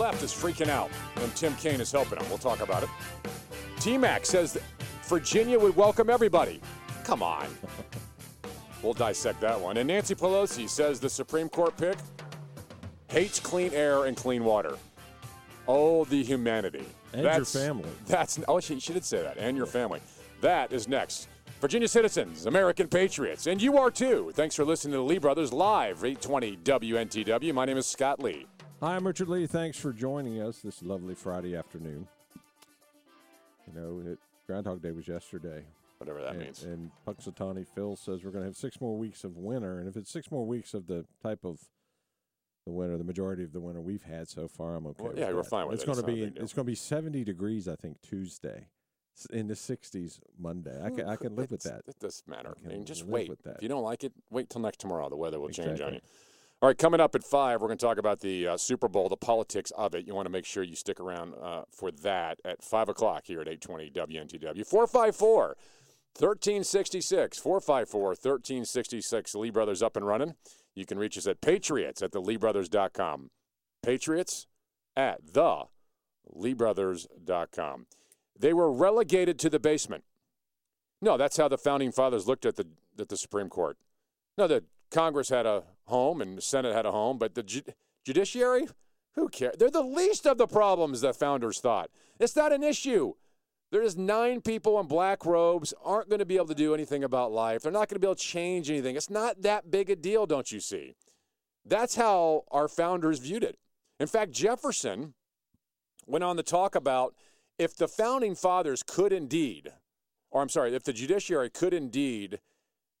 left 0.00 0.22
is 0.22 0.32
freaking 0.32 0.68
out, 0.68 0.90
and 1.16 1.36
Tim 1.36 1.54
Kaine 1.56 1.80
is 1.80 1.92
helping 1.92 2.18
them. 2.18 2.28
We'll 2.30 2.38
talk 2.38 2.60
about 2.60 2.82
it. 2.82 2.88
T 3.78 3.98
Mac 3.98 4.24
says 4.24 4.54
that 4.54 4.62
Virginia 5.04 5.58
would 5.58 5.76
welcome 5.76 6.08
everybody. 6.10 6.60
Come 7.04 7.22
on. 7.22 7.46
We'll 8.82 8.94
dissect 8.94 9.42
that 9.42 9.60
one. 9.60 9.76
And 9.76 9.88
Nancy 9.88 10.14
Pelosi 10.14 10.66
says 10.66 11.00
the 11.00 11.10
Supreme 11.10 11.50
Court 11.50 11.76
pick 11.76 11.98
hates 13.08 13.38
clean 13.38 13.74
air 13.74 14.06
and 14.06 14.16
clean 14.16 14.42
water. 14.42 14.78
Oh, 15.68 16.06
the 16.06 16.22
humanity. 16.22 16.86
And 17.12 17.24
your 17.24 17.44
family. 17.44 17.90
That's 18.06 18.40
oh, 18.48 18.58
she, 18.58 18.80
she 18.80 18.94
did 18.94 19.04
say 19.04 19.20
that, 19.20 19.36
and 19.36 19.54
your 19.54 19.66
family. 19.66 20.00
That 20.40 20.72
is 20.72 20.88
next. 20.88 21.28
Virginia 21.60 21.88
citizens, 21.88 22.46
American 22.46 22.88
patriots, 22.88 23.46
and 23.46 23.60
you 23.60 23.76
are 23.76 23.90
too. 23.90 24.32
Thanks 24.34 24.54
for 24.54 24.64
listening 24.64 24.92
to 24.92 24.98
the 24.98 25.04
Lee 25.04 25.18
Brothers 25.18 25.52
live, 25.52 26.02
820 26.02 26.56
WNTW. 26.56 27.52
My 27.52 27.66
name 27.66 27.76
is 27.76 27.86
Scott 27.86 28.18
Lee. 28.18 28.46
Hi, 28.80 28.96
I'm 28.96 29.06
Richard 29.06 29.28
Lee. 29.28 29.46
Thanks 29.46 29.76
for 29.76 29.92
joining 29.92 30.40
us 30.40 30.60
this 30.60 30.82
lovely 30.82 31.14
Friday 31.14 31.54
afternoon. 31.54 32.08
You 33.66 33.78
know, 33.78 34.12
it, 34.12 34.18
Groundhog 34.46 34.80
Day 34.80 34.90
was 34.90 35.06
yesterday. 35.06 35.64
Whatever 35.98 36.22
that 36.22 36.30
and, 36.30 36.38
means. 36.38 36.62
And 36.62 36.90
Punxsutawney 37.06 37.66
Phil 37.66 37.94
says 37.94 38.24
we're 38.24 38.30
going 38.30 38.42
to 38.42 38.48
have 38.48 38.56
six 38.56 38.80
more 38.80 38.96
weeks 38.96 39.22
of 39.22 39.36
winter. 39.36 39.80
And 39.80 39.86
if 39.86 39.98
it's 39.98 40.10
six 40.10 40.30
more 40.30 40.46
weeks 40.46 40.72
of 40.72 40.86
the 40.86 41.04
type 41.22 41.44
of 41.44 41.58
the 42.64 42.72
winter, 42.72 42.96
the 42.96 43.04
majority 43.04 43.44
of 43.44 43.52
the 43.52 43.60
winter 43.60 43.82
we've 43.82 44.04
had 44.04 44.28
so 44.28 44.48
far, 44.48 44.76
I'm 44.76 44.86
okay. 44.86 45.04
Well, 45.04 45.12
yeah, 45.14 45.26
that. 45.26 45.34
we're 45.34 45.42
fine 45.42 45.66
with 45.66 45.74
it's 45.74 45.82
it. 45.82 45.86
Going 45.86 45.98
It's 45.98 46.06
to 46.06 46.12
be 46.12 46.40
it's 46.40 46.52
going 46.54 46.64
to 46.64 46.70
be 46.70 46.74
70 46.74 47.22
degrees, 47.22 47.68
I 47.68 47.76
think, 47.76 48.00
Tuesday. 48.00 48.68
In 49.30 49.48
the 49.48 49.54
60s 49.54 50.20
Monday. 50.38 50.80
I 50.82 50.88
can 50.88 51.06
I 51.06 51.16
can 51.16 51.36
live 51.36 51.50
with 51.50 51.64
that. 51.64 51.82
It 51.86 51.98
doesn't 52.00 52.26
matter. 52.26 52.54
I 52.64 52.70
I 52.70 52.72
mean, 52.72 52.86
just 52.86 53.04
wait. 53.04 53.30
that. 53.44 53.56
If 53.56 53.62
you 53.62 53.68
don't 53.68 53.82
like 53.82 54.04
it, 54.04 54.14
wait 54.30 54.48
till 54.48 54.62
next 54.62 54.80
tomorrow. 54.80 55.10
The 55.10 55.16
weather 55.16 55.38
will 55.38 55.50
change 55.50 55.82
on 55.82 55.94
you. 55.94 56.00
All 56.62 56.68
right, 56.68 56.76
coming 56.76 57.00
up 57.00 57.14
at 57.14 57.24
five, 57.24 57.62
we're 57.62 57.68
going 57.68 57.78
to 57.78 57.86
talk 57.86 57.96
about 57.96 58.20
the 58.20 58.48
uh, 58.48 58.56
Super 58.58 58.86
Bowl, 58.86 59.08
the 59.08 59.16
politics 59.16 59.72
of 59.78 59.94
it. 59.94 60.06
You 60.06 60.14
want 60.14 60.26
to 60.26 60.30
make 60.30 60.44
sure 60.44 60.62
you 60.62 60.76
stick 60.76 61.00
around 61.00 61.32
uh, 61.42 61.62
for 61.70 61.90
that 61.90 62.38
at 62.44 62.62
five 62.62 62.90
o'clock 62.90 63.22
here 63.24 63.40
at 63.40 63.48
eight 63.48 63.62
twenty 63.62 63.90
WNTW. 63.90 64.66
Four 64.66 64.86
five 64.86 65.16
four. 65.16 65.56
1366 66.18 67.38
454 67.38 68.00
1366 68.08 69.34
Lee 69.36 69.50
Brothers 69.50 69.80
up 69.80 69.96
and 69.96 70.04
running. 70.04 70.34
You 70.74 70.84
can 70.84 70.98
reach 70.98 71.16
us 71.16 71.26
at 71.26 71.40
patriots 71.40 72.02
at 72.02 72.10
the 72.10 72.20
LeeBrothers.com. 72.20 73.30
Patriots 73.82 74.46
at 74.96 75.32
the 75.32 75.66
LeeBrothers.com. 76.36 77.86
They 78.38 78.52
were 78.52 78.72
relegated 78.72 79.38
to 79.38 79.50
the 79.50 79.60
basement. 79.60 80.04
No, 81.00 81.16
that's 81.16 81.36
how 81.36 81.48
the 81.48 81.56
founding 81.56 81.92
fathers 81.92 82.26
looked 82.26 82.44
at 82.44 82.56
the 82.56 82.66
at 82.98 83.08
the 83.08 83.16
Supreme 83.16 83.48
Court. 83.48 83.78
No, 84.36 84.46
the 84.46 84.64
Congress 84.90 85.28
had 85.28 85.46
a 85.46 85.62
home 85.86 86.20
and 86.20 86.38
the 86.38 86.42
Senate 86.42 86.74
had 86.74 86.86
a 86.86 86.92
home, 86.92 87.18
but 87.18 87.34
the 87.34 87.42
ju- 87.42 87.62
judiciary, 88.04 88.68
who 89.14 89.28
cares? 89.28 89.56
They're 89.58 89.70
the 89.70 89.82
least 89.82 90.26
of 90.26 90.38
the 90.38 90.46
problems 90.46 91.00
the 91.00 91.12
founders 91.12 91.60
thought. 91.60 91.90
It's 92.18 92.36
not 92.36 92.52
an 92.52 92.62
issue. 92.62 93.14
There's 93.70 93.96
nine 93.96 94.40
people 94.40 94.80
in 94.80 94.86
black 94.86 95.24
robes 95.24 95.72
aren't 95.84 96.08
going 96.08 96.18
to 96.18 96.26
be 96.26 96.36
able 96.36 96.46
to 96.48 96.54
do 96.54 96.74
anything 96.74 97.04
about 97.04 97.30
life. 97.30 97.62
They're 97.62 97.70
not 97.70 97.88
going 97.88 97.96
to 97.96 98.00
be 98.00 98.06
able 98.06 98.16
to 98.16 98.20
change 98.20 98.68
anything. 98.68 98.96
It's 98.96 99.10
not 99.10 99.42
that 99.42 99.70
big 99.70 99.90
a 99.90 99.96
deal, 99.96 100.26
don't 100.26 100.50
you 100.50 100.58
see? 100.58 100.96
That's 101.64 101.94
how 101.94 102.44
our 102.50 102.66
founders 102.66 103.20
viewed 103.20 103.44
it. 103.44 103.58
In 104.00 104.08
fact, 104.08 104.32
Jefferson 104.32 105.14
went 106.06 106.24
on 106.24 106.36
to 106.36 106.42
talk 106.42 106.74
about 106.74 107.14
if 107.58 107.76
the 107.76 107.86
founding 107.86 108.34
fathers 108.34 108.82
could 108.82 109.12
indeed, 109.12 109.72
or 110.30 110.42
I'm 110.42 110.48
sorry, 110.48 110.74
if 110.74 110.82
the 110.82 110.92
judiciary 110.92 111.50
could 111.50 111.74
indeed 111.74 112.40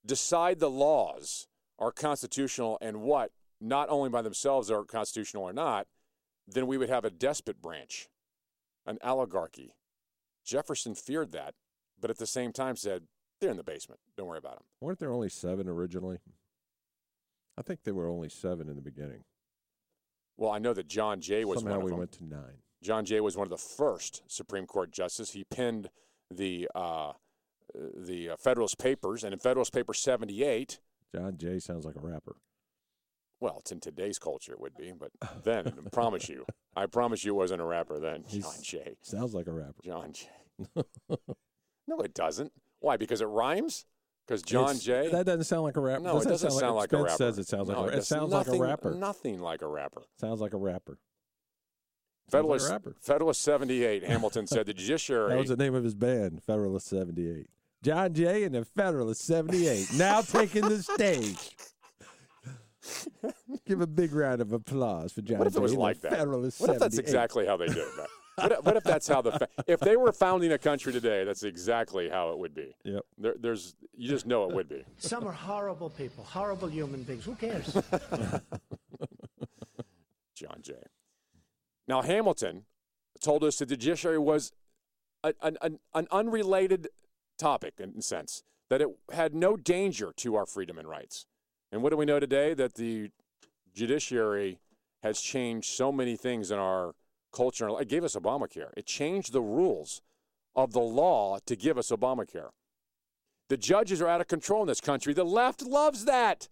decide 0.06 0.60
the 0.60 0.70
laws 0.70 1.48
are 1.80 1.90
constitutional 1.90 2.78
and 2.80 3.00
what, 3.00 3.32
not 3.60 3.88
only 3.88 4.10
by 4.10 4.22
themselves 4.22 4.70
are 4.70 4.84
constitutional 4.84 5.42
or 5.42 5.52
not, 5.52 5.86
then 6.46 6.66
we 6.66 6.76
would 6.76 6.90
have 6.90 7.04
a 7.04 7.10
despot 7.10 7.60
branch, 7.60 8.08
an 8.86 8.98
oligarchy. 9.02 9.74
Jefferson 10.44 10.94
feared 10.94 11.32
that, 11.32 11.54
but 12.00 12.10
at 12.10 12.18
the 12.18 12.26
same 12.26 12.52
time 12.52 12.76
said, 12.76 13.04
they're 13.40 13.50
in 13.50 13.56
the 13.56 13.64
basement. 13.64 14.00
Don't 14.16 14.26
worry 14.26 14.38
about 14.38 14.56
them. 14.56 14.64
Weren't 14.80 14.98
there 14.98 15.12
only 15.12 15.28
seven 15.30 15.68
originally? 15.68 16.18
I 17.56 17.62
think 17.62 17.82
there 17.84 17.94
were 17.94 18.08
only 18.08 18.28
seven 18.28 18.68
in 18.68 18.76
the 18.76 18.82
beginning. 18.82 19.24
Well, 20.36 20.50
I 20.50 20.58
know 20.58 20.72
that 20.74 20.88
John 20.88 21.20
Jay 21.20 21.44
was 21.44 21.60
Somehow 21.60 21.72
one 21.72 21.78
of 21.78 21.84
we 21.84 21.90
them. 21.90 21.98
went 21.98 22.12
to 22.12 22.24
nine. 22.24 22.62
John 22.82 23.04
Jay 23.04 23.20
was 23.20 23.36
one 23.36 23.46
of 23.46 23.50
the 23.50 23.58
first 23.58 24.22
Supreme 24.26 24.66
Court 24.66 24.90
justices. 24.90 25.34
He 25.34 25.44
penned 25.44 25.90
the 26.30 26.68
uh, 26.74 27.12
the 27.74 28.30
uh, 28.30 28.36
Federalist 28.36 28.78
Papers, 28.78 29.22
and 29.22 29.32
in 29.34 29.38
Federalist 29.38 29.72
Paper 29.72 29.92
78, 29.92 30.80
John 31.14 31.36
Jay 31.36 31.58
sounds 31.58 31.84
like 31.84 31.96
a 31.96 32.00
rapper. 32.00 32.36
well, 33.40 33.56
it's 33.60 33.72
in 33.72 33.80
today's 33.80 34.18
culture, 34.18 34.52
it 34.52 34.60
would 34.60 34.76
be, 34.76 34.92
but 34.92 35.10
then, 35.44 35.66
I 35.68 35.88
promise 35.90 36.28
you, 36.28 36.44
I 36.76 36.86
promise 36.86 37.24
you, 37.24 37.32
it 37.32 37.36
wasn't 37.36 37.62
a 37.62 37.64
rapper 37.64 37.98
then. 37.98 38.24
He's- 38.26 38.44
John 38.44 38.62
Jay. 38.62 38.96
Sounds 39.02 39.34
like 39.34 39.46
a 39.46 39.52
rapper. 39.52 39.80
John 39.84 40.12
Jay. 40.12 40.84
No, 41.88 41.98
it 42.00 42.14
doesn't. 42.14 42.52
Why? 42.78 42.96
Because 42.96 43.20
it 43.20 43.24
rhymes? 43.26 43.84
Because 44.26 44.42
John 44.42 44.76
It's- 44.76 44.84
Jay? 44.84 45.08
That 45.10 45.26
doesn't 45.26 45.44
sound 45.44 45.62
like 45.64 45.76
a 45.76 45.80
rapper. 45.80 46.02
no, 46.02 46.20
it 46.20 46.24
doesn't 46.28 46.52
sound 46.52 46.76
like, 46.76 46.92
a 46.92 46.98
rapper. 47.02 47.16
says 47.16 47.36
it 47.38 47.48
sounds 47.48 47.66
like 47.68 47.76
No, 47.76 47.82
a 47.82 47.86
rapper. 47.86 47.94
It 47.94 47.96
does 48.00 48.08
sounds 48.08 48.32
like 48.32 48.46
a 48.46 48.50
nothing- 48.50 48.60
rapper. 48.62 48.90
Nothing 48.94 49.40
like 49.40 49.62
a 49.62 49.66
rapper. 49.66 50.02
Sounds 50.20 50.40
like 50.40 50.52
a 50.52 50.56
rapper. 50.58 50.98
Federalist, 52.30 52.66
like 52.66 52.70
a 52.70 52.74
rapper. 52.74 52.96
Federalist 53.00 53.40
78, 53.42 54.04
Hamilton 54.04 54.46
said 54.46 54.66
the 54.66 54.74
judiciary. 54.74 55.30
That 55.30 55.38
was 55.38 55.48
the 55.48 55.56
name 55.56 55.74
of 55.74 55.82
his 55.82 55.96
band, 55.96 56.44
Federalist 56.44 56.86
78. 56.86 57.48
John 57.82 58.12
Jay 58.12 58.44
and 58.44 58.54
the 58.54 58.64
Federalist 58.64 59.24
78 59.24 59.94
now 59.94 60.20
taking 60.20 60.68
the 60.68 60.82
stage. 60.82 61.56
Give 63.66 63.80
a 63.80 63.86
big 63.86 64.12
round 64.12 64.40
of 64.40 64.52
applause 64.52 65.12
for 65.12 65.22
John 65.22 65.38
What 65.38 65.46
if 65.46 65.54
it 65.54 65.56
Jay 65.56 65.62
was 65.62 65.72
and 65.72 65.78
the 65.78 65.82
like 65.82 66.00
that? 66.02 66.12
Federalist 66.12 66.60
What 66.60 66.70
if 66.70 66.78
that's 66.78 66.96
78. 66.96 67.08
exactly 67.08 67.46
how 67.46 67.56
they 67.56 67.66
do 67.66 67.80
it? 67.80 67.88
Matt? 67.96 68.06
What 68.36 68.52
if, 68.52 68.64
what 68.64 68.76
if 68.76 68.84
that's 68.84 69.08
how 69.08 69.22
the 69.22 69.32
fa- 69.32 69.48
if 69.66 69.80
they 69.80 69.96
were 69.96 70.12
founding 70.12 70.52
a 70.52 70.58
country 70.58 70.92
today, 70.92 71.24
that's 71.24 71.42
exactly 71.42 72.08
how 72.08 72.30
it 72.30 72.38
would 72.38 72.54
be. 72.54 72.74
Yep. 72.84 73.02
There, 73.18 73.34
there's 73.38 73.74
you 73.94 74.08
just 74.08 74.26
know 74.26 74.48
it 74.48 74.54
would 74.54 74.68
be. 74.68 74.82
Some 74.96 75.26
are 75.26 75.32
horrible 75.32 75.90
people, 75.90 76.24
horrible 76.24 76.68
human 76.68 77.02
beings. 77.02 77.24
Who 77.24 77.34
cares? 77.34 77.74
John 80.34 80.60
Jay. 80.62 80.82
Now 81.86 82.02
Hamilton 82.02 82.64
told 83.20 83.44
us 83.44 83.58
that 83.58 83.68
the 83.68 83.76
judiciary 83.76 84.18
was 84.18 84.52
a, 85.22 85.34
an, 85.42 85.58
an, 85.60 85.78
an 85.94 86.06
unrelated 86.10 86.88
topic 87.40 87.74
in 87.78 87.94
a 87.98 88.02
sense 88.02 88.42
that 88.68 88.80
it 88.80 88.88
had 89.12 89.34
no 89.34 89.56
danger 89.56 90.12
to 90.16 90.36
our 90.36 90.46
freedom 90.46 90.78
and 90.78 90.88
rights. 90.88 91.26
And 91.72 91.82
what 91.82 91.90
do 91.90 91.96
we 91.96 92.04
know 92.04 92.20
today? 92.20 92.54
That 92.54 92.74
the 92.74 93.10
judiciary 93.74 94.58
has 95.02 95.20
changed 95.20 95.68
so 95.70 95.90
many 95.90 96.16
things 96.16 96.50
in 96.50 96.58
our 96.58 96.94
culture. 97.32 97.68
It 97.80 97.88
gave 97.88 98.04
us 98.04 98.14
Obamacare. 98.14 98.70
It 98.76 98.86
changed 98.86 99.32
the 99.32 99.40
rules 99.40 100.02
of 100.54 100.72
the 100.72 100.80
law 100.80 101.38
to 101.46 101.56
give 101.56 101.78
us 101.78 101.90
Obamacare. 101.90 102.50
The 103.48 103.56
judges 103.56 104.00
are 104.00 104.08
out 104.08 104.20
of 104.20 104.28
control 104.28 104.62
in 104.62 104.68
this 104.68 104.80
country. 104.80 105.12
The 105.12 105.24
left 105.24 105.62
loves 105.62 106.04
that. 106.04 106.48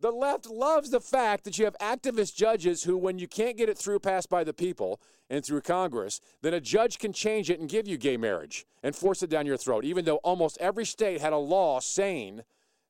The 0.00 0.10
left 0.10 0.46
loves 0.46 0.90
the 0.90 1.00
fact 1.00 1.44
that 1.44 1.58
you 1.58 1.66
have 1.66 1.76
activist 1.78 2.34
judges 2.34 2.82
who, 2.82 2.96
when 2.96 3.18
you 3.18 3.28
can't 3.28 3.58
get 3.58 3.68
it 3.68 3.76
through 3.76 3.98
passed 3.98 4.30
by 4.30 4.44
the 4.44 4.54
people 4.54 4.98
and 5.28 5.44
through 5.44 5.60
Congress, 5.60 6.20
then 6.40 6.54
a 6.54 6.60
judge 6.60 6.98
can 6.98 7.12
change 7.12 7.50
it 7.50 7.60
and 7.60 7.68
give 7.68 7.86
you 7.86 7.98
gay 7.98 8.16
marriage 8.16 8.64
and 8.82 8.96
force 8.96 9.22
it 9.22 9.28
down 9.28 9.44
your 9.44 9.58
throat, 9.58 9.84
even 9.84 10.06
though 10.06 10.16
almost 10.16 10.56
every 10.58 10.86
state 10.86 11.20
had 11.20 11.34
a 11.34 11.38
law 11.38 11.80
saying 11.80 12.40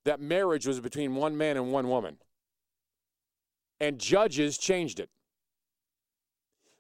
that 0.04 0.20
marriage 0.20 0.68
was 0.68 0.78
between 0.78 1.16
one 1.16 1.36
man 1.36 1.56
and 1.56 1.72
one 1.72 1.88
woman. 1.88 2.18
And 3.80 3.98
judges 3.98 4.56
changed 4.56 5.00
it. 5.00 5.10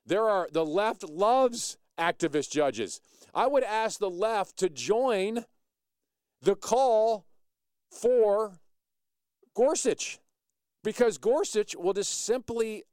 There 0.06 0.28
are 0.28 0.48
the 0.52 0.64
left 0.64 1.02
loves 1.08 1.76
activist 1.98 2.50
judges. 2.52 3.00
I 3.34 3.48
would 3.48 3.64
ask 3.64 3.98
the 3.98 4.10
left 4.10 4.56
to 4.58 4.68
join 4.68 5.44
the 6.40 6.54
call 6.54 7.26
for 7.90 8.60
Gorsuch 9.54 10.18
because 10.82 11.18
Gorsuch 11.18 11.74
will 11.76 11.92
just 11.92 12.24
simply 12.24 12.84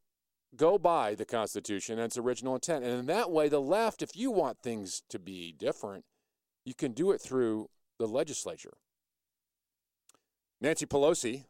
go 0.56 0.78
by 0.78 1.16
the 1.16 1.26
Constitution 1.26 1.98
and 1.98 2.06
its 2.06 2.18
original 2.18 2.56
intent. 2.56 2.84
And 2.84 3.00
in 3.00 3.06
that 3.08 3.32
way, 3.32 3.50
the 3.50 3.62
left, 3.62 4.02
if 4.02 4.16
you 4.16 4.32
want 4.32 4.60
things 4.60 5.04
to 5.10 5.20
be 5.20 5.54
different, 5.58 6.06
you 6.66 6.74
can 6.74 6.92
do 6.92 7.12
it 7.12 7.22
through 7.22 7.70
the 8.00 8.08
legislature. 8.08 8.74
Nancy 10.60 10.86
Pelosi 10.86 11.46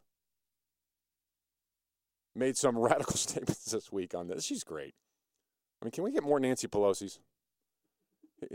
made 2.34 2.56
some 2.56 2.78
radical 2.78 3.16
statements 3.16 3.64
this 3.64 3.90
week 3.90 4.14
on 4.14 4.28
this. 4.28 4.44
She's 4.44 4.64
great. 4.64 4.94
I 5.80 5.84
mean, 5.84 5.92
can 5.92 6.04
we 6.04 6.12
get 6.12 6.24
more 6.24 6.40
Nancy 6.40 6.66
Pelosi's? 6.66 7.20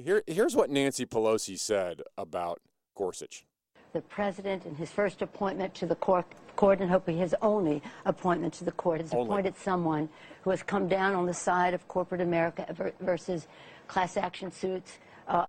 Here, 0.01 0.23
here's 0.27 0.55
what 0.55 0.69
Nancy 0.69 1.05
Pelosi 1.05 1.59
said 1.59 2.01
about 2.17 2.59
Gorsuch. 2.95 3.45
The 3.93 4.01
president 4.01 4.65
in 4.65 4.75
his 4.75 4.89
first 4.91 5.21
appointment 5.21 5.73
to 5.75 5.85
the 5.85 5.95
court, 5.95 6.25
court 6.55 6.81
and 6.81 6.89
hopefully 6.89 7.17
his 7.17 7.35
only 7.41 7.81
appointment 8.05 8.53
to 8.55 8.63
the 8.65 8.71
court 8.71 9.01
has 9.01 9.13
Only. 9.13 9.25
appointed 9.25 9.55
someone 9.57 10.09
who 10.43 10.49
has 10.49 10.61
come 10.63 10.87
down 10.87 11.15
on 11.15 11.25
the 11.25 11.33
side 11.33 11.73
of 11.73 11.87
corporate 11.87 12.21
America 12.21 12.65
versus 12.99 13.47
class 13.87 14.17
action 14.17 14.51
suits. 14.51 14.97
Uh, 15.27 15.45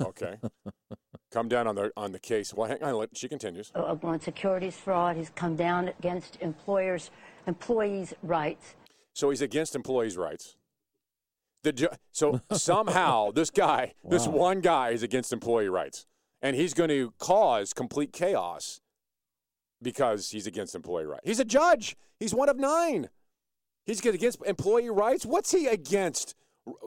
Okay. 0.00 0.36
Come 1.32 1.48
down 1.48 1.66
on 1.66 1.74
the 1.74 1.90
on 1.96 2.12
the 2.12 2.20
case. 2.20 2.54
Well, 2.54 2.68
hang 2.68 2.80
on. 2.80 2.94
Let, 2.94 3.16
she 3.16 3.28
continues. 3.28 3.72
on 3.74 4.20
securities 4.20 4.76
fraud. 4.76 5.16
He's 5.16 5.30
come 5.30 5.56
down 5.56 5.88
against 5.98 6.38
employers, 6.40 7.10
employees' 7.48 8.14
rights. 8.22 8.76
So 9.14 9.30
he's 9.30 9.42
against 9.42 9.74
employees' 9.74 10.16
rights. 10.16 10.54
The 11.64 11.72
ju- 11.72 11.88
so 12.12 12.40
somehow 12.52 13.32
this 13.32 13.50
guy, 13.50 13.94
this 14.08 14.28
one 14.28 14.60
guy, 14.60 14.90
is 14.90 15.02
against 15.02 15.32
employee 15.32 15.68
rights, 15.68 16.06
and 16.44 16.54
he's 16.54 16.74
going 16.74 16.90
to 16.90 17.12
cause 17.18 17.72
complete 17.72 18.12
chaos 18.12 18.82
because 19.82 20.30
he's 20.30 20.46
against 20.46 20.74
employee 20.74 21.06
rights. 21.06 21.22
He's 21.24 21.40
a 21.40 21.44
judge. 21.44 21.96
He's 22.20 22.34
one 22.34 22.50
of 22.50 22.58
nine. 22.58 23.08
He's 23.86 24.04
against 24.04 24.44
employee 24.44 24.90
rights. 24.90 25.26
What's 25.26 25.50
he 25.50 25.66
against? 25.66 26.34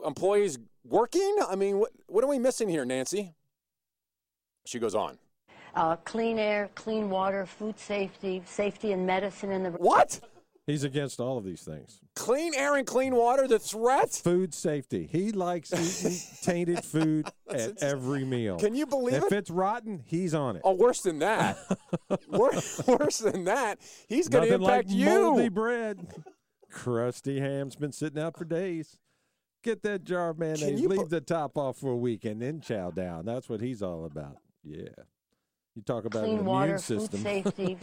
Employees 0.04 0.58
working? 0.84 1.36
I 1.48 1.54
mean, 1.54 1.78
what 1.78 1.90
what 2.06 2.24
are 2.24 2.28
we 2.28 2.38
missing 2.38 2.68
here, 2.68 2.84
Nancy? 2.84 3.34
She 4.64 4.78
goes 4.78 4.94
on. 4.94 5.18
Uh, 5.74 5.96
clean 5.96 6.38
air, 6.38 6.70
clean 6.74 7.10
water, 7.10 7.46
food 7.46 7.78
safety, 7.78 8.42
safety 8.46 8.92
and 8.92 9.06
medicine 9.06 9.52
in 9.52 9.62
the 9.62 9.70
What? 9.70 10.20
He's 10.68 10.84
against 10.84 11.18
all 11.18 11.38
of 11.38 11.44
these 11.44 11.62
things. 11.62 11.98
Clean 12.14 12.52
air 12.54 12.76
and 12.76 12.86
clean 12.86 13.14
water? 13.14 13.48
The 13.48 13.58
threat? 13.58 14.10
Food 14.10 14.52
safety. 14.52 15.08
He 15.10 15.32
likes 15.32 15.72
eating 15.72 16.18
tainted 16.42 16.84
food 16.84 17.26
at 17.48 17.82
every 17.82 18.22
meal. 18.26 18.58
Can 18.58 18.74
you 18.74 18.84
believe 18.84 19.14
if 19.14 19.22
it? 19.22 19.26
If 19.28 19.32
it's 19.32 19.50
rotten, 19.50 20.02
he's 20.04 20.34
on 20.34 20.56
it. 20.56 20.62
Oh, 20.62 20.74
worse 20.74 21.00
than 21.00 21.20
that. 21.20 21.56
worse, 22.28 22.82
worse 22.86 23.16
than 23.18 23.44
that. 23.44 23.78
He's 24.08 24.28
going 24.28 24.44
to 24.44 24.58
Nothing 24.58 24.62
impact 24.66 24.88
like 24.88 24.94
you. 24.94 25.22
moldy 25.22 25.48
bread. 25.48 26.06
Crusty 26.70 27.40
ham's 27.40 27.74
been 27.74 27.92
sitting 27.92 28.20
out 28.22 28.36
for 28.36 28.44
days. 28.44 28.98
Get 29.64 29.82
that 29.84 30.04
jar 30.04 30.28
of 30.30 30.38
mayonnaise, 30.38 30.82
leave 30.82 31.00
bu- 31.00 31.08
the 31.08 31.22
top 31.22 31.56
off 31.56 31.78
for 31.78 31.90
a 31.92 31.96
week, 31.96 32.26
and 32.26 32.42
then 32.42 32.60
chow 32.60 32.90
down. 32.90 33.24
That's 33.24 33.48
what 33.48 33.62
he's 33.62 33.82
all 33.82 34.04
about. 34.04 34.36
Yeah. 34.62 34.88
You 35.74 35.82
talk 35.82 36.04
about 36.04 36.24
an 36.24 36.24
clean 36.26 36.32
immune 36.40 36.46
water, 36.46 36.78
food 36.78 37.00
system. 37.00 37.20
safety, 37.22 37.78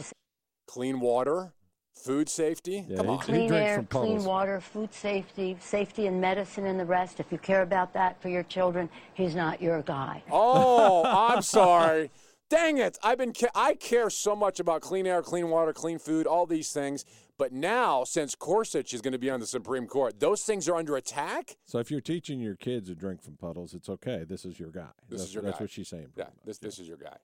Clean 0.68 1.00
water, 1.00 1.52
food 1.96 2.28
safety. 2.28 2.84
Yeah, 2.88 2.98
Come 2.98 3.10
on. 3.10 3.18
clean 3.18 3.48
drinks 3.48 3.68
air, 3.68 3.76
from 3.76 3.86
clean 3.86 4.24
water, 4.24 4.60
food 4.60 4.92
safety, 4.94 5.56
safety 5.60 6.06
and 6.06 6.20
medicine 6.20 6.66
and 6.66 6.78
the 6.78 6.84
rest. 6.84 7.20
If 7.20 7.32
you 7.32 7.38
care 7.38 7.62
about 7.62 7.92
that 7.94 8.20
for 8.20 8.28
your 8.28 8.42
children, 8.44 8.88
he's 9.14 9.34
not 9.34 9.60
your 9.60 9.82
guy. 9.82 10.22
Oh, 10.30 11.04
I'm 11.32 11.42
sorry. 11.42 12.10
Dang 12.48 12.78
it! 12.78 12.96
I've 13.02 13.18
been 13.18 13.32
ca- 13.32 13.48
I 13.56 13.74
care 13.74 14.08
so 14.08 14.36
much 14.36 14.60
about 14.60 14.80
clean 14.80 15.04
air, 15.04 15.20
clean 15.20 15.48
water, 15.48 15.72
clean 15.72 15.98
food, 15.98 16.28
all 16.28 16.46
these 16.46 16.70
things. 16.70 17.04
But 17.38 17.52
now, 17.52 18.04
since 18.04 18.34
Gorsuch 18.36 18.94
is 18.94 19.02
going 19.02 19.12
to 19.12 19.18
be 19.18 19.28
on 19.30 19.40
the 19.40 19.46
Supreme 19.48 19.86
Court, 19.88 20.20
those 20.20 20.42
things 20.42 20.68
are 20.68 20.76
under 20.76 20.96
attack. 20.96 21.56
So 21.66 21.80
if 21.80 21.90
you're 21.90 22.00
teaching 22.00 22.38
your 22.40 22.54
kids 22.54 22.88
to 22.88 22.94
drink 22.94 23.20
from 23.22 23.36
puddles, 23.36 23.74
it's 23.74 23.88
okay. 23.90 24.24
This 24.26 24.44
is 24.44 24.58
your 24.60 24.70
guy. 24.70 24.86
This 25.08 25.18
that's, 25.20 25.28
is 25.30 25.34
your 25.34 25.42
That's 25.42 25.58
guy. 25.58 25.64
what 25.64 25.70
she's 25.70 25.88
saying. 25.88 26.06
Yeah, 26.16 26.24
pretty 26.24 26.38
this 26.44 26.62
much. 26.62 26.68
this 26.68 26.78
is 26.78 26.88
your 26.88 26.96
guy. 26.98 27.16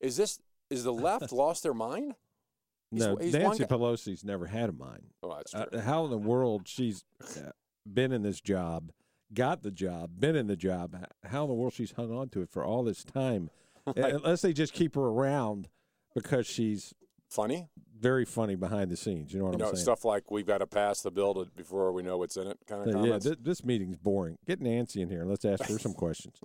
Is 0.00 0.16
this 0.16 0.38
is 0.70 0.84
the 0.84 0.92
left 0.92 1.32
lost 1.32 1.64
their 1.64 1.74
mind? 1.74 2.14
He's- 2.90 3.02
no, 3.02 3.16
he's 3.16 3.32
one 3.34 3.42
Nancy 3.42 3.64
Pelosi's 3.64 4.24
never 4.24 4.46
had 4.46 4.68
a 4.70 4.72
mind. 4.72 5.12
Oh, 5.22 5.34
that's 5.36 5.54
Uh, 5.54 5.64
true. 5.66 5.80
how 5.80 6.04
in 6.04 6.10
the 6.10 6.18
world 6.18 6.66
she's 6.68 7.04
been 7.90 8.12
in 8.12 8.22
this 8.22 8.40
job, 8.40 8.90
got 9.32 9.62
the 9.62 9.70
job, 9.70 10.12
been 10.18 10.36
in 10.36 10.46
the 10.46 10.56
job? 10.56 10.96
How 11.24 11.44
in 11.44 11.48
the 11.48 11.54
world 11.54 11.72
she's 11.72 11.92
hung 11.92 12.12
on 12.12 12.28
to 12.30 12.42
it 12.42 12.50
for 12.50 12.64
all 12.64 12.82
this 12.84 13.04
time? 13.04 13.50
Uh, 13.88 13.92
Unless 13.96 14.42
they 14.42 14.52
just 14.52 14.74
keep 14.74 14.96
her 14.96 15.00
around 15.06 15.66
because 16.14 16.46
she's 16.46 16.92
Funny, 17.30 17.68
very 17.98 18.26
funny 18.26 18.54
behind 18.54 18.90
the 18.90 18.96
scenes. 18.98 19.32
You 19.32 19.38
know 19.38 19.44
what 19.46 19.50
you 19.52 19.54
I'm 19.54 19.58
know, 19.60 19.66
saying? 19.74 19.82
stuff 19.82 20.04
like 20.04 20.30
we've 20.30 20.46
got 20.46 20.58
to 20.58 20.66
pass 20.66 21.00
the 21.00 21.10
bill 21.10 21.32
to, 21.34 21.46
before 21.56 21.90
we 21.92 22.02
know 22.02 22.18
what's 22.18 22.36
in 22.36 22.48
it. 22.48 22.58
Kind 22.66 22.82
of 22.82 22.88
Uh, 22.88 22.90
yeah, 22.98 23.04
comments. 23.04 23.24
th- 23.26 23.38
this 23.40 23.64
meeting's 23.64 23.96
boring. 23.96 24.36
Get 24.46 24.60
Nancy 24.60 25.00
in 25.00 25.08
here 25.08 25.20
and 25.22 25.30
let's 25.30 25.44
ask 25.46 25.64
her 25.64 25.78
some 25.78 25.92
questions. 25.94 26.36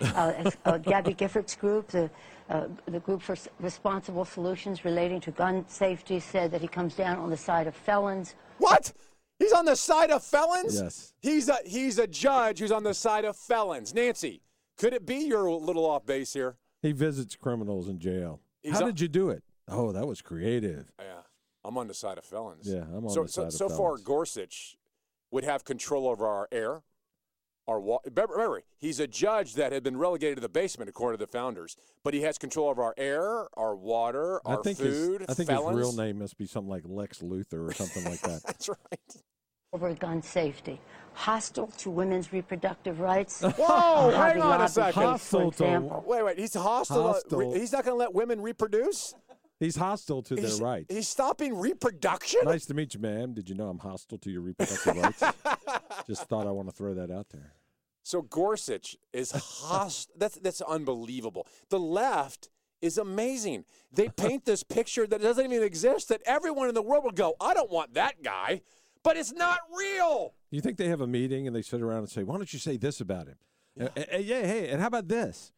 uh, 0.00 0.50
uh, 0.64 0.78
Gabby 0.78 1.14
Giffords 1.14 1.58
group, 1.58 1.88
the, 1.88 2.10
uh, 2.48 2.68
the 2.86 3.00
group 3.00 3.22
for 3.22 3.36
responsible 3.60 4.24
solutions 4.24 4.84
relating 4.84 5.20
to 5.20 5.30
gun 5.30 5.64
safety, 5.68 6.18
said 6.18 6.50
that 6.50 6.60
he 6.60 6.68
comes 6.68 6.94
down 6.94 7.18
on 7.18 7.30
the 7.30 7.36
side 7.36 7.66
of 7.66 7.74
felons. 7.74 8.34
What? 8.58 8.92
He's 9.38 9.52
on 9.52 9.66
the 9.66 9.76
side 9.76 10.10
of 10.10 10.24
felons? 10.24 10.80
Yes. 10.80 11.14
He's 11.20 11.48
a 11.48 11.58
he's 11.64 11.98
a 11.98 12.06
judge 12.06 12.58
who's 12.58 12.72
on 12.72 12.82
the 12.82 12.94
side 12.94 13.24
of 13.24 13.36
felons. 13.36 13.94
Nancy, 13.94 14.42
could 14.76 14.92
it 14.92 15.06
be 15.06 15.16
you're 15.16 15.46
a 15.46 15.54
little 15.54 15.86
off 15.86 16.06
base 16.06 16.32
here? 16.32 16.56
He 16.82 16.92
visits 16.92 17.36
criminals 17.36 17.88
in 17.88 17.98
jail. 17.98 18.40
He's 18.62 18.72
How 18.74 18.80
on- 18.80 18.86
did 18.86 19.00
you 19.00 19.08
do 19.08 19.30
it? 19.30 19.42
Oh, 19.68 19.92
that 19.92 20.06
was 20.06 20.22
creative. 20.22 20.90
Yeah, 20.98 21.20
I'm 21.64 21.76
on 21.76 21.86
the 21.88 21.94
side 21.94 22.18
of 22.18 22.24
felons. 22.24 22.66
Yeah, 22.66 22.84
I'm 22.94 23.04
on 23.04 23.10
so, 23.10 23.22
the 23.24 23.28
so, 23.28 23.40
side 23.42 23.46
of 23.48 23.52
so 23.52 23.68
so 23.68 23.76
far. 23.76 23.98
Gorsuch 23.98 24.76
would 25.30 25.44
have 25.44 25.64
control 25.64 26.08
over 26.08 26.26
our 26.26 26.48
air, 26.50 26.82
our 27.68 27.80
remember, 28.06 28.34
remember, 28.34 28.62
he's 28.78 28.98
a 28.98 29.06
judge 29.06 29.54
that 29.54 29.72
had 29.72 29.82
been 29.82 29.96
relegated 29.96 30.36
to 30.38 30.40
the 30.40 30.48
basement, 30.48 30.88
according 30.88 31.18
to 31.18 31.24
the 31.26 31.30
founders. 31.30 31.76
But 32.02 32.14
he 32.14 32.22
has 32.22 32.38
control 32.38 32.68
over 32.68 32.82
our 32.82 32.94
air, 32.96 33.46
our 33.58 33.76
water, 33.76 34.40
I 34.46 34.54
our 34.54 34.62
think 34.64 34.78
food. 34.78 35.20
his 35.20 35.28
I 35.28 35.34
think 35.34 35.50
felons. 35.50 35.78
his 35.78 35.86
real 35.86 35.92
name 36.04 36.18
must 36.18 36.38
be 36.38 36.46
something 36.46 36.70
like 36.70 36.82
Lex 36.86 37.18
Luthor 37.18 37.68
or 37.68 37.72
something 37.74 38.04
like 38.04 38.20
that. 38.22 38.42
That's 38.46 38.68
right. 38.68 39.22
over 39.74 39.92
gun 39.94 40.22
safety, 40.22 40.80
hostile 41.12 41.66
to 41.78 41.90
women's 41.90 42.32
reproductive 42.32 43.00
rights. 43.00 43.42
Whoa, 43.58 43.64
Uh, 43.66 44.10
hang 44.12 44.40
on 44.40 44.62
a 44.62 44.68
second. 44.68 44.92
case, 44.94 45.02
for 45.02 45.10
Hostile 45.10 45.40
to- 45.52 45.64
example. 45.64 46.04
Wait, 46.06 46.24
wait. 46.24 46.38
He's 46.38 46.54
hostile. 46.54 46.96
to- 46.96 47.02
Hostile. 47.12 47.54
he's 47.54 47.72
not 47.72 47.84
going 47.84 47.94
to 47.94 47.98
let 47.98 48.14
women 48.14 48.40
reproduce. 48.40 49.14
He's 49.60 49.74
hostile 49.74 50.22
to 50.22 50.36
He's, 50.36 50.56
their 50.56 50.64
rights. 50.66 50.94
He's 50.94 51.08
stopping 51.08 51.58
reproduction. 51.58 52.42
Nice 52.44 52.64
to 52.66 52.74
meet 52.74 52.94
you, 52.94 53.00
ma'am. 53.00 53.34
Did 53.34 53.48
you 53.48 53.56
know 53.56 53.68
I'm 53.68 53.80
hostile 53.80 54.16
to 54.18 54.30
your 54.30 54.40
reproductive 54.40 54.96
rights? 54.96 55.20
Just 56.06 56.28
thought 56.28 56.46
I 56.46 56.52
want 56.52 56.68
to 56.68 56.72
throw 56.74 56.94
that 56.94 57.10
out 57.10 57.26
there. 57.30 57.54
So 58.08 58.22
Gorsuch 58.22 58.96
is 59.12 59.32
hostile. 59.34 60.14
that's 60.16 60.36
that's 60.36 60.62
unbelievable. 60.62 61.46
The 61.68 61.78
left 61.78 62.48
is 62.80 62.96
amazing. 62.96 63.66
They 63.92 64.08
paint 64.16 64.46
this 64.46 64.62
picture 64.62 65.06
that 65.06 65.20
doesn't 65.20 65.44
even 65.44 65.62
exist. 65.62 66.08
That 66.08 66.22
everyone 66.24 66.70
in 66.70 66.74
the 66.74 66.80
world 66.80 67.04
will 67.04 67.10
go, 67.10 67.34
I 67.38 67.52
don't 67.52 67.70
want 67.70 67.92
that 67.94 68.22
guy, 68.22 68.62
but 69.02 69.18
it's 69.18 69.34
not 69.34 69.58
real. 69.76 70.32
You 70.50 70.62
think 70.62 70.78
they 70.78 70.88
have 70.88 71.02
a 71.02 71.06
meeting 71.06 71.46
and 71.46 71.54
they 71.54 71.60
sit 71.60 71.82
around 71.82 71.98
and 71.98 72.08
say, 72.08 72.22
"Why 72.22 72.36
don't 72.36 72.50
you 72.50 72.58
say 72.58 72.78
this 72.78 73.02
about 73.02 73.26
him?" 73.26 73.36
Yeah, 73.76 73.88
hey, 73.94 74.22
yeah, 74.22 74.40
hey, 74.40 74.68
and 74.70 74.80
how 74.80 74.86
about 74.86 75.08
this? 75.08 75.52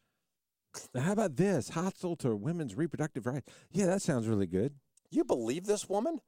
How 0.98 1.12
about 1.12 1.36
this? 1.36 1.68
Hostile 1.68 2.16
to 2.16 2.34
women's 2.34 2.74
reproductive 2.74 3.26
rights. 3.26 3.46
Yeah, 3.70 3.86
that 3.86 4.02
sounds 4.02 4.26
really 4.26 4.48
good. 4.48 4.74
You 5.08 5.22
believe 5.22 5.66
this 5.66 5.88
woman? 5.88 6.20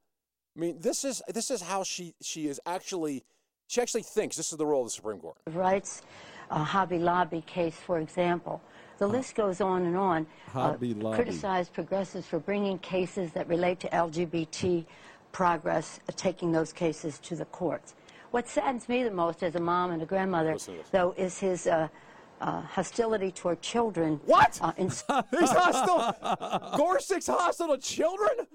I 0.55 0.59
mean, 0.61 0.79
this 0.79 1.03
is 1.03 1.21
this 1.27 1.51
is 1.51 1.63
how 1.63 1.83
she 1.83 2.15
she 2.21 2.47
is 2.47 2.61
actually. 2.65 3.25
She 3.67 3.81
actually 3.81 4.03
thinks 4.03 4.35
this 4.35 4.51
is 4.51 4.57
the 4.57 4.65
role 4.65 4.81
of 4.81 4.87
the 4.87 4.91
Supreme 4.91 5.19
Court. 5.19 5.37
rights, 5.51 6.01
uh, 6.49 6.63
Hobby 6.63 6.99
Lobby 6.99 7.41
case, 7.41 7.75
for 7.75 7.99
example. 7.99 8.61
The 8.99 9.07
list 9.07 9.35
goes 9.35 9.59
on 9.61 9.85
and 9.85 9.97
on. 9.97 10.27
Hobby 10.51 10.93
Lobby. 10.93 11.15
Criticize 11.15 11.69
progressives 11.69 12.27
for 12.27 12.39
bringing 12.39 12.77
cases 12.79 13.31
that 13.31 13.47
relate 13.47 13.79
to 13.81 13.87
LGBT 13.89 14.85
progress, 15.31 15.99
uh, 16.07 16.11
taking 16.15 16.51
those 16.51 16.71
cases 16.71 17.17
to 17.19 17.35
the 17.35 17.45
courts. 17.45 17.95
What 18.31 18.47
saddens 18.47 18.87
me 18.87 19.03
the 19.03 19.11
most 19.11 19.43
as 19.43 19.55
a 19.55 19.59
mom 19.59 19.91
and 19.91 20.01
a 20.01 20.05
grandmother, 20.05 20.53
Listen 20.53 20.75
to 20.75 20.79
this. 20.81 20.89
though, 20.89 21.13
is 21.17 21.39
his 21.39 21.67
uh, 21.67 21.87
uh, 22.41 22.61
hostility 22.61 23.31
toward 23.31 23.61
children. 23.61 24.19
What? 24.25 24.59
Uh, 24.61 24.73
in, 24.77 24.87
He's 24.89 25.03
hostile. 25.07 26.77
Gorsuch's 26.77 27.27
hostile 27.27 27.75
to 27.75 27.77
children. 27.81 28.47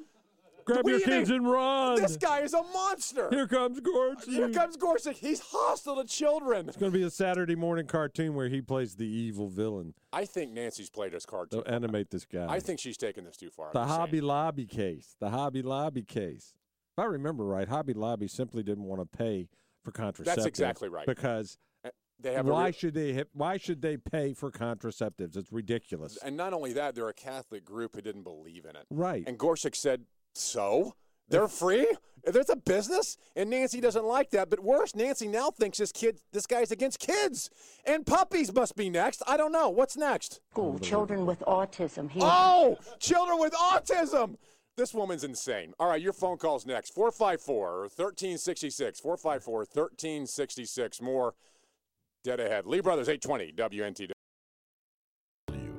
Grab 0.69 0.87
your 0.87 0.99
you 0.99 1.05
kids 1.05 1.31
and 1.31 1.51
run. 1.51 1.97
This 2.01 2.17
guy 2.17 2.41
is 2.41 2.55
a 2.55 2.63
monster. 2.63 3.29
Here 3.31 3.47
comes 3.47 3.81
Gorge. 3.81 4.25
Here 4.25 4.51
comes 4.51 4.77
Gorsuch. 4.77 5.19
He's 5.19 5.41
hostile 5.41 5.97
to 5.97 6.05
children. 6.05 6.69
It's 6.69 6.77
going 6.77 6.93
to 6.93 6.99
be 6.99 7.05
a 7.05 7.11
Saturday 7.11 7.55
morning 7.57 7.87
cartoon 7.87 8.35
where 8.35 8.49
he 8.49 8.61
plays 8.61 8.97
the 8.97 9.07
evil 9.07 9.49
villain. 9.49 9.95
I 10.13 10.25
think 10.25 10.53
Nancy's 10.53 10.91
played 10.91 11.13
his 11.13 11.25
card 11.27 11.51
too 11.51 11.57
They'll 11.57 11.65
far. 11.65 11.75
animate 11.75 12.11
this 12.11 12.25
guy. 12.25 12.47
I 12.49 12.61
think 12.61 12.81
she's 12.81 12.97
taken 12.97 13.25
this 13.25 13.37
too 13.37 13.51
far. 13.51 13.67
I'm 13.69 13.73
the 13.73 13.81
just 13.81 13.89
saying. 13.91 14.01
Hobby 14.01 14.21
Lobby 14.21 14.67
case. 14.67 15.17
The 15.21 15.31
Hobby 15.31 15.63
Lobby 15.63 16.03
case. 16.03 16.55
If 16.97 17.03
I 17.03 17.07
remember 17.07 17.45
right, 17.45 17.69
Hobby 17.69 17.95
Lobby 17.95 18.29
simply 18.29 18.63
didn't 18.63 18.85
want 18.85 19.01
to 19.01 19.07
pay 19.19 19.49
for 19.85 19.93
contraceptives. 19.93 20.25
That's 20.25 20.47
exactly 20.47 20.89
right. 20.89 21.07
Because 21.07 21.57
uh, 21.85 21.91
They 22.19 22.35
have 22.35 22.47
a 22.49 22.53
why 22.53 22.65
real- 22.65 22.73
should 22.73 22.95
they 22.95 23.15
ha- 23.15 23.23
why 23.33 23.57
should 23.57 23.81
they 23.81 23.97
pay 23.97 24.35
for 24.35 24.51
contraceptives? 24.51 25.37
It's 25.37 25.53
ridiculous. 25.53 26.19
and 26.25 26.37
not 26.37 26.53
only 26.53 26.73
that, 26.73 26.95
they're 26.97 27.09
a 27.09 27.15
Catholic 27.15 27.65
group 27.65 27.95
who 27.95 28.03
didn't 28.03 28.25
believe 28.25 28.65
in 28.65 28.75
it. 28.77 28.87
Right. 28.91 29.23
And 29.27 29.39
Gorsuch 29.39 29.79
said, 29.79 30.03
"So 30.35 30.95
they're 31.29 31.49
free? 31.49 31.87
There's 32.25 32.51
a 32.51 32.57
business?" 32.57 33.17
And 33.37 33.51
Nancy 33.51 33.81
doesn't 33.81 34.05
like 34.05 34.31
that. 34.31 34.51
But 34.51 34.61
worse, 34.61 34.95
Nancy 34.95 35.29
now 35.29 35.51
thinks 35.51 35.79
this 35.79 35.93
kid, 35.93 36.21
this 36.33 36.47
guy's 36.47 36.71
against 36.71 36.99
kids, 36.99 37.51
and 37.85 38.05
puppies 38.07 38.53
must 38.53 38.77
be 38.77 38.91
next. 38.91 39.23
I 39.27 39.37
don't 39.37 39.53
know 39.53 39.69
what's 39.71 39.97
next. 39.97 40.41
school, 40.51 40.79
children 40.79 41.27
with 41.27 41.41
autism. 41.41 42.11
He, 42.11 42.21
Oh, 42.23 42.79
children 42.99 43.39
with 43.39 43.53
autism. 43.55 44.37
This 44.77 44.95
woman's 44.95 45.25
insane. 45.25 45.75
All 45.81 45.89
right, 45.89 46.01
your 46.01 46.13
phone 46.13 46.39
call's 46.39 46.65
next. 46.65 46.95
454 46.95 47.81
1366. 47.97 49.01
454 49.01 49.59
1366. 49.59 51.01
More 51.03 51.35
dead 52.23 52.39
ahead. 52.39 52.65
Lee 52.65 52.81
Brothers, 52.81 53.09
820 53.09 53.53
WNTW. 53.53 54.13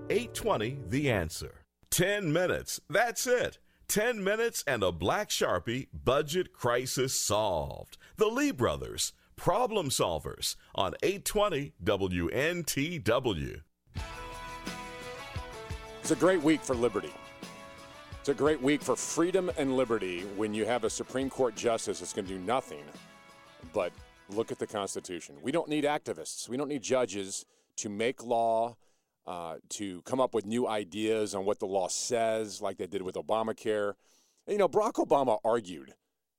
820 0.09 0.79
The 0.87 1.11
Answer. 1.11 1.61
10 1.91 2.33
minutes. 2.33 2.79
That's 2.89 3.25
it. 3.27 3.59
10 3.89 4.23
minutes 4.23 4.63
and 4.67 4.83
a 4.83 4.91
black 4.91 5.29
Sharpie 5.29 5.87
budget 5.91 6.53
crisis 6.53 7.19
solved. 7.19 7.97
The 8.17 8.27
Lee 8.27 8.51
Brothers, 8.51 9.13
problem 9.35 9.89
solvers 9.89 10.55
on 10.75 10.93
820 11.01 11.73
WNTW. 11.83 13.61
It's 16.01 16.11
a 16.11 16.15
great 16.15 16.41
week 16.43 16.61
for 16.61 16.75
liberty. 16.75 17.11
It's 18.19 18.29
a 18.29 18.33
great 18.35 18.61
week 18.61 18.83
for 18.83 18.95
freedom 18.95 19.49
and 19.57 19.75
liberty 19.75 20.21
when 20.35 20.53
you 20.53 20.65
have 20.65 20.83
a 20.83 20.89
Supreme 20.89 21.29
Court 21.31 21.55
justice 21.55 21.99
that's 21.99 22.13
going 22.13 22.27
to 22.27 22.33
do 22.33 22.39
nothing 22.39 22.83
but 23.73 23.91
look 24.29 24.51
at 24.51 24.59
the 24.59 24.67
Constitution. 24.67 25.35
We 25.41 25.51
don't 25.51 25.67
need 25.67 25.83
activists. 25.83 26.47
We 26.47 26.57
don't 26.57 26.69
need 26.69 26.83
judges 26.83 27.43
to 27.77 27.89
make 27.89 28.23
law, 28.23 28.77
uh, 29.29 29.57
to 29.69 30.01
come 30.01 30.19
up 30.19 30.33
with 30.33 30.47
new 30.47 30.67
ideas 30.67 31.35
on 31.35 31.45
what 31.45 31.59
the 31.59 31.67
law 31.67 31.87
says, 31.87 32.63
like 32.63 32.77
they 32.77 32.87
did 32.87 33.03
with 33.03 33.13
Obamacare. 33.13 33.93
You 34.47 34.57
know, 34.57 34.67
Barack 34.67 34.93
Obama 34.93 35.37
argued 35.45 35.93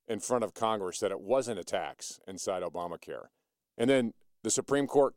in 0.09 0.19
front 0.19 0.43
of 0.43 0.55
Congress 0.55 0.99
that 0.99 1.13
it 1.13 1.21
wasn't 1.21 1.61
a 1.61 1.65
tax 1.65 2.19
inside 2.27 2.65
Obamacare. 2.65 3.27
And 3.79 3.89
then 3.89 4.13
the 4.43 4.51
Supreme 4.51 4.89
Court 4.89 5.15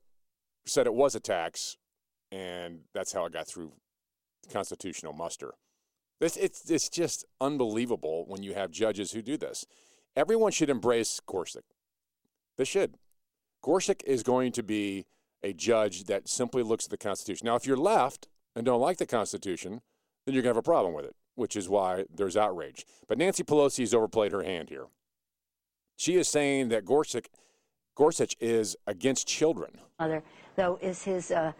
said 0.67 0.85
it 0.85 0.93
was 0.93 1.15
a 1.15 1.19
tax, 1.19 1.77
and 2.31 2.81
that's 2.93 3.11
how 3.11 3.25
it 3.25 3.33
got 3.33 3.47
through 3.47 3.71
constitutional 4.51 5.13
muster. 5.13 5.55
It's, 6.21 6.37
it's, 6.37 6.69
it's 6.69 6.89
just 6.89 7.25
unbelievable 7.41 8.25
when 8.27 8.43
you 8.43 8.53
have 8.53 8.69
judges 8.69 9.13
who 9.13 9.23
do 9.23 9.35
this. 9.35 9.65
Everyone 10.15 10.51
should 10.51 10.69
embrace 10.69 11.19
Gorsuch. 11.25 11.63
They 12.55 12.65
should. 12.65 12.97
Gorsuch 13.63 14.03
is 14.05 14.21
going 14.21 14.51
to 14.51 14.61
be 14.61 15.07
a 15.43 15.53
judge 15.53 16.05
that 16.05 16.27
simply 16.27 16.63
looks 16.63 16.85
at 16.85 16.91
the 16.91 16.97
Constitution. 16.97 17.45
Now, 17.45 17.55
if 17.55 17.67
you're 17.67 17.77
left 17.77 18.27
and 18.55 18.65
don't 18.65 18.81
like 18.81 18.97
the 18.97 19.05
Constitution, 19.05 19.81
then 20.25 20.33
you're 20.33 20.43
going 20.43 20.53
to 20.53 20.57
have 20.57 20.57
a 20.57 20.61
problem 20.63 20.93
with 20.93 21.05
it, 21.05 21.15
which 21.35 21.55
is 21.55 21.67
why 21.67 22.05
there's 22.13 22.37
outrage. 22.37 22.85
But 23.07 23.17
Nancy 23.17 23.43
Pelosi 23.43 23.79
has 23.79 23.93
overplayed 23.93 24.31
her 24.31 24.43
hand 24.43 24.69
here. 24.69 24.85
She 25.97 26.15
is 26.15 26.27
saying 26.27 26.69
that 26.69 26.85
Gorsuch, 26.85 27.27
Gorsuch 27.95 28.35
is 28.39 28.75
against 28.87 29.27
children. 29.27 29.77
Mother, 29.99 30.23
though, 30.55 30.79
is 30.81 31.03
his 31.03 31.31
uh, 31.31 31.51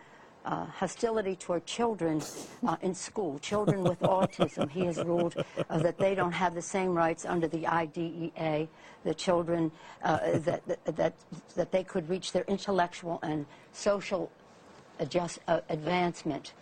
uh, 0.46 0.66
hostility 0.66 1.36
toward 1.36 1.66
children 1.66 2.22
uh, 2.68 2.76
in 2.82 2.94
school, 2.94 3.40
children 3.40 3.84
with 3.84 4.00
autism. 4.02 4.70
He 4.70 4.86
has 4.86 4.98
ruled 4.98 5.36
uh, 5.70 5.80
that 5.80 5.98
they 5.98 6.16
don't 6.16 6.32
have 6.34 6.54
the 6.54 6.62
same 6.62 6.94
rights 6.94 7.26
under 7.26 7.48
the 7.48 7.66
IDEA, 7.68 8.68
the 9.04 9.14
children, 9.14 9.72
uh, 10.04 10.40
that, 10.40 10.62
that, 10.96 11.14
that 11.56 11.72
they 11.72 11.84
could 11.84 12.10
reach 12.10 12.32
their 12.32 12.44
intellectual 12.48 13.20
and 13.24 13.46
social 13.72 14.32
adjust, 15.00 15.40
uh, 15.48 15.62
advancement 15.70 16.54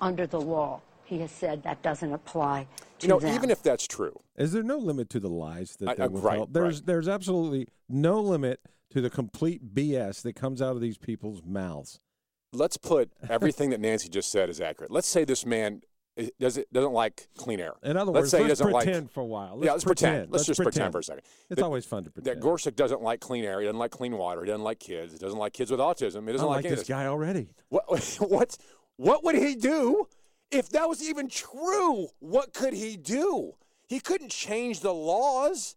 under 0.00 0.26
the 0.26 0.40
law. 0.40 0.80
He 1.04 1.18
has 1.20 1.30
said 1.30 1.62
that 1.62 1.80
doesn't 1.82 2.12
apply 2.12 2.66
to 2.98 3.06
You 3.06 3.12
know, 3.14 3.20
them. 3.20 3.34
even 3.34 3.50
if 3.50 3.62
that's 3.62 3.86
true, 3.86 4.20
Is 4.36 4.52
there 4.52 4.62
no 4.62 4.76
limit 4.76 5.08
to 5.10 5.20
the 5.20 5.30
lies 5.30 5.76
that 5.76 5.88
I- 5.88 5.94
they 5.94 6.02
I- 6.04 6.06
will 6.06 6.20
right, 6.20 6.36
tell? 6.36 6.46
There's 6.46 6.76
right. 6.80 6.86
there's 6.86 7.08
absolutely 7.08 7.66
no 7.88 8.20
limit 8.20 8.60
to 8.90 9.00
the 9.00 9.08
complete 9.10 9.74
BS 9.74 10.22
that 10.22 10.34
comes 10.34 10.60
out 10.62 10.72
of 10.76 10.80
these 10.82 10.98
people's 10.98 11.42
mouths. 11.44 12.00
Let's 12.52 12.76
put 12.76 13.10
everything 13.28 13.70
that 13.70 13.80
Nancy 13.80 14.08
just 14.08 14.30
said 14.30 14.48
is 14.48 14.60
accurate. 14.60 14.90
Let's 14.90 15.08
say 15.08 15.24
this 15.24 15.44
man 15.44 15.82
eh, 16.16 16.28
does 16.38 16.56
it, 16.58 16.72
doesn't 16.72 16.92
like 16.92 17.28
clean 17.36 17.60
air. 17.60 17.74
In 17.82 17.96
other 17.96 18.10
let's 18.10 18.24
words, 18.24 18.30
say 18.30 18.38
let's 18.40 18.60
doesn't 18.60 18.72
pretend 18.72 19.04
like, 19.06 19.12
for 19.12 19.20
a 19.20 19.26
while. 19.26 19.60
yeah, 19.62 19.72
let's 19.72 19.84
pretend. 19.84 20.30
Let's, 20.30 20.46
just 20.46 20.58
pretend. 20.58 20.74
pretend 20.74 20.92
for 20.92 20.98
a 20.98 21.04
second. 21.04 21.22
It's 21.50 21.58
That- 21.60 21.64
always 21.64 21.84
fun 21.84 22.04
to 22.04 22.10
pretend. 22.10 22.36
That 22.36 22.40
Gorsuch 22.40 22.76
doesn't 22.76 23.02
like 23.02 23.20
clean 23.20 23.44
air. 23.44 23.60
He 23.60 23.66
doesn't 23.66 23.78
like 23.78 23.90
clean 23.90 24.16
water. 24.16 24.42
He 24.42 24.48
doesn't 24.48 24.64
like 24.64 24.80
kids. 24.80 25.12
He 25.12 25.18
doesn't 25.18 25.38
like 25.38 25.52
kids 25.52 25.70
with 25.70 25.80
autism. 25.80 26.22
He 26.24 26.30
I 26.30 26.32
doesn't 26.32 26.48
like 26.48 26.64
like, 26.64 26.74
this 26.74 26.88
guy 26.88 27.06
already. 27.06 27.48
What, 27.68 27.84
what, 28.20 28.56
what 28.96 29.24
would 29.24 29.36
he 29.36 29.54
do 29.54 30.08
if 30.50 30.70
that 30.70 30.88
was 30.88 31.02
even 31.02 31.28
true? 31.28 32.08
What 32.20 32.54
could 32.54 32.74
he 32.74 32.96
do? 32.96 33.52
He 33.88 34.00
couldn't 34.00 34.30
change 34.30 34.80
the 34.80 34.92
laws. 34.92 35.76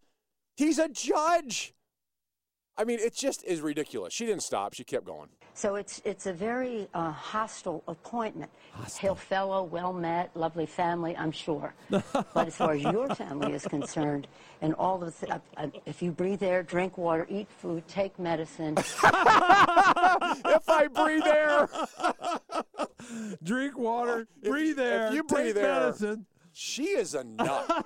He's 0.56 0.78
a 0.78 0.88
judge. 0.88 1.72
I 2.76 2.84
mean, 2.84 2.98
it 2.98 3.14
just 3.14 3.44
is 3.44 3.60
ridiculous. 3.60 4.12
She 4.12 4.26
didn't 4.26 4.42
stop. 4.42 4.74
She 4.74 4.84
kept 4.84 5.04
going. 5.06 5.28
So 5.54 5.74
it's 5.76 6.00
it's 6.04 6.26
a 6.26 6.32
very 6.32 6.88
uh, 6.94 7.10
hostile 7.12 7.82
appointment. 7.86 8.50
Hail 8.98 9.14
fellow, 9.14 9.62
well 9.64 9.92
met, 9.92 10.30
lovely 10.34 10.64
family, 10.66 11.14
I'm 11.16 11.30
sure. 11.30 11.74
but 11.90 12.46
as 12.46 12.56
far 12.56 12.72
as 12.72 12.82
your 12.82 13.14
family 13.14 13.52
is 13.52 13.64
concerned, 13.66 14.26
and 14.62 14.72
all 14.74 15.02
of 15.02 15.20
the, 15.20 15.34
uh, 15.34 15.38
uh, 15.58 15.66
if 15.84 16.00
you 16.02 16.10
breathe 16.10 16.42
air, 16.42 16.62
drink 16.62 16.96
water, 16.96 17.26
eat 17.28 17.48
food, 17.58 17.86
take 17.86 18.18
medicine, 18.18 18.74
if 18.78 19.04
I 19.04 20.88
breathe 20.92 21.26
air, 21.26 21.68
Drink 23.42 23.76
water, 23.76 24.26
If- 24.42 24.50
breathe 24.50 24.78
if 24.78 24.84
air, 24.84 25.12
you 25.12 25.22
take 25.22 25.28
breathe 25.28 25.58
air- 25.58 25.80
medicine. 25.80 26.26
she 26.52 26.84
is 26.84 27.14
a 27.14 27.24
nut. 27.24 27.84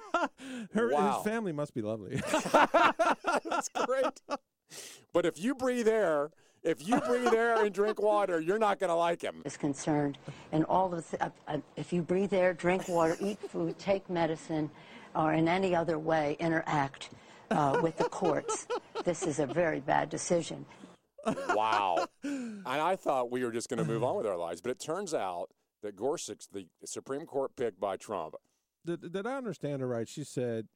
Her, 0.73 0.91
Wow. 0.93 1.17
His 1.17 1.25
family 1.25 1.53
must 1.53 1.75
be 1.75 1.83
lovely. 1.83 2.21
That's 2.53 3.69
great. 3.71 4.21
But 5.13 5.27
if 5.27 5.39
you 5.43 5.55
breathe 5.55 5.89
air, 5.89 6.31
if 6.67 6.87
you 6.87 7.01
breathe 7.01 7.33
air 7.33 7.65
and 7.65 7.73
drink 7.73 8.03
water, 8.03 8.41
you're 8.41 8.59
not 8.59 8.81
going 8.81 8.91
to 8.91 8.97
like 8.97 9.23
him. 9.23 9.43
is 9.45 9.57
concerned, 9.57 10.19
and 10.53 10.65
all 10.65 10.93
of 10.93 11.11
the, 11.11 11.25
uh, 11.25 11.31
uh, 11.47 11.59
if 11.77 11.93
you 11.93 12.03
breathe 12.03 12.35
air, 12.35 12.53
drink 12.53 12.89
water, 12.89 13.17
eat 13.21 13.39
food, 13.39 13.79
take 13.79 14.11
medicine, 14.11 14.71
or 15.15 15.33
in 15.33 15.49
any 15.49 15.75
other 15.75 15.99
way 15.99 16.37
interact 16.41 17.11
uh, 17.53 17.79
with 17.83 17.97
the 17.97 18.05
courts, 18.05 18.67
this 19.05 19.23
is 19.23 19.39
a 19.39 19.47
very 19.47 19.81
bad 19.81 20.11
decision. 20.11 20.67
Wow. 21.49 22.07
and 22.23 22.65
I 22.67 22.97
thought 22.97 23.31
we 23.31 23.45
were 23.45 23.53
just 23.53 23.69
going 23.69 23.79
to 23.79 23.85
move 23.85 24.05
on 24.05 24.17
with 24.17 24.27
our 24.27 24.37
lives, 24.37 24.61
but 24.61 24.71
it 24.71 24.81
turns 24.81 25.15
out 25.15 25.51
that 25.83 25.97
Gorsuch, 25.97 26.45
the 26.53 26.67
Supreme 26.85 27.27
Court 27.27 27.53
pick 27.57 27.79
by 27.79 27.97
Trump, 27.97 28.35
did, 28.85 29.13
did 29.13 29.27
I 29.27 29.37
understand 29.37 29.81
her 29.81 29.89
right? 29.89 30.09
She 30.09 30.25
said, 30.25 30.67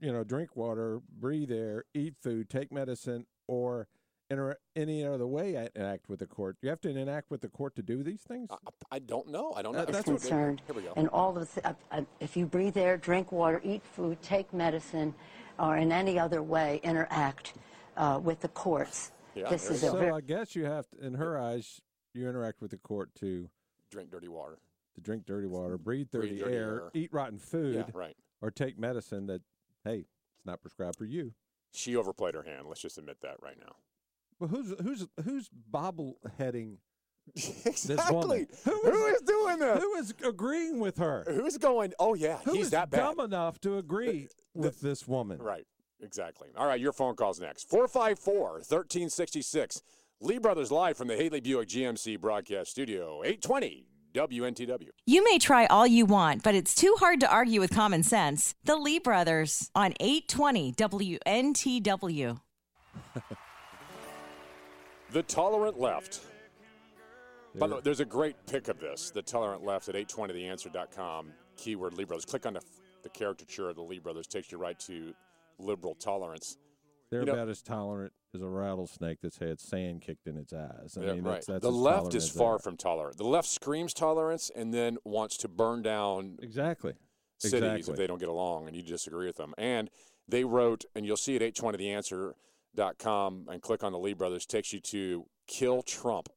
you 0.00 0.12
know, 0.12 0.24
drink 0.24 0.56
water, 0.56 1.00
breathe 1.08 1.52
air, 1.52 1.84
eat 1.94 2.14
food, 2.20 2.50
take 2.50 2.72
medicine, 2.72 3.26
or 3.46 3.86
inter- 4.30 4.56
any 4.76 5.04
other 5.04 5.26
way 5.26 5.56
I- 5.56 5.68
interact 5.74 6.08
with 6.08 6.20
the 6.20 6.26
court. 6.26 6.56
You 6.62 6.68
have 6.70 6.80
to 6.82 6.90
interact 6.90 7.30
with 7.30 7.40
the 7.40 7.48
court 7.48 7.74
to 7.76 7.82
do 7.82 8.02
these 8.02 8.20
things. 8.22 8.48
I, 8.50 8.56
I 8.92 8.98
don't 8.98 9.28
know. 9.28 9.52
I 9.56 9.62
don't 9.62 9.72
know. 9.74 9.80
Uh, 9.80 9.84
is 9.84 9.88
that's 9.92 10.06
what- 10.06 10.20
concerned, 10.20 10.62
Here 10.66 10.74
we 10.74 10.82
go. 10.82 10.92
and 10.96 11.08
all 11.08 11.36
of 11.36 11.54
the, 11.54 11.68
uh, 11.68 11.74
uh, 11.90 12.02
if 12.20 12.36
you 12.36 12.46
breathe 12.46 12.76
air, 12.76 12.96
drink 12.96 13.32
water, 13.32 13.60
eat 13.64 13.82
food, 13.84 14.20
take 14.22 14.52
medicine, 14.52 15.14
or 15.58 15.76
in 15.76 15.92
any 15.92 16.18
other 16.18 16.42
way 16.42 16.80
interact 16.82 17.54
uh, 17.96 18.20
with 18.22 18.40
the 18.40 18.48
courts, 18.48 19.12
Yeah, 19.34 19.48
this 19.50 19.64
there 19.64 19.72
is 19.74 19.82
you 19.82 19.88
a 19.88 19.92
so 19.92 19.98
very 19.98 20.10
I 20.12 20.20
guess 20.20 20.56
you 20.56 20.64
have 20.64 20.88
to, 20.90 21.04
in 21.04 21.14
her 21.14 21.38
eyes, 21.38 21.80
you 22.12 22.28
interact 22.28 22.60
with 22.60 22.70
the 22.70 22.78
court 22.78 23.14
to 23.16 23.48
Drink 23.90 24.10
dirty 24.10 24.28
water. 24.28 24.58
to 24.96 25.00
drink 25.00 25.24
dirty 25.26 25.46
water, 25.46 25.78
breathe 25.78 26.08
dirty, 26.10 26.28
Breathe 26.30 26.40
dirty 26.44 26.54
air, 26.56 26.80
air. 26.84 26.90
eat 26.94 27.12
rotten 27.12 27.38
food, 27.38 27.74
Yeah, 27.76 27.84
right. 27.92 28.16
or 28.40 28.50
take 28.50 28.78
medicine 28.78 29.26
that 29.26 29.42
hey, 29.84 29.98
it's 30.36 30.46
not 30.46 30.60
prescribed 30.62 30.96
for 30.96 31.04
you. 31.04 31.34
She 31.72 31.94
overplayed 31.96 32.34
her 32.34 32.42
hand. 32.42 32.66
Let's 32.68 32.80
just 32.80 32.96
admit 32.98 33.18
that 33.22 33.36
right 33.42 33.58
now. 33.60 33.74
But 34.40 34.48
who's 34.48 34.74
who's 34.82 35.06
who's 35.24 35.48
bobbleheading 35.72 36.76
exactly. 37.36 38.46
Who 38.64 38.80
Who 38.82 39.06
is- 39.06 39.16
is 39.16 39.22
doing 39.22 39.58
this? 39.58 39.78
Who 39.82 39.94
is 39.96 40.14
agreeing 40.26 40.78
with 40.80 40.98
her? 40.98 41.24
Who's 41.26 41.56
going? 41.58 41.92
Oh 41.98 42.14
yeah, 42.14 42.38
Who 42.44 42.52
he's 42.54 42.66
is 42.66 42.70
that 42.72 42.90
bad. 42.90 42.98
dumb 42.98 43.20
enough 43.20 43.60
to 43.60 43.78
agree 43.78 44.28
with 44.54 44.80
this 44.80 45.06
woman? 45.08 45.38
Right. 45.40 45.66
Exactly. 46.02 46.48
All 46.56 46.66
right, 46.66 46.80
your 46.80 46.92
phone 46.92 47.14
calls 47.14 47.40
next. 47.40 47.68
454 47.70 48.50
1366. 48.52 49.80
Lee 50.20 50.38
Brothers 50.38 50.70
live 50.70 50.96
from 50.98 51.08
the 51.08 51.16
Haley 51.16 51.40
Buick 51.40 51.68
GMC 51.68 52.20
broadcast 52.20 52.70
studio. 52.72 53.22
820 53.24 53.86
WNTW. 54.12 54.88
You 55.06 55.24
may 55.24 55.38
try 55.38 55.66
all 55.66 55.86
you 55.86 56.04
want, 56.04 56.42
but 56.42 56.54
it's 56.54 56.74
too 56.74 56.94
hard 56.98 57.20
to 57.20 57.30
argue 57.30 57.58
with 57.60 57.70
common 57.72 58.02
sense. 58.02 58.54
The 58.64 58.76
Lee 58.76 58.98
Brothers 58.98 59.70
on 59.74 59.94
820 59.98 60.72
WNTW. 60.72 62.40
The 65.14 65.22
Tolerant 65.22 65.78
Left. 65.78 66.22
By 67.56 67.68
the 67.68 67.76
way, 67.76 67.80
there's 67.84 68.00
a 68.00 68.04
great 68.04 68.34
pic 68.46 68.66
of 68.66 68.80
this. 68.80 69.12
The 69.12 69.22
Tolerant 69.22 69.64
Left 69.64 69.88
at 69.88 69.94
820theanswer.com. 69.94 71.28
Keyword 71.56 71.94
Lee 71.94 72.02
Brothers. 72.02 72.24
Click 72.24 72.46
on 72.46 72.54
the, 72.54 72.60
the 73.04 73.08
caricature 73.10 73.68
of 73.68 73.76
the 73.76 73.82
Lee 73.82 74.00
Brothers. 74.00 74.26
Takes 74.26 74.50
you 74.50 74.58
right 74.58 74.76
to 74.80 75.14
liberal 75.60 75.94
tolerance. 75.94 76.58
They're 77.12 77.20
You 77.20 77.26
know- 77.26 77.34
about 77.34 77.48
as 77.48 77.62
tolerant 77.62 78.12
as 78.34 78.42
a 78.42 78.48
rattlesnake 78.48 79.20
that's 79.22 79.38
had 79.38 79.60
sand 79.60 80.02
kicked 80.02 80.26
in 80.26 80.36
its 80.36 80.52
eyes. 80.52 80.98
I 80.98 81.04
Yeah, 81.04 81.12
mean, 81.12 81.22
right. 81.22 81.34
that's, 81.34 81.46
that's 81.46 81.62
the 81.62 81.70
left 81.70 82.12
is 82.16 82.28
far 82.28 82.58
from 82.58 82.76
tolerant. 82.76 83.16
The 83.16 83.22
left 83.22 83.46
screams 83.46 83.94
tolerance 83.94 84.50
and 84.52 84.74
then 84.74 84.98
wants 85.04 85.36
to 85.36 85.48
burn 85.48 85.82
down 85.82 86.40
exactly. 86.42 86.94
cities 87.38 87.88
if 87.88 87.94
they 87.94 88.08
don't 88.08 88.18
get 88.18 88.28
along 88.28 88.66
and 88.66 88.74
you 88.74 88.82
disagree 88.82 89.26
with 89.26 89.36
them. 89.36 89.54
And 89.58 89.90
they 90.26 90.42
wrote, 90.42 90.84
and 90.96 91.06
you'll 91.06 91.16
see 91.16 91.36
at 91.36 91.42
820theanswer.com 92.76 93.46
and 93.50 93.62
click 93.62 93.82
on 93.84 93.92
the 93.92 93.98
Lee 93.98 94.14
Brothers, 94.14 94.46
takes 94.46 94.72
you 94.72 94.80
to 94.80 95.26
Kill 95.46 95.82
Trump, 95.82 96.28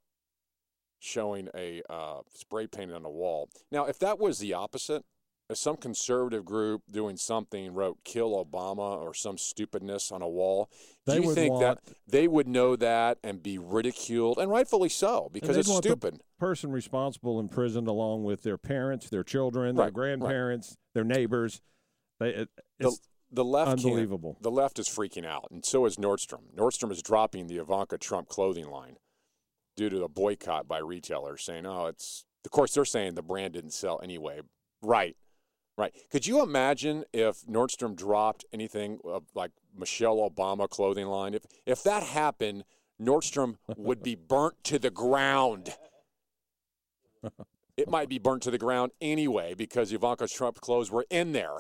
showing 1.00 1.50
a 1.56 1.82
uh, 1.89 2.22
spray 2.34 2.67
painted 2.67 2.96
on 2.96 3.03
the 3.03 3.10
wall. 3.10 3.50
Now, 3.72 3.86
if 3.86 4.00
that 4.00 4.20
was 4.20 4.39
the 4.39 4.53
opposite, 4.53 5.03
if 5.50 5.58
some 5.58 5.77
conservative 5.77 6.44
group 6.44 6.82
doing 6.91 7.15
something 7.15 7.74
wrote 7.74 8.00
"Kill 8.03 8.44
Obama" 8.44 9.01
or 9.01 9.13
some 9.13 9.38
stupidness 9.38 10.12
on 10.12 10.22
a 10.22 10.27
wall, 10.27 10.70
do 11.06 11.13
They 11.13 11.22
you 11.25 11.34
think 11.34 11.53
want- 11.53 11.86
that 11.86 11.94
they 12.06 12.27
would 12.27 12.50
know 12.50 12.75
that 12.75 13.17
and 13.24 13.41
be 13.41 13.58
ridiculed, 13.58 14.39
and 14.39 14.51
rightfully 14.51 14.89
so, 14.89 15.29
because 15.32 15.56
it's 15.56 15.74
stupid? 15.74 16.22
person 16.38 16.72
responsible 16.72 17.39
imprisoned 17.39 17.88
along 17.88 18.25
with 18.25 18.44
their 18.44 18.58
parents, 18.58 19.10
their 19.10 19.24
children, 19.24 19.75
Right, 19.75 19.75
their 19.75 19.86
right. 19.86 19.94
grandparents, 20.20 20.75
their 20.94 21.06
neighbors. 21.06 21.62
They, 22.20 22.29
it, 22.32 22.50
the, 22.79 22.98
the 23.31 23.43
left 23.46 23.72
unbelievable. 23.72 24.38
the 24.41 24.51
left 24.51 24.79
is 24.79 24.88
freaking 24.88 25.25
out, 25.25 25.48
and 25.51 25.65
so 25.65 25.86
is 25.86 25.98
Nordstrom. 25.98 26.53
Nordstrom 26.55 26.91
is 26.91 27.01
dropping 27.01 27.48
the 27.48 27.57
Ivanka 27.57 27.98
Trump 27.98 28.29
clothing 28.29 28.69
line 28.69 28.98
due 29.75 29.89
to 29.89 30.00
the 30.00 30.07
boycott 30.07 30.67
by 30.67 30.79
retailers, 30.79 31.43
saying, 31.43 31.65
"Oh, 31.65 31.88
it's." 31.88 32.25
Of 32.46 32.51
course, 32.51 32.74
they're 32.74 32.86
saying 32.86 33.15
the 33.15 33.22
brand 33.22 33.53
didn't 33.53 33.72
sell 33.72 34.00
anyway. 34.01 34.39
Right, 34.81 35.17
right. 35.77 35.93
Could 36.10 36.27
you 36.27 36.41
imagine 36.41 37.03
if 37.12 37.41
Nordstrom 37.41 37.93
dropped 37.96 38.46
anything 38.53 39.00
of 39.03 39.24
like 39.36 39.51
Michelle 39.77 40.17
Obama 40.17 40.69
clothing 40.69 41.07
line. 41.07 41.34
If 41.34 41.43
if 41.65 41.84
that 41.84 42.03
happened, 42.03 42.63
Nordstrom 43.01 43.57
would 43.75 44.01
be 44.01 44.15
burnt 44.15 44.63
to 44.65 44.79
the 44.79 44.89
ground. 44.89 45.75
It 47.75 47.89
might 47.89 48.10
be 48.10 48.17
burnt 48.17 48.41
to 48.43 48.51
the 48.51 48.57
ground 48.57 48.91
anyway 49.00 49.53
because 49.53 49.93
Ivanka 49.93 50.27
Trump 50.27 50.60
clothes 50.62 50.89
were 50.89 51.05
in 51.10 51.31
there. 51.31 51.57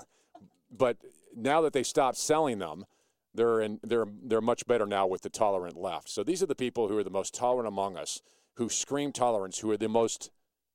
But 0.71 0.97
now 1.37 1.61
that 1.61 1.73
they 1.73 1.83
stopped 1.83 2.17
selling 2.17 2.59
them, 2.59 2.85
they're 3.33 3.61
in, 3.61 3.79
they're 3.83 4.07
they're 4.23 4.41
much 4.41 4.65
better 4.65 4.85
now 4.85 5.05
with 5.05 5.21
the 5.21 5.29
tolerant 5.29 5.77
left. 5.77 6.09
So 6.09 6.23
these 6.23 6.41
are 6.41 6.47
the 6.47 6.55
people 6.55 6.87
who 6.87 6.97
are 6.97 7.03
the 7.03 7.09
most 7.09 7.33
tolerant 7.35 7.67
among 7.67 7.95
us, 7.95 8.21
who 8.55 8.67
scream 8.69 9.11
tolerance, 9.11 9.59
who 9.59 9.69
are 9.71 9.77
the 9.77 9.87
most 9.87 10.31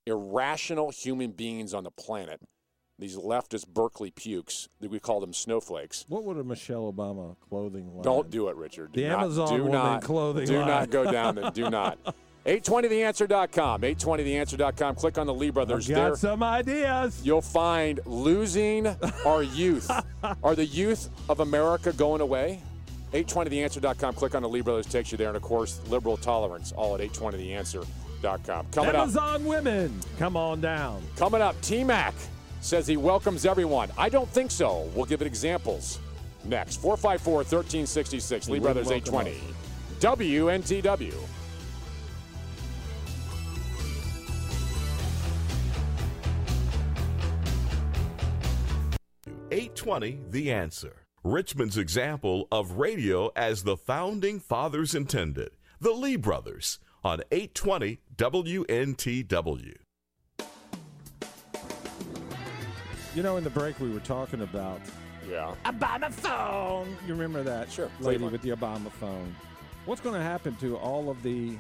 irrational 0.06 0.90
human 0.90 1.32
beings 1.32 1.74
on 1.74 1.84
the 1.84 1.90
planet. 1.90 2.40
These 2.98 3.16
leftist 3.16 3.66
Berkeley 3.68 4.12
pukes, 4.12 4.68
we 4.80 5.00
call 5.00 5.18
them 5.18 5.32
snowflakes. 5.32 6.04
What 6.08 6.24
would 6.24 6.36
a 6.36 6.44
Michelle 6.44 6.92
Obama 6.92 7.34
clothing 7.48 7.92
line? 7.94 8.02
Don't 8.04 8.30
do 8.30 8.48
it, 8.48 8.54
Richard. 8.56 8.92
Do 8.92 9.00
The 9.02 9.08
not, 9.08 9.22
Amazon 9.24 9.48
do 9.48 9.56
woman 9.64 9.72
not, 9.72 10.02
clothing 10.02 10.46
Do 10.46 10.58
line. 10.58 10.68
not 10.68 10.90
go 10.90 11.10
down 11.10 11.34
there. 11.36 11.50
Do 11.50 11.68
not. 11.70 11.98
820theanswer.com. 12.46 13.82
820theanswer.com. 13.82 14.94
Click 14.96 15.18
on 15.18 15.26
the 15.26 15.34
Lee 15.34 15.50
Brothers. 15.50 15.88
I've 15.88 15.96
there, 15.96 16.08
got 16.10 16.18
some 16.18 16.42
ideas. 16.42 17.20
you'll 17.24 17.40
find 17.40 18.00
losing 18.04 18.88
our 19.24 19.42
youth. 19.42 19.90
Are 20.42 20.54
the 20.54 20.66
youth 20.66 21.08
of 21.28 21.40
America 21.40 21.92
going 21.92 22.20
away? 22.20 22.60
820theanswer.com. 23.12 24.14
Click 24.14 24.34
on 24.34 24.42
the 24.42 24.48
Lee 24.48 24.60
Brothers. 24.60 24.86
Takes 24.86 25.12
you 25.12 25.18
there. 25.18 25.28
And, 25.28 25.36
of 25.36 25.42
course, 25.42 25.80
liberal 25.88 26.16
tolerance, 26.16 26.72
all 26.72 26.94
at 26.94 27.00
820theanswer.com. 27.00 28.66
Coming 28.72 28.90
up. 28.90 29.02
Amazon 29.02 29.44
women, 29.44 30.00
come 30.18 30.36
on 30.36 30.60
down. 30.60 31.02
Coming 31.16 31.42
up, 31.42 31.60
T 31.60 31.84
Mac 31.84 32.14
says 32.60 32.86
he 32.86 32.96
welcomes 32.96 33.44
everyone. 33.44 33.90
I 33.98 34.08
don't 34.08 34.28
think 34.28 34.50
so. 34.50 34.88
We'll 34.94 35.04
give 35.04 35.20
it 35.20 35.26
examples 35.26 35.98
next. 36.44 36.76
454 36.76 37.34
1366, 37.34 38.48
Lee 38.48 38.58
Brothers 38.58 38.86
wouldn't 38.86 39.08
820. 39.08 39.40
WNTW. 40.00 41.14
Eight 49.52 49.76
twenty, 49.76 50.18
the 50.30 50.50
answer. 50.50 50.96
Richmond's 51.22 51.76
example 51.76 52.48
of 52.50 52.72
radio 52.78 53.30
as 53.36 53.62
the 53.64 53.76
founding 53.76 54.40
fathers 54.40 54.94
intended. 54.94 55.50
The 55.78 55.90
Lee 55.92 56.16
Brothers 56.16 56.78
on 57.04 57.20
820 57.30 58.00
WNTW. 58.16 59.74
You 63.14 63.22
know, 63.22 63.36
in 63.36 63.44
the 63.44 63.50
break 63.50 63.78
we 63.78 63.90
were 63.90 64.00
talking 64.00 64.40
about 64.40 64.80
Yeah. 65.28 65.54
Obama 65.66 66.10
phone. 66.10 66.88
You 67.06 67.12
remember 67.12 67.42
that? 67.42 67.70
Sure, 67.70 67.90
Lady 68.00 68.24
with 68.24 68.40
the 68.42 68.50
Obama 68.50 68.90
phone. 68.90 69.36
What's 69.84 70.00
going 70.00 70.14
to 70.16 70.22
happen 70.24 70.56
to 70.56 70.76
all 70.78 71.10
of 71.10 71.22
the 71.22 71.56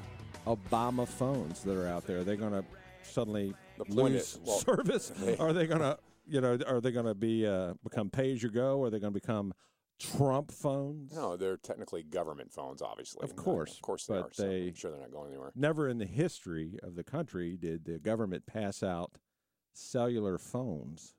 Obama 0.46 1.06
phones 1.06 1.60
that 1.64 1.76
are 1.76 1.86
out 1.88 2.06
there? 2.06 2.20
Are 2.20 2.24
they 2.24 2.36
going 2.36 2.52
to 2.52 2.64
suddenly 3.02 3.54
lose 3.88 4.12
is- 4.14 4.38
well, 4.46 4.58
service? 4.66 5.12
they- 5.18 5.36
are 5.36 5.52
they 5.52 5.66
going 5.66 5.80
to, 5.82 5.98
you 6.32 6.40
know, 6.40 6.58
are 6.66 6.80
they 6.80 6.90
going 6.90 7.06
to 7.06 7.14
be 7.14 7.46
uh, 7.46 7.74
become 7.84 8.08
pay 8.08 8.32
as 8.32 8.42
you 8.42 8.50
go? 8.50 8.82
Are 8.82 8.88
they 8.90 8.98
going 8.98 9.12
to 9.12 9.20
become 9.20 9.52
Trump 10.00 10.50
phones? 10.50 11.12
No, 11.14 11.36
they're 11.36 11.58
technically 11.58 12.02
government 12.02 12.50
phones, 12.50 12.80
obviously. 12.80 13.22
Of 13.22 13.36
course, 13.36 13.74
Of 13.74 13.82
course 13.82 14.06
they 14.06 14.14
but 14.14 14.24
are. 14.24 14.30
So 14.32 14.48
they- 14.48 14.68
I'm 14.68 14.74
sure 14.74 14.90
they're 14.90 15.00
not 15.00 15.12
going 15.12 15.28
anywhere. 15.28 15.52
Never 15.54 15.88
in 15.88 15.98
the 15.98 16.06
history 16.06 16.78
of 16.82 16.94
the 16.94 17.04
country 17.04 17.58
did 17.58 17.84
the 17.84 17.98
government 17.98 18.46
pass 18.46 18.82
out 18.82 19.12
cellular 19.74 20.38
phones. 20.38 21.14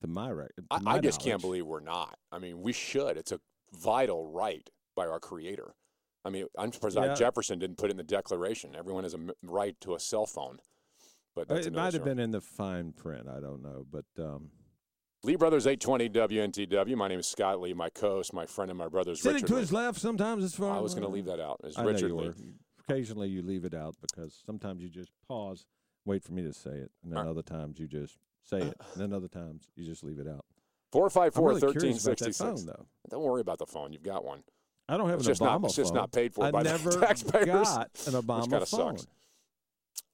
To 0.00 0.06
my 0.06 0.30
right, 0.30 0.52
I, 0.70 0.78
I 0.86 0.98
just 1.00 1.20
can't 1.20 1.40
believe 1.40 1.66
we're 1.66 1.80
not. 1.80 2.16
I 2.30 2.38
mean, 2.38 2.62
we 2.62 2.72
should. 2.72 3.16
It's 3.16 3.32
a 3.32 3.40
vital 3.76 4.30
right 4.30 4.70
by 4.94 5.08
our 5.08 5.18
Creator. 5.18 5.74
I 6.24 6.30
mean, 6.30 6.46
I'm 6.56 6.72
surprised 6.72 6.96
Yeah. 6.96 7.14
Jefferson 7.14 7.58
didn't 7.58 7.78
put 7.78 7.90
in 7.90 7.96
the 7.96 8.04
Declaration. 8.04 8.76
Everyone 8.76 9.02
has 9.02 9.14
a 9.14 9.18
right 9.42 9.74
to 9.80 9.96
a 9.96 9.98
cell 9.98 10.24
phone. 10.24 10.58
But 11.38 11.46
that's 11.46 11.66
It 11.68 11.72
might 11.72 11.92
have 11.92 12.02
been 12.04 12.18
in 12.18 12.32
the 12.32 12.40
fine 12.40 12.90
print. 12.92 13.28
I 13.28 13.38
don't 13.38 13.62
know, 13.62 13.86
but 13.92 14.04
um, 14.18 14.50
Lee 15.22 15.36
Brothers 15.36 15.68
820 15.68 16.08
WNTW. 16.08 16.96
My 16.96 17.06
name 17.06 17.20
is 17.20 17.28
Scott 17.28 17.60
Lee. 17.60 17.72
My 17.74 17.90
co-host, 17.90 18.32
my 18.34 18.44
friend, 18.44 18.72
and 18.72 18.78
my 18.78 18.88
brother's 18.88 19.20
sitting 19.22 19.34
Richard 19.36 19.46
to 19.46 19.54
Lee. 19.54 19.60
his 19.60 19.72
left 19.72 20.00
sometimes 20.00 20.44
it's 20.44 20.56
far. 20.56 20.76
I 20.76 20.80
was 20.80 20.94
going 20.94 21.06
to 21.06 21.12
leave 21.12 21.26
that 21.26 21.38
out. 21.38 21.60
It's 21.62 21.78
I 21.78 21.82
know 21.82 21.90
Richard 21.90 22.08
you 22.08 22.16
Lee. 22.16 22.28
were. 22.28 22.34
Occasionally 22.88 23.28
you 23.28 23.42
leave 23.42 23.64
it 23.64 23.72
out 23.74 23.94
because 24.00 24.42
sometimes 24.44 24.82
you 24.82 24.88
just 24.88 25.12
pause, 25.28 25.64
wait 26.04 26.24
for 26.24 26.32
me 26.32 26.42
to 26.42 26.52
say 26.52 26.70
it, 26.70 26.90
and 27.04 27.12
then 27.12 27.18
right. 27.20 27.28
other 27.28 27.42
times 27.42 27.78
you 27.78 27.86
just 27.86 28.16
say 28.42 28.58
it, 28.58 28.76
and 28.94 29.00
then 29.00 29.12
other 29.12 29.28
times 29.28 29.68
you 29.76 29.84
just 29.84 30.02
leave 30.02 30.18
it 30.18 30.26
out. 30.26 30.44
Four 30.90 31.08
five 31.08 31.34
four 31.34 31.50
really 31.50 31.60
thirteen 31.60 31.94
sixty 31.94 32.32
six. 32.32 32.38
phone. 32.38 32.66
Don't 33.10 33.22
worry 33.22 33.42
about 33.42 33.58
the 33.58 33.66
phone. 33.66 33.92
You've 33.92 34.02
got 34.02 34.24
one. 34.24 34.42
I 34.88 34.96
don't 34.96 35.08
have 35.08 35.20
It's 35.20 35.28
an 35.28 35.30
just 35.32 35.42
Obama 35.42 35.60
not- 35.60 35.64
it's 35.66 35.76
just 35.76 35.94
not 35.94 36.10
paid 36.10 36.34
for 36.34 36.46
I 36.46 36.50
by 36.50 36.62
the 36.64 36.70
never 36.70 36.90
taxpayers, 37.00 37.46
got 37.68 37.90
an 38.06 38.14
Obama 38.14 38.40
kinda 38.50 38.66
phone. 38.66 38.98
sucks. 38.98 39.06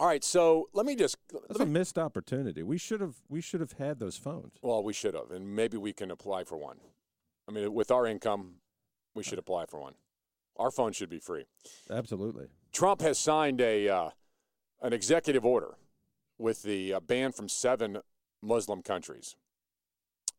All 0.01 0.07
right, 0.07 0.25
so 0.25 0.69
let 0.73 0.87
me 0.87 0.97
just. 0.97 1.17
That's 1.33 1.59
Let 1.59 1.69
a 1.69 1.71
missed 1.71 1.99
opportunity. 1.99 2.63
We 2.63 2.79
should 2.79 3.01
have. 3.01 3.17
We 3.29 3.41
should 3.41 3.61
have 3.61 3.73
had 3.73 3.99
those 3.99 4.17
phones. 4.17 4.53
well, 4.63 4.83
we 4.83 4.93
should 4.93 5.15
have, 5.15 5.31
and 5.31 5.55
maybe 5.55 5.77
we 5.77 5.93
can 5.93 6.11
apply 6.11 6.45
for 6.45 6.57
one. 6.57 6.79
I 7.49 7.53
mean, 7.53 7.73
with 7.73 7.91
our 7.91 8.07
income, 8.07 8.55
we 9.15 9.23
should 9.23 9.39
apply 9.39 9.67
for 9.67 9.81
one. 9.81 9.95
Our 10.57 10.71
phone 10.71 10.93
should 10.93 11.11
be 11.11 11.19
free. 11.19 11.45
Absolutely. 11.91 12.47
Trump 12.73 13.01
has 13.03 13.19
signed 13.19 13.61
a 13.61 13.89
uh, 13.89 14.11
an 14.83 14.93
executive 14.93 15.45
order 15.45 15.75
with 16.39 16.63
the 16.63 16.95
uh, 16.95 17.01
ban 17.01 17.33
from 17.33 17.49
seven 17.49 17.99
Muslim 18.43 18.83
countries, 18.83 19.37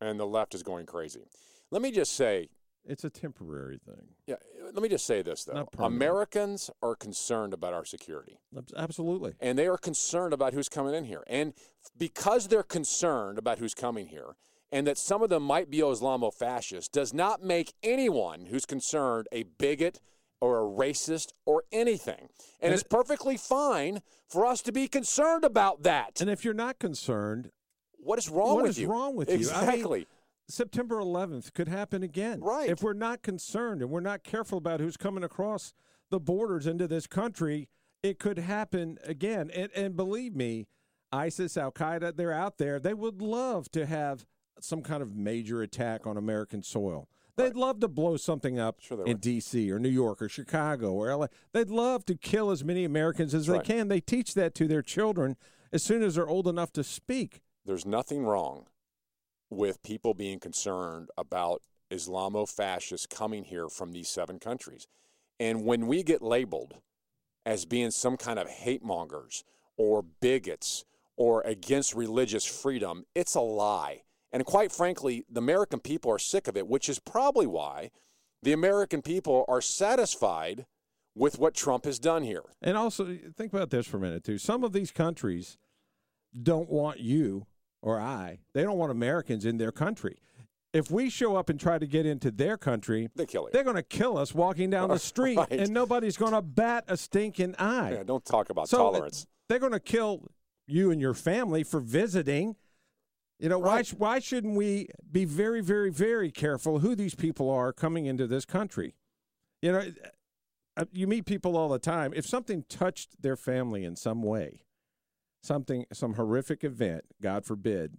and 0.00 0.20
the 0.20 0.26
left 0.26 0.54
is 0.54 0.62
going 0.62 0.86
crazy. 0.86 1.24
Let 1.70 1.82
me 1.82 1.90
just 1.90 2.12
say, 2.12 2.48
It's 2.88 3.04
a 3.04 3.10
temporary 3.10 3.78
thing. 3.78 4.08
yeah, 4.26 4.36
let 4.72 4.82
me 4.82 4.88
just 4.88 5.06
say 5.06 5.22
this 5.22 5.44
though: 5.44 5.54
Not. 5.54 5.68
Americans 5.78 6.70
are 6.82 6.94
concerned 6.94 7.52
about 7.52 7.72
our 7.72 7.84
security. 7.84 8.38
Absolutely. 8.76 9.34
and 9.40 9.58
they 9.58 9.66
are 9.66 9.78
concerned 9.78 10.32
about 10.32 10.52
who's 10.52 10.68
coming 10.68 10.94
in 10.94 11.04
here. 11.04 11.22
And 11.26 11.52
because 11.98 12.48
they're 12.48 12.62
concerned 12.62 13.38
about 13.38 13.58
who's 13.58 13.74
coming 13.74 14.06
here, 14.06 14.36
and 14.72 14.86
that 14.86 14.98
some 14.98 15.22
of 15.22 15.30
them 15.30 15.42
might 15.42 15.70
be 15.70 15.78
Islamo-fascist, 15.78 16.92
does 16.92 17.14
not 17.14 17.42
make 17.42 17.72
anyone 17.82 18.46
who's 18.46 18.66
concerned 18.66 19.28
a 19.32 19.44
bigot 19.44 20.00
or 20.40 20.58
a 20.58 20.64
racist 20.64 21.28
or 21.44 21.64
anything. 21.72 22.20
And, 22.20 22.28
And 22.60 22.74
it's 22.74 22.82
perfectly 22.82 23.36
fine 23.36 24.02
for 24.28 24.44
us 24.44 24.60
to 24.62 24.72
be 24.72 24.88
concerned 24.88 25.44
about 25.44 25.82
that. 25.84 26.20
And 26.20 26.28
if 26.28 26.44
you're 26.44 26.54
not 26.54 26.78
concerned, 26.78 27.50
what 27.98 28.18
is 28.18 28.28
wrong 28.28 28.56
what 28.56 28.62
with 28.64 28.70
is 28.72 28.78
you? 28.78 28.88
What 28.88 28.94
is 28.94 29.00
wrong 29.00 29.16
with 29.16 29.28
you? 29.28 29.34
I 29.34 29.38
mean, 29.38 29.68
Exactly. 29.70 30.06
September 30.48 30.96
11th 30.96 31.52
could 31.54 31.68
happen 31.68 32.02
again. 32.02 32.40
Right. 32.40 32.68
If 32.68 32.82
we're 32.82 32.92
not 32.92 33.22
concerned 33.22 33.82
and 33.82 33.90
we're 33.90 34.00
not 34.00 34.22
careful 34.22 34.58
about 34.58 34.80
who's 34.80 34.96
coming 34.96 35.24
across 35.24 35.74
the 36.10 36.20
borders 36.20 36.66
into 36.66 36.86
this 36.86 37.06
country, 37.06 37.68
it 38.02 38.18
could 38.18 38.38
happen 38.38 38.98
again. 39.04 39.50
And, 39.50 39.70
and 39.74 39.96
believe 39.96 40.34
me, 40.34 40.66
ISIS, 41.12 41.56
Al 41.56 41.72
Qaeda, 41.72 42.16
they're 42.16 42.32
out 42.32 42.58
there. 42.58 42.78
They 42.78 42.94
would 42.94 43.20
love 43.20 43.70
to 43.72 43.86
have 43.86 44.24
some 44.60 44.82
kind 44.82 45.02
of 45.02 45.14
major 45.14 45.62
attack 45.62 46.06
on 46.06 46.16
American 46.16 46.62
soil. 46.62 47.08
They'd 47.36 47.56
love 47.56 47.80
to 47.80 47.88
blow 47.88 48.16
something 48.16 48.58
up 48.58 48.80
Sure 48.80 49.04
in. 49.04 49.18
D.C. 49.18 49.70
or 49.70 49.78
New 49.78 49.90
York 49.90 50.22
or 50.22 50.28
Chicago 50.28 50.92
or 50.92 51.10
L.A. 51.10 51.28
They'd 51.52 51.70
love 51.70 52.06
to 52.06 52.14
kill 52.14 52.50
as 52.50 52.64
many 52.64 52.84
Americans 52.84 53.34
as 53.34 53.46
they 53.46 53.58
right. 53.58 53.64
can. 53.64 53.88
They 53.88 54.00
teach 54.00 54.32
that 54.34 54.54
to 54.54 54.66
their 54.66 54.80
children 54.80 55.36
as 55.70 55.82
soon 55.82 56.02
as 56.02 56.14
they're 56.14 56.28
old 56.28 56.48
enough 56.48 56.72
to 56.72 56.84
speak. 56.84 57.42
There's 57.66 57.84
nothing 57.84 58.24
wrong 58.24 58.68
with 59.50 59.82
people 59.82 60.14
being 60.14 60.38
concerned 60.38 61.10
about 61.16 61.62
Islamo-fascists 61.90 63.06
coming 63.06 63.44
here 63.44 63.68
from 63.68 63.92
these 63.92 64.08
seven 64.08 64.38
countries. 64.38 64.86
And 65.38 65.64
when 65.64 65.86
we 65.86 66.02
get 66.02 66.22
labeled 66.22 66.74
as 67.44 67.64
being 67.64 67.90
some 67.90 68.16
kind 68.16 68.38
of 68.38 68.48
hate 68.48 68.82
mongers 68.82 69.44
or 69.76 70.02
bigots 70.02 70.84
or 71.16 71.42
against 71.42 71.94
religious 71.94 72.44
freedom, 72.44 73.04
it's 73.14 73.34
a 73.34 73.40
lie. 73.40 74.02
And 74.32 74.44
quite 74.44 74.72
frankly, 74.72 75.24
the 75.30 75.38
American 75.38 75.78
people 75.78 76.10
are 76.10 76.18
sick 76.18 76.48
of 76.48 76.56
it, 76.56 76.66
which 76.66 76.88
is 76.88 76.98
probably 76.98 77.46
why 77.46 77.90
the 78.42 78.52
American 78.52 79.00
people 79.00 79.44
are 79.48 79.60
satisfied 79.60 80.66
with 81.14 81.38
what 81.38 81.54
Trump 81.54 81.84
has 81.84 81.98
done 81.98 82.22
here. 82.22 82.42
And 82.60 82.76
also, 82.76 83.16
think 83.36 83.52
about 83.52 83.70
this 83.70 83.86
for 83.86 83.96
a 83.96 84.00
minute, 84.00 84.24
too. 84.24 84.36
Some 84.36 84.64
of 84.64 84.72
these 84.72 84.90
countries 84.90 85.56
don't 86.42 86.68
want 86.68 87.00
you 87.00 87.46
or 87.86 88.00
I, 88.00 88.40
they 88.52 88.64
don't 88.64 88.78
want 88.78 88.90
Americans 88.90 89.44
in 89.44 89.58
their 89.58 89.70
country. 89.70 90.16
If 90.72 90.90
we 90.90 91.08
show 91.08 91.36
up 91.36 91.48
and 91.48 91.58
try 91.58 91.78
to 91.78 91.86
get 91.86 92.04
into 92.04 92.32
their 92.32 92.56
country, 92.58 93.08
They 93.14 93.26
kill 93.26 93.44
you. 93.44 93.50
they're 93.52 93.62
going 93.62 93.76
to 93.76 93.82
kill 93.84 94.18
us 94.18 94.34
walking 94.34 94.70
down 94.70 94.88
the 94.88 94.98
street, 95.12 95.36
Right. 95.38 95.52
and 95.52 95.70
nobody's 95.70 96.16
going 96.16 96.32
to 96.32 96.42
bat 96.42 96.84
a 96.88 96.96
stinking 96.96 97.54
eye. 97.60 97.92
Yeah, 97.92 98.02
don't 98.02 98.24
talk 98.24 98.50
about 98.50 98.68
so 98.68 98.78
tolerance. 98.78 99.26
they're 99.48 99.60
going 99.60 99.70
to 99.72 99.78
kill 99.80 100.26
you 100.66 100.90
and 100.90 101.00
your 101.00 101.14
family 101.14 101.62
for 101.62 101.78
visiting. 101.78 102.56
You 103.38 103.48
know 103.50 103.60
why? 103.60 103.76
Right. 103.76 103.86
sh- 103.86 103.94
Why 103.96 104.18
shouldn't 104.18 104.56
we 104.56 104.88
be 105.12 105.24
very, 105.24 105.60
very, 105.60 105.90
very 105.90 106.32
careful 106.32 106.80
who 106.80 106.96
these 106.96 107.14
people 107.14 107.48
are 107.50 107.72
coming 107.72 108.06
into 108.06 108.26
this 108.26 108.44
country? 108.44 108.96
You 109.62 109.72
know, 109.72 109.84
uh, 110.76 110.84
you 110.92 111.06
meet 111.06 111.24
people 111.24 111.56
all 111.56 111.68
the 111.68 111.78
time. 111.78 112.12
If 112.16 112.26
something 112.26 112.64
touched 112.68 113.22
their 113.22 113.36
family 113.36 113.84
in 113.84 113.94
some 113.94 114.22
way, 114.24 114.62
something, 115.46 115.86
some 115.92 116.14
horrific 116.14 116.64
event, 116.64 117.04
God 117.22 117.44
forbid, 117.46 117.96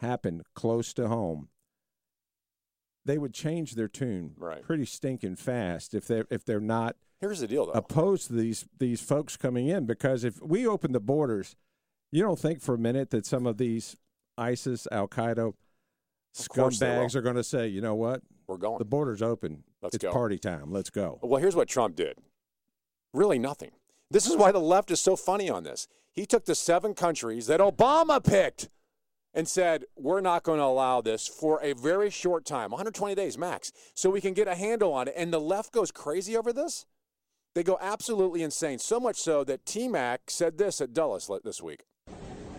happened 0.00 0.42
close 0.54 0.92
to 0.94 1.08
home, 1.08 1.48
they 3.04 3.18
would 3.18 3.34
change 3.34 3.74
their 3.74 3.88
tune 3.88 4.34
Right. 4.36 4.62
pretty 4.62 4.84
stinking 4.86 5.36
fast 5.36 5.94
if 5.94 6.06
they're 6.06 6.26
if 6.30 6.44
they're 6.44 6.60
not 6.60 6.96
Here's 7.20 7.40
the 7.40 7.46
deal, 7.48 7.66
though. 7.66 7.72
opposed 7.72 8.28
to 8.28 8.32
these 8.34 8.66
these 8.78 9.00
folks 9.00 9.36
coming 9.36 9.66
in. 9.68 9.86
Because 9.86 10.24
if 10.24 10.40
we 10.42 10.66
open 10.66 10.92
the 10.92 11.00
borders, 11.00 11.56
you 12.10 12.22
don't 12.22 12.38
think 12.38 12.60
for 12.60 12.74
a 12.74 12.78
minute 12.78 13.10
that 13.10 13.26
some 13.26 13.46
of 13.46 13.56
these 13.58 13.96
ISIS, 14.38 14.86
Al 14.92 15.08
Qaeda 15.08 15.52
scumbags 16.34 17.14
are 17.14 17.20
going 17.22 17.36
to 17.36 17.44
say, 17.44 17.68
you 17.68 17.80
know 17.80 17.94
what, 17.94 18.22
We're 18.46 18.56
going. 18.56 18.78
the 18.78 18.84
border's 18.84 19.22
open. 19.22 19.64
Let's 19.82 19.94
it's 19.96 20.02
go." 20.02 20.10
party 20.12 20.38
time. 20.38 20.72
Let's 20.72 20.90
go. 20.90 21.18
Well, 21.22 21.40
here's 21.40 21.54
what 21.56 21.68
Trump 21.68 21.94
did. 21.96 22.18
Really 23.12 23.38
nothing. 23.38 23.70
This 24.10 24.26
is 24.26 24.36
why 24.36 24.52
the 24.52 24.60
left 24.60 24.90
is 24.90 25.00
so 25.00 25.16
funny 25.16 25.48
on 25.50 25.64
this. 25.64 25.88
He 26.14 26.26
took 26.26 26.44
the 26.44 26.54
seven 26.54 26.94
countries 26.94 27.46
that 27.46 27.60
Obama 27.60 28.22
picked 28.22 28.68
and 29.32 29.48
said, 29.48 29.84
we're 29.96 30.20
not 30.20 30.42
going 30.42 30.58
to 30.58 30.64
allow 30.64 31.00
this 31.00 31.26
for 31.26 31.58
a 31.62 31.72
very 31.72 32.10
short 32.10 32.44
time, 32.44 32.70
120 32.70 33.14
days 33.14 33.38
max, 33.38 33.72
so 33.94 34.10
we 34.10 34.20
can 34.20 34.34
get 34.34 34.46
a 34.46 34.54
handle 34.54 34.92
on 34.92 35.08
it. 35.08 35.14
And 35.16 35.32
the 35.32 35.40
left 35.40 35.72
goes 35.72 35.90
crazy 35.90 36.36
over 36.36 36.52
this. 36.52 36.84
They 37.54 37.62
go 37.62 37.78
absolutely 37.80 38.42
insane. 38.42 38.78
So 38.78 39.00
much 39.00 39.16
so 39.16 39.42
that 39.44 39.64
T 39.64 39.88
Mac 39.88 40.22
said 40.28 40.58
this 40.58 40.82
at 40.82 40.92
Dulles 40.92 41.30
this 41.44 41.62
week. 41.62 41.84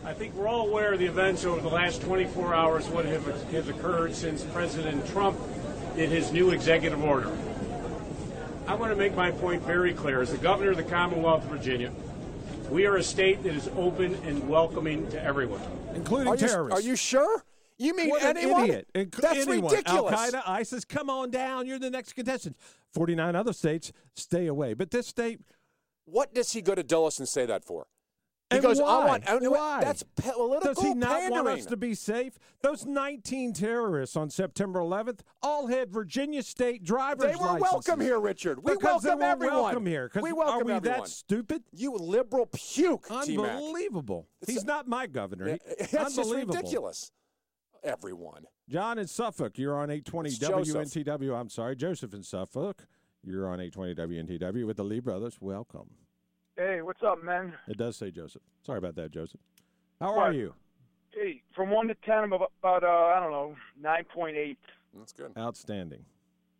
I 0.03 0.13
think 0.13 0.33
we're 0.33 0.47
all 0.47 0.67
aware 0.67 0.93
of 0.93 0.99
the 0.99 1.05
events 1.05 1.45
over 1.45 1.61
the 1.61 1.69
last 1.69 2.01
24 2.01 2.53
hours, 2.53 2.87
what 2.87 3.05
have, 3.05 3.25
has 3.51 3.69
occurred 3.69 4.15
since 4.15 4.43
President 4.45 5.07
Trump 5.07 5.39
did 5.95 6.09
his 6.09 6.31
new 6.31 6.49
executive 6.49 7.03
order. 7.03 7.31
I 8.67 8.75
want 8.75 8.91
to 8.91 8.95
make 8.95 9.15
my 9.15 9.29
point 9.31 9.61
very 9.61 9.93
clear. 9.93 10.21
As 10.21 10.31
the 10.31 10.37
governor 10.37 10.71
of 10.71 10.77
the 10.77 10.83
Commonwealth 10.83 11.43
of 11.43 11.51
Virginia, 11.51 11.91
we 12.69 12.85
are 12.85 12.97
a 12.97 13.03
state 13.03 13.43
that 13.43 13.53
is 13.53 13.69
open 13.77 14.15
and 14.25 14.47
welcoming 14.47 15.09
to 15.11 15.21
everyone. 15.23 15.61
Including 15.93 16.27
Are 16.27 16.35
you, 16.35 16.47
terrorists. 16.47 16.79
are 16.79 16.87
you 16.87 16.95
sure? 16.95 17.43
You 17.77 17.95
mean 17.95 18.09
What 18.09 18.23
an 18.23 18.37
idiot. 18.37 18.87
Inc- 18.93 19.15
That's 19.15 19.47
anyone. 19.47 19.71
ridiculous. 19.71 20.13
Al 20.13 20.31
Qaeda, 20.31 20.41
ISIS, 20.47 20.85
come 20.85 21.09
on 21.09 21.31
down. 21.31 21.65
You're 21.67 21.79
the 21.79 21.89
next 21.89 22.13
contestant. 22.13 22.55
49 22.93 23.35
other 23.35 23.53
states, 23.53 23.91
stay 24.15 24.47
away. 24.47 24.73
But 24.73 24.91
this 24.91 25.07
state, 25.07 25.39
What 26.05 26.33
does 26.33 26.51
he 26.51 26.61
go 26.61 26.75
to 26.75 26.83
Dulles 26.83 27.17
and 27.19 27.27
say 27.27 27.45
that 27.45 27.63
for? 27.63 27.87
He 28.53 28.57
And 28.57 28.63
goes, 28.63 28.81
why? 28.81 29.19
I 29.27 29.39
know 29.39 29.49
what- 29.51 29.59
Why? 29.59 29.81
That's 29.83 30.03
political 30.15 30.73
does 30.73 30.83
he 30.83 30.93
not 30.93 31.09
pandering. 31.21 31.45
want 31.45 31.59
us 31.59 31.65
to 31.67 31.77
be 31.77 31.93
safe? 31.95 32.37
Those 32.61 32.85
19 32.85 33.53
terrorists 33.53 34.15
on 34.15 34.29
September 34.29 34.79
11th 34.79 35.21
all 35.41 35.67
had 35.67 35.91
Virginia 35.91 36.41
state 36.43 36.83
driver's 36.83 37.31
They 37.31 37.35
were 37.35 37.45
licenses. 37.59 37.61
welcome 37.73 37.99
here, 37.99 38.19
Richard. 38.19 38.63
We 38.63 38.73
Because 38.73 39.03
welcome 39.03 39.21
everyone. 39.21 39.57
welcome 39.63 39.85
here. 39.85 40.11
We 40.21 40.31
welcome 40.33 40.61
are 40.61 40.65
we 40.65 40.71
everyone. 40.73 40.99
that 41.01 41.07
stupid? 41.09 41.63
You 41.71 41.93
liberal 41.95 42.47
puke, 42.47 43.07
T-Mac. 43.23 43.49
Unbelievable. 43.51 44.27
He's 44.47 44.63
a- 44.63 44.65
not 44.65 44.87
my 44.87 45.07
governor. 45.07 45.53
He- 45.53 45.59
That's 45.91 45.91
just 46.15 46.19
Unbelievable. 46.19 46.55
ridiculous. 46.55 47.11
Everyone. 47.83 48.45
John 48.69 48.97
in 48.97 49.07
Suffolk, 49.07 49.57
you're 49.57 49.75
on 49.75 49.89
820 49.89 50.29
It's 50.29 50.37
Joseph. 50.37 50.75
WNTW. 50.93 51.35
I'm 51.37 51.49
sorry, 51.49 51.75
Joseph 51.75 52.13
in 52.13 52.23
Suffolk. 52.23 52.85
You're 53.23 53.47
on 53.49 53.59
820 53.59 53.95
WNTW 53.95 54.65
with 54.65 54.77
the 54.77 54.83
Lee 54.85 54.99
brothers. 54.99 55.37
Welcome. 55.41 55.89
Hey, 56.57 56.81
what's 56.81 57.01
up, 57.03 57.23
man? 57.23 57.53
It 57.67 57.77
does 57.77 57.97
say 57.97 58.11
Joseph. 58.11 58.41
Sorry 58.61 58.77
about 58.77 58.95
that, 58.95 59.11
Joseph. 59.11 59.39
How 59.99 60.15
What? 60.15 60.27
are 60.29 60.33
you? 60.33 60.53
Hey, 61.11 61.41
from 61.55 61.69
one 61.69 61.87
to 61.87 61.95
ten, 62.05 62.19
I'm 62.19 62.33
about, 62.33 62.51
about 62.59 62.83
uh, 62.83 62.87
I 62.87 63.19
don't 63.19 63.31
know, 63.31 63.55
nine 63.79 64.03
point 64.13 64.35
eight. 64.37 64.57
That's 64.97 65.13
good. 65.13 65.31
Outstanding. 65.37 66.05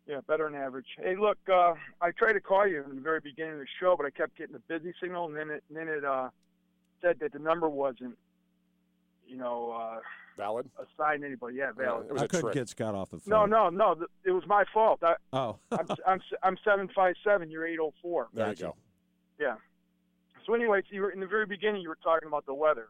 Yeah, 0.06 0.20
better 0.28 0.44
than 0.50 0.60
average. 0.60 0.86
Hey, 0.98 1.16
look, 1.16 1.38
uh, 1.52 1.74
I 2.00 2.10
tried 2.16 2.34
to 2.34 2.40
call 2.40 2.66
you 2.66 2.84
in 2.88 2.96
the 2.96 3.00
very 3.00 3.20
beginning 3.20 3.54
of 3.54 3.58
the 3.60 3.66
show, 3.80 3.94
but 3.96 4.04
I 4.06 4.10
kept 4.10 4.36
getting 4.36 4.54
a 4.54 4.58
busy 4.60 4.92
signal, 5.00 5.26
and 5.26 5.36
then 5.36 5.50
it, 5.50 5.64
and 5.68 5.76
then 5.78 5.88
it 5.88 6.04
uh, 6.04 6.28
said 7.00 7.18
that 7.20 7.32
the 7.32 7.38
number 7.38 7.68
wasn't, 7.68 8.16
you 9.26 9.36
know, 9.36 9.72
uh, 9.72 10.00
Valid. 10.36 10.68
assigned 10.76 11.22
to 11.22 11.26
anybody. 11.28 11.56
Yeah, 11.56 11.70
valid. 11.76 12.06
It 12.08 12.12
was 12.12 12.22
I 12.22 12.24
a 12.26 12.28
couldn't 12.28 12.42
trick. 12.46 12.54
get 12.54 12.68
Scott 12.68 12.94
off 12.94 13.10
the 13.10 13.18
phone. 13.18 13.30
No, 13.30 13.46
no, 13.46 13.70
no. 13.70 13.94
th- 13.94 14.08
It 14.24 14.32
was 14.32 14.44
my 14.46 14.64
fault. 14.74 15.00
I, 15.02 15.14
Oh, 15.32 15.58
I'm, 15.72 15.86
I'm 16.06 16.20
I'm 16.42 16.56
seven 16.64 16.88
five 16.94 17.14
seven. 17.24 17.50
You're 17.50 17.66
eight 17.66 17.78
oh 17.80 17.94
four. 18.02 18.28
There 18.34 18.48
you 18.50 18.56
go. 18.56 18.74
Yeah. 19.40 19.54
So 20.46 20.54
anyway, 20.54 20.82
so 20.82 20.94
you 20.94 21.02
were 21.02 21.10
in 21.10 21.20
the 21.20 21.26
very 21.26 21.46
beginning. 21.46 21.82
You 21.82 21.88
were 21.88 21.98
talking 22.02 22.28
about 22.28 22.46
the 22.46 22.54
weather 22.54 22.88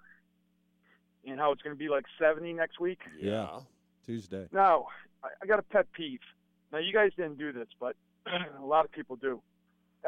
and 1.27 1.39
how 1.39 1.53
it's 1.53 1.63
going 1.63 1.75
to 1.75 1.79
be 1.79 1.89
like 1.89 2.05
seventy 2.19 2.53
next 2.53 2.81
week. 2.81 3.01
Yeah. 3.21 3.61
Tuesday. 4.05 4.47
Now, 4.53 4.87
I, 5.23 5.29
I 5.43 5.47
got 5.47 5.59
a 5.59 5.63
pet 5.63 5.87
peeve. 5.93 6.21
Now, 6.73 6.79
you 6.79 6.93
guys 6.93 7.11
didn't 7.17 7.39
do 7.39 7.53
this, 7.53 7.69
but 7.81 7.97
a 8.61 8.65
lot 8.65 8.85
of 8.85 8.93
people 8.93 9.17
do. 9.17 9.41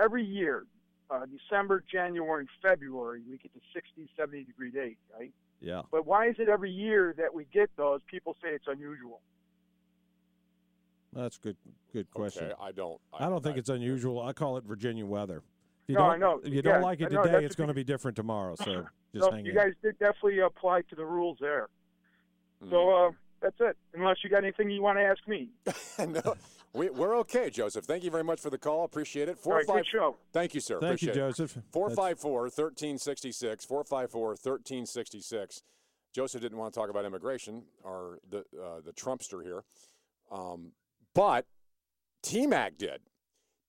Every 0.00 0.24
year, 0.24 0.66
uh, 1.10 1.22
December, 1.26 1.82
January, 1.90 2.40
and 2.40 2.48
February, 2.60 3.22
we 3.28 3.38
get 3.38 3.54
the 3.54 3.60
60, 3.72 4.08
70 4.16 4.44
degree 4.44 4.70
days, 4.70 4.96
right? 5.18 5.32
Yeah. 5.60 5.82
But 5.90 6.06
why 6.06 6.28
is 6.28 6.36
it 6.38 6.48
every 6.48 6.70
year 6.70 7.14
that 7.16 7.32
we 7.32 7.46
get 7.52 7.70
those? 7.76 8.00
People 8.06 8.36
say 8.42 8.50
it's 8.50 8.66
unusual. 8.66 9.20
That's 11.12 11.38
a 11.38 11.40
good 11.40 11.56
good 11.94 12.10
question. 12.10 12.44
Okay, 12.44 12.54
I 12.60 12.72
don't. 12.72 13.00
I 13.18 13.30
don't 13.30 13.42
think 13.42 13.56
it's 13.56 13.70
unusual. 13.70 14.20
I 14.20 14.34
call 14.34 14.58
it 14.58 14.64
Virginia 14.64 15.06
weather. 15.06 15.42
If 15.88 15.92
you 15.92 15.94
No, 15.94 16.00
don't, 16.00 16.10
I 16.10 16.16
know. 16.16 16.40
If 16.44 16.52
you 16.52 16.62
don't 16.62 16.82
like 16.82 17.00
it 17.00 17.12
I 17.12 17.14
know. 17.14 17.22
today, 17.22 17.44
it's 17.44 17.54
going 17.54 17.68
to 17.68 17.74
be 17.74 17.84
different 17.84 18.16
tomorrow. 18.16 18.56
So 18.56 18.64
just 19.14 19.24
So 19.26 19.30
hang 19.30 19.44
you 19.44 19.52
in. 19.52 19.56
guys 19.56 19.72
did 19.82 19.96
definitely 20.00 20.40
apply 20.40 20.82
to 20.90 20.96
the 20.96 21.04
rules 21.04 21.38
there. 21.40 21.68
Mm. 22.64 22.70
So 22.70 22.90
uh, 23.06 23.10
that's 23.40 23.54
it. 23.60 23.76
Unless 23.94 24.16
you 24.24 24.30
got 24.30 24.42
anything 24.42 24.68
you 24.68 24.82
want 24.82 24.98
to 24.98 25.02
ask 25.02 25.20
me. 25.28 25.50
no, 26.24 26.34
we, 26.72 26.90
we're 26.90 27.16
okay, 27.18 27.50
Joseph. 27.50 27.84
Thank 27.84 28.02
you 28.02 28.10
very 28.10 28.24
much 28.24 28.40
for 28.40 28.50
the 28.50 28.58
call. 28.58 28.84
Appreciate 28.84 29.28
it. 29.28 29.38
Four 29.38 29.56
right, 29.58 29.66
five. 29.66 29.76
good 29.76 29.86
show. 29.92 30.16
Thank 30.32 30.54
you, 30.54 30.60
sir. 30.60 30.80
Thank 30.80 31.02
you, 31.02 31.10
Appreciate 31.10 31.10
it. 31.10 31.14
Joseph. 31.14 31.54
That's- 31.54 31.72
454 31.72 32.40
1366. 32.42 33.64
454 33.64 34.28
1366. 34.30 35.62
Joseph 36.12 36.40
didn't 36.40 36.58
want 36.58 36.72
to 36.74 36.80
talk 36.80 36.90
about 36.90 37.04
immigration 37.04 37.62
or 37.84 38.18
the 38.28 38.38
uh, 38.60 38.80
the 38.84 38.92
Trumpster 38.92 39.42
here. 39.44 39.62
Um, 40.32 40.72
but 41.14 41.46
T 42.22 42.46
Mac 42.48 42.76
did. 42.78 43.02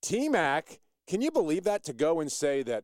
T 0.01 0.30
Mac, 0.30 0.80
can 1.08 1.22
you 1.22 1.32
believe 1.32 1.63
that? 1.63 1.84
To 1.86 1.93
go 1.93 2.20
and 2.20 2.32
say 2.32 2.62
that 2.63 2.84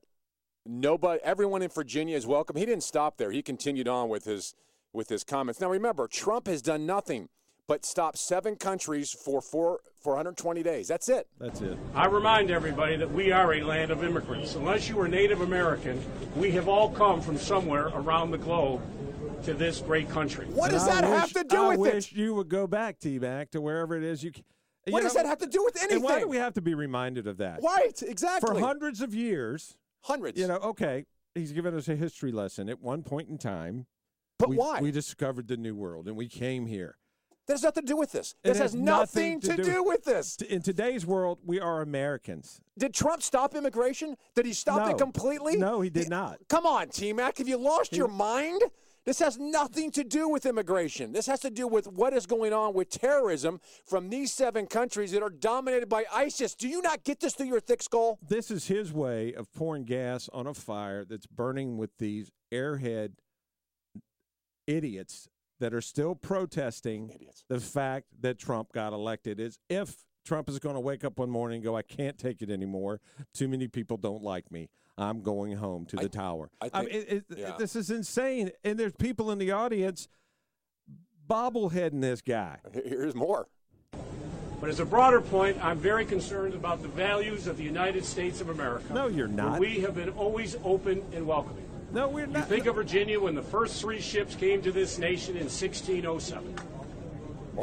nobody, 0.65 1.19
everyone 1.23 1.61
in 1.61 1.69
Virginia 1.69 2.15
is 2.15 2.25
welcome. 2.25 2.55
He 2.55 2.65
didn't 2.65 2.83
stop 2.83 3.17
there. 3.17 3.31
He 3.31 3.41
continued 3.41 3.87
on 3.87 4.09
with 4.09 4.23
his 4.25 4.55
with 4.93 5.09
his 5.09 5.23
comments. 5.23 5.59
Now 5.59 5.69
remember, 5.69 6.07
Trump 6.07 6.47
has 6.47 6.61
done 6.61 6.85
nothing 6.85 7.29
but 7.67 7.85
stop 7.85 8.17
seven 8.17 8.55
countries 8.55 9.11
for 9.11 9.41
four, 9.41 9.79
420 10.01 10.61
days. 10.63 10.87
That's 10.87 11.07
it. 11.09 11.27
That's 11.39 11.61
it. 11.61 11.77
I 11.95 12.05
remind 12.07 12.51
everybody 12.51 12.97
that 12.97 13.11
we 13.11 13.31
are 13.31 13.53
a 13.53 13.63
land 13.63 13.89
of 13.89 14.03
immigrants. 14.03 14.55
Unless 14.55 14.89
you 14.89 14.99
are 14.99 15.07
Native 15.07 15.41
American, 15.41 16.03
we 16.35 16.51
have 16.51 16.67
all 16.67 16.89
come 16.91 17.21
from 17.21 17.37
somewhere 17.37 17.87
around 17.87 18.31
the 18.31 18.37
globe 18.37 18.81
to 19.45 19.53
this 19.53 19.79
great 19.79 20.09
country. 20.09 20.45
What 20.47 20.71
does 20.71 20.83
And 20.87 20.91
I 20.91 21.01
that 21.01 21.07
have 21.07 21.33
to 21.33 21.43
do 21.43 21.63
I 21.63 21.69
with 21.69 21.79
wish 21.79 22.11
it? 22.11 22.17
you 22.17 22.35
would 22.35 22.49
go 22.49 22.67
back, 22.67 22.99
T 22.99 23.17
Mac, 23.17 23.49
to 23.51 23.61
wherever 23.61 23.95
it 23.95 24.03
is 24.03 24.23
you. 24.23 24.31
C- 24.85 24.91
you 24.91 24.93
What 24.93 25.03
does 25.03 25.13
know, 25.15 25.23
that 25.23 25.29
have 25.29 25.39
to 25.39 25.47
do 25.47 25.63
with 25.63 25.77
anything? 25.77 25.97
And 25.97 26.03
why 26.03 26.19
do 26.19 26.27
we 26.27 26.37
have 26.37 26.53
to 26.55 26.61
be 26.61 26.73
reminded 26.73 27.27
of 27.27 27.37
that? 27.37 27.61
Right, 27.63 28.01
exactly. 28.01 28.47
For 28.55 28.59
hundreds 28.59 29.01
of 29.01 29.13
years, 29.15 29.77
Hundreds. 30.01 30.39
you 30.39 30.47
know, 30.47 30.57
okay, 30.57 31.05
he's 31.35 31.51
given 31.51 31.75
us 31.75 31.87
a 31.87 31.95
history 31.95 32.31
lesson. 32.31 32.69
At 32.69 32.81
one 32.81 33.03
point 33.03 33.29
in 33.29 33.37
time, 33.37 33.85
but 34.39 34.49
we, 34.49 34.57
why? 34.57 34.81
We 34.81 34.91
discovered 34.91 35.47
the 35.47 35.57
new 35.57 35.75
world 35.75 36.07
and 36.07 36.15
we 36.17 36.27
came 36.27 36.65
here. 36.65 36.97
That 37.47 37.53
has 37.55 37.63
nothing 37.63 37.83
to 37.83 37.87
do 37.87 37.97
with 37.97 38.13
this. 38.13 38.35
This 38.41 38.57
has 38.57 38.71
has 38.71 38.75
nothing, 38.75 39.41
to, 39.41 39.57
do, 39.57 39.83
with 39.83 40.05
this. 40.05 40.37
In 40.37 40.61
today's 40.61 41.05
world, 41.05 41.39
we 41.45 41.59
are 41.59 41.81
Americans. 41.81 42.61
Did 42.77 42.93
Trump 42.93 43.21
stop 43.21 43.53
immigration? 43.53 44.15
Did 44.33 44.45
he 44.45 44.53
stop 44.53 44.85
No. 44.87 44.93
it 44.93 44.97
completely? 44.97 45.57
No, 45.57 45.81
he 45.81 45.89
did 45.89 46.07
not. 46.07 46.37
Come 46.47 46.65
on, 46.65 46.87
T 46.87 47.11
Mac. 47.11 47.39
Have 47.39 47.49
you 47.49 47.57
lost 47.57 47.93
your 47.97 48.07
mind? 48.07 48.61
This 49.05 49.19
has 49.19 49.37
nothing 49.37 49.91
to 49.91 50.03
do 50.03 50.29
with 50.29 50.45
immigration. 50.45 51.11
This 51.11 51.27
has 51.27 51.41
to 51.41 51.49
do 51.49 51.67
with 51.67 51.87
what 51.87 52.13
is 52.13 52.25
going 52.25 52.53
on 52.53 52.73
with 52.73 52.89
terrorism 52.89 53.59
from 53.85 54.09
these 54.09 54.31
seven 54.31 54.65
countries 54.65 55.11
that 55.11 55.21
are 55.21 55.29
dominated 55.29 55.89
by 55.89 56.05
ISIS. 56.13 56.55
Do 56.55 56.69
you 56.69 56.81
not 56.81 57.03
get 57.03 57.19
this 57.19 57.33
through 57.33 57.47
your 57.47 57.59
thick 57.59 57.83
skull? 57.83 58.17
This 58.25 58.49
is 58.49 58.67
his 58.67 58.93
way 58.93 59.33
of 59.33 59.51
pouring 59.53 59.83
gas 59.83 60.29
on 60.31 60.47
a 60.47 60.53
fire 60.53 61.03
that's 61.03 61.27
burning 61.27 61.77
with 61.77 61.91
these 61.97 62.31
airhead 62.51 63.13
idiots 64.67 65.27
that 65.59 65.73
are 65.73 65.81
still 65.81 66.15
protesting 66.15 67.09
Idiots. 67.13 67.43
the 67.47 67.59
fact 67.59 68.07
that 68.21 68.37
Trump 68.39 68.71
got 68.71 68.93
elected. 68.93 69.39
As 69.39 69.59
if 69.69 69.95
Trump 70.25 70.49
is 70.49 70.59
going 70.59 70.75
to 70.75 70.81
wake 70.81 71.03
up 71.03 71.19
one 71.19 71.29
morning 71.29 71.57
and 71.57 71.63
go, 71.63 71.75
I 71.75 71.81
can't 71.81 72.17
take 72.17 72.41
it 72.41 72.49
anymore. 72.49 73.01
Too 73.33 73.47
many 73.47 73.67
people 73.67 73.97
don't 73.97 74.23
like 74.23 74.51
me. 74.51 74.69
I'm 74.97 75.21
going 75.21 75.53
home 75.53 75.85
to 75.87 75.95
the 75.95 76.03
I- 76.03 76.07
tower. 76.07 76.49
I 76.61 76.81
mean, 76.81 76.89
it, 76.91 77.09
it, 77.09 77.25
yeah. 77.35 77.55
this 77.57 77.75
is 77.75 77.89
insane. 77.89 78.51
And 78.63 78.77
there's 78.77 78.93
people 78.93 79.31
in 79.31 79.39
the 79.39 79.51
audience 79.51 80.07
bobbleheading 81.27 82.01
this 82.01 82.21
guy. 82.21 82.57
Here's 82.73 83.15
more. 83.15 83.47
But 84.59 84.69
as 84.69 84.79
a 84.79 84.85
broader 84.85 85.19
point, 85.19 85.63
I'm 85.63 85.77
very 85.77 86.05
concerned 86.05 86.53
about 86.53 86.81
the 86.81 86.87
values 86.87 87.47
of 87.47 87.57
the 87.57 87.63
United 87.63 88.05
States 88.05 88.39
of 88.39 88.49
America. 88.49 88.93
No, 88.93 89.07
you're 89.07 89.27
not. 89.27 89.59
We 89.59 89.81
have 89.81 89.95
been 89.95 90.11
always 90.11 90.55
open 90.63 91.03
and 91.11 91.27
welcoming. 91.27 91.65
No, 91.91 92.07
we're 92.07 92.27
not. 92.27 92.49
You 92.49 92.55
think 92.55 92.65
of 92.67 92.75
Virginia 92.75 93.19
when 93.19 93.35
the 93.35 93.41
first 93.41 93.81
three 93.81 93.99
ships 93.99 94.35
came 94.35 94.61
to 94.61 94.71
this 94.71 94.97
nation 94.97 95.35
in 95.35 95.43
1607. 95.43 96.55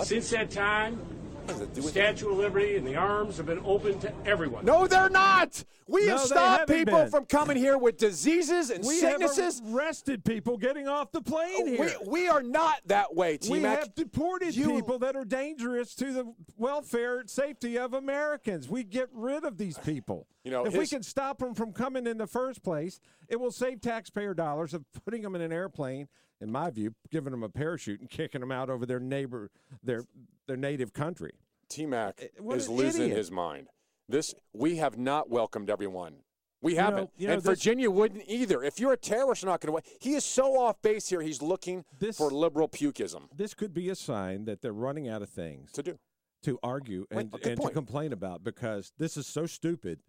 Since 0.03 0.31
that 0.31 0.51
time, 0.51 1.01
the 1.47 1.63
it 1.63 1.75
do 1.75 1.83
Statue 1.83 2.31
of 2.31 2.39
Liberty 2.39 2.77
and 2.77 2.87
the 2.87 2.97
arms 2.97 3.39
have 3.39 3.47
been 3.47 3.63
open 3.65 3.99
to 4.01 4.13
everyone. 4.27 4.65
No, 4.65 4.87
they're 4.87 5.09
not. 5.09 5.65
We 5.91 6.07
No, 6.07 6.19
have 6.19 6.27
stopped 6.27 6.69
people 6.69 6.99
been. 7.01 7.11
from 7.11 7.27
coming 7.27 7.57
here 7.57 7.77
with 7.77 7.97
diseases 7.97 8.71
and 8.71 8.85
We 8.85 8.97
sicknesses. 8.99 9.59
have 9.61 9.75
arrested 9.75 10.25
people 10.25 10.57
getting 10.57 10.87
off 10.87 11.11
the 11.11 11.21
plane 11.21 11.65
we, 11.73 11.77
here. 11.77 11.97
we 12.07 12.29
are 12.29 12.43
not 12.43 12.81
that 12.87 13.15
way, 13.15 13.39
T 13.39 13.51
We 13.51 13.61
have 13.63 13.95
deported 13.95 14.55
You- 14.55 14.71
people 14.71 14.99
that 15.01 15.17
are 15.17 15.25
dangerous 15.25 15.95
to 15.97 16.13
the 16.13 16.35
welfare 16.57 17.19
and 17.21 17.29
safety 17.29 17.77
of 17.77 17.93
Americans. 17.93 18.69
We 18.69 18.85
get 18.85 19.09
rid 19.13 19.45
of 19.45 19.59
these 19.59 19.79
people. 19.79 20.27
You 20.43 20.51
know, 20.53 20.65
if 20.65 20.75
we 20.75 20.87
can 20.87 21.03
stop 21.03 21.37
them 21.39 21.55
from 21.55 21.73
coming 21.75 22.07
in 22.07 22.17
the 22.17 22.27
first 22.27 22.63
place, 22.63 22.99
it 23.29 23.39
will 23.39 23.51
save 23.51 23.83
taxpayer 23.83 24.33
dollars 24.33 24.73
of 24.73 24.85
putting 25.05 25.21
them 25.21 25.35
in 25.35 25.43
an 25.43 25.53
airplane. 25.53 26.09
In 26.41 26.51
my 26.51 26.71
view, 26.71 26.95
giving 27.11 27.31
them 27.33 27.43
a 27.43 27.51
parachute 27.51 28.01
and 28.01 28.09
kicking 28.09 28.41
them 28.41 28.51
out 28.51 28.71
over 28.71 28.87
their 28.87 29.01
neighbor, 29.01 29.51
their 29.83 30.05
their 30.47 30.57
native 30.57 30.95
country. 30.95 31.33
T 31.69 31.85
Mac 31.85 32.23
Eh, 32.23 32.55
is 32.55 32.71
losing 32.71 33.03
idiot. 33.03 33.19
his 33.19 33.31
mind. 33.31 33.69
This 34.11 34.35
we 34.53 34.77
have 34.77 34.99
not 34.99 35.31
welcomed 35.31 35.71
everyone. 35.71 36.17
We 36.63 36.75
haven't, 36.75 37.11
you 37.17 37.27
know, 37.29 37.35
and 37.35 37.43
this- 37.43 37.59
Virginia 37.59 37.91
wouldn't 37.91 38.25
either. 38.27 38.63
If 38.63 38.79
you're 38.79 38.93
a 38.93 38.97
terrorist, 38.97 39.43
you're 39.43 39.51
not 39.51 39.61
going 39.61 39.81
to. 39.81 39.89
He 40.01 40.13
is 40.15 40.25
so 40.25 40.59
off 40.61 40.83
base 40.83 41.09
here. 41.09 41.23
He's 41.23 41.41
looking 41.41 41.85
This- 41.99 42.19
for 42.19 42.31
liberal 42.31 42.69
pukism 42.69 43.29
This 43.35 43.55
could 43.55 43.73
be 43.73 43.89
a 43.89 43.95
sign 43.95 44.45
that 44.45 44.61
they're 44.61 44.73
running 44.73 45.09
out 45.09 45.23
of 45.23 45.31
things 45.31 45.73
to 45.73 45.83
do. 45.83 45.99
to 46.43 46.59
argue 46.63 47.07
Wait, 47.11 47.21
and, 47.21 47.31
good 47.31 47.47
and 47.47 47.61
to 47.63 47.71
complain 47.71 48.13
about 48.13 48.43
because 48.45 48.93
this 48.99 49.17
is 49.17 49.27
so 49.27 49.47
stupid. 49.47 50.01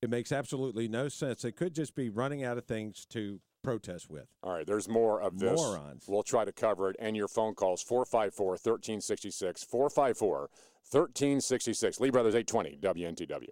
It 0.00 0.10
makes 0.10 0.32
absolutely 0.32 0.88
no 0.88 1.08
sense. 1.08 1.42
They 1.42 1.52
could 1.52 1.74
just 1.74 1.94
be 1.94 2.08
running 2.10 2.42
out 2.44 2.56
of 2.58 2.64
things 2.64 3.04
to 3.06 3.40
protest 3.64 4.08
with. 4.08 4.28
All 4.42 4.52
right, 4.52 4.66
there's 4.66 4.88
more 4.88 5.20
of 5.20 5.38
this. 5.38 5.58
Morons. 5.58 6.04
We'll 6.06 6.22
try 6.22 6.44
to 6.44 6.52
cover 6.52 6.90
it. 6.90 6.96
And 7.00 7.16
your 7.16 7.28
phone 7.28 7.54
calls 7.54 7.82
454 7.82 8.46
1366. 8.46 9.64
454 9.64 10.38
1366. 10.38 12.00
Lee 12.00 12.10
Brothers 12.10 12.34
820 12.34 12.78
WNTW. 12.80 13.48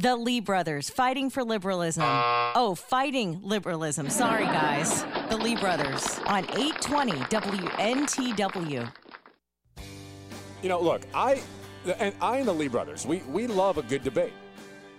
The 0.00 0.14
Lee 0.14 0.38
brothers 0.38 0.88
fighting 0.88 1.28
for 1.28 1.42
liberalism. 1.42 2.04
Oh, 2.06 2.76
fighting 2.76 3.40
liberalism. 3.42 4.08
Sorry, 4.08 4.44
guys. 4.44 5.02
The 5.28 5.36
Lee 5.36 5.56
brothers 5.56 6.20
on 6.24 6.44
820 6.56 7.12
WNTW. 7.12 8.92
You 10.62 10.68
know, 10.68 10.80
look, 10.80 11.02
I 11.12 11.42
and 11.98 12.14
I 12.20 12.36
and 12.38 12.46
the 12.46 12.52
Lee 12.52 12.68
brothers, 12.68 13.06
we, 13.06 13.18
we 13.28 13.48
love 13.48 13.78
a 13.78 13.82
good 13.82 14.04
debate. 14.04 14.32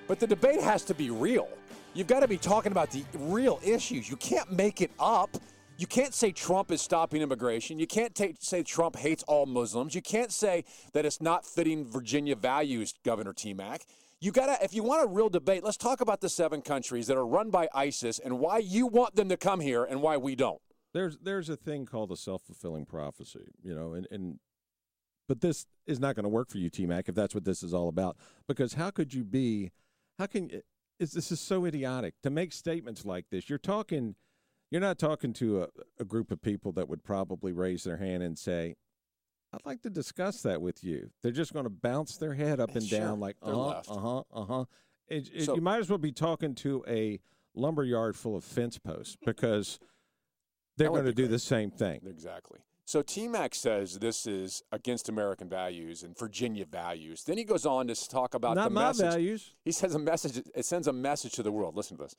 But 0.08 0.19
the 0.19 0.28
debate 0.28 0.62
has 0.62 0.84
to 0.86 0.93
be 0.93 1.12
real. 1.12 1.48
You've 1.93 2.08
got 2.08 2.19
to 2.19 2.28
be 2.28 2.38
talking 2.38 2.71
about 2.71 2.91
the 2.91 3.04
real 3.17 3.60
issues. 3.63 4.10
You 4.10 4.15
can't 4.17 4.52
make 4.52 4.82
it 4.82 4.91
up. 4.99 5.36
You 5.78 5.88
can't 5.88 6.13
say 6.13 6.32
Trump 6.32 6.71
is 6.71 6.82
stopping 6.82 7.21
immigration. 7.21 7.80
You 7.80 7.88
can't 7.88 8.13
ta 8.13 8.25
say 8.39 8.63
Trump 8.63 8.95
hates 8.95 9.23
all 9.23 9.45
Muslims. 9.45 9.95
You 9.95 10.02
can't 10.02 10.32
say 10.32 10.65
that 10.93 11.06
it's 11.06 11.21
not 11.21 11.45
fitting 11.45 11.89
Virginia 11.89 12.36
values, 12.36 12.93
Governor 13.04 13.34
T 13.34 13.54
Mac. 13.54 13.86
You 14.19 14.32
got 14.32 14.47
to 14.47 14.63
if 14.63 14.73
you 14.73 14.84
want 14.84 15.04
a 15.04 15.08
real 15.08 15.30
debate, 15.30 15.63
let's 15.63 15.78
talk 15.78 16.02
about 16.02 16.19
the 16.19 16.30
seven 16.30 16.62
countries 16.62 17.08
that 17.08 17.17
are 17.17 17.25
run 17.25 17.49
by 17.49 17.69
ISIS 17.73 18.19
and 18.19 18.39
why 18.39 18.58
you 18.58 18.88
want 18.88 19.15
them 19.15 19.30
to 19.30 19.38
come 19.38 19.62
here 19.62 19.86
and 19.86 20.02
why 20.02 20.17
we 20.17 20.36
don't. 20.36 20.62
There's 20.93 21.17
there's 21.17 21.49
a 21.49 21.56
thing 21.56 21.86
called 21.86 22.12
a 22.12 22.17
self 22.17 22.43
fulfilling 22.43 22.86
prophecy, 22.86 23.54
you 23.63 23.73
know, 23.73 23.93
and, 23.93 24.06
and 24.12 24.39
but 25.30 25.39
this 25.39 25.65
is 25.88 25.99
not 25.99 26.15
going 26.15 26.23
to 26.23 26.30
work 26.30 26.49
for 26.49 26.58
you, 26.58 26.69
T 26.69 26.86
Mac, 26.86 27.08
if 27.08 27.15
that's 27.15 27.34
what 27.34 27.45
this 27.45 27.63
is 27.63 27.73
all 27.73 27.88
about. 27.88 28.17
Because 28.47 28.73
how 28.73 28.91
could 28.91 29.13
you 29.13 29.23
be? 29.23 29.71
How 30.17 30.25
can 30.25 30.52
is 31.00 31.12
this 31.14 31.32
is 31.32 31.40
so 31.40 31.66
idiotic 31.66 32.14
to 32.24 32.30
make 32.30 32.52
statements 32.54 33.06
like 33.06 33.26
this? 33.32 33.50
You're 33.50 33.58
talking, 33.60 34.16
you're 34.72 34.82
not 34.82 35.00
talking 35.00 35.34
to 35.34 35.64
a, 35.64 35.68
a 36.00 36.06
group 36.06 36.32
of 36.32 36.42
people 36.42 36.72
that 36.74 36.90
would 36.90 37.04
probably 37.04 37.52
raise 37.52 37.84
their 37.84 37.98
hand 37.98 38.22
and 38.24 38.38
say, 38.38 38.76
"I'd 39.54 39.66
like 39.66 39.82
to 39.84 39.90
discuss 39.90 40.42
that 40.44 40.62
with 40.62 40.84
you." 40.84 41.12
They're 41.24 41.32
just 41.32 41.54
going 41.54 41.66
to 41.66 41.70
bounce 41.70 42.18
their 42.18 42.34
head 42.34 42.60
up 42.60 42.76
and 42.76 42.84
Sure, 42.84 43.00
down 43.00 43.20
like, 43.20 43.38
"Uh 43.42 43.52
huh, 43.54 43.82
uh 43.88 44.00
huh, 44.00 44.24
uh 44.34 44.46
huh." 44.46 44.66
So- 45.40 45.56
you 45.56 45.62
might 45.62 45.80
as 45.80 45.90
well 45.90 45.98
be 45.98 46.12
talking 46.12 46.54
to 46.56 46.84
a 46.88 47.20
lumber 47.56 47.84
yard 47.84 48.16
full 48.16 48.36
of 48.36 48.44
fence 48.44 48.78
posts 48.78 49.18
because 49.26 49.80
they're 50.78 50.90
going 50.90 51.06
to 51.06 51.14
do 51.14 51.24
great. 51.24 51.32
the 51.32 51.40
same 51.40 51.72
thing. 51.72 52.02
Exactly. 52.06 52.60
So 52.89 53.04
T 53.04 53.28
Mac 53.28 53.54
says 53.54 53.99
this 53.99 54.25
is 54.25 54.63
against 54.71 55.10
American 55.10 55.47
values 55.47 56.02
and 56.02 56.17
Virginia 56.17 56.65
values. 56.65 57.23
Then 57.23 57.38
he 57.38 57.43
goes 57.43 57.63
on 57.63 57.86
to 57.86 58.10
talk 58.10 58.34
about 58.34 58.56
Not 58.56 58.63
the 58.63 58.69
my 58.71 58.88
message. 58.88 59.12
values. 59.12 59.54
He 59.63 59.71
says 59.71 59.93
a 59.93 59.99
message. 59.99 60.43
It 60.56 60.65
sends 60.65 60.88
a 60.88 60.91
message 60.91 61.34
to 61.34 61.43
the 61.43 61.52
world. 61.52 61.75
Listen 61.75 61.97
to 61.97 62.04
this. 62.06 62.15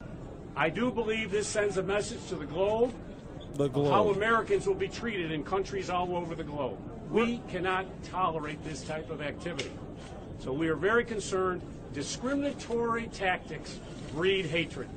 I 0.54 0.70
do 0.70 0.92
believe 0.92 1.33
this 1.33 1.48
sends 1.48 1.76
a 1.78 1.83
message 1.83 2.24
to 2.28 2.37
the 2.37 2.46
globe 2.46 2.94
The 3.54 3.66
globe. 3.66 3.90
how. 3.90 4.11
Americans 4.11 4.68
will 4.68 4.76
be 4.76 4.87
treated 4.87 5.33
in 5.33 5.42
countries 5.42 5.90
all 5.90 6.14
over 6.14 6.37
the 6.37 6.44
globe. 6.44 6.78
We 7.11 7.42
cannot 7.48 7.87
tolerate 8.04 8.62
this 8.62 8.85
type 8.85 9.11
of 9.11 9.20
activity. 9.20 9.72
So 10.38 10.52
we 10.52 10.68
are 10.68 10.76
very 10.76 11.04
concerned. 11.04 11.62
Discriminatory 11.94 13.09
tactics 13.09 13.80
breed 14.12 14.46
hatred. 14.46 14.88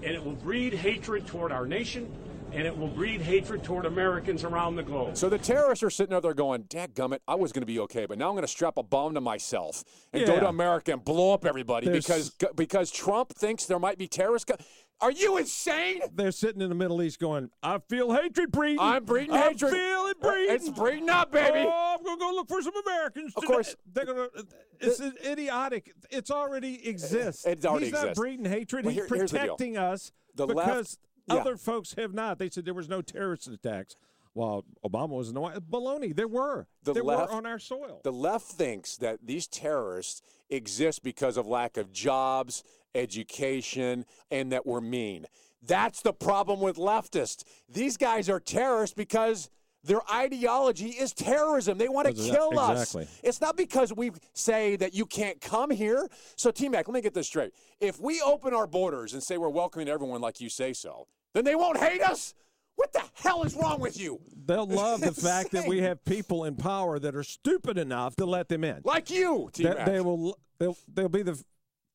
And 0.00 0.14
it 0.14 0.24
will 0.24 0.36
breed 0.36 0.74
hatred 0.74 1.26
toward 1.26 1.50
our 1.50 1.66
nation, 1.66 2.08
and 2.52 2.66
it 2.66 2.76
will 2.76 2.88
breed 2.88 3.20
hatred 3.20 3.62
toward 3.62 3.84
Americans 3.86 4.44
around 4.44 4.76
the 4.76 4.82
globe. 4.82 5.16
So 5.16 5.28
the 5.28 5.38
terrorists 5.38 5.82
are 5.82 5.90
sitting 5.90 6.14
out 6.14 6.22
there 6.22 6.34
going, 6.34 6.62
"Dad 6.68 6.94
gummit, 6.94 7.18
I 7.28 7.34
was 7.34 7.52
going 7.52 7.62
to 7.62 7.66
be 7.66 7.78
okay, 7.80 8.06
but 8.06 8.18
now 8.18 8.28
I'm 8.28 8.34
going 8.34 8.42
to 8.42 8.48
strap 8.48 8.76
a 8.78 8.82
bomb 8.82 9.14
to 9.14 9.20
myself 9.20 9.84
and 10.12 10.26
go 10.26 10.40
to 10.40 10.48
America 10.48 10.92
and 10.92 11.04
blow 11.04 11.32
up 11.34 11.44
everybody 11.44 11.86
There's- 11.86 12.06
because 12.06 12.30
because 12.54 12.90
Trump 12.90 13.30
thinks 13.34 13.66
there 13.66 13.78
might 13.78 13.98
be 13.98 14.08
terrorists." 14.08 14.44
Co- 14.46 14.56
are 15.00 15.12
you 15.12 15.36
insane? 15.36 16.00
They're 16.12 16.32
sitting 16.32 16.60
in 16.60 16.68
the 16.68 16.74
Middle 16.74 17.00
East 17.02 17.20
going, 17.20 17.50
I 17.62 17.78
feel 17.88 18.12
hatred 18.12 18.50
breeding. 18.50 18.80
I'm 18.80 19.04
breeding 19.04 19.32
I 19.32 19.50
hatred. 19.50 19.70
feel 19.70 20.06
it 20.06 20.16
uh, 20.20 20.28
breeding. 20.28 20.54
It's 20.56 20.68
breeding 20.70 21.08
up, 21.08 21.30
baby. 21.30 21.60
Oh, 21.68 21.96
I'm 21.96 22.04
going 22.04 22.18
to 22.18 22.20
go 22.20 22.32
look 22.34 22.48
for 22.48 22.60
some 22.62 22.72
Americans. 22.84 23.32
Of 23.36 23.42
today." 23.42 23.52
course. 23.54 23.76
They're 23.92 24.04
going 24.06 24.16
to. 24.34 24.38
Uh, 24.40 24.42
it's 24.80 25.00
idiotic. 25.00 25.92
It's 26.10 26.32
already 26.32 26.88
exists. 26.88 27.46
It 27.46 27.64
already 27.64 27.86
He's 27.86 27.94
not 27.94 28.14
breeding 28.16 28.44
hatred. 28.44 28.86
Well, 28.86 28.94
He's 28.94 29.04
here- 29.06 29.16
here's 29.18 29.30
the 29.30 29.38
deal. 29.38 29.46
protecting 29.56 29.76
us 29.76 30.10
The 30.34 30.46
left- 30.48 30.66
because 30.68 30.98
yeah. 31.28 31.36
other 31.36 31.56
folks 31.56 31.94
have 31.98 32.14
not. 32.14 32.38
They 32.38 32.50
said 32.50 32.64
there 32.64 32.74
was 32.74 32.88
no 32.88 33.02
terrorist 33.02 33.48
attacks. 33.48 33.96
While 34.34 34.64
Obama 34.84 35.10
was 35.10 35.28
in 35.28 35.34
the 35.34 35.40
White 35.40 35.58
Baloney, 35.68 36.14
there 36.14 36.28
were. 36.28 36.68
The 36.84 36.92
there 36.92 37.02
left- 37.02 37.30
were 37.30 37.36
on 37.36 37.46
our 37.46 37.58
soil. 37.58 38.00
The 38.04 38.12
left 38.12 38.46
thinks 38.46 38.96
that 38.98 39.18
these 39.26 39.48
terrorists 39.48 40.22
exist 40.48 41.02
because 41.02 41.36
of 41.36 41.46
lack 41.46 41.76
of 41.76 41.92
jobs, 41.92 42.62
education, 42.94 44.04
and 44.30 44.52
that 44.52 44.66
we're 44.66 44.80
mean. 44.80 45.26
That's 45.62 46.02
the 46.02 46.12
problem 46.12 46.60
with 46.60 46.76
leftists. 46.76 47.42
These 47.68 47.96
guys 47.96 48.28
are 48.28 48.38
terrorists 48.38 48.94
because 48.94 49.50
their 49.84 50.00
ideology 50.12 50.90
is 50.90 51.12
terrorism. 51.12 51.78
They 51.78 51.88
want 51.88 52.08
to 52.08 52.14
kill 52.14 52.58
us. 52.58 52.94
exactly. 52.94 53.08
It's 53.22 53.40
not 53.40 53.56
because 53.56 53.92
we 53.92 54.10
say 54.34 54.76
that 54.76 54.94
you 54.94 55.06
can't 55.06 55.40
come 55.40 55.70
here. 55.70 56.08
So, 56.36 56.50
T 56.50 56.68
Mac, 56.68 56.88
let 56.88 56.94
me 56.94 57.00
get 57.00 57.14
this 57.14 57.26
straight. 57.26 57.52
If 57.80 58.00
we 58.00 58.20
open 58.20 58.54
our 58.54 58.66
borders 58.66 59.14
and 59.14 59.22
say 59.22 59.36
we're 59.36 59.48
welcoming 59.48 59.88
everyone 59.88 60.20
like 60.20 60.40
you 60.40 60.48
say 60.48 60.72
so, 60.72 61.06
then 61.34 61.44
they 61.44 61.54
won't 61.54 61.78
hate 61.78 62.02
us? 62.02 62.34
What 62.76 62.92
the 62.92 63.02
hell 63.14 63.42
is 63.42 63.54
wrong 63.56 63.80
with 63.80 63.98
you? 63.98 64.20
They'll 64.46 64.66
love 64.66 65.00
the 65.00 65.12
fact 65.12 65.50
that 65.52 65.66
we 65.66 65.80
have 65.80 66.04
people 66.04 66.44
in 66.44 66.54
power 66.54 66.98
that 66.98 67.16
are 67.16 67.24
stupid 67.24 67.76
enough 67.76 68.16
to 68.16 68.26
let 68.26 68.48
them 68.48 68.64
in. 68.64 68.82
Like 68.84 69.10
you, 69.10 69.50
T 69.52 69.64
Mac. 69.64 69.86
they 69.86 70.00
will 70.00 70.38
they'll, 70.58 70.76
they'll 70.92 71.08
be 71.08 71.22
the 71.22 71.42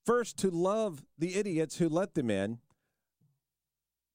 first 0.06 0.38
to 0.40 0.50
love 0.50 1.06
the 1.18 1.36
idiots 1.36 1.78
who 1.78 1.88
let 1.88 2.14
them 2.16 2.30
in 2.30 2.60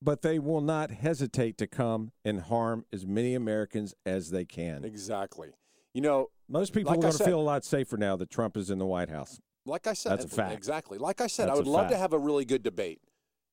but 0.00 0.22
they 0.22 0.38
will 0.38 0.60
not 0.60 0.90
hesitate 0.90 1.58
to 1.58 1.66
come 1.66 2.12
and 2.24 2.40
harm 2.42 2.84
as 2.92 3.06
many 3.06 3.34
Americans 3.34 3.94
as 4.06 4.30
they 4.30 4.44
can. 4.44 4.84
Exactly. 4.84 5.50
You 5.92 6.02
know, 6.02 6.30
Most 6.48 6.72
people 6.72 6.90
like 6.90 6.98
are 6.98 7.02
going 7.02 7.14
to 7.14 7.24
feel 7.24 7.40
a 7.40 7.42
lot 7.42 7.64
safer 7.64 7.96
now 7.96 8.16
that 8.16 8.30
Trump 8.30 8.56
is 8.56 8.70
in 8.70 8.78
the 8.78 8.86
White 8.86 9.10
House. 9.10 9.40
Like 9.66 9.86
I 9.86 9.92
said, 9.92 10.12
That's 10.12 10.24
a 10.24 10.28
fact. 10.28 10.54
Exactly. 10.54 10.98
Like 10.98 11.20
I 11.20 11.26
said, 11.26 11.48
I 11.48 11.54
would 11.54 11.66
love 11.66 11.90
to 11.90 11.96
have 11.96 12.12
a 12.12 12.18
really 12.18 12.44
good 12.44 12.62
debate. 12.62 13.00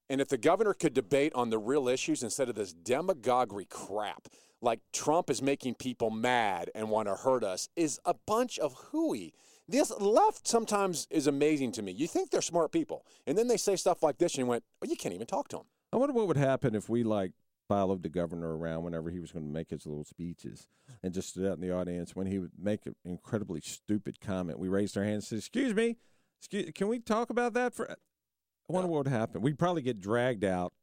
And 0.10 0.22
if 0.22 0.30
the 0.30 0.38
governor 0.38 0.74
could 0.74 0.94
debate 0.94 1.34
on 1.34 1.50
the 1.50 1.58
real 1.58 1.88
issues 1.88 2.22
instead 2.22 2.50
of 2.50 2.56
this 2.56 2.74
demagoguery 2.74 3.66
crap, 3.66 4.28
like 4.62 4.80
Trump 4.94 5.30
is 5.30 5.42
making 5.42 5.76
people 5.76 6.10
mad 6.10 6.70
and 6.76 6.90
want 6.90 7.08
to 7.08 7.16
hurt 7.16 7.44
us, 7.44 7.70
is 7.76 8.00
a 8.06 8.14
bunch 8.26 8.60
of 8.60 8.74
hooey. 8.92 9.34
This 9.68 9.92
left 10.00 10.48
sometimes 10.48 11.08
is 11.10 11.26
amazing 11.26 11.72
to 11.74 11.82
me. 11.82 11.92
You 11.92 12.08
think 12.08 12.30
they're 12.30 12.42
smart 12.42 12.72
people, 12.72 13.06
and 13.26 13.38
then 13.38 13.48
they 13.48 13.58
say 13.58 13.76
stuff 13.76 14.04
like 14.04 14.20
this, 14.20 14.34
and 14.34 14.40
you 14.40 14.46
went, 14.46 14.64
"Oh, 14.82 14.86
you 14.88 14.96
can't 14.96 15.16
even 15.16 15.26
talk 15.26 15.48
to 15.50 15.58
them." 15.58 15.66
I 15.92 15.98
wonder 15.98 16.14
what 16.14 16.28
would 16.28 16.38
happen 16.38 16.76
if 16.76 16.88
we 16.88 17.04
like 17.04 17.32
followed 17.68 18.04
the 18.04 18.10
governor 18.10 18.56
around 18.56 18.84
whenever 18.84 19.10
he 19.10 19.20
was 19.20 19.32
going 19.32 19.46
to 19.46 19.52
make 19.52 19.72
his 19.72 19.88
little 19.88 20.04
speeches 20.04 20.68
and 21.02 21.16
just 21.16 21.30
stood 21.30 21.48
out 21.48 21.56
in 21.56 21.62
the 21.62 21.72
audience 21.72 22.16
when 22.16 22.28
he 22.28 22.38
would 22.38 22.52
make 22.60 22.86
an 22.86 22.94
incredibly 23.04 23.60
stupid 23.60 24.22
comment. 24.22 24.60
We 24.60 24.68
raised 24.68 24.96
our 24.98 25.04
hands 25.04 25.24
and 25.24 25.30
said, 25.30 25.40
"Excuse 25.40 25.74
me, 25.74 25.98
excuse, 26.40 26.72
can 26.76 26.88
we 26.88 27.00
talk 27.00 27.32
about 27.32 27.54
that 27.54 27.74
for?" 27.74 27.98
I 28.70 28.74
wonder 28.74 28.88
what 28.90 29.06
would 29.06 29.14
happen. 29.14 29.42
We'd 29.42 29.60
probably 29.60 29.82
get 29.82 30.00
dragged 30.02 30.44
out 30.44 30.74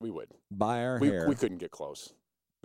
We 0.00 0.10
would. 0.10 0.28
by 0.50 0.84
our 0.84 0.98
We, 0.98 1.08
hair 1.08 1.28
we 1.28 1.34
couldn't 1.34 1.58
get 1.58 1.70
close. 1.70 2.12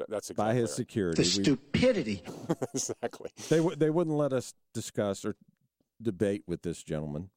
That's 0.09 0.31
exactly 0.31 0.35
by 0.43 0.53
his 0.55 0.69
right. 0.71 0.75
security. 0.75 1.23
The 1.23 1.37
We- 1.37 1.43
stupidity. 1.43 2.23
exactly. 2.73 3.29
they 3.49 3.57
w- 3.57 3.75
they 3.75 3.89
wouldn't 3.91 4.15
let 4.17 4.33
us 4.33 4.53
discuss 4.73 5.23
or 5.23 5.35
debate 6.01 6.43
with 6.47 6.63
this 6.63 6.81
gentleman. 6.83 7.29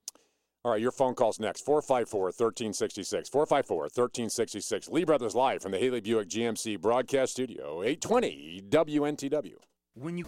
All 0.64 0.72
right, 0.72 0.80
your 0.80 0.90
phone 0.90 1.14
call's 1.14 1.38
next. 1.38 1.60
454 1.64 2.20
1366. 2.24 3.28
454 3.28 3.76
1366. 3.82 4.88
Lee 4.88 5.04
Brothers 5.04 5.34
Live 5.34 5.62
from 5.62 5.72
the 5.72 5.78
Haley 5.78 6.00
Buick 6.00 6.28
GMC 6.28 6.80
broadcast 6.80 7.32
studio, 7.32 7.82
820 7.82 8.62
WNTW. 8.68 9.54
When 9.94 10.18
you 10.18 10.24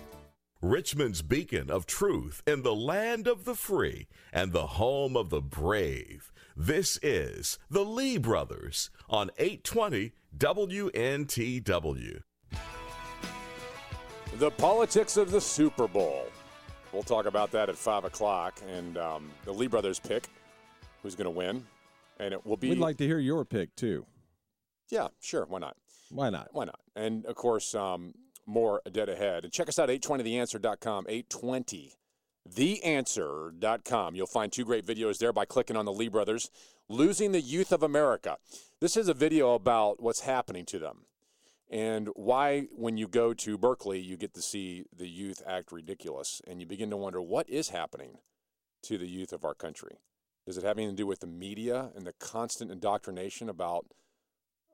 Richmond's 0.60 1.22
beacon 1.22 1.70
of 1.70 1.86
truth 1.86 2.42
in 2.46 2.62
the 2.62 2.74
land 2.74 3.26
of 3.26 3.44
the 3.44 3.54
free 3.54 4.06
and 4.32 4.52
the 4.52 4.66
home 4.66 5.16
of 5.16 5.30
the 5.30 5.40
brave. 5.40 6.30
This 6.60 6.98
is 7.04 7.56
the 7.70 7.84
Lee 7.84 8.18
Brothers 8.18 8.90
on 9.08 9.30
820 9.38 10.10
WNTW. 10.36 12.22
The 14.38 14.50
politics 14.50 15.16
of 15.16 15.30
the 15.30 15.40
Super 15.40 15.86
Bowl. 15.86 16.26
We'll 16.92 17.04
talk 17.04 17.26
about 17.26 17.52
that 17.52 17.68
at 17.68 17.76
5 17.76 18.06
o'clock. 18.06 18.60
And 18.68 18.98
um, 18.98 19.30
the 19.44 19.52
Lee 19.52 19.68
brothers 19.68 20.00
pick 20.00 20.26
who's 21.04 21.14
going 21.14 21.26
to 21.26 21.30
win. 21.30 21.64
And 22.18 22.34
it 22.34 22.44
will 22.44 22.56
be. 22.56 22.70
We'd 22.70 22.78
like 22.78 22.96
to 22.96 23.06
hear 23.06 23.20
your 23.20 23.44
pick 23.44 23.76
too. 23.76 24.04
Yeah, 24.90 25.06
sure. 25.20 25.46
Why 25.46 25.60
not? 25.60 25.76
Why 26.10 26.28
not? 26.28 26.48
Why 26.50 26.64
not? 26.64 26.80
And 26.96 27.24
of 27.26 27.36
course, 27.36 27.72
um, 27.76 28.14
more 28.46 28.82
dead 28.90 29.08
ahead. 29.08 29.44
And 29.44 29.52
check 29.52 29.68
us 29.68 29.78
out, 29.78 29.90
820theanswer.com. 29.90 31.06
820theanswer.com. 32.50 34.14
You'll 34.14 34.26
find 34.26 34.52
two 34.52 34.64
great 34.64 34.86
videos 34.86 35.18
there 35.18 35.32
by 35.32 35.44
clicking 35.44 35.76
on 35.76 35.84
the 35.84 35.92
Lee 35.92 36.08
brothers. 36.08 36.50
Losing 36.88 37.32
the 37.32 37.40
Youth 37.40 37.72
of 37.72 37.82
America. 37.82 38.38
This 38.80 38.96
is 38.96 39.08
a 39.08 39.14
video 39.14 39.54
about 39.54 40.02
what's 40.02 40.20
happening 40.20 40.64
to 40.66 40.78
them 40.78 41.04
and 41.70 42.08
why, 42.14 42.62
when 42.74 42.96
you 42.96 43.06
go 43.06 43.34
to 43.34 43.58
Berkeley, 43.58 44.00
you 44.00 44.16
get 44.16 44.32
to 44.34 44.42
see 44.42 44.84
the 44.94 45.08
youth 45.08 45.42
act 45.46 45.70
ridiculous. 45.70 46.40
And 46.46 46.60
you 46.60 46.66
begin 46.66 46.90
to 46.90 46.96
wonder 46.96 47.20
what 47.20 47.48
is 47.48 47.68
happening 47.70 48.18
to 48.84 48.96
the 48.96 49.08
youth 49.08 49.32
of 49.32 49.44
our 49.44 49.54
country. 49.54 49.98
Does 50.46 50.56
it 50.56 50.64
have 50.64 50.78
anything 50.78 50.96
to 50.96 51.02
do 51.02 51.06
with 51.06 51.20
the 51.20 51.26
media 51.26 51.90
and 51.94 52.06
the 52.06 52.14
constant 52.14 52.70
indoctrination 52.70 53.50
about 53.50 53.86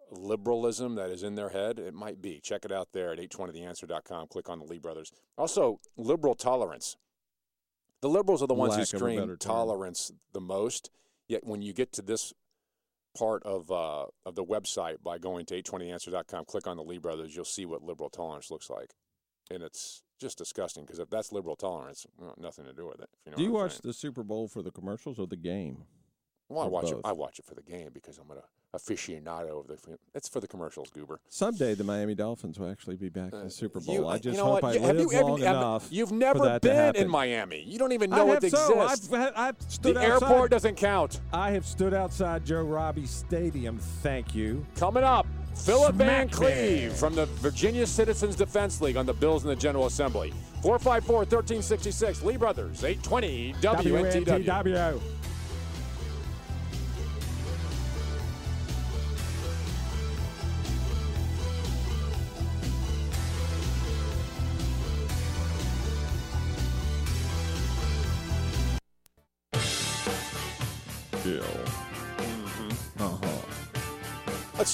liberalism 0.09 0.95
that 0.95 1.11
is 1.11 1.25
in 1.25 1.35
their 1.35 1.49
head? 1.49 1.81
It 1.81 1.95
might 1.95 2.23
be. 2.23 2.39
Check 2.39 2.65
it 2.65 2.71
out 2.71 2.91
there 2.93 3.13
at 3.13 3.19
820theanswer.com. 3.19 4.29
Click 4.29 4.49
on 4.49 4.61
the 4.61 4.65
Lee 4.65 4.79
Brothers. 4.79 5.11
Also, 5.37 5.81
liberal 5.97 6.37
tolerance. 6.37 6.97
The 8.05 8.11
liberals 8.11 8.43
are 8.43 8.47
the 8.47 8.53
ones 8.53 8.77
who 8.77 8.85
scream 8.85 9.35
tolerance 9.39 10.13
the 10.35 10.41
most. 10.41 10.91
Yet 11.27 11.47
when 11.47 11.63
you 11.63 11.73
get 11.73 11.91
to 11.95 12.03
this 12.03 12.35
part 13.17 13.43
of 13.45 13.73
uh, 13.73 14.05
of 14.27 14.35
the 14.35 14.45
website 14.45 15.03
by 15.03 15.17
going 15.17 15.47
to 15.47 15.63
820answer.com, 15.63 16.45
click 16.45 16.67
on 16.67 16.77
the 16.77 16.83
Lee 16.83 16.99
Brothers, 16.99 17.35
you'll 17.35 17.47
see 17.47 17.65
what 17.65 17.83
liberal 17.83 18.11
tolerance 18.11 18.51
looks 18.51 18.69
like. 18.69 18.91
And 19.51 19.63
it's 19.63 20.03
just 20.21 20.37
disgusting 20.37 20.85
because 20.85 20.99
if 20.99 21.09
that's 21.09 21.33
liberal 21.33 21.57
tolerance, 21.57 22.07
well, 22.19 22.35
nothing 22.37 22.67
to 22.67 22.75
do 22.75 22.87
with 22.87 23.01
it. 23.01 23.09
If 23.11 23.21
you 23.25 23.31
know 23.31 23.37
Do 23.39 23.43
you 23.43 23.49
I'm 23.49 23.55
watch 23.55 23.71
saying. 23.71 23.81
the 23.85 23.95
Super 23.95 24.23
Bowl 24.23 24.49
for 24.49 24.61
the 24.61 24.71
commercials 24.71 25.19
or 25.19 25.27
the 25.27 25.37
game? 25.37 25.85
Well, 26.51 26.67
I 26.67 26.67
watch 26.67 26.91
it. 26.91 26.99
I 27.07 27.13
watch 27.13 27.39
it 27.39 27.47
for 27.47 27.55
the 27.55 27.63
game 27.63 27.89
because 27.95 28.19
I'm 28.19 28.31
an 28.31 28.37
aficionado 28.75 29.61
of 29.61 29.67
the. 29.69 29.77
It's 30.15 30.29
for 30.29 30.41
the 30.41 30.49
commercials, 30.49 30.91
Goober. 30.91 31.21
Someday 31.29 31.75
the 31.75 31.85
Miami 31.85 32.15
Dolphins 32.15 32.59
will 32.59 32.71
actually 32.71 32.97
be 32.97 33.09
back 33.09 33.33
in 33.33 33.45
the 33.45 33.51
Super 33.51 33.81
Bowl. 33.81 33.95
Uh, 33.95 33.99
You- 34.01 34.09
I 34.09 34.19
just 34.19 34.27
you 34.27 34.33
know 34.45 34.53
hope 34.53 34.63
what? 34.63 34.77
I 34.77 34.79
have 34.79 34.97
live 34.97 35.13
you 35.13 35.21
long 35.21 35.41
have- 35.41 35.57
enough. 35.57 35.89
You've 35.91 36.13
never 36.13 36.59
been 36.59 36.97
in 36.97 37.09
Miami. 37.09 37.63
You 37.63 37.79
don't 37.79 37.93
even 37.93 38.13
I 38.13 38.19
know 38.19 38.27
have 38.33 38.45
it 38.45 38.51
so. 38.51 38.83
exists. 38.83 39.13
I've, 39.13 39.33
I've 39.37 39.57
stood 39.69 39.97
the 39.97 40.01
outside. 40.13 40.31
airport 40.31 40.51
doesn't 40.51 40.77
count. 40.77 41.21
I 41.33 41.51
have 41.53 41.67
stood 41.67 41.95
outside 41.95 42.45
Joe 42.45 42.63
Robbie 42.63 43.07
Stadium. 43.07 43.79
Thank 44.03 44.35
you. 44.35 44.65
Coming 44.77 45.05
up, 45.05 45.27
Philip 45.55 45.95
Van 45.95 46.27
me. 46.27 46.33
Cleve 46.33 46.93
from 46.95 47.15
the 47.15 47.27
Virginia 47.27 47.87
Citizens 47.87 48.35
Defense 48.37 48.81
League 48.81 48.97
on 48.97 49.07
the 49.07 49.13
Bills 49.15 49.45
in 49.45 49.49
the 49.51 49.57
General 49.57 49.87
Assembly. 49.87 50.33
454 50.63 51.17
1366. 51.19 52.23
Lee 52.23 52.37
Brothers, 52.37 52.83
820 52.85 53.55
WNTW. 53.61 54.45
WNTW. 54.45 55.01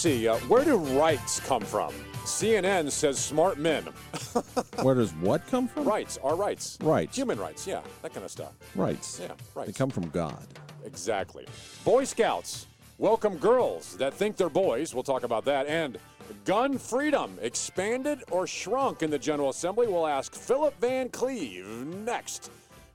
See, 0.00 0.26
uh, 0.26 0.36
where 0.48 0.64
do 0.64 0.76
rights 0.76 1.40
come 1.40 1.60
from? 1.60 1.92
CNN 2.24 2.90
says 2.90 3.18
smart 3.18 3.58
men. 3.58 3.84
Where 4.82 4.94
does 4.94 5.12
what 5.14 5.46
come 5.48 5.68
from? 5.68 5.84
rights 5.84 6.18
are 6.22 6.36
rights. 6.36 6.78
Rights. 6.82 7.16
Human 7.16 7.38
rights, 7.38 7.66
yeah, 7.66 7.80
that 8.02 8.12
kind 8.14 8.24
of 8.24 8.30
stuff. 8.30 8.52
Rights. 8.74 9.20
Yeah, 9.20 9.32
rights. 9.54 9.66
They 9.66 9.72
come 9.72 9.90
from 9.90 10.08
God. 10.10 10.46
Exactly. 10.84 11.46
Boy 11.84 12.04
Scouts 12.04 12.66
welcome 12.98 13.36
girls 13.38 13.96
that 13.96 14.12
think 14.14 14.36
they're 14.36 14.48
boys. 14.50 14.94
We'll 14.94 15.02
talk 15.02 15.22
about 15.22 15.44
that. 15.46 15.66
And 15.66 15.98
gun 16.44 16.78
freedom 16.78 17.38
expanded 17.42 18.22
or 18.30 18.46
shrunk 18.46 19.02
in 19.02 19.10
the 19.10 19.18
General 19.18 19.50
Assembly. 19.50 19.86
We'll 19.86 20.06
ask 20.06 20.34
Philip 20.34 20.78
Van 20.80 21.08
Cleve 21.08 21.66
next. 21.66 22.50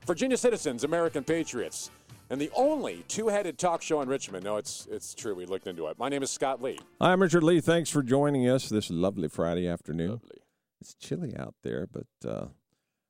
Virginia 0.06 0.36
citizens, 0.36 0.84
American 0.84 1.24
patriots, 1.24 1.90
and 2.30 2.40
the 2.40 2.50
only 2.54 3.04
two-headed 3.08 3.58
talk 3.58 3.82
show 3.82 4.00
in 4.00 4.08
Richmond. 4.08 4.44
No, 4.44 4.56
it's 4.56 4.86
it's 4.90 5.14
true. 5.14 5.34
We 5.34 5.46
looked 5.46 5.66
into 5.66 5.86
it. 5.86 5.98
My 5.98 6.08
name 6.08 6.22
is 6.22 6.30
Scott 6.30 6.62
Lee. 6.62 6.78
Hi, 7.00 7.12
I'm 7.12 7.22
Richard 7.22 7.42
Lee. 7.42 7.60
Thanks 7.60 7.90
for 7.90 8.02
joining 8.02 8.48
us 8.48 8.68
this 8.68 8.90
lovely 8.90 9.28
Friday 9.28 9.66
afternoon. 9.68 10.10
Lovely. 10.12 10.38
It's 10.80 10.94
chilly 10.94 11.34
out 11.36 11.54
there, 11.62 11.86
but 11.90 12.06
uh, 12.28 12.46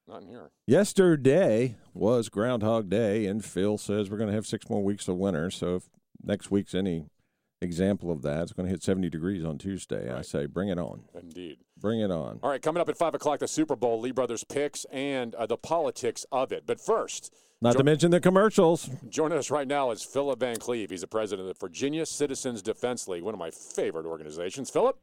Not 0.06 0.22
in 0.22 0.28
here. 0.28 0.50
yesterday 0.66 1.76
was 1.94 2.28
Groundhog 2.28 2.88
Day, 2.88 3.26
and 3.26 3.44
Phil 3.44 3.76
says 3.78 4.08
we're 4.10 4.18
going 4.18 4.28
to 4.30 4.34
have 4.34 4.46
six 4.46 4.68
more 4.70 4.82
weeks 4.82 5.08
of 5.08 5.16
winter. 5.16 5.50
So 5.50 5.76
if 5.76 5.88
next 6.22 6.50
week's 6.50 6.74
any 6.74 7.06
example 7.60 8.10
of 8.12 8.22
that, 8.22 8.42
it's 8.42 8.52
going 8.52 8.66
to 8.66 8.70
hit 8.70 8.82
70 8.82 9.10
degrees 9.10 9.44
on 9.44 9.58
Tuesday. 9.58 10.12
I 10.12 10.22
say 10.22 10.46
bring 10.46 10.68
it 10.68 10.78
on. 10.78 11.02
Indeed. 11.14 11.58
Bring 11.78 12.00
it 12.00 12.10
on. 12.12 12.38
All 12.42 12.50
right, 12.50 12.62
coming 12.62 12.80
up 12.80 12.88
at 12.88 12.96
5 12.96 13.14
o'clock, 13.14 13.40
the 13.40 13.48
Super 13.48 13.74
Bowl, 13.76 14.00
Lee 14.00 14.12
Brothers 14.12 14.44
picks, 14.44 14.84
and 14.92 15.34
uh, 15.34 15.46
the 15.46 15.56
politics 15.56 16.24
of 16.30 16.52
it. 16.52 16.64
But 16.66 16.80
first, 16.80 17.34
Not 17.62 17.72
Jo- 17.72 17.78
to 17.78 17.84
mention 17.84 18.10
the 18.10 18.20
commercials. 18.20 18.90
Joining 19.08 19.38
us 19.38 19.50
right 19.50 19.66
now 19.66 19.90
is 19.90 20.02
Philip 20.02 20.40
Van 20.40 20.56
Cleve. 20.56 20.90
He's 20.90 21.00
the 21.00 21.06
president 21.06 21.48
of 21.48 21.54
the 21.54 21.58
Virginia 21.66 22.04
Citizens 22.04 22.60
Defense 22.60 23.08
League, 23.08 23.22
one 23.22 23.32
of 23.34 23.40
my 23.40 23.50
favorite 23.50 24.04
organizations. 24.06 24.68
Philip? 24.70 24.98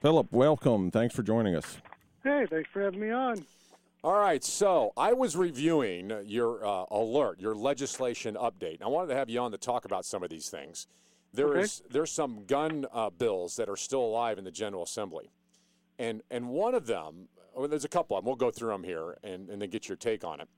Philip, 0.00 0.28
welcome. 0.32 0.90
Thanks 0.90 1.14
for 1.14 1.22
joining 1.22 1.54
us. 1.54 1.78
Hey, 2.24 2.46
thanks 2.48 2.70
for 2.72 2.80
having 2.82 3.00
me 3.00 3.10
on. 3.10 3.44
All 4.02 4.18
right, 4.18 4.42
so 4.42 4.92
I 4.96 5.12
was 5.12 5.36
reviewing 5.36 6.12
your 6.24 6.64
uh, 6.64 6.84
alert, 6.90 7.40
your 7.40 7.54
legislation 7.54 8.36
update. 8.36 8.74
and 8.74 8.84
I 8.84 8.86
wanted 8.88 9.08
to 9.08 9.16
have 9.16 9.28
you 9.28 9.40
on 9.40 9.50
to 9.50 9.58
talk 9.58 9.84
about 9.84 10.04
some 10.06 10.22
of 10.22 10.30
these 10.30 10.48
things. 10.48 10.86
There 11.34 11.48
Okay. 11.48 11.60
is 11.60 11.82
there's 11.90 12.10
some 12.10 12.44
gun 12.46 12.86
uh, 12.92 13.10
bills 13.10 13.56
that 13.56 13.68
are 13.68 13.76
still 13.76 14.00
alive 14.00 14.38
in 14.38 14.44
the 14.44 14.50
General 14.50 14.84
Assembly, 14.84 15.30
and 15.98 16.22
and 16.30 16.48
one 16.48 16.74
of 16.74 16.86
them, 16.86 17.28
well, 17.54 17.68
there's 17.68 17.84
a 17.84 17.88
couple 17.88 18.16
of 18.16 18.22
them. 18.24 18.28
We'll 18.28 18.36
go 18.36 18.50
through 18.50 18.70
them 18.70 18.84
here 18.84 19.18
and, 19.22 19.50
and 19.50 19.60
then 19.60 19.68
get 19.68 19.88
your 19.88 19.96
take 19.96 20.24
on 20.24 20.40
it. 20.40 20.48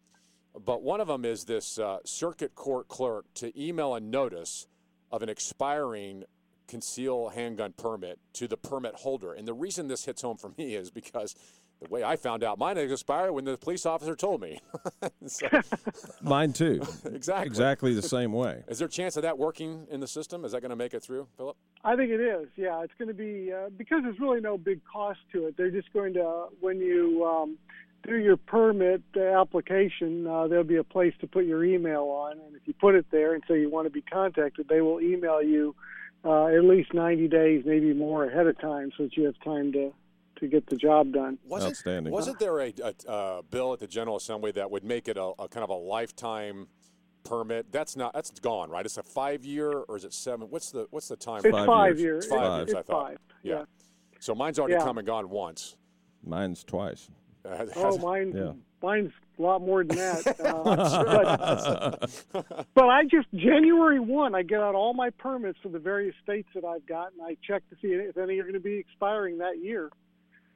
But 0.58 0.82
one 0.82 1.00
of 1.00 1.08
them 1.08 1.24
is 1.24 1.44
this 1.44 1.78
uh, 1.78 1.98
circuit 2.04 2.54
court 2.54 2.88
clerk 2.88 3.26
to 3.34 3.52
email 3.60 3.94
a 3.94 4.00
notice 4.00 4.66
of 5.10 5.22
an 5.22 5.28
expiring 5.28 6.24
conceal 6.68 7.30
handgun 7.30 7.74
permit 7.76 8.18
to 8.34 8.46
the 8.46 8.56
permit 8.56 8.94
holder. 8.94 9.32
And 9.32 9.46
the 9.46 9.54
reason 9.54 9.88
this 9.88 10.04
hits 10.04 10.22
home 10.22 10.36
for 10.36 10.52
me 10.56 10.74
is 10.74 10.90
because 10.90 11.34
the 11.80 11.88
way 11.88 12.04
I 12.04 12.16
found 12.16 12.44
out 12.44 12.58
mine 12.58 12.76
expired 12.76 13.32
when 13.32 13.44
the 13.44 13.56
police 13.56 13.86
officer 13.86 14.14
told 14.14 14.40
me. 14.40 14.60
So- 15.26 15.48
Mine 16.22 16.52
too. 16.52 16.82
exactly. 17.04 17.46
exactly 17.46 17.94
the 17.94 18.02
same 18.02 18.32
way. 18.32 18.64
Is 18.68 18.78
there 18.78 18.88
a 18.88 18.90
chance 18.90 19.16
of 19.16 19.22
that 19.22 19.38
working 19.38 19.86
in 19.90 20.00
the 20.00 20.06
system? 20.06 20.44
Is 20.44 20.52
that 20.52 20.60
going 20.60 20.70
to 20.70 20.76
make 20.76 20.94
it 20.94 21.02
through, 21.02 21.26
Philip? 21.36 21.56
I 21.84 21.94
think 21.96 22.10
it 22.10 22.20
is. 22.20 22.48
Yeah, 22.56 22.82
it's 22.82 22.92
going 22.98 23.08
to 23.08 23.14
be 23.14 23.52
uh, 23.52 23.68
because 23.76 24.02
there's 24.02 24.18
really 24.18 24.40
no 24.40 24.56
big 24.58 24.80
cost 24.90 25.20
to 25.32 25.46
it. 25.46 25.56
They're 25.56 25.70
just 25.70 25.92
going 25.92 26.14
to 26.14 26.46
when 26.60 26.78
you 26.78 27.24
um, 27.24 27.58
do 28.06 28.16
your 28.16 28.36
permit 28.36 29.02
uh, 29.16 29.20
application, 29.40 30.26
uh, 30.26 30.46
there'll 30.48 30.64
be 30.64 30.76
a 30.76 30.84
place 30.84 31.14
to 31.20 31.26
put 31.26 31.44
your 31.44 31.64
email 31.64 32.04
on, 32.04 32.32
and 32.32 32.56
if 32.56 32.62
you 32.66 32.74
put 32.74 32.94
it 32.94 33.06
there 33.10 33.34
and 33.34 33.42
say 33.48 33.60
you 33.60 33.70
want 33.70 33.86
to 33.86 33.90
be 33.90 34.02
contacted, 34.02 34.68
they 34.68 34.80
will 34.80 35.00
email 35.00 35.42
you 35.42 35.74
uh, 36.24 36.46
at 36.46 36.64
least 36.64 36.92
90 36.94 37.28
days, 37.28 37.62
maybe 37.66 37.92
more 37.92 38.24
ahead 38.26 38.46
of 38.46 38.58
time, 38.60 38.90
so 38.96 39.04
that 39.04 39.16
you 39.16 39.24
have 39.24 39.38
time 39.44 39.72
to 39.72 39.92
to 40.36 40.46
get 40.48 40.66
the 40.70 40.76
job 40.76 41.12
done. 41.12 41.36
Wasn't, 41.44 41.72
Outstanding. 41.72 42.10
Wasn't 42.14 42.38
there 42.38 42.60
a, 42.60 42.72
a, 42.82 43.10
uh 43.10 43.42
bill 43.42 43.74
at 43.74 43.78
the 43.78 43.86
General 43.86 44.16
Assembly 44.16 44.50
that 44.52 44.70
would 44.70 44.84
make 44.84 45.06
it 45.06 45.18
a, 45.18 45.32
a 45.38 45.48
kind 45.48 45.62
of 45.62 45.68
a 45.68 45.74
lifetime 45.74 46.66
permit? 47.24 47.70
That's 47.70 47.94
not. 47.94 48.14
That's 48.14 48.30
gone, 48.40 48.70
right? 48.70 48.86
It's 48.86 48.96
a 48.96 49.02
five 49.02 49.44
year 49.44 49.70
or 49.70 49.98
is 49.98 50.04
it 50.04 50.14
seven? 50.14 50.46
What's 50.48 50.70
the 50.70 50.86
What's 50.90 51.08
the 51.08 51.16
time? 51.16 51.42
It's 51.44 51.50
Five 51.50 51.66
five, 51.66 51.98
years. 51.98 52.00
years. 52.00 52.24
It's 52.24 52.34
five 52.34 52.62
It's, 52.62 52.72
years, 52.72 52.78
I 52.88 52.90
thought. 52.90 53.08
five. 53.08 53.18
Yeah. 53.42 53.54
Yeah. 53.54 53.64
So 54.20 54.34
mine's 54.34 54.58
already 54.58 54.74
Yeah. 54.74 54.84
come 54.84 54.96
and 54.96 55.06
gone 55.06 55.28
once. 55.28 55.76
Mine's 56.24 56.64
twice. 56.64 57.10
Uh, 57.44 57.66
Oh, 57.76 57.98
mine, 57.98 58.32
Yeah. 58.36 58.52
mine's 58.82 59.12
a 59.38 59.42
lot 59.42 59.60
more 59.62 59.84
than 59.84 59.96
that. 59.96 60.36
Uh, 60.40 61.98
but, 62.32 62.64
but 62.74 62.84
I 62.88 63.04
just 63.04 63.28
January 63.34 64.00
one, 64.00 64.34
I 64.34 64.42
get 64.42 64.60
out 64.60 64.74
all 64.74 64.94
my 64.94 65.10
permits 65.10 65.58
for 65.62 65.68
the 65.68 65.78
various 65.78 66.14
states 66.22 66.48
that 66.54 66.64
I've 66.64 66.86
got, 66.86 67.12
and 67.12 67.22
I 67.22 67.36
check 67.46 67.62
to 67.70 67.76
see 67.80 67.88
if 67.88 68.16
any 68.16 68.38
are 68.38 68.42
going 68.42 68.54
to 68.54 68.60
be 68.60 68.76
expiring 68.78 69.38
that 69.38 69.58
year. 69.62 69.90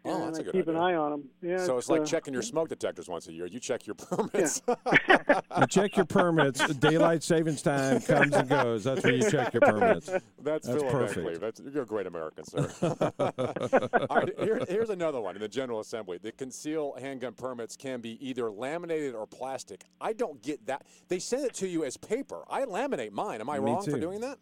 Oh, 0.06 0.16
and 0.16 0.24
that's 0.26 0.38
a 0.38 0.42
I 0.42 0.44
good 0.44 0.54
one. 0.54 0.62
keep 0.62 0.68
an 0.68 0.76
eye 0.76 0.94
on 0.94 1.10
them. 1.12 1.24
Yeah, 1.40 1.64
so 1.64 1.78
it's 1.78 1.88
like 1.88 2.02
uh, 2.02 2.04
checking 2.04 2.34
your 2.34 2.42
smoke 2.42 2.68
detectors 2.68 3.08
once 3.08 3.26
a 3.28 3.32
year. 3.32 3.46
You 3.46 3.58
check 3.58 3.86
your 3.86 3.94
permits. 3.96 4.60
You 5.58 5.66
check 5.68 5.96
your 5.96 6.04
permits. 6.04 6.66
Daylight 6.76 7.22
savings 7.22 7.62
time 7.62 8.00
comes 8.00 8.34
and 8.34 8.48
goes. 8.48 8.84
That's 8.84 9.04
where 9.04 9.14
you 9.14 9.30
check 9.30 9.54
your 9.54 9.60
permits. 9.60 10.10
That's, 10.42 10.66
That's 10.66 10.82
perfect. 10.82 11.40
That's, 11.40 11.60
you're 11.72 11.84
a 11.84 11.86
great 11.86 12.06
American, 12.06 12.44
sir. 12.44 12.70
All 14.10 14.16
right, 14.16 14.32
here, 14.40 14.64
here's 14.68 14.90
another 14.90 15.20
one 15.20 15.36
in 15.36 15.40
the 15.40 15.48
General 15.48 15.80
Assembly. 15.80 16.18
The 16.20 16.32
concealed 16.32 16.98
handgun 17.00 17.34
permits 17.34 17.76
can 17.76 18.00
be 18.00 18.18
either 18.26 18.50
laminated 18.50 19.14
or 19.14 19.26
plastic. 19.26 19.84
I 20.00 20.12
don't 20.12 20.42
get 20.42 20.66
that. 20.66 20.86
They 21.08 21.20
send 21.20 21.44
it 21.44 21.54
to 21.54 21.68
you 21.68 21.84
as 21.84 21.96
paper. 21.96 22.42
I 22.50 22.62
laminate 22.64 23.12
mine. 23.12 23.40
Am 23.40 23.48
I 23.48 23.58
Me 23.58 23.64
wrong 23.66 23.84
for 23.84 23.98
doing 23.98 24.20
that? 24.22 24.38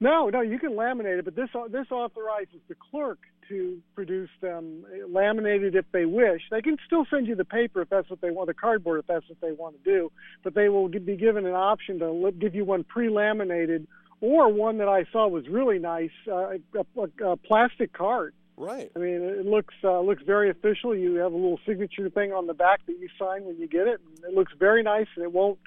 No, 0.00 0.28
no, 0.28 0.40
you 0.40 0.58
can 0.58 0.72
laminate 0.72 1.18
it, 1.18 1.24
but 1.24 1.34
this 1.36 1.48
this 1.70 1.86
authorizes 1.90 2.60
the 2.68 2.74
clerk 2.90 3.18
to 3.48 3.80
produce 3.94 4.30
them 4.40 4.84
laminated 5.08 5.74
if 5.74 5.84
they 5.92 6.04
wish. 6.04 6.42
They 6.50 6.62
can 6.62 6.76
still 6.86 7.06
send 7.10 7.26
you 7.26 7.34
the 7.34 7.44
paper 7.44 7.82
if 7.82 7.88
that's 7.88 8.08
what 8.08 8.20
they 8.20 8.30
want, 8.30 8.48
the 8.48 8.54
cardboard 8.54 9.00
if 9.00 9.06
that's 9.06 9.28
what 9.28 9.40
they 9.40 9.52
want 9.52 9.82
to 9.82 9.90
do, 9.90 10.12
but 10.42 10.54
they 10.54 10.68
will 10.68 10.88
be 10.88 11.16
given 11.16 11.46
an 11.46 11.54
option 11.54 11.98
to 11.98 12.32
give 12.38 12.54
you 12.54 12.64
one 12.64 12.84
pre-laminated 12.84 13.86
or 14.20 14.52
one 14.52 14.78
that 14.78 14.88
I 14.88 15.04
saw 15.12 15.26
was 15.26 15.48
really 15.48 15.78
nice, 15.78 16.10
uh, 16.28 16.50
a, 16.52 16.58
a, 16.96 17.30
a 17.32 17.36
plastic 17.36 17.92
card. 17.92 18.34
Right. 18.56 18.92
I 18.94 18.98
mean, 18.98 19.22
it 19.22 19.46
looks 19.46 19.74
uh, 19.82 20.00
looks 20.00 20.22
very 20.22 20.50
official. 20.50 20.94
You 20.94 21.16
have 21.16 21.32
a 21.32 21.36
little 21.36 21.58
signature 21.66 22.08
thing 22.10 22.32
on 22.32 22.46
the 22.46 22.54
back 22.54 22.84
that 22.86 22.96
you 22.98 23.08
sign 23.18 23.44
when 23.44 23.58
you 23.58 23.66
get 23.66 23.88
it. 23.88 24.00
And 24.00 24.24
it 24.24 24.34
looks 24.34 24.52
very 24.58 24.82
nice, 24.82 25.08
and 25.16 25.24
it 25.24 25.32
won't, 25.32 25.58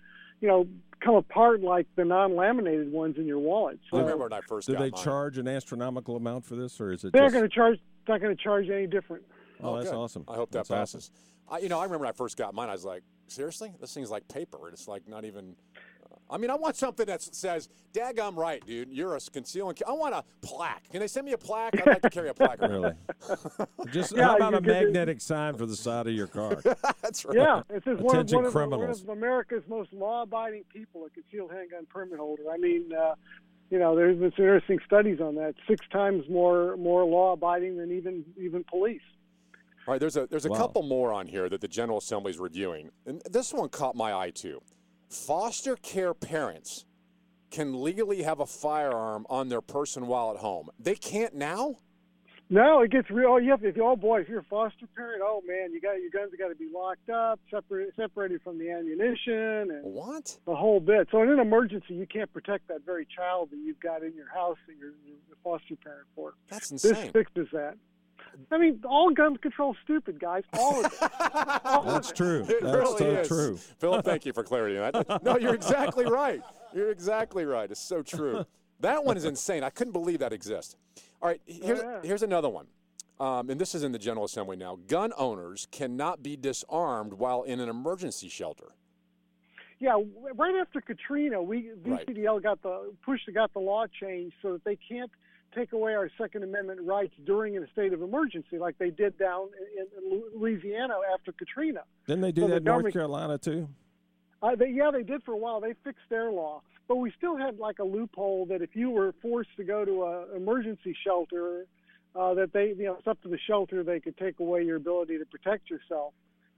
you 0.42 0.48
know, 0.48 0.68
come 1.02 1.16
apart 1.16 1.62
like 1.62 1.88
the 1.96 2.06
non-laminated 2.06 2.92
ones 2.92 3.18
in 3.18 3.26
your 3.26 3.40
wallet. 3.40 3.80
I 3.94 3.98
remember 4.00 4.24
when 4.26 4.34
I 4.34 4.42
first 4.42 4.68
Do 4.68 4.74
got 4.74 4.80
they 4.80 4.90
mine. 4.92 5.04
charge 5.04 5.38
an 5.38 5.48
astronomical 5.48 6.16
amount 6.16 6.46
for 6.46 6.56
this, 6.56 6.80
or 6.82 6.92
is 6.92 7.04
it 7.04 7.14
they're 7.14 7.24
just? 7.24 7.34
going 7.34 7.50
to 7.50 7.54
charge. 7.56 7.80
Not 8.08 8.22
going 8.22 8.36
to 8.36 8.44
charge 8.44 8.70
any 8.70 8.86
different. 8.88 9.24
oh, 9.64 9.76
that's 9.78 9.90
good. 9.90 9.96
awesome. 9.98 10.24
I 10.28 10.36
hope 10.36 10.52
that 10.52 10.60
That's 10.60 10.72
awesome. 10.72 11.00
passes. 11.00 11.12
I, 11.50 11.58
you 11.60 11.70
know, 11.70 11.80
I 11.80 11.84
remember 11.84 12.04
when 12.06 12.10
I 12.10 12.16
first 12.16 12.38
got 12.38 12.54
mine. 12.54 12.70
I 12.70 12.74
was 12.74 12.86
like, 12.86 13.04
seriously, 13.28 13.72
this 13.80 13.94
thing's 13.94 14.12
like 14.12 14.28
paper. 14.28 14.70
It's 14.70 14.88
like 14.88 15.08
not 15.08 15.26
even. 15.26 15.56
I 16.30 16.38
mean, 16.38 16.50
I 16.50 16.56
want 16.56 16.76
something 16.76 17.06
that 17.06 17.22
says, 17.22 17.70
"Dag, 17.94 18.18
I'm 18.20 18.36
right, 18.38 18.66
dude. 18.66 18.90
You're 18.92 19.16
a 19.16 19.20
concealing." 19.32 19.76
I 19.88 19.92
want 19.92 20.16
a 20.16 20.24
plaque. 20.42 20.90
Can 20.90 21.00
they 21.00 21.08
send 21.08 21.26
me 21.26 21.34
a 21.34 21.38
plaque? 21.38 21.80
I'd 21.80 21.86
like 21.86 22.02
to 22.02 22.10
carry 22.10 22.30
a 22.30 22.34
plaque. 22.34 22.60
around. 22.62 22.72
Really? 22.72 22.94
Just 23.92 24.16
Yeah, 24.16 24.30
how 24.30 24.36
about 24.38 24.56
a 24.56 24.62
get 24.62 24.68
the- 24.80 24.86
magnetic 24.86 25.22
sign 25.22 25.56
for 25.56 25.66
the 25.68 25.76
side 25.76 26.08
of 26.08 26.14
your 26.14 26.28
car? 26.28 26.62
That's 27.02 27.26
right. 27.26 27.38
Yeah, 27.38 27.62
it 27.70 27.84
says 27.84 28.00
one 28.00 28.18
of, 28.18 28.32
one, 28.32 28.46
of, 28.46 28.56
one 28.56 28.90
of 28.90 29.10
America's 29.10 29.64
most 29.68 29.94
law-abiding 29.94 30.64
people, 30.74 31.06
a 31.06 31.10
concealed 31.12 31.52
handgun 31.52 31.86
permit 31.90 32.18
holder. 32.20 32.44
I 32.52 32.58
mean, 32.58 32.92
uh, 32.92 33.14
you 33.70 33.78
know, 33.78 33.96
there's 33.96 34.18
been 34.18 34.32
some 34.36 34.46
interesting 34.46 34.80
studies 34.86 35.20
on 35.22 35.36
that. 35.36 35.54
Six 35.68 35.86
times 35.90 36.24
more 36.30 36.76
more 36.78 37.06
law-abiding 37.06 37.78
than 37.78 37.92
even 37.92 38.26
even 38.36 38.64
police. 38.64 39.02
All 39.88 39.92
right, 39.94 40.00
there's 40.00 40.18
a 40.18 40.26
there's 40.26 40.46
a 40.46 40.50
Wow. 40.50 40.58
couple 40.58 40.82
more 40.82 41.14
on 41.14 41.28
here 41.28 41.48
that 41.50 41.62
the 41.62 41.68
General 41.68 42.00
Assembly 42.00 42.32
is 42.32 42.40
reviewing, 42.40 42.90
and 43.06 43.22
this 43.30 43.54
one 43.54 43.70
caught 43.70 43.96
my 43.96 44.12
eye 44.12 44.32
too. 44.32 44.60
Foster 45.10 45.76
care 45.76 46.14
parents 46.14 46.86
can 47.52 47.82
legally 47.82 48.24
have 48.24 48.40
a 48.40 48.46
firearm 48.46 49.26
on 49.30 49.50
their 49.50 49.62
person 49.62 50.08
while 50.08 50.32
at 50.32 50.38
home. 50.38 50.70
They 50.80 50.96
can't 50.96 51.36
now. 51.36 51.78
No, 52.48 52.82
it 52.82 52.92
gets 52.92 53.10
real. 53.10 53.30
Oh, 53.32 53.38
you 53.38 53.50
have 53.50 53.62
to, 53.62 53.70
if 53.70 53.76
oh 53.82 53.96
boy, 53.96 54.22
if 54.22 54.30
you're 54.30 54.42
a 54.42 54.44
foster 54.44 54.86
parent, 54.96 55.24
oh 55.26 55.42
man, 55.48 55.72
you 55.74 55.82
got 55.82 55.94
your 55.94 56.12
guns 56.12 56.32
got 56.38 56.50
to 56.50 56.56
be 56.56 56.70
locked 56.72 57.10
up, 57.10 57.40
separate, 57.50 57.92
separated 57.96 58.42
from 58.44 58.60
the 58.60 58.70
ammunition, 58.70 59.72
and 59.72 59.84
What? 59.84 60.38
the 60.46 60.56
whole 60.56 60.80
bit. 60.80 61.08
So 61.12 61.24
in 61.24 61.30
an 61.30 61.40
emergency, 61.40 61.96
you 61.96 62.06
can't 62.06 62.32
protect 62.32 62.68
that 62.68 62.86
very 62.86 63.08
child 63.16 63.50
that 63.50 63.58
you've 63.58 63.80
got 63.80 64.04
in 64.04 64.14
your 64.14 64.32
house 64.32 64.58
that 64.68 64.76
you're, 64.78 64.94
you're 65.08 65.18
the 65.30 65.36
foster 65.44 65.76
parent 65.84 66.06
for. 66.16 66.34
That's 66.48 66.70
insane. 66.70 66.94
This 66.94 67.12
fixes 67.12 67.48
that. 67.54 67.78
I 68.52 68.58
mean, 68.58 68.82
all 68.88 69.12
gun 69.12 69.38
control 69.38 69.76
stupid, 69.84 70.20
guys. 70.20 70.44
All 70.54 70.86
of 70.86 70.92
it. 70.92 71.00
All 71.66 71.82
of 71.82 71.86
That's 71.86 72.12
it. 72.12 72.16
true. 72.16 72.42
It 72.42 72.62
That's 72.62 72.64
really 72.64 72.98
so 72.98 73.06
is. 73.06 73.28
true. 73.28 73.58
Philip, 73.80 74.06
thank 74.06 74.26
you 74.26 74.34
for 74.34 74.44
clarity 74.44 74.78
on 74.78 74.92
that. 74.92 75.24
No, 75.24 75.38
you're 75.38 75.56
exactly 75.56 76.06
right. 76.06 76.42
You're 76.74 76.92
exactly 76.92 77.46
right. 77.46 77.70
It's 77.72 77.80
so 77.80 78.02
true. 78.02 78.46
That 78.82 79.04
one 79.06 79.18
is 79.18 79.26
insane. 79.26 79.64
I 79.64 79.70
couldn't 79.70 79.94
believe 79.94 80.20
that 80.20 80.34
exists. 80.34 80.76
All 81.22 81.30
right, 81.30 81.42
here's, 81.46 81.80
yeah. 81.80 82.00
here's 82.04 82.24
another 82.24 82.50
one. 82.50 82.68
Um, 83.20 83.50
and 83.50 83.60
this 83.60 83.74
is 83.74 83.84
in 83.84 83.94
the 83.94 84.00
General 84.00 84.26
Assembly 84.26 84.58
now. 84.58 84.78
Gun 84.88 85.14
owners 85.18 85.68
cannot 85.72 86.22
be 86.22 86.36
disarmed 86.36 87.14
while 87.14 87.44
in 87.44 87.60
an 87.62 87.70
emergency 87.70 88.28
shelter. 88.28 88.74
Yeah, 89.80 89.98
right 90.36 90.56
after 90.60 90.82
Katrina, 90.82 91.42
we 91.42 91.72
Right. 91.86 92.06
VCDL 92.08 92.42
got 92.44 92.62
the 92.62 92.94
push 93.04 93.22
got 93.34 93.54
the 93.54 93.60
law 93.60 93.86
changed 93.88 94.36
so 94.42 94.54
that 94.54 94.64
they 94.64 94.78
can't 94.78 95.12
take 95.56 95.74
away 95.74 95.96
our 95.96 96.10
Second 96.18 96.44
Amendment 96.44 96.82
rights 96.82 97.14
during 97.26 97.58
a 97.58 97.68
state 97.72 97.94
of 97.94 98.02
emergency, 98.02 98.60
like 98.60 98.78
they 98.78 98.90
did 98.90 99.18
down 99.18 99.48
in, 99.78 100.22
Louisiana 100.36 100.96
after 101.14 101.32
Katrina. 101.32 101.82
Didn't 102.08 102.22
they 102.22 102.32
do 102.32 102.42
So 102.42 102.48
that 102.50 102.58
in 102.58 102.64
North 102.64 102.94
Carolina 102.94 103.38
too? 103.38 103.68
Uh, 104.42 104.56
they, 104.56 104.70
yeah, 104.70 104.92
they 104.92 105.04
did 105.04 105.24
for 105.24 105.34
a 105.34 105.38
while. 105.38 105.60
They 105.60 105.74
fixed 105.84 106.08
their 106.10 106.32
law, 106.32 106.62
but 106.88 106.98
we 106.98 107.12
still 107.18 107.36
had 107.38 107.58
like 107.58 107.80
a 107.80 107.84
loophole 107.84 108.46
that 108.48 108.62
if 108.62 108.76
you 108.76 108.92
were 108.92 109.14
forced 109.22 109.56
to 109.58 109.64
go 109.64 109.86
to 109.86 110.04
an 110.04 110.26
emergency 110.36 110.96
shelter, 111.04 111.66
uh, 112.16 112.34
that 112.36 112.54
they, 112.54 112.74
you 112.78 112.86
know, 112.86 112.96
it's 112.98 113.08
up 113.08 113.22
to 113.24 113.30
the 113.30 113.40
shelter. 113.48 113.84
They 113.84 114.00
could 114.00 114.18
take 114.18 114.40
away 114.40 114.64
your 114.64 114.78
ability 114.78 115.18
to 115.18 115.26
protect 115.26 115.70
yourself. 115.70 116.14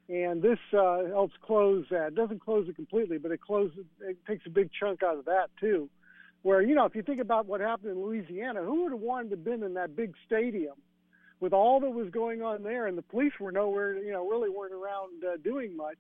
And 0.10 0.42
this 0.42 0.60
uh, 0.74 1.06
helps 1.08 1.34
close 1.42 1.86
that. 1.92 2.08
It 2.08 2.16
doesn't 2.16 2.40
close 2.40 2.68
it 2.70 2.76
completely, 2.76 3.18
but 3.18 3.32
it 3.32 3.42
closes. 3.42 3.86
It 4.02 4.18
takes 4.26 4.46
a 4.46 4.50
big 4.50 4.70
chunk 4.78 5.04
out 5.04 5.18
of 5.18 5.26
that 5.26 5.50
too. 5.60 5.90
Where 6.48 6.62
you 6.62 6.76
know, 6.76 6.86
if 6.86 6.96
you 6.96 7.04
think 7.04 7.20
about 7.20 7.46
what 7.46 7.60
happened 7.60 7.92
in 7.92 8.02
Louisiana, 8.02 8.62
who 8.64 8.84
would 8.84 8.94
have 8.94 9.02
wanted 9.02 9.32
to 9.32 9.36
have 9.36 9.44
been 9.44 9.64
in 9.64 9.74
that 9.74 9.98
big 9.98 10.14
stadium 10.26 10.76
with 11.42 11.52
all 11.52 11.82
that 11.82 11.90
was 11.90 12.10
going 12.10 12.42
on 12.42 12.64
there, 12.64 12.88
and 12.88 12.98
the 12.98 13.02
police 13.02 13.34
were 13.38 13.52
nowhere, 13.52 13.98
you 13.98 14.14
know, 14.14 14.26
really 14.26 14.50
weren't 14.50 14.72
around 14.72 15.26
uh, 15.26 15.36
doing 15.44 15.76
much 15.76 15.98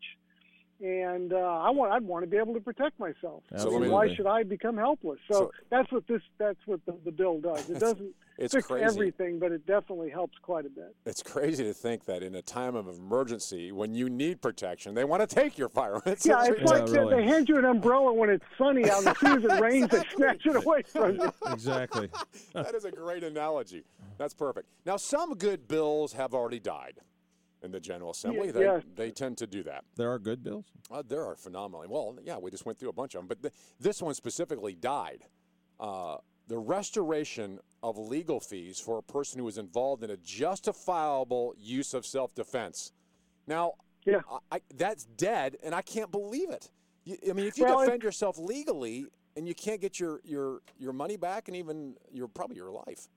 and 0.81 1.33
uh, 1.33 1.37
I 1.37 1.69
want 1.71 1.91
I'd 1.91 2.03
want 2.03 2.23
to 2.23 2.27
be 2.29 2.37
able 2.37 2.53
to 2.53 2.59
protect 2.59 2.99
myself. 2.99 3.43
So 3.55 3.57
I 3.57 3.63
let 3.63 3.71
mean, 3.73 3.81
me- 3.83 3.89
why 3.89 4.13
should 4.15 4.27
I 4.27 4.43
become 4.43 4.77
helpless? 4.77 5.19
So, 5.31 5.37
So- 5.37 5.51
that's 5.69 5.91
what 5.91 6.05
this 6.07 6.21
that's 6.37 6.59
what 6.65 6.85
the, 6.85 6.95
the 7.05 7.11
bill 7.11 7.39
does. 7.39 7.69
It 7.69 7.79
doesn't 7.79 8.13
It's 8.37 8.53
fix 8.53 8.67
crazy. 8.67 8.85
everything, 8.85 9.39
but 9.39 9.51
it 9.51 9.65
definitely 9.65 10.09
helps 10.11 10.37
quite 10.39 10.65
a 10.65 10.69
bit. 10.69 10.95
It's 11.05 11.23
crazy 11.23 11.63
to 11.63 11.73
think 11.73 12.05
that 12.05 12.21
in 12.21 12.35
a 12.35 12.41
time 12.43 12.75
of 12.75 12.87
emergency, 12.87 13.71
when 13.71 13.95
you 13.95 14.09
need 14.09 14.41
protection, 14.41 14.93
they 14.93 15.03
want 15.05 15.27
to 15.27 15.35
take 15.35 15.57
your 15.57 15.69
firearm. 15.69 16.03
It's 16.05 16.25
Yeah, 16.25 16.41
it's 16.41 16.49
it's 16.49 16.59
Yeah, 16.71 16.77
like 16.77 16.85
they- 16.85 16.91
really. 16.99 17.15
they 17.15 17.23
hand 17.23 17.49
you 17.49 17.57
an 17.57 17.65
umbrella 17.65 18.13
when 18.13 18.29
it's 18.29 18.45
sunny 18.57 18.89
out, 18.89 18.99
and 18.99 19.07
as 19.09 19.17
soon 19.19 19.37
as 19.45 19.51
it 19.57 19.61
rains, 19.61 19.89
they 19.89 20.03
snatch 20.15 20.45
it 20.45 20.55
away 20.55 20.83
from 20.83 21.15
you. 21.15 21.31
Exactly. 21.51 22.09
that 22.53 22.75
is 22.75 22.85
a 22.85 22.91
great 22.91 23.23
analogy. 23.23 23.83
That's 24.19 24.33
perfect. 24.35 24.67
Now, 24.85 24.97
some 24.97 25.33
good 25.33 25.67
bills 25.67 26.13
have 26.13 26.33
already 26.35 26.59
died 26.59 26.99
in 27.63 27.71
the 27.71 27.79
General 27.79 28.11
Assembly. 28.11 28.47
Ye- 28.47 28.51
they, 28.51 28.61
yes. 28.61 28.83
they 28.95 29.11
tend 29.11 29.37
to 29.39 29.47
do 29.47 29.63
that. 29.63 29.83
There 29.95 30.11
are 30.11 30.19
good 30.19 30.43
bills. 30.43 30.65
Uh, 30.91 31.03
there 31.07 31.25
are 31.25 31.35
phenomenally. 31.35 31.87
Well, 31.89 32.17
yeah, 32.23 32.37
we 32.37 32.51
just 32.51 32.65
went 32.65 32.77
through 32.79 32.89
a 32.89 32.93
bunch 32.93 33.15
of 33.15 33.21
them, 33.21 33.27
but 33.27 33.41
th- 33.41 33.53
this 33.79 34.01
one 34.01 34.13
specifically 34.13 34.75
died. 34.75 35.23
Uh, 35.79 36.17
the 36.47 36.57
restoration 36.57 37.59
of 37.83 37.97
legal 37.97 38.39
fees 38.39 38.79
for 38.79 38.97
a 38.97 39.03
person 39.03 39.39
who 39.39 39.47
is 39.47 39.57
involved 39.57 40.03
in 40.03 40.09
a 40.11 40.17
justifiable 40.17 41.53
use 41.57 41.93
of 41.93 42.05
self-defense. 42.05 42.93
Now, 43.47 43.73
Yeah. 44.05 44.21
I, 44.51 44.57
I, 44.57 44.61
that's 44.75 45.05
dead, 45.05 45.57
and 45.63 45.75
I 45.75 45.81
can't 45.81 46.11
believe 46.11 46.49
it. 46.49 46.71
You, 47.03 47.17
I 47.29 47.33
mean, 47.33 47.47
if 47.47 47.57
you 47.57 47.65
Well, 47.65 47.81
defend 47.81 48.03
yourself 48.03 48.37
legally 48.37 49.07
and 49.35 49.47
you 49.47 49.53
can't 49.53 49.81
get 49.81 49.99
your, 49.99 50.21
your, 50.23 50.61
your 50.77 50.93
money 50.93 51.17
back 51.17 51.47
and 51.47 51.55
even 51.57 51.95
your 52.11 52.27
probably 52.27 52.55
your 52.55 52.71
life. 52.71 53.07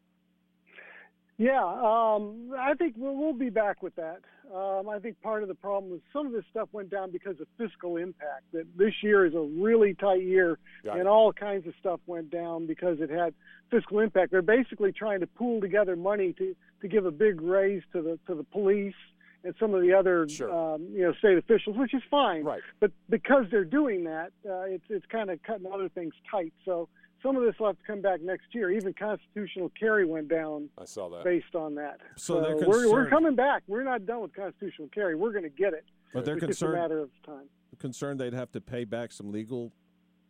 Yeah, 1.40 1.64
um, 1.64 2.50
I 2.58 2.74
think 2.74 2.96
we'll, 2.98 3.16
we'll 3.16 3.32
be 3.32 3.48
back 3.48 3.82
with 3.82 3.96
that. 3.96 4.18
Um, 4.54 4.90
I 4.90 4.98
think 4.98 5.18
part 5.22 5.40
of 5.42 5.48
the 5.48 5.54
problem 5.54 5.90
was 5.90 6.00
some 6.12 6.26
of 6.26 6.32
this 6.32 6.44
stuff 6.50 6.68
went 6.72 6.90
down 6.90 7.10
because 7.10 7.40
of 7.40 7.46
fiscal 7.56 7.96
impact. 7.96 8.42
That 8.52 8.66
this 8.76 8.92
year 9.02 9.24
is 9.24 9.32
a 9.34 9.40
really 9.40 9.94
tight 9.94 10.22
year, 10.22 10.58
Got 10.84 10.96
it. 10.96 11.00
and 11.00 11.08
all 11.08 11.32
kinds 11.32 11.66
of 11.66 11.72
stuff 11.80 11.98
went 12.06 12.30
down 12.30 12.66
because 12.66 13.00
it 13.00 13.08
had 13.08 13.32
fiscal 13.70 14.00
impact. 14.00 14.32
They're 14.32 14.42
basically 14.42 14.92
trying 14.92 15.20
to 15.20 15.26
pool 15.26 15.62
together 15.62 15.96
money 15.96 16.34
to 16.34 16.54
to 16.82 16.88
give 16.88 17.06
a 17.06 17.10
big 17.10 17.40
raise 17.40 17.82
to 17.94 18.02
the 18.02 18.18
to 18.26 18.34
the 18.34 18.44
police 18.44 18.94
and 19.42 19.54
some 19.58 19.72
of 19.72 19.80
the 19.80 19.94
other 19.94 20.28
Sure. 20.28 20.52
um, 20.74 20.88
you 20.92 21.04
know 21.04 21.14
state 21.14 21.38
officials, 21.38 21.78
which 21.78 21.94
is 21.94 22.02
fine. 22.10 22.44
Right. 22.44 22.60
But 22.80 22.90
because 23.08 23.46
they're 23.50 23.64
doing 23.64 24.04
that, 24.04 24.32
uh, 24.46 24.64
it's 24.64 24.84
it's 24.90 25.06
kind 25.06 25.30
of 25.30 25.42
cutting 25.42 25.72
other 25.72 25.88
things 25.88 26.12
tight. 26.30 26.52
So 26.66 26.90
some 27.22 27.36
of 27.36 27.42
this 27.42 27.54
will 27.58 27.68
have 27.68 27.78
to 27.78 27.84
come 27.84 28.00
back 28.00 28.20
next 28.22 28.54
year. 28.54 28.70
Even 28.70 28.92
constitutional 28.92 29.70
carry 29.78 30.04
went 30.04 30.28
down 30.28 30.68
I 30.78 30.84
saw 30.84 31.08
that. 31.10 31.24
based 31.24 31.54
on 31.54 31.74
that. 31.76 32.00
So 32.16 32.40
they're 32.40 32.56
uh, 32.56 32.68
we're 32.68 32.90
we're 32.90 33.08
coming 33.08 33.34
back. 33.34 33.62
We're 33.66 33.82
not 33.84 34.06
done 34.06 34.22
with 34.22 34.34
constitutional 34.34 34.88
carry. 34.88 35.14
We're 35.14 35.32
going 35.32 35.44
to 35.44 35.50
get 35.50 35.72
it. 35.74 35.84
But 36.12 36.24
they're 36.24 36.36
it's 36.36 36.46
just 36.46 36.62
a 36.62 36.66
concerned 36.66 36.82
matter 36.82 36.98
of 37.00 37.10
time. 37.24 37.48
concerned 37.78 38.20
they'd 38.20 38.32
have 38.32 38.50
to 38.52 38.60
pay 38.60 38.84
back 38.84 39.12
some 39.12 39.30
legal 39.30 39.72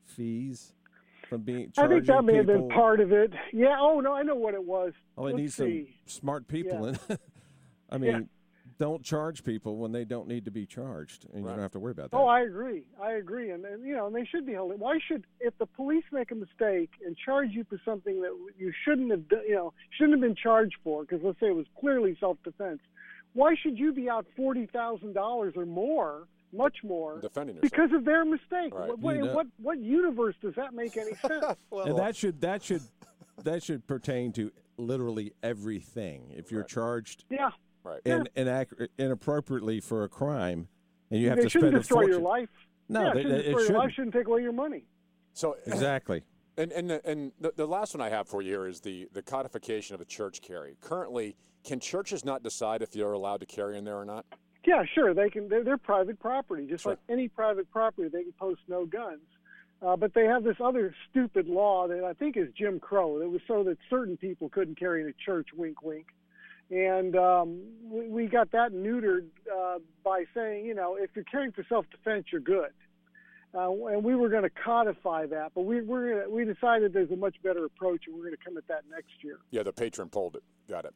fees 0.05 0.75
from 1.29 1.43
being. 1.43 1.73
I 1.79 1.87
think 1.87 2.07
that 2.07 2.13
charging 2.13 2.27
may 2.27 2.37
have 2.37 2.47
been 2.47 2.69
part 2.69 3.01
of 3.01 3.13
it. 3.13 3.33
Yeah. 3.53 3.77
Oh 3.79 4.01
no, 4.01 4.13
I 4.13 4.23
know 4.23 4.35
what 4.35 4.55
it 4.55 4.65
was. 4.65 4.93
Oh, 5.17 5.27
they 5.27 5.33
Let's 5.35 5.59
need 5.59 5.87
some 5.87 5.87
smart 6.07 6.49
people 6.49 6.87
Yeah. 6.87 6.97
in. 7.09 7.19
I 7.93 7.99
mean, 7.99 8.29
don't 8.81 9.05
charge 9.05 9.45
people 9.45 9.77
when 9.77 9.93
they 9.93 10.07
don't 10.07 10.27
need 10.27 10.47
to 10.47 10.51
be 10.51 10.65
charged, 10.65 11.27
and 11.35 11.43
you 11.45 11.49
don't 11.51 11.59
have 11.59 11.71
to 11.71 11.79
worry 11.79 11.93
about 11.93 12.09
oh, 12.15 12.17
that. 12.17 12.23
Oh, 12.25 12.27
I 12.27 12.41
agree. 12.41 12.83
I 13.01 13.13
agree, 13.13 13.51
and, 13.51 13.67
and 13.67 13.85
you 13.85 13.95
know, 13.95 14.07
and 14.07 14.17
they 14.17 14.25
should 14.25 14.47
be 14.47 14.55
held. 14.55 14.73
Why 14.81 14.99
should 15.07 15.27
if 15.39 15.57
the 15.59 15.67
police 15.67 16.05
make 16.11 16.31
a 16.31 16.35
mistake 16.35 16.89
and 17.05 17.15
charge 17.15 17.51
you 17.51 17.65
for 17.69 17.79
something 17.85 18.23
that 18.23 18.35
you 18.59 18.73
shouldn't 18.85 19.11
have, 19.11 19.25
you 19.47 19.55
know, 19.55 19.75
shouldn't 19.91 20.15
have 20.15 20.23
been 20.23 20.35
charged 20.35 20.77
for? 20.83 21.03
Because 21.03 21.21
let's 21.23 21.39
say 21.41 21.49
it 21.49 21.55
was 21.55 21.67
clearly 21.79 22.17
self-defense. 22.19 22.81
Why 23.35 23.55
should 23.55 23.79
you 23.79 23.93
be 23.93 24.09
out 24.09 24.25
forty 24.35 24.65
thousand 24.65 25.13
dollars 25.13 25.53
or 25.57 25.67
more, 25.67 26.27
much 26.51 26.79
more, 26.83 27.21
Defending 27.21 27.57
yourself. 27.57 27.71
because 27.71 27.93
of 27.93 28.07
their 28.07 28.25
mistake? 28.25 28.73
Right. 28.73 28.89
What, 28.89 28.99
what, 29.01 29.17
You 29.17 29.27
know- 29.27 29.35
what 29.35 29.47
what 29.59 29.79
universe 29.79 30.37
does 30.41 30.55
that 30.55 30.73
make 30.73 30.97
any 30.97 31.15
sense? 31.27 31.45
and 31.71 31.99
that 31.99 32.17
should 32.17 32.41
that 32.41 32.63
should 32.63 32.83
that 33.45 33.63
should 33.63 33.87
pertain 33.87 34.33
to 34.33 34.51
literally 34.79 35.35
everything. 35.43 36.33
If 36.35 36.51
you're 36.51 36.65
charged 36.65 37.25
yeah, 37.29 37.51
right. 37.85 38.01
in, 38.05 38.29
inaccurate, 38.37 38.91
inappropriately 38.99 39.81
for 39.81 40.05
a 40.05 40.09
crime, 40.09 40.69
and 41.11 41.21
you 41.21 41.29
have 41.29 41.39
they 41.39 41.45
to 41.45 41.49
shouldn't 41.51 41.71
spend 41.71 41.77
a 41.77 41.79
destroy 41.81 41.97
fortune. 42.03 42.13
your 42.13 42.21
life. 42.21 42.49
No, 42.89 43.03
yeah, 43.05 43.15
they- 43.15 43.21
it 43.21 43.23
shouldn't 43.23 43.33
it 43.41 43.43
destroy 43.43 43.61
your 43.61 43.61
life. 43.61 43.69
shouldn't. 43.69 43.93
Shouldn't 43.95 44.15
take 44.15 44.27
away 44.29 44.43
your 44.43 44.53
money. 44.53 44.85
So 45.33 45.57
Exactly. 45.67 46.23
And 46.57 46.73
and 46.73 46.91
the, 46.91 47.07
and 47.09 47.33
the, 47.41 47.53
the 47.57 47.67
last 47.67 47.95
one 47.95 48.01
I 48.03 48.11
have 48.11 48.29
for 48.29 48.43
you 48.43 48.51
here 48.51 48.67
is 48.67 48.81
the 48.81 49.09
the 49.13 49.23
codification 49.23 49.95
of 49.95 50.01
a 50.01 50.05
church 50.05 50.43
carry. 50.43 50.77
Currently, 50.81 51.37
can 51.65 51.81
churches 51.81 52.25
not 52.25 52.43
decide 52.43 52.83
if 52.83 52.95
you're 52.97 53.13
allowed 53.13 53.41
to 53.41 53.47
carry 53.47 53.79
in 53.79 53.85
there 53.85 53.97
or 53.97 54.05
not? 54.05 54.27
Yeah, 54.67 54.83
sure. 54.95 55.15
They 55.15 55.31
can. 55.31 55.49
They're, 55.49 55.65
they're 55.65 55.79
private 55.79 56.19
property, 56.19 56.67
just 56.67 56.83
Sure. 56.83 56.93
like 56.93 56.99
any 57.09 57.29
private 57.29 57.71
property. 57.71 58.09
They 58.09 58.25
can 58.25 58.33
post 58.33 58.61
no 58.69 58.85
guns. 58.85 59.23
Uh, 59.81 59.97
but 59.97 60.13
they 60.13 60.27
have 60.27 60.45
this 60.45 60.57
other 60.63 60.95
stupid 61.11 61.47
law 61.49 61.89
that 61.89 62.05
I 62.05 62.13
think 62.13 62.37
is 62.37 62.49
Jim 62.59 62.79
Crow. 62.79 63.19
That 63.21 63.31
was 63.31 63.41
so 63.49 63.65
that 63.65 63.79
certain 63.89 64.19
people 64.19 64.51
couldn't 64.51 64.79
carry 64.79 65.01
in 65.01 65.09
a 65.09 65.15
church. 65.25 65.49
Wink, 65.57 65.83
wink. 65.83 66.09
And 66.71 67.17
um, 67.17 67.61
we, 67.83 68.09
we 68.09 68.27
got 68.27 68.53
that 68.53 68.73
neutered 68.73 69.27
uh, 69.53 69.79
by 70.05 70.25
saying, 70.35 70.65
you 70.65 70.75
know, 70.75 70.97
if 70.99 71.11
you're 71.15 71.25
carrying 71.25 71.53
for 71.53 71.65
self-defense, 71.69 72.27
you're 72.31 72.41
good. 72.41 72.71
Uh, 73.53 73.73
and 73.87 74.05
we 74.05 74.15
were 74.15 74.29
going 74.29 74.45
to 74.45 74.51
codify 74.51 75.27
that, 75.27 75.51
but 75.57 75.63
we 75.63 75.81
we're 75.81 76.15
gonna, 76.15 76.31
we 76.31 76.45
decided 76.45 76.93
there's 76.93 77.11
a 77.11 77.17
much 77.17 77.35
better 77.43 77.65
approach, 77.65 78.03
and 78.07 78.15
we're 78.15 78.23
going 78.23 78.37
to 78.37 78.45
come 78.45 78.57
at 78.57 78.69
that 78.69 78.85
next 78.89 79.25
year. 79.25 79.39
Yeah, 79.51 79.65
the 79.65 79.73
patron 79.73 80.09
pulled 80.09 80.37
it. 80.37 80.45
Got 80.69 80.85
it. 80.85 80.95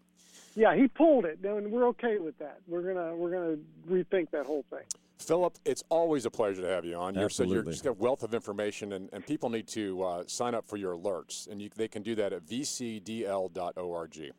Yeah, 0.54 0.76
he 0.76 0.86
pulled 0.86 1.24
it, 1.24 1.40
and 1.42 1.72
we're 1.72 1.88
okay 1.88 2.18
with 2.18 2.38
that. 2.38 2.60
We're 2.68 2.94
gonna 2.94 3.16
we're 3.16 3.30
gonna 3.30 3.56
rethink 3.90 4.30
that 4.30 4.46
whole 4.46 4.64
thing. 4.70 4.84
Philip, 5.18 5.58
it's 5.64 5.82
always 5.88 6.26
a 6.26 6.30
pleasure 6.30 6.62
to 6.62 6.68
have 6.68 6.84
you 6.84 6.94
on. 6.94 7.14
You're, 7.14 7.28
so 7.28 7.44
you're 7.44 7.62
just 7.62 7.82
got 7.82 7.90
a 7.90 7.92
wealth 7.94 8.22
of 8.22 8.34
information, 8.34 8.92
and, 8.92 9.08
and 9.12 9.26
people 9.26 9.48
need 9.48 9.66
to 9.68 10.02
uh, 10.02 10.22
sign 10.26 10.54
up 10.54 10.66
for 10.66 10.76
your 10.76 10.94
alerts, 10.94 11.48
and 11.50 11.60
you, 11.60 11.70
they 11.74 11.88
can 11.88 12.02
do 12.02 12.14
that 12.16 12.32
at 12.32 12.46
vcdl.org. 12.46 14.32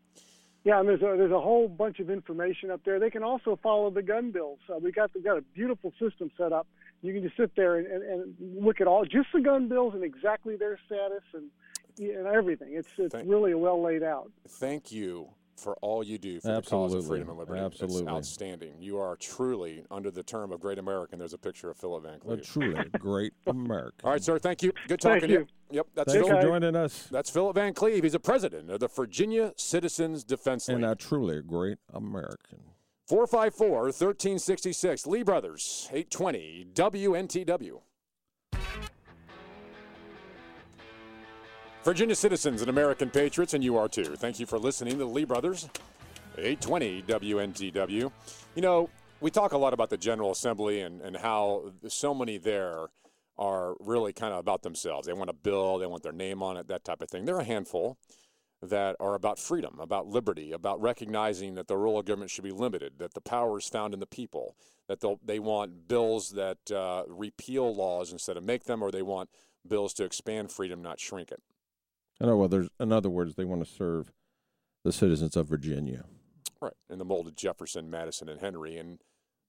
Yeah, 0.65 0.79
and 0.79 0.89
there's 0.89 1.01
a 1.03 1.15
there's 1.15 1.31
a 1.31 1.39
whole 1.39 1.67
bunch 1.67 1.99
of 1.99 2.09
information 2.09 2.71
up 2.71 2.81
there. 2.83 2.99
They 2.99 3.11
can 3.11 3.21
also 3.21 3.57
follow 3.61 3.91
the 3.91 4.01
gun 4.01 4.31
bills. 4.31 4.57
Uh, 4.67 4.79
we 4.79 4.91
got 4.91 5.11
we 5.13 5.21
got 5.21 5.37
a 5.37 5.41
beautiful 5.41 5.93
system 5.99 6.31
set 6.35 6.51
up. 6.51 6.65
You 7.03 7.13
can 7.13 7.21
just 7.21 7.37
sit 7.37 7.55
there 7.55 7.77
and, 7.77 7.85
and, 7.85 8.03
and 8.03 8.65
look 8.65 8.81
at 8.81 8.87
all 8.87 9.05
just 9.05 9.27
the 9.31 9.41
gun 9.41 9.69
bills 9.69 9.93
and 9.93 10.03
exactly 10.03 10.55
their 10.55 10.79
status 10.87 11.21
and 11.35 11.51
and 11.99 12.25
everything. 12.25 12.69
It's 12.73 12.89
it's 12.97 13.13
Thank- 13.13 13.29
really 13.29 13.53
well 13.53 13.79
laid 13.79 14.01
out. 14.01 14.31
Thank 14.47 14.91
you 14.91 15.29
for 15.55 15.75
all 15.81 16.03
you 16.03 16.17
do 16.17 16.39
for 16.39 16.47
the 16.53 16.61
cause 16.61 16.93
of 16.93 17.07
freedom 17.07 17.29
and 17.29 17.37
liberty. 17.37 17.61
It's 17.61 17.81
Absolutely. 17.81 18.11
outstanding. 18.11 18.73
You 18.79 18.99
are 18.99 19.15
truly, 19.15 19.83
under 19.89 20.11
the 20.11 20.23
term 20.23 20.51
of 20.51 20.59
great 20.59 20.77
American, 20.77 21.17
there's 21.19 21.33
a 21.33 21.37
picture 21.37 21.69
of 21.69 21.77
Philip 21.77 22.03
Van 22.03 22.15
A 22.15 22.19
Cleve. 22.19 22.45
truly 22.45 22.83
great 22.99 23.33
American. 23.47 23.93
All 24.03 24.11
right, 24.11 24.23
sir. 24.23 24.37
Thank 24.39 24.63
you. 24.63 24.71
Good 24.87 25.01
Thank 25.01 25.21
talking 25.21 25.27
to 25.29 25.33
you. 25.33 25.39
you. 25.39 25.47
Yep, 25.71 25.87
that's 25.95 26.13
Thanks 26.13 26.27
Phil. 26.27 26.37
for 26.37 26.43
joining 26.47 26.75
us. 26.75 27.07
That's 27.11 27.29
Philip 27.29 27.55
Van 27.55 27.73
Cleve. 27.73 28.03
He's 28.03 28.13
a 28.13 28.19
president 28.19 28.69
of 28.69 28.79
the 28.79 28.87
Virginia 28.87 29.53
Citizens 29.57 30.23
Defense 30.23 30.67
League. 30.67 30.75
And 30.75 30.85
a 30.85 30.95
truly 30.95 31.41
great 31.41 31.77
American. 31.93 32.59
454 33.07 33.69
1366. 33.83 35.05
Lee 35.07 35.23
Brothers, 35.23 35.87
820 35.91 36.67
WNTW. 36.73 37.81
Virginia 41.85 42.15
citizens 42.15 42.61
and 42.61 42.69
American 42.71 43.11
patriots, 43.11 43.53
and 43.53 43.63
you 43.63 43.77
are 43.77 43.87
too. 43.87 44.15
Thank 44.15 44.39
you 44.39 44.47
for 44.47 44.57
listening 44.57 44.93
to 44.93 44.97
the 44.97 45.05
Lee 45.05 45.23
Brothers, 45.23 45.69
820 46.35 47.03
WNTW. 47.03 48.11
You 48.55 48.61
know, 48.63 48.89
we 49.21 49.29
talk 49.29 49.51
a 49.51 49.57
lot 49.59 49.71
about 49.71 49.91
the 49.91 49.97
General 49.97 50.31
Assembly 50.31 50.81
and, 50.81 50.99
and 51.03 51.15
how 51.15 51.73
so 51.87 52.15
many 52.15 52.39
there 52.39 52.87
are 53.37 53.75
really 53.79 54.13
kind 54.13 54.33
of 54.33 54.39
about 54.39 54.63
themselves. 54.63 55.05
They 55.05 55.13
want 55.13 55.29
a 55.29 55.33
bill, 55.33 55.77
they 55.77 55.85
want 55.85 56.01
their 56.01 56.11
name 56.11 56.41
on 56.41 56.57
it, 56.57 56.67
that 56.69 56.83
type 56.83 57.03
of 57.03 57.09
thing. 57.11 57.25
They're 57.25 57.39
a 57.39 57.43
handful 57.43 57.99
that 58.63 58.95
are 58.99 59.13
about 59.13 59.37
freedom, 59.37 59.77
about 59.79 60.07
liberty, 60.07 60.53
about 60.53 60.81
recognizing 60.81 61.53
that 61.53 61.67
the 61.67 61.77
role 61.77 61.99
of 61.99 62.05
government 62.07 62.31
should 62.31 62.43
be 62.43 62.51
limited, 62.51 62.93
that 62.97 63.13
the 63.13 63.21
power 63.21 63.59
is 63.59 63.69
found 63.69 63.93
in 63.93 63.99
the 63.99 64.07
people, 64.07 64.55
that 64.87 65.03
they 65.23 65.37
want 65.37 65.87
bills 65.87 66.31
that 66.31 66.71
uh, 66.71 67.03
repeal 67.07 67.75
laws 67.75 68.11
instead 68.11 68.37
of 68.37 68.43
make 68.43 68.63
them, 68.63 68.81
or 68.81 68.89
they 68.89 69.03
want 69.03 69.29
bills 69.67 69.93
to 69.93 70.03
expand 70.03 70.51
freedom, 70.51 70.81
not 70.81 70.99
shrink 70.99 71.31
it. 71.31 71.43
In 72.19 72.27
other, 72.27 72.37
words, 72.37 72.69
in 72.79 72.91
other 72.91 73.09
words, 73.09 73.35
they 73.35 73.45
want 73.45 73.65
to 73.65 73.69
serve 73.69 74.11
the 74.83 74.91
citizens 74.91 75.35
of 75.35 75.47
Virginia. 75.47 76.05
Right. 76.61 76.73
In 76.89 76.99
the 76.99 77.05
mold 77.05 77.27
of 77.27 77.35
Jefferson, 77.35 77.89
Madison, 77.89 78.29
and 78.29 78.39
Henry. 78.39 78.77
And 78.77 78.99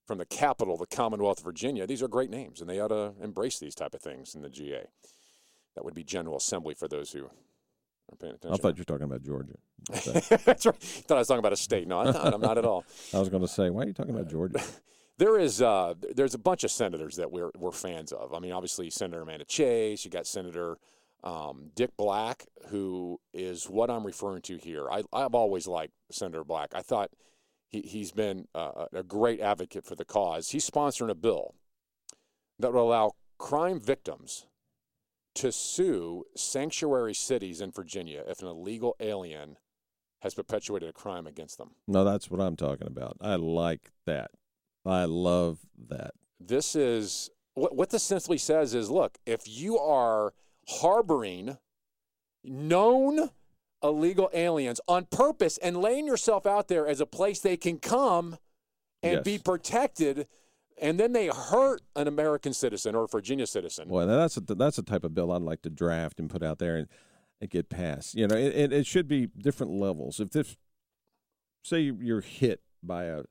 from 0.06 0.18
the 0.18 0.24
capital, 0.24 0.76
the 0.76 0.86
Commonwealth 0.86 1.38
of 1.38 1.44
Virginia, 1.44 1.86
these 1.86 2.02
are 2.02 2.08
great 2.08 2.30
names, 2.30 2.60
and 2.60 2.68
they 2.68 2.80
ought 2.80 2.88
to 2.88 3.12
embrace 3.22 3.58
these 3.58 3.74
type 3.74 3.94
of 3.94 4.00
things 4.00 4.34
in 4.34 4.42
the 4.42 4.48
GA. 4.48 4.86
That 5.74 5.84
would 5.84 5.94
be 5.94 6.04
General 6.04 6.36
Assembly 6.36 6.74
for 6.74 6.88
those 6.88 7.12
who 7.12 7.26
are 7.26 8.16
paying 8.18 8.34
attention. 8.34 8.52
I 8.52 8.56
thought 8.56 8.76
you 8.76 8.80
were 8.80 8.84
talking 8.84 9.04
about 9.04 9.22
Georgia. 9.22 9.54
That's 9.90 10.66
right. 10.66 10.74
I 10.74 10.80
Thought 10.80 11.16
I 11.16 11.18
was 11.18 11.28
talking 11.28 11.38
about 11.38 11.52
a 11.52 11.56
state. 11.56 11.86
No, 11.86 12.00
I'm 12.00 12.12
not. 12.12 12.34
I'm 12.34 12.40
not 12.40 12.58
at 12.58 12.64
all. 12.64 12.84
I 13.14 13.18
was 13.18 13.28
going 13.28 13.42
to 13.42 13.48
say, 13.48 13.70
why 13.70 13.82
are 13.82 13.86
you 13.86 13.92
talking 13.92 14.14
about 14.14 14.28
Georgia? 14.30 14.60
There 15.18 15.38
is 15.38 15.62
uh, 15.62 15.94
there's 16.14 16.34
a 16.34 16.38
bunch 16.38 16.62
of 16.62 16.70
senators 16.70 17.16
that 17.16 17.32
we're 17.32 17.50
we're 17.56 17.72
fans 17.72 18.12
of. 18.12 18.34
I 18.34 18.38
mean, 18.38 18.52
obviously 18.52 18.90
Senator 18.90 19.22
Amanda 19.22 19.46
Chase. 19.46 20.04
You 20.04 20.10
got 20.10 20.26
Senator 20.26 20.76
um, 21.24 21.70
Dick 21.74 21.90
Black, 21.96 22.46
who 22.68 23.20
is 23.32 23.64
what 23.66 23.90
I'm 23.90 24.06
referring 24.06 24.42
to 24.42 24.56
here. 24.56 24.88
I 24.90 25.02
I've 25.12 25.34
always 25.34 25.66
liked 25.66 25.92
Senator 26.10 26.44
Black. 26.44 26.70
I 26.74 26.82
thought 26.82 27.10
he 27.68 27.80
he's 27.82 28.12
been 28.12 28.46
uh, 28.54 28.86
a 28.92 29.02
great 29.02 29.40
advocate 29.40 29.84
for 29.84 29.94
the 29.94 30.04
cause. 30.04 30.50
He's 30.50 30.68
sponsoring 30.68 31.10
a 31.10 31.14
bill 31.14 31.54
that 32.58 32.72
will 32.72 32.88
allow 32.88 33.12
crime 33.38 33.80
victims 33.80 34.46
to 35.34 35.52
sue 35.52 36.24
sanctuary 36.34 37.12
cities 37.14 37.60
in 37.60 37.70
Virginia 37.70 38.22
if 38.26 38.40
an 38.40 38.48
illegal 38.48 38.96
alien 39.00 39.56
has 40.20 40.32
perpetuated 40.34 40.88
a 40.88 40.92
crime 40.94 41.26
against 41.26 41.58
them. 41.58 41.72
No, 41.86 42.04
that's 42.04 42.30
what 42.30 42.40
I'm 42.40 42.56
talking 42.56 42.86
about. 42.86 43.18
I 43.20 43.34
like 43.34 43.90
that. 44.06 44.30
I 44.86 45.04
love 45.04 45.58
that. 45.88 46.12
this 46.40 46.74
is 46.76 47.28
what 47.54 47.74
what 47.74 47.90
this 47.90 48.02
simply 48.02 48.38
says 48.38 48.74
is 48.74 48.90
look 48.90 49.18
if 49.26 49.42
you 49.46 49.78
are 49.78 50.32
harboring 50.68 51.58
known 52.44 53.30
illegal 53.82 54.30
aliens 54.32 54.80
on 54.88 55.04
purpose 55.06 55.58
and 55.58 55.76
laying 55.76 56.06
yourself 56.06 56.46
out 56.46 56.68
there 56.68 56.86
as 56.86 57.00
a 57.00 57.06
place 57.06 57.40
they 57.40 57.56
can 57.56 57.78
come 57.78 58.38
and 59.02 59.14
Yes. 59.14 59.24
be 59.24 59.38
protected 59.38 60.26
and 60.78 61.00
then 61.00 61.12
they 61.12 61.28
hurt 61.28 61.80
an 61.94 62.06
American 62.06 62.52
citizen 62.52 62.94
or 62.94 63.04
a 63.04 63.08
Virginia 63.08 63.46
citizen. 63.46 63.88
Well, 63.88 64.06
that's 64.06 64.36
a, 64.36 64.40
that's 64.40 64.76
the 64.76 64.82
type 64.82 65.04
of 65.04 65.14
bill 65.14 65.32
I'd 65.32 65.42
like 65.42 65.62
to 65.62 65.70
draft 65.70 66.20
and 66.20 66.28
put 66.28 66.42
out 66.42 66.58
there 66.58 66.76
and, 66.76 66.88
and 67.40 67.48
get 67.48 67.70
passed. 67.70 68.14
You 68.14 68.28
know, 68.28 68.36
it, 68.36 68.54
it, 68.54 68.72
it 68.72 68.86
should 68.86 69.08
be 69.08 69.26
different 69.26 69.72
levels. 69.72 70.20
If 70.20 70.30
this, 70.30 70.56
say 71.62 71.80
you're 71.80 72.20
hit 72.20 72.60
by 72.82 73.04
a 73.04 73.22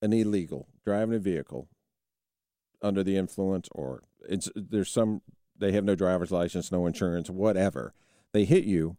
an 0.00 0.12
illegal 0.12 0.68
driving 0.84 1.16
a 1.16 1.18
vehicle 1.18 1.68
under 2.80 3.02
the 3.02 3.16
influence, 3.16 3.68
or 3.72 4.04
it's 4.28 4.48
there's 4.54 4.90
some 4.90 5.22
they 5.58 5.72
have 5.72 5.84
no 5.84 5.94
driver's 5.94 6.30
license, 6.30 6.70
no 6.72 6.86
insurance, 6.86 7.28
whatever. 7.30 7.92
They 8.32 8.44
hit 8.44 8.64
you, 8.64 8.96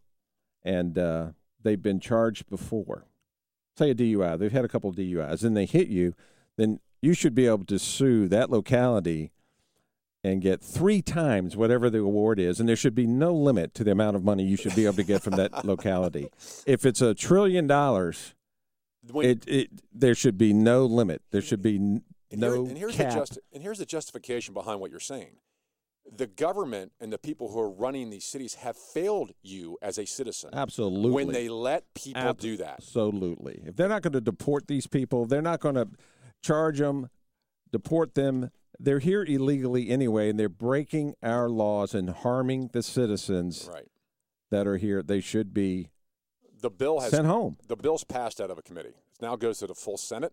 and 0.62 0.98
uh, 0.98 1.26
they've 1.62 1.80
been 1.80 2.00
charged 2.00 2.48
before. 2.48 3.06
Say 3.76 3.90
a 3.90 3.94
DUI, 3.94 4.38
they've 4.38 4.52
had 4.52 4.64
a 4.64 4.68
couple 4.68 4.90
of 4.90 4.96
DUIs, 4.96 5.42
and 5.44 5.56
they 5.56 5.66
hit 5.66 5.88
you, 5.88 6.14
then 6.56 6.80
you 7.00 7.14
should 7.14 7.34
be 7.34 7.46
able 7.46 7.64
to 7.64 7.78
sue 7.78 8.28
that 8.28 8.50
locality 8.50 9.30
and 10.22 10.42
get 10.42 10.60
three 10.60 11.00
times 11.00 11.56
whatever 11.56 11.88
the 11.88 11.98
award 12.00 12.38
is, 12.38 12.60
and 12.60 12.68
there 12.68 12.76
should 12.76 12.94
be 12.94 13.06
no 13.06 13.32
limit 13.32 13.72
to 13.74 13.82
the 13.84 13.90
amount 13.90 14.16
of 14.16 14.22
money 14.24 14.44
you 14.44 14.56
should 14.56 14.74
be 14.74 14.84
able 14.84 14.96
to 14.96 15.02
get 15.02 15.22
from 15.22 15.34
that 15.36 15.64
locality. 15.64 16.28
If 16.66 16.84
it's 16.84 17.00
a 17.00 17.14
trillion 17.14 17.66
dollars, 17.66 18.34
it, 19.14 19.48
it 19.48 19.70
there 19.94 20.14
should 20.14 20.36
be 20.36 20.52
no 20.52 20.84
limit. 20.84 21.22
There 21.30 21.40
should 21.40 21.62
be 21.62 21.76
n- 21.76 22.02
And, 22.30 22.42
here- 22.42 22.54
no 22.54 22.66
and 22.66 22.76
here's 22.76 22.96
cap. 22.96 23.12
the 23.14 23.18
justi- 23.20 23.40
and 23.54 23.62
here's 23.62 23.78
the 23.78 23.86
justification 23.86 24.52
behind 24.52 24.78
what 24.80 24.90
you're 24.90 25.00
saying. 25.00 25.36
The 26.12 26.26
government 26.26 26.92
and 27.00 27.12
the 27.12 27.18
people 27.18 27.50
who 27.52 27.60
are 27.60 27.70
running 27.70 28.10
these 28.10 28.24
cities 28.24 28.54
have 28.54 28.76
failed 28.76 29.32
you 29.42 29.78
as 29.80 29.96
a 29.98 30.04
citizen 30.06 30.50
Absolutely. 30.52 31.10
when 31.10 31.28
they 31.28 31.48
let 31.48 31.92
people 31.94 32.22
Ab- 32.22 32.38
do 32.38 32.56
that. 32.56 32.74
Absolutely. 32.78 33.62
If 33.64 33.76
they're 33.76 33.88
not 33.88 34.02
going 34.02 34.14
to 34.14 34.20
deport 34.20 34.66
these 34.66 34.86
people, 34.88 35.24
they're 35.26 35.40
not 35.42 35.60
going 35.60 35.76
to 35.76 35.88
charge 36.42 36.78
them, 36.78 37.08
deport 37.70 38.14
them. 38.14 38.50
They're 38.78 38.98
here 38.98 39.22
illegally 39.22 39.88
anyway, 39.90 40.30
and 40.30 40.38
they're 40.40 40.48
breaking 40.48 41.14
our 41.22 41.48
laws 41.48 41.94
and 41.94 42.10
harming 42.10 42.70
the 42.72 42.82
citizens 42.82 43.68
Right. 43.72 43.86
that 44.50 44.66
are 44.66 44.78
here. 44.78 45.02
They 45.02 45.20
should 45.20 45.54
be 45.54 45.90
The 46.60 46.70
bill 46.70 47.00
has 47.00 47.10
sent 47.12 47.26
home. 47.26 47.56
the 47.68 47.76
bill's 47.76 48.04
passed 48.04 48.40
out 48.40 48.50
of 48.50 48.58
a 48.58 48.62
committee. 48.62 48.88
It 48.88 49.22
now 49.22 49.36
goes 49.36 49.58
to 49.58 49.66
the 49.68 49.74
full 49.74 49.96
Senate. 49.98 50.32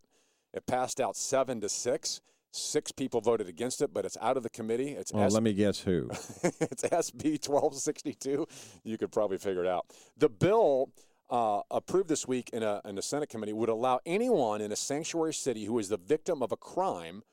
It 0.54 0.66
passed 0.66 1.00
out 1.00 1.16
seven 1.16 1.62
to 1.62 1.70
six. 1.70 2.22
Six 2.52 2.92
people 2.92 3.22
voted 3.22 3.48
against 3.48 3.82
it, 3.82 3.94
but 3.94 4.06
it's 4.06 4.18
out 4.22 4.38
of 4.38 4.44
the 4.44 4.50
committee. 4.50 4.92
It's 4.92 5.14
Well, 5.14 5.26
S- 5.26 5.34
let 5.34 5.44
me 5.44 5.54
guess 5.54 5.80
who. 5.80 6.10
it's 6.44 6.84
SB 6.84 7.46
1262. 7.46 8.48
You 8.84 8.98
could 8.98 9.12
probably 9.12 9.38
figure 9.38 9.64
it 9.64 9.70
out. 9.70 9.86
The 10.18 10.30
bill 10.30 10.90
uh, 11.30 11.62
approved 11.70 12.10
this 12.10 12.28
week 12.28 12.50
in 12.54 12.64
a, 12.64 12.82
in 12.86 12.96
the 12.96 13.02
Senate 13.02 13.30
committee 13.30 13.54
would 13.54 13.70
allow 13.70 14.00
anyone 14.06 14.62
in 14.62 14.72
a 14.72 14.76
sanctuary 14.76 15.34
city 15.34 15.66
who 15.66 15.78
is 15.78 15.90
the 15.90 15.98
victim 15.98 16.42
of 16.42 16.52
a 16.52 16.58
crime 16.58 17.24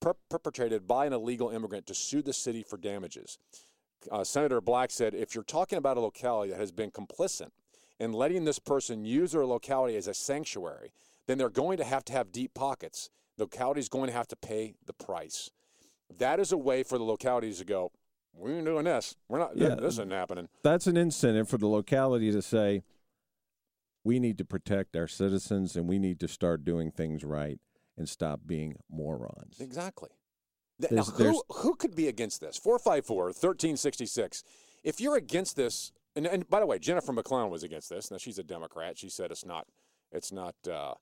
per- 0.00 0.14
perpetrated 0.30 0.86
by 0.86 1.06
an 1.06 1.12
illegal 1.12 1.50
immigrant 1.50 1.86
to 1.86 1.94
sue 1.94 2.22
the 2.22 2.32
city 2.32 2.62
for 2.62 2.76
damages. 2.76 3.38
Uh, 4.10 4.24
Senator 4.24 4.60
Black 4.60 4.90
said 4.90 5.14
if 5.14 5.34
you're 5.34 5.44
talking 5.44 5.78
about 5.78 5.96
a 5.96 6.00
locality 6.00 6.50
that 6.50 6.60
has 6.60 6.72
been 6.72 6.90
complicit 6.90 7.50
in 8.00 8.12
letting 8.12 8.44
this 8.44 8.58
person 8.58 9.04
use 9.04 9.32
their 9.32 9.46
locality 9.46 9.96
as 9.96 10.08
a 10.08 10.14
sanctuary, 10.14 10.92
then 11.26 11.38
they're 11.38 11.48
going 11.48 11.76
to 11.78 11.84
have 11.84 12.04
to 12.06 12.12
have 12.12 12.32
deep 12.32 12.52
pockets. 12.54 13.10
The 13.36 13.44
locality 13.44 13.80
is 13.80 13.88
going 13.88 14.08
to 14.08 14.12
have 14.12 14.28
to 14.28 14.36
pay 14.36 14.74
the 14.86 14.92
price. 14.92 15.50
That 16.18 16.38
is 16.40 16.52
a 16.52 16.56
way 16.58 16.82
for 16.82 16.98
the 16.98 17.04
localities 17.04 17.58
to 17.58 17.64
go, 17.64 17.92
we 18.34 18.52
ain't 18.52 18.64
doing 18.64 18.84
this. 18.84 19.14
We're 19.28 19.38
not, 19.38 19.56
Yeah. 19.56 19.74
this 19.76 19.94
isn't 19.94 20.12
happening. 20.12 20.48
That's 20.62 20.86
an 20.86 20.96
incentive 20.96 21.48
for 21.48 21.58
the 21.58 21.66
locality 21.66 22.30
to 22.32 22.42
say, 22.42 22.82
we 24.04 24.18
need 24.18 24.36
to 24.38 24.44
protect 24.44 24.96
our 24.96 25.06
citizens 25.06 25.76
and 25.76 25.88
we 25.88 25.98
need 25.98 26.18
to 26.20 26.28
start 26.28 26.64
doing 26.64 26.90
things 26.90 27.24
right 27.24 27.60
and 27.96 28.08
stop 28.08 28.40
being 28.46 28.76
morons. 28.90 29.60
Exactly. 29.60 30.10
There's- 30.78 31.08
now, 31.10 31.16
there's- 31.16 31.42
who, 31.48 31.54
who 31.58 31.74
could 31.76 31.94
be 31.94 32.08
against 32.08 32.40
this? 32.40 32.56
454 32.56 33.26
1366. 33.26 34.42
If 34.82 35.00
you're 35.00 35.16
against 35.16 35.54
this, 35.56 35.92
and, 36.16 36.26
and 36.26 36.48
by 36.50 36.58
the 36.60 36.66
way, 36.66 36.78
Jennifer 36.78 37.12
McClellan 37.12 37.50
was 37.50 37.62
against 37.62 37.88
this. 37.90 38.10
Now 38.10 38.16
she's 38.16 38.38
a 38.38 38.42
Democrat. 38.42 38.98
She 38.98 39.08
said 39.08 39.30
it's 39.30 39.44
not, 39.46 39.66
it's 40.10 40.32
not, 40.32 40.56
uh, 40.68 40.94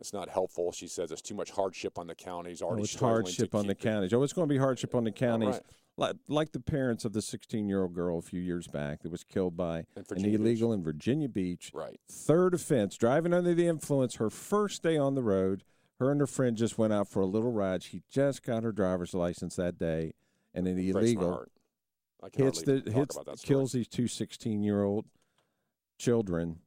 it's 0.00 0.12
not 0.12 0.28
helpful. 0.28 0.72
She 0.72 0.88
says 0.88 1.12
it's 1.12 1.22
too 1.22 1.34
much 1.34 1.50
hardship 1.50 1.98
on 1.98 2.06
the 2.06 2.14
counties. 2.14 2.62
Oh, 2.62 2.66
Already 2.66 2.82
it's 2.84 2.92
struggling 2.92 3.24
to 3.26 3.28
hardship 3.28 3.54
on 3.54 3.66
the 3.66 3.72
it- 3.72 3.78
counties. 3.80 4.12
Oh, 4.12 4.22
it's 4.22 4.32
going 4.32 4.48
to 4.48 4.52
be 4.52 4.58
hardship 4.58 4.94
on 4.94 5.04
the 5.04 5.12
counties. 5.12 5.48
right. 5.54 5.62
Like, 5.96 6.16
like 6.28 6.52
the 6.52 6.60
parents 6.60 7.04
of 7.04 7.12
the 7.12 7.20
16 7.20 7.68
year 7.68 7.82
old 7.82 7.92
girl 7.94 8.18
a 8.18 8.22
few 8.22 8.40
years 8.40 8.66
back 8.66 9.02
that 9.02 9.12
was 9.12 9.22
killed 9.22 9.56
by 9.56 9.80
an 9.96 10.04
Virginia 10.08 10.30
Beach. 10.38 10.40
illegal 10.40 10.72
in 10.72 10.82
Virginia 10.82 11.28
Beach. 11.28 11.70
Right. 11.74 12.00
Third 12.10 12.54
offense, 12.54 12.96
driving 12.96 13.34
under 13.34 13.52
the 13.54 13.66
influence, 13.66 14.14
her 14.14 14.30
first 14.30 14.82
day 14.82 14.96
on 14.96 15.14
the 15.14 15.22
road. 15.22 15.62
Her 15.98 16.10
and 16.10 16.20
her 16.20 16.26
friend 16.26 16.56
just 16.56 16.78
went 16.78 16.94
out 16.94 17.08
for 17.08 17.20
a 17.20 17.26
little 17.26 17.52
ride. 17.52 17.82
She 17.82 18.00
just 18.10 18.42
got 18.42 18.62
her 18.62 18.72
driver's 18.72 19.12
license 19.12 19.56
that 19.56 19.78
day, 19.78 20.14
and 20.54 20.66
an 20.66 20.78
illegal 20.78 21.30
heart. 21.30 21.52
I 22.22 22.30
can 22.30 22.46
hits 22.46 22.62
the 22.62 22.82
hits 22.90 23.16
about 23.16 23.26
that 23.26 23.38
story. 23.40 23.58
kills 23.58 23.72
these 23.72 23.86
two 23.88 24.08
16 24.08 24.62
year 24.62 24.82
old 24.82 25.04
children 25.98 26.60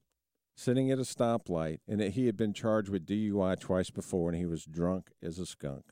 sitting 0.55 0.91
at 0.91 0.99
a 0.99 1.03
stoplight, 1.03 1.79
and 1.87 1.99
that 1.99 2.13
he 2.13 2.25
had 2.25 2.37
been 2.37 2.53
charged 2.53 2.89
with 2.89 3.05
DUI 3.05 3.59
twice 3.59 3.89
before, 3.89 4.29
and 4.29 4.37
he 4.37 4.45
was 4.45 4.65
drunk 4.65 5.11
as 5.21 5.39
a 5.39 5.45
skunk. 5.45 5.85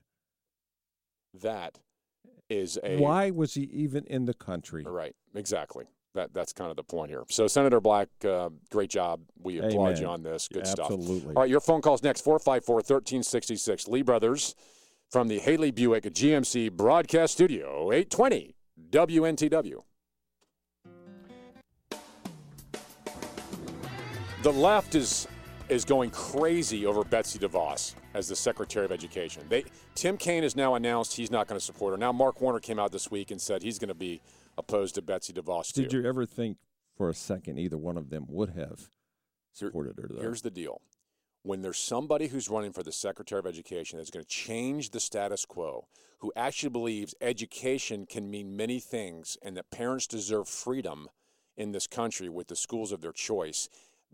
That 1.33 1.79
is 2.49 2.77
a 2.83 2.97
Why 2.97 3.31
was 3.31 3.53
he 3.53 3.63
even 3.63 4.05
in 4.05 4.25
the 4.25 4.33
country? 4.33 4.83
Right, 4.85 5.15
exactly. 5.33 5.85
That 6.13 6.33
that's 6.33 6.51
kind 6.51 6.69
of 6.69 6.75
the 6.75 6.83
point 6.83 7.09
here. 7.09 7.23
So 7.29 7.47
Senator 7.47 7.79
Black, 7.79 8.09
uh, 8.25 8.49
great 8.69 8.89
job. 8.89 9.21
We 9.41 9.59
applaud 9.59 9.97
you 9.97 10.07
on 10.07 10.23
this. 10.23 10.49
Good 10.49 10.67
stuff. 10.67 10.91
Absolutely. 10.91 11.35
All 11.35 11.43
right, 11.43 11.49
your 11.49 11.61
phone 11.61 11.81
calls 11.81 12.03
next 12.03 12.25
454-1366. 12.25 13.87
Lee 13.87 14.01
Brothers 14.01 14.53
from 15.09 15.29
the 15.29 15.39
Haley 15.39 15.71
Buick 15.71 16.03
GMC 16.03 16.71
Broadcast 16.73 17.33
Studio, 17.33 17.91
820 17.93 18.55
WNTW. 18.89 19.83
The 24.43 24.51
left 24.51 24.95
is 24.95 25.27
is 25.69 25.85
going 25.85 26.09
crazy 26.09 26.87
over 26.87 27.03
Betsy 27.03 27.37
DeVos 27.37 27.93
as 28.15 28.27
the 28.27 28.35
Secretary 28.35 28.83
of 28.83 28.91
Education. 28.91 29.43
They 29.47 29.65
Tim 29.93 30.17
Kaine 30.17 30.41
has 30.41 30.55
now 30.55 30.73
announced 30.73 31.15
he's 31.15 31.29
not 31.29 31.47
going 31.47 31.59
to 31.59 31.63
support 31.63 31.93
her. 31.93 31.97
Now 31.97 32.11
Mark 32.11 32.41
Warner 32.41 32.59
came 32.59 32.79
out 32.79 32.91
this 32.91 33.11
week 33.11 33.29
and 33.29 33.39
said 33.39 33.61
he's 33.61 33.77
going 33.77 33.89
to 33.89 33.93
be 33.93 34.19
opposed 34.57 34.95
to 34.95 35.03
Betsy 35.03 35.31
DeVos 35.31 35.71
too. 35.71 35.83
Did 35.83 35.93
you 35.93 36.03
ever 36.05 36.25
think 36.25 36.57
for 36.97 37.07
a 37.07 37.13
second 37.13 37.59
either 37.59 37.77
one 37.77 37.97
of 37.97 38.09
them 38.09 38.25
would 38.29 38.49
have 38.49 38.89
supported 39.53 39.95
her? 39.97 40.09
Though? 40.09 40.21
Here's 40.21 40.41
the 40.41 40.49
deal. 40.49 40.81
When 41.43 41.61
there's 41.61 41.77
somebody 41.77 42.27
who's 42.27 42.49
running 42.49 42.73
for 42.73 42.81
the 42.81 42.91
Secretary 42.91 43.37
of 43.37 43.45
Education 43.45 43.99
that's 43.99 44.09
going 44.09 44.25
to 44.25 44.29
change 44.29 44.89
the 44.89 44.99
status 44.99 45.45
quo, 45.45 45.85
who 46.17 46.33
actually 46.35 46.69
believes 46.69 47.13
education 47.21 48.07
can 48.07 48.31
mean 48.31 48.55
many 48.57 48.79
things 48.79 49.37
and 49.43 49.55
that 49.55 49.69
parents 49.69 50.07
deserve 50.07 50.49
freedom 50.49 51.09
in 51.57 51.73
this 51.73 51.85
country 51.85 52.27
with 52.27 52.47
the 52.47 52.55
schools 52.55 52.91
of 52.91 53.01
their 53.01 53.11
choice, 53.11 53.69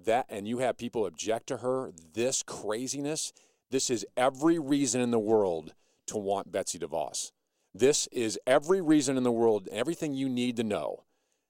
that 0.06 0.26
and 0.30 0.48
you 0.48 0.60
have 0.60 0.78
people 0.78 1.06
object 1.06 1.48
to 1.48 1.58
her, 1.58 1.91
this 2.14 2.43
craziness, 2.43 3.34
this 3.72 3.89
is 3.89 4.06
every 4.16 4.60
reason 4.60 5.02
in 5.02 5.12
the 5.12 5.20
world 5.20 5.74
to 6.08 6.18
want 6.18 6.52
Betsy 6.52 6.80
DeVos. 6.80 7.32
This 7.74 8.08
is 8.08 8.39
every 8.48 8.82
reason 8.82 9.18
in 9.18 9.24
the 9.24 9.32
world, 9.32 9.68
everything 9.72 10.14
you 10.14 10.30
need 10.30 10.56
to 10.58 10.64
know. 10.64 11.04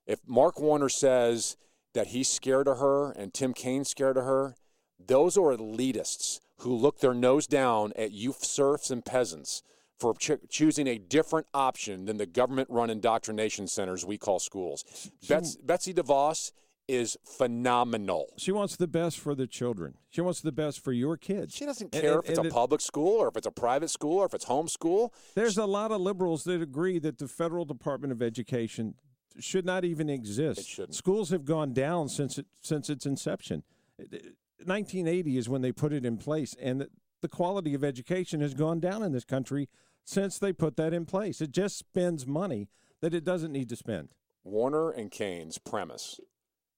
If 0.06 0.20
Mark 0.28 0.60
Warner 0.60 0.90
says 0.90 1.58
that 1.94 2.08
he's 2.08 2.28
scared 2.28 2.68
of 2.68 2.80
her 2.80 3.12
and 3.12 3.34
Tim 3.34 3.54
Kaine's 3.54 3.90
scared 3.90 4.18
of 4.18 4.26
her, 4.26 4.56
those 5.00 5.38
are 5.38 5.56
elitists 5.56 6.40
who 6.60 6.76
look 6.76 7.00
their 7.00 7.14
nose 7.14 7.48
down 7.48 7.94
at 7.96 8.12
youth 8.12 8.44
serfs 8.44 8.90
and 8.90 9.06
peasants 9.06 9.62
for 10.00 10.14
ch- 10.16 10.32
choosing 10.50 10.88
a 10.88 10.98
different 10.98 11.48
option 11.54 12.06
than 12.06 12.18
the 12.18 12.26
government 12.26 12.70
run 12.70 12.90
indoctrination 12.90 13.68
centers 13.68 14.06
we 14.06 14.18
call 14.18 14.40
schools. 14.40 14.84
Bets- 15.28 15.56
Betsy 15.58 15.94
DeVos 15.94 16.52
is 16.88 17.18
phenomenal. 17.26 18.34
She 18.38 18.52
wants 18.52 18.76
the 18.78 18.88
best 18.88 19.20
for 19.20 19.36
the 19.36 19.48
children. 19.48 19.96
She 20.10 20.22
wants 20.22 20.42
the 20.42 20.52
best 20.52 20.80
for 20.84 20.94
your 20.94 21.18
kids. 21.18 21.54
She 21.54 21.66
doesn't 21.66 21.92
care 21.92 22.16
and- 22.16 22.24
if 22.24 22.30
it's 22.30 22.38
and 22.40 22.46
a 22.48 22.50
it- 22.50 22.54
public 22.54 22.82
school 22.82 23.18
or 23.20 23.28
if 23.28 23.36
it's 23.38 23.48
a 23.48 23.52
private 23.52 23.90
school 23.90 24.20
or 24.20 24.26
if 24.26 24.34
it's 24.34 24.46
homeschool. 24.46 25.12
There's 25.36 25.58
a 25.58 25.66
lot 25.66 25.92
of 25.92 26.00
liberals 26.02 26.44
that 26.46 26.62
agree 26.62 27.00
that 27.00 27.18
the 27.18 27.28
federal 27.28 27.66
Department 27.66 28.12
of 28.14 28.22
Education 28.22 28.96
should 29.40 29.66
not 29.66 29.84
even 29.86 30.10
exist. 30.10 30.60
It 30.62 30.66
shouldn't. 30.66 30.96
Schools 30.96 31.30
have 31.30 31.46
gone 31.46 31.74
down 31.74 32.10
since 32.10 32.38
it, 32.38 32.48
since 32.62 32.90
its 32.90 33.06
inception. 33.06 33.64
It- 34.00 34.14
it- 34.14 34.36
1980 34.66 35.38
is 35.38 35.48
when 35.48 35.62
they 35.62 35.72
put 35.72 35.94
it 35.94 36.06
in 36.06 36.18
place, 36.18 36.56
and 36.60 36.82
the, 36.82 36.90
the 37.22 37.28
quality 37.28 37.74
of 37.74 37.84
education 37.84 38.42
has 38.42 38.54
gone 38.54 38.80
down 38.80 39.04
in 39.04 39.12
this 39.12 39.26
country 39.26 39.70
since 40.04 40.40
they 40.40 40.52
put 40.54 40.78
that 40.78 40.94
in 40.94 41.06
place. 41.06 41.42
It 41.42 41.52
just 41.52 41.78
spends 41.78 42.26
money 42.26 42.70
that 43.02 43.14
it 43.14 43.24
doesn't 43.24 43.52
need 43.52 43.70
to 43.70 43.76
spend. 43.76 44.10
Warner 44.44 44.90
and 44.90 45.12
Kaine's 45.12 45.58
premise 45.60 46.20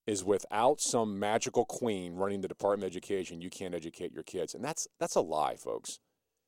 is 0.09 0.23
without 0.23 0.81
some 0.81 1.19
magical 1.19 1.65
queen 1.65 2.15
running 2.15 2.41
the 2.41 2.47
Department 2.47 2.83
of 2.83 2.91
Education, 2.91 3.41
you 3.41 3.51
can't 3.51 3.75
educate 3.75 4.11
your 4.11 4.23
kids. 4.23 4.55
And 4.55 4.65
that's 4.65 4.87
that's 4.99 5.15
a 5.15 5.21
lie, 5.21 5.55
folks. 5.55 5.99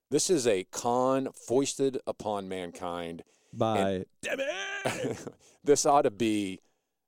This 0.10 0.32
is 0.32 0.48
a 0.48 0.64
con 0.72 1.30
foisted 1.48 2.00
upon 2.08 2.50
mankind. 2.50 3.24
By 3.54 4.06
this 5.64 5.86
ought 5.86 6.02
to 6.04 6.12
be 6.12 6.62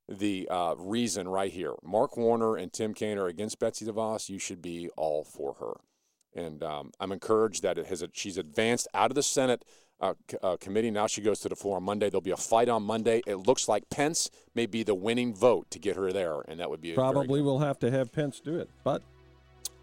the 0.08 0.48
uh, 0.52 0.76
reason 0.78 1.28
right 1.28 1.52
here. 1.52 1.74
Mark 1.82 2.18
Warner 2.18 2.56
and 2.56 2.72
Tim 2.72 2.94
Kaine 2.94 3.18
are 3.18 3.28
against 3.28 3.60
Betsy 3.60 3.86
DeVos. 3.86 4.30
You 4.30 4.38
should 4.38 4.62
be 4.62 4.90
all 4.96 5.24
for 5.24 5.56
her. 5.56 6.40
And 6.40 6.62
um, 6.62 6.92
I'm 7.00 7.12
encouraged 7.12 7.64
that 7.64 7.80
it 7.80 7.88
has 7.88 8.04
she's 8.14 8.38
advanced 8.38 8.88
out 8.94 9.10
of 9.10 9.16
the 9.16 9.24
Senate 9.24 9.66
uh, 10.02 10.14
uh, 10.42 10.58
committee. 10.58 10.92
Now 10.92 11.08
she 11.08 11.22
goes 11.22 11.40
to 11.42 11.50
the 11.50 11.56
floor 11.56 11.78
on 11.78 11.84
Monday. 11.84 12.10
There'll 12.10 12.22
be 12.22 12.32
a 12.32 12.38
fight 12.38 12.70
on 12.70 12.84
Monday. 12.84 13.22
It 13.26 13.36
looks 13.36 13.68
like 13.68 13.90
Pence 13.90 14.30
may 14.56 14.66
be 14.66 14.84
the 14.84 14.96
winning 14.96 15.34
vote 15.34 15.70
to 15.72 15.80
get 15.80 15.96
her 15.96 16.12
there, 16.12 16.42
and 16.42 16.60
that 16.60 16.70
would 16.70 16.82
be 16.82 16.94
probably 16.94 17.42
we'll 17.42 17.60
have 17.60 17.80
to 17.80 17.92
have 17.92 18.12
Pence 18.12 18.40
do 18.40 18.58
it, 18.60 18.70
but 18.84 19.02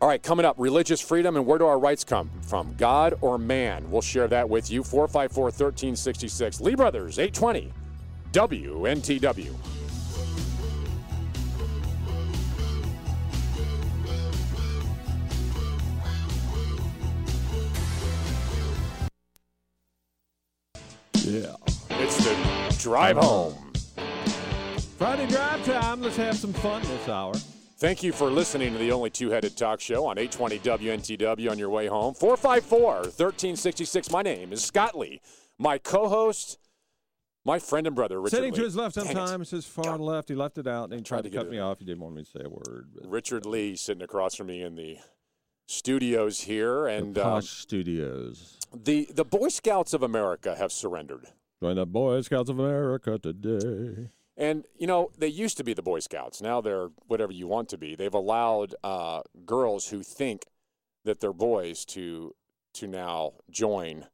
all 0.01 0.09
right, 0.09 0.23
coming 0.23 0.47
up, 0.47 0.57
religious 0.59 0.99
freedom 1.01 1.37
and 1.37 1.45
where 1.45 1.59
do 1.59 1.67
our 1.67 1.79
rights 1.79 2.05
come 2.05 2.31
from, 2.41 2.75
God 2.79 3.19
or 3.21 3.37
man? 3.37 3.91
We'll 3.91 4.01
share 4.01 4.29
that 4.29 4.49
with 4.49 4.71
you. 4.71 4.83
454 4.83 5.45
1366. 5.45 6.61
Lee 6.63 6.75
Brothers, 6.75 7.19
820, 7.19 7.71
WNTW. 8.33 9.55
Yeah. 21.31 21.55
It's 21.91 22.17
the 22.25 22.77
drive 22.83 23.17
home. 23.17 23.55
Friday 24.99 25.27
drive 25.29 25.65
time. 25.65 26.03
Let's 26.03 26.17
have 26.17 26.37
some 26.37 26.53
fun 26.53 26.83
this 26.83 27.09
hour. 27.09 27.35
Thank 27.79 28.03
you 28.03 28.13
for 28.13 28.31
listening 28.31 28.73
to 28.73 28.79
the 28.79 28.93
only 28.93 29.09
two 29.09 29.31
headed 29.31 29.57
talk 29.57 29.81
show 29.81 30.07
on 30.07 30.19
820 30.19 30.59
WNTW 30.59 31.51
on 31.51 31.59
your 31.59 31.71
way 31.71 31.87
home. 31.87 32.13
454 32.15 32.95
1366. 32.95 34.11
My 34.11 34.23
name 34.23 34.53
is 34.53 34.63
Scott 34.63 34.99
Lee. 34.99 35.21
My 35.59 35.79
co 35.79 36.09
host, 36.09 36.59
my 37.45 37.59
friend 37.59 37.87
and 37.87 37.97
brother, 37.97 38.21
Richard 38.21 38.37
Sitting 38.37 38.53
Lee. 38.53 38.59
to 38.59 38.65
his 38.65 38.77
left 38.77 38.97
Dang 38.97 39.07
it. 39.07 39.15
sometimes, 39.15 39.51
his 39.51 39.65
far 39.65 39.97
left. 39.97 40.29
He 40.29 40.35
left 40.35 40.59
it 40.59 40.67
out 40.67 40.85
and 40.91 40.95
he 40.95 40.99
Tried 40.99 41.23
tried 41.23 41.25
to 41.25 41.31
to 41.31 41.37
cut 41.37 41.51
me 41.51 41.59
off. 41.59 41.79
He 41.79 41.87
didn't 41.87 42.01
want 42.01 42.17
me 42.17 42.25
to 42.25 42.31
say 42.31 42.41
a 42.45 42.49
word. 42.49 42.89
But 42.95 43.09
Richard 43.09 43.47
Lee 43.47 43.77
sitting 43.77 44.03
across 44.03 44.35
from 44.35 44.49
me 44.49 44.63
in 44.63 44.75
the 44.77 44.99
studios 45.67 46.41
here. 46.43 46.87
And 46.87 47.15
the 47.15 47.25
um, 47.27 47.33
Posh 47.33 47.49
Studios. 47.49 48.59
The, 48.75 49.09
the 49.13 49.25
Boy 49.25 49.49
Scouts 49.49 49.93
of 49.93 50.03
America 50.03 50.55
have 50.57 50.73
surrendered. 50.73 51.27
Join 51.63 51.77
the 51.77 51.87
Boy 51.87 52.21
Scouts 52.23 52.51
of 52.51 52.59
America 52.59 53.19
today. 53.19 54.11
And, 54.37 54.65
you 54.79 54.87
know, 54.87 55.11
they 55.19 55.29
used 55.29 55.59
to 55.59 55.65
be 55.65 55.75
the 55.75 55.83
Boy 55.83 56.01
Scouts. 56.01 56.41
Now 56.41 56.61
they're 56.61 56.89
whatever 57.07 57.33
you 57.33 57.47
want 57.47 57.69
to 57.71 57.79
be. 57.79 57.95
They've 57.95 58.15
allowed 58.15 58.75
uh, 58.83 59.21
girls 59.45 59.89
who 59.89 60.03
think 60.03 60.47
that 61.05 61.21
they're 61.21 61.33
boys 61.33 61.85
to 61.87 62.35
to 62.73 62.87
now 62.87 63.33
join 63.51 64.07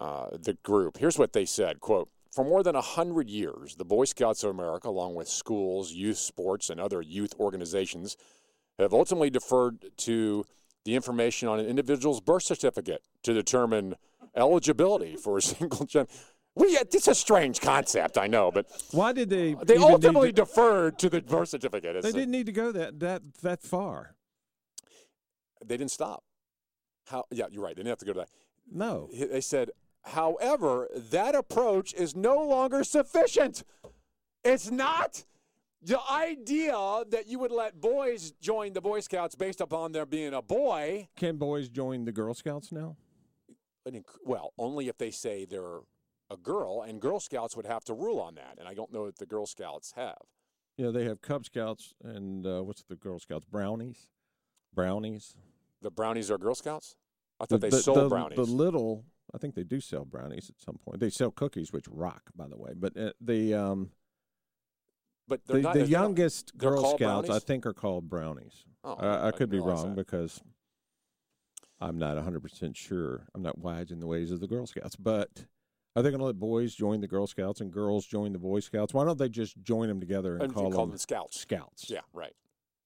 uh, 0.00 0.28
the 0.32 0.54
group. 0.54 0.98
Here's 0.98 1.18
what 1.18 1.32
they 1.32 1.44
said: 1.44 1.80
"Quote." 1.80 2.08
For 2.32 2.44
more 2.44 2.62
than 2.62 2.74
100 2.74 3.30
years, 3.30 3.76
the 3.76 3.84
Boy 3.86 4.04
Scouts 4.04 4.44
of 4.44 4.50
America, 4.50 4.90
along 4.90 5.14
with 5.14 5.26
schools, 5.26 5.92
youth 5.92 6.18
sports, 6.18 6.68
and 6.68 6.78
other 6.78 7.00
youth 7.00 7.32
organizations, 7.40 8.18
have 8.78 8.92
ultimately 8.92 9.30
deferred 9.30 9.86
to 9.96 10.44
the 10.86 10.94
information 10.94 11.48
on 11.48 11.58
an 11.60 11.66
individual's 11.66 12.20
birth 12.20 12.44
certificate 12.44 13.02
to 13.24 13.34
determine 13.34 13.96
eligibility 14.36 15.16
for 15.16 15.36
a 15.38 15.42
single 15.52 15.84
gen. 15.84 16.06
We, 16.54 16.74
uh, 16.76 16.84
it's 16.90 17.08
a 17.08 17.14
strange 17.14 17.60
concept, 17.60 18.16
I 18.16 18.28
know, 18.28 18.50
but 18.50 18.66
Why 18.92 19.12
did 19.12 19.28
they? 19.28 19.54
they 19.66 19.76
ultimately 19.76 20.28
to- 20.28 20.42
deferred 20.44 20.98
to 21.00 21.10
the 21.10 21.20
birth 21.20 21.50
certificate. 21.50 21.96
It's 21.96 22.06
they 22.06 22.12
didn't 22.12 22.30
need 22.30 22.46
to 22.46 22.52
go 22.52 22.72
that 22.72 22.98
that 23.00 23.20
that 23.42 23.62
far. 23.62 24.14
they 25.66 25.76
didn't 25.76 25.90
stop. 25.90 26.22
How? 27.08 27.24
Yeah, 27.30 27.46
you're 27.50 27.62
right. 27.62 27.76
They 27.76 27.80
didn't 27.82 27.90
have 27.90 27.98
to 27.98 28.06
go 28.06 28.12
to 28.14 28.18
that. 28.20 28.28
No. 28.72 29.10
They 29.12 29.40
said, 29.40 29.70
however, 30.04 30.88
that 30.94 31.34
approach 31.34 31.92
is 31.94 32.16
no 32.16 32.38
longer 32.42 32.84
sufficient. 32.84 33.62
It's 34.44 34.70
not. 34.70 35.24
The 35.82 35.98
idea 36.10 37.04
that 37.10 37.26
you 37.28 37.38
would 37.38 37.52
let 37.52 37.80
boys 37.80 38.32
join 38.40 38.72
the 38.72 38.80
Boy 38.80 39.00
Scouts 39.00 39.34
based 39.34 39.60
upon 39.60 39.92
their 39.92 40.06
being 40.06 40.34
a 40.34 40.42
boy, 40.42 41.08
Can 41.16 41.36
boys 41.36 41.68
join 41.68 42.04
the 42.04 42.12
Girl 42.12 42.34
Scouts 42.34 42.72
now? 42.72 42.96
well, 44.24 44.52
only 44.58 44.88
if 44.88 44.98
they 44.98 45.12
say 45.12 45.44
they're 45.44 45.78
a 46.28 46.36
girl, 46.36 46.82
and 46.82 47.00
Girl 47.00 47.20
Scouts 47.20 47.56
would 47.56 47.66
have 47.66 47.84
to 47.84 47.94
rule 47.94 48.18
on 48.18 48.34
that. 48.34 48.56
And 48.58 48.66
I 48.66 48.74
don't 48.74 48.92
know 48.92 49.06
that 49.06 49.18
the 49.18 49.26
Girl 49.26 49.46
Scouts 49.46 49.92
have. 49.94 50.18
Yeah, 50.76 50.90
they 50.90 51.04
have 51.04 51.22
Cub 51.22 51.44
Scouts 51.46 51.94
and 52.02 52.44
uh, 52.46 52.62
what's 52.62 52.82
the 52.82 52.96
Girl 52.96 53.18
Scouts? 53.18 53.46
Brownies, 53.50 54.08
brownies. 54.74 55.36
The 55.82 55.90
brownies 55.90 56.30
are 56.30 56.38
Girl 56.38 56.54
Scouts? 56.54 56.96
I 57.38 57.44
thought 57.46 57.60
The- 57.60 57.68
they 57.68 57.76
the, 57.76 57.82
sold 57.82 57.98
the, 57.98 58.08
brownies. 58.08 58.36
The 58.36 58.42
little, 58.44 59.04
I 59.32 59.38
think 59.38 59.54
they 59.54 59.62
do 59.62 59.80
sell 59.80 60.04
brownies 60.04 60.50
at 60.50 60.60
some 60.60 60.78
point. 60.84 61.00
They 61.00 61.10
sell 61.10 61.30
cookies, 61.30 61.72
which 61.72 61.86
rock, 61.88 62.30
by 62.34 62.48
the 62.48 62.56
way. 62.58 62.72
But 62.74 62.96
uh, 62.96 63.12
the 63.20 63.54
um, 63.54 63.90
but 65.28 65.44
the, 65.46 65.58
not, 65.60 65.72
the 65.74 65.78
they're 65.80 65.88
not- 65.88 65.90
youngest 65.90 66.56
Girl 66.56 66.94
Scouts, 66.96 67.30
I 67.30 67.38
think, 67.38 67.66
are 67.66 67.72
called 67.74 68.08
brownies. 68.08 68.64
Oh, 68.84 68.94
I, 68.94 69.28
I 69.28 69.30
could 69.32 69.50
be 69.50 69.58
wrong 69.58 69.90
that. 69.90 69.96
because 69.96 70.40
I'm 71.80 71.98
not 71.98 72.14
100 72.16 72.40
percent 72.40 72.76
sure. 72.76 73.26
I'm 73.34 73.42
not 73.42 73.58
wise 73.58 73.90
in 73.90 74.00
the 74.00 74.06
ways 74.06 74.30
of 74.30 74.40
the 74.40 74.46
Girl 74.46 74.66
Scouts, 74.66 74.96
but. 74.96 75.46
Are 75.94 76.02
they 76.02 76.10
going 76.10 76.18
to 76.20 76.26
let 76.26 76.38
boys 76.38 76.74
join 76.74 77.00
the 77.00 77.06
Girl 77.08 77.26
Scouts 77.26 77.62
and 77.62 77.72
girls 77.72 78.04
join 78.04 78.34
the 78.34 78.38
Boy 78.38 78.60
Scouts? 78.60 78.92
Why 78.92 79.06
don't 79.06 79.16
they 79.16 79.30
just 79.30 79.56
join 79.62 79.88
them 79.88 79.98
together 79.98 80.34
and, 80.34 80.42
And 80.42 80.52
call, 80.54 80.70
call 80.70 80.82
them, 80.82 80.90
them 80.90 80.98
Scouts. 80.98 81.40
Scouts? 81.40 81.88
Yeah, 81.88 82.00
right. 82.12 82.34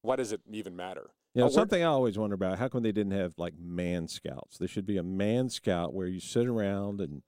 Why 0.01 0.15
does 0.15 0.31
it 0.31 0.39
even 0.49 0.77
matter? 0.77 1.09
You 1.33 1.41
know, 1.41 1.47
Oh, 1.47 1.49
something 1.49 1.81
I 1.83 1.87
always 1.87 2.17
wonder 2.17 2.35
about: 2.35 2.57
how 2.57 2.69
come 2.69 2.83
they 2.83 2.93
didn't 2.93 3.11
have 3.11 3.33
like 3.37 3.55
man 3.59 4.07
scouts? 4.07 4.57
There 4.57 4.67
should 4.69 4.85
be 4.85 4.95
a 4.95 5.03
man 5.03 5.49
scout 5.49 5.93
where 5.93 6.07
you 6.07 6.21
sit 6.21 6.47
around 6.47 7.01
and 7.01 7.21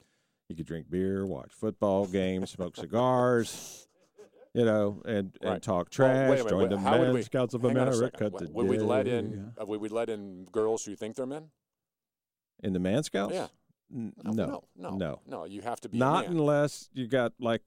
you 0.47 0.55
could 0.55 0.65
drink 0.65 0.89
beer, 0.89 1.25
watch 1.25 1.51
football 1.51 2.05
games, 2.05 2.51
smoke 2.51 2.77
cigars, 2.77 3.89
you 4.53 4.65
know, 4.65 5.01
and, 5.05 5.35
and 5.41 5.51
Right. 5.51 5.61
talk 5.61 5.87
Well, 5.97 6.09
trash. 6.09 6.29
wait 6.41 6.47
join 6.49 6.69
the 6.69 6.77
how 6.77 6.97
Man 6.97 7.13
we- 7.13 7.23
Scouts 7.23 7.53
of 7.53 7.61
hang 7.63 7.77
on 7.77 7.87
a 7.87 7.91
America. 7.91 8.29
Would- 8.51 8.67
we 8.67 8.77
let 8.77 9.07
in? 9.07 9.53
Uh, 9.59 9.65
would 9.65 9.81
we 9.81 9.89
let 9.89 10.09
in 10.09 10.45
girls 10.45 10.85
who 10.85 10.95
think 10.95 11.15
they're 11.15 11.25
men? 11.25 11.49
in 12.59 12.71
the 12.73 12.79
Man 12.79 13.03
Scouts? 13.03 13.33
Yeah. 13.33 13.47
N- 13.93 14.13
No, 14.23 14.31
no, 14.31 14.63
no, 14.75 14.89
no, 14.95 15.21
no. 15.25 15.43
You 15.45 15.61
have 15.61 15.81
to 15.81 15.89
be 15.89 15.97
Not 15.97 16.25
a 16.25 16.29
man. 16.29 16.37
unless 16.37 16.89
you 16.93 17.07
got 17.07 17.33
like, 17.39 17.61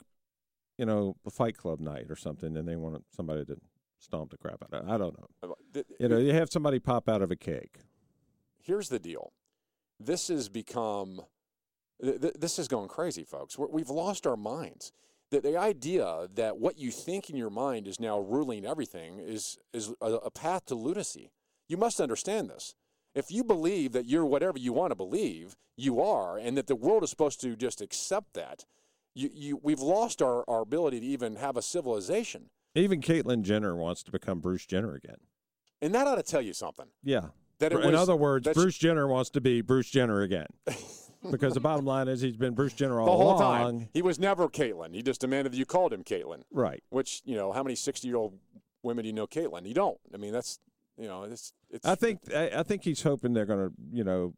you 0.78 0.87
know, 0.87 1.16
a 1.26 1.30
Fight 1.30 1.57
Club 1.57 1.80
night 1.80 2.07
or 2.11 2.16
something, 2.16 2.57
and 2.57 2.66
they 2.66 2.76
want 2.76 3.05
somebody 3.14 3.45
to 3.45 3.59
stomp 3.99 4.30
the 4.30 4.39
crap 4.39 4.62
out 4.62 4.72
of. 4.72 4.89
I 4.89 4.97
don't 4.97 5.16
know. 5.18 5.55
Uh, 5.74 5.82
You 6.01 6.09
know, 6.09 6.18
you 6.18 6.32
have 6.32 6.51
somebody 6.51 6.78
pop 6.78 7.09
out 7.09 7.20
of 7.20 7.30
a 7.30 7.37
cake. 7.37 7.80
Here's 8.62 8.89
the 8.89 8.99
deal. 8.99 9.32
This 10.01 10.28
has 10.28 10.49
become. 10.49 11.20
Th- 12.03 12.20
th- 12.20 12.34
this 12.39 12.59
is 12.59 12.68
going 12.68 12.89
crazy, 12.89 13.24
folks. 13.24 13.59
We're, 13.59 13.68
we've 13.68 13.91
lost 13.91 14.26
our 14.26 14.37
minds. 14.37 14.93
The, 15.30 15.40
the 15.40 15.58
idea 15.58 16.28
that 16.34 16.58
what 16.58 16.78
you 16.78 16.90
think 16.90 17.28
in 17.30 17.36
your 17.36 17.50
mind 17.50 17.88
is 17.88 17.98
now 17.98 18.18
ruling 18.20 18.64
everything 18.64 19.18
is 19.18 19.58
is 19.72 19.92
a, 20.00 20.12
a 20.12 20.30
path 20.30 20.66
to 20.66 20.74
lunacy. 20.74 21.30
You 21.68 21.76
must 21.76 22.00
understand 22.00 22.48
this. 22.48 22.74
If 23.14 23.30
you 23.30 23.42
believe 23.42 23.92
that 23.92 24.06
you're 24.06 24.26
whatever 24.26 24.58
you 24.58 24.72
want 24.72 24.90
to 24.90 24.94
believe, 24.94 25.56
you 25.76 26.00
are, 26.00 26.38
and 26.38 26.56
that 26.56 26.66
the 26.66 26.76
world 26.76 27.02
is 27.02 27.10
supposed 27.10 27.40
to 27.40 27.56
just 27.56 27.80
accept 27.80 28.34
that, 28.34 28.66
you, 29.14 29.30
you 29.32 29.60
we've 29.62 29.80
lost 29.80 30.22
our, 30.22 30.44
our 30.48 30.60
ability 30.60 31.00
to 31.00 31.06
even 31.06 31.36
have 31.36 31.56
a 31.56 31.62
civilization. 31.62 32.50
Even 32.74 33.00
Caitlyn 33.00 33.42
Jenner 33.42 33.74
wants 33.74 34.02
to 34.04 34.12
become 34.12 34.40
Bruce 34.40 34.66
Jenner 34.66 34.94
again. 34.94 35.16
And 35.80 35.94
that 35.94 36.06
ought 36.06 36.16
to 36.16 36.22
tell 36.22 36.42
you 36.42 36.52
something. 36.52 36.86
Yeah. 37.02 37.28
That 37.58 37.72
it 37.72 37.80
in 37.80 37.94
other 37.94 38.16
words, 38.16 38.46
Bruce 38.52 38.76
Jenner 38.76 39.08
wants 39.08 39.30
to 39.30 39.40
be 39.40 39.62
Bruce 39.62 39.88
Jenner 39.88 40.20
again. 40.20 40.46
because 41.30 41.54
the 41.54 41.60
bottom 41.60 41.84
line 41.84 42.08
is 42.08 42.20
he's 42.20 42.36
been 42.36 42.54
Bruce 42.54 42.72
Jenner 42.72 43.00
all 43.00 43.06
the 43.06 43.12
whole 43.12 43.36
along. 43.36 43.80
time. 43.80 43.88
He 43.92 44.02
was 44.02 44.18
never 44.18 44.48
Caitlyn. 44.48 44.94
He 44.94 45.02
just 45.02 45.20
demanded 45.20 45.52
that 45.52 45.56
you 45.56 45.66
called 45.66 45.92
him 45.92 46.04
Caitlyn. 46.04 46.42
Right. 46.50 46.82
Which 46.90 47.22
you 47.24 47.36
know, 47.36 47.52
how 47.52 47.62
many 47.62 47.74
sixty-year-old 47.74 48.38
women 48.82 49.02
do 49.02 49.08
you 49.08 49.12
know 49.12 49.26
Caitlyn? 49.26 49.66
You 49.66 49.74
don't. 49.74 49.98
I 50.12 50.16
mean, 50.16 50.32
that's 50.32 50.58
you 50.98 51.06
know, 51.06 51.24
it's 51.24 51.52
it's. 51.70 51.86
I 51.86 51.94
think 51.94 52.20
I, 52.34 52.50
I 52.56 52.62
think 52.62 52.84
he's 52.84 53.02
hoping 53.02 53.32
they're 53.34 53.46
going 53.46 53.68
to, 53.68 53.74
you 53.92 54.04
know, 54.04 54.34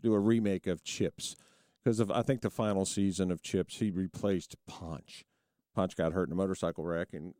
do 0.00 0.14
a 0.14 0.18
remake 0.18 0.66
of 0.66 0.82
Chips 0.84 1.36
because 1.82 2.00
of 2.00 2.10
I 2.10 2.22
think 2.22 2.40
the 2.40 2.50
final 2.50 2.84
season 2.84 3.30
of 3.30 3.42
Chips 3.42 3.78
he 3.78 3.90
replaced 3.90 4.56
Ponch. 4.66 5.24
Ponch 5.74 5.96
got 5.96 6.12
hurt 6.12 6.28
in 6.28 6.32
a 6.32 6.36
motorcycle 6.36 6.84
wreck 6.84 7.08
and 7.12 7.34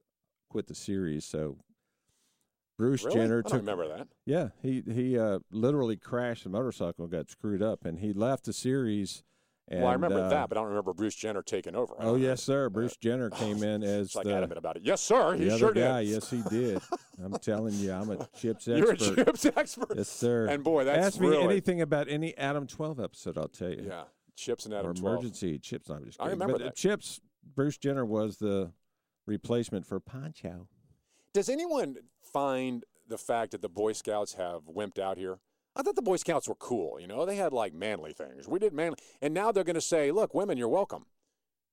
quit 0.48 0.66
the 0.66 0.74
series. 0.74 1.24
So 1.24 1.58
Bruce 2.82 3.04
Really? 3.04 3.16
Jenner 3.16 3.42
took 3.44 3.60
remember 3.60 3.86
that. 3.86 4.08
Yeah, 4.26 4.48
he 4.60 4.82
he 4.92 5.16
uh, 5.16 5.38
literally 5.52 5.96
crashed 5.96 6.42
the 6.42 6.50
motorcycle, 6.50 7.06
got 7.06 7.30
screwed 7.30 7.62
up, 7.62 7.84
and 7.84 8.00
he 8.00 8.12
left 8.12 8.44
the 8.44 8.52
series. 8.52 9.22
And, 9.68 9.82
well, 9.82 9.90
I 9.90 9.92
remember 9.92 10.18
uh, 10.18 10.28
that, 10.28 10.48
but 10.48 10.58
I 10.58 10.62
don't 10.62 10.70
remember 10.70 10.92
Bruce 10.92 11.14
Jenner 11.14 11.42
taking 11.42 11.76
over. 11.76 11.94
Oh 12.00 12.16
yes, 12.16 12.42
sir. 12.42 12.68
Bruce 12.70 12.96
Jenner 12.96 13.30
came 13.42 13.62
in 13.62 13.84
as 13.84 14.06
It's 14.08 14.16
like 14.16 14.24
the, 14.26 14.34
adamant 14.34 14.58
about 14.58 14.78
it. 14.78 14.82
Yes, 14.84 15.00
sir. 15.00 15.36
He 15.36 15.44
the 15.44 15.58
sure 15.58 15.70
other 15.70 15.80
guy. 15.80 16.02
did. 16.02 16.10
Yes, 16.10 16.28
he 16.28 16.42
did. 16.50 16.82
I'm 17.24 17.34
telling 17.34 17.74
you, 17.74 17.92
I'm 17.92 18.10
a 18.10 18.28
chips 18.36 18.66
expert. 18.66 19.00
You're 19.00 19.12
a 19.12 19.16
chips 19.26 19.46
expert. 19.46 19.92
Yes, 19.96 20.08
sir. 20.08 20.48
And 20.48 20.64
boy, 20.64 20.82
that's 20.82 21.06
ask 21.06 21.20
me 21.20 21.28
really- 21.28 21.44
anything 21.44 21.82
about 21.82 22.08
any 22.08 22.36
Adam 22.36 22.66
12 22.66 22.98
episode, 22.98 23.38
I'll 23.38 23.46
tell 23.46 23.70
you. 23.70 23.84
Yeah, 23.86 24.02
Chips 24.34 24.64
and 24.64 24.74
Adam 24.74 24.90
or 24.90 24.94
12. 24.94 25.14
emergency 25.14 25.60
chips. 25.60 25.88
No, 25.88 25.94
I'm 25.94 26.04
just 26.04 26.20
I 26.20 26.30
remember 26.30 26.54
but 26.54 26.62
uh, 26.62 26.64
that. 26.64 26.74
Chips. 26.74 27.20
Bruce 27.54 27.78
Jenner 27.78 28.04
was 28.04 28.38
the 28.38 28.72
replacement 29.26 29.86
for 29.86 30.00
Poncho. 30.00 30.66
Does 31.32 31.48
anyone 31.48 31.96
find 32.32 32.84
the 33.08 33.18
fact 33.18 33.52
that 33.52 33.62
the 33.62 33.68
Boy 33.68 33.92
Scouts 33.92 34.34
have 34.34 34.62
wimped 34.64 34.98
out 34.98 35.18
here? 35.18 35.38
I 35.74 35.82
thought 35.82 35.96
the 35.96 36.02
Boy 36.02 36.16
Scouts 36.16 36.48
were 36.48 36.54
cool. 36.54 37.00
You 37.00 37.06
know, 37.06 37.24
they 37.24 37.36
had 37.36 37.52
like 37.52 37.72
manly 37.74 38.12
things. 38.12 38.46
We 38.48 38.58
did 38.58 38.72
manly, 38.72 38.98
and 39.20 39.32
now 39.32 39.52
they're 39.52 39.64
going 39.64 39.74
to 39.74 39.80
say, 39.80 40.10
"Look, 40.10 40.34
women, 40.34 40.58
you're 40.58 40.68
welcome." 40.68 41.06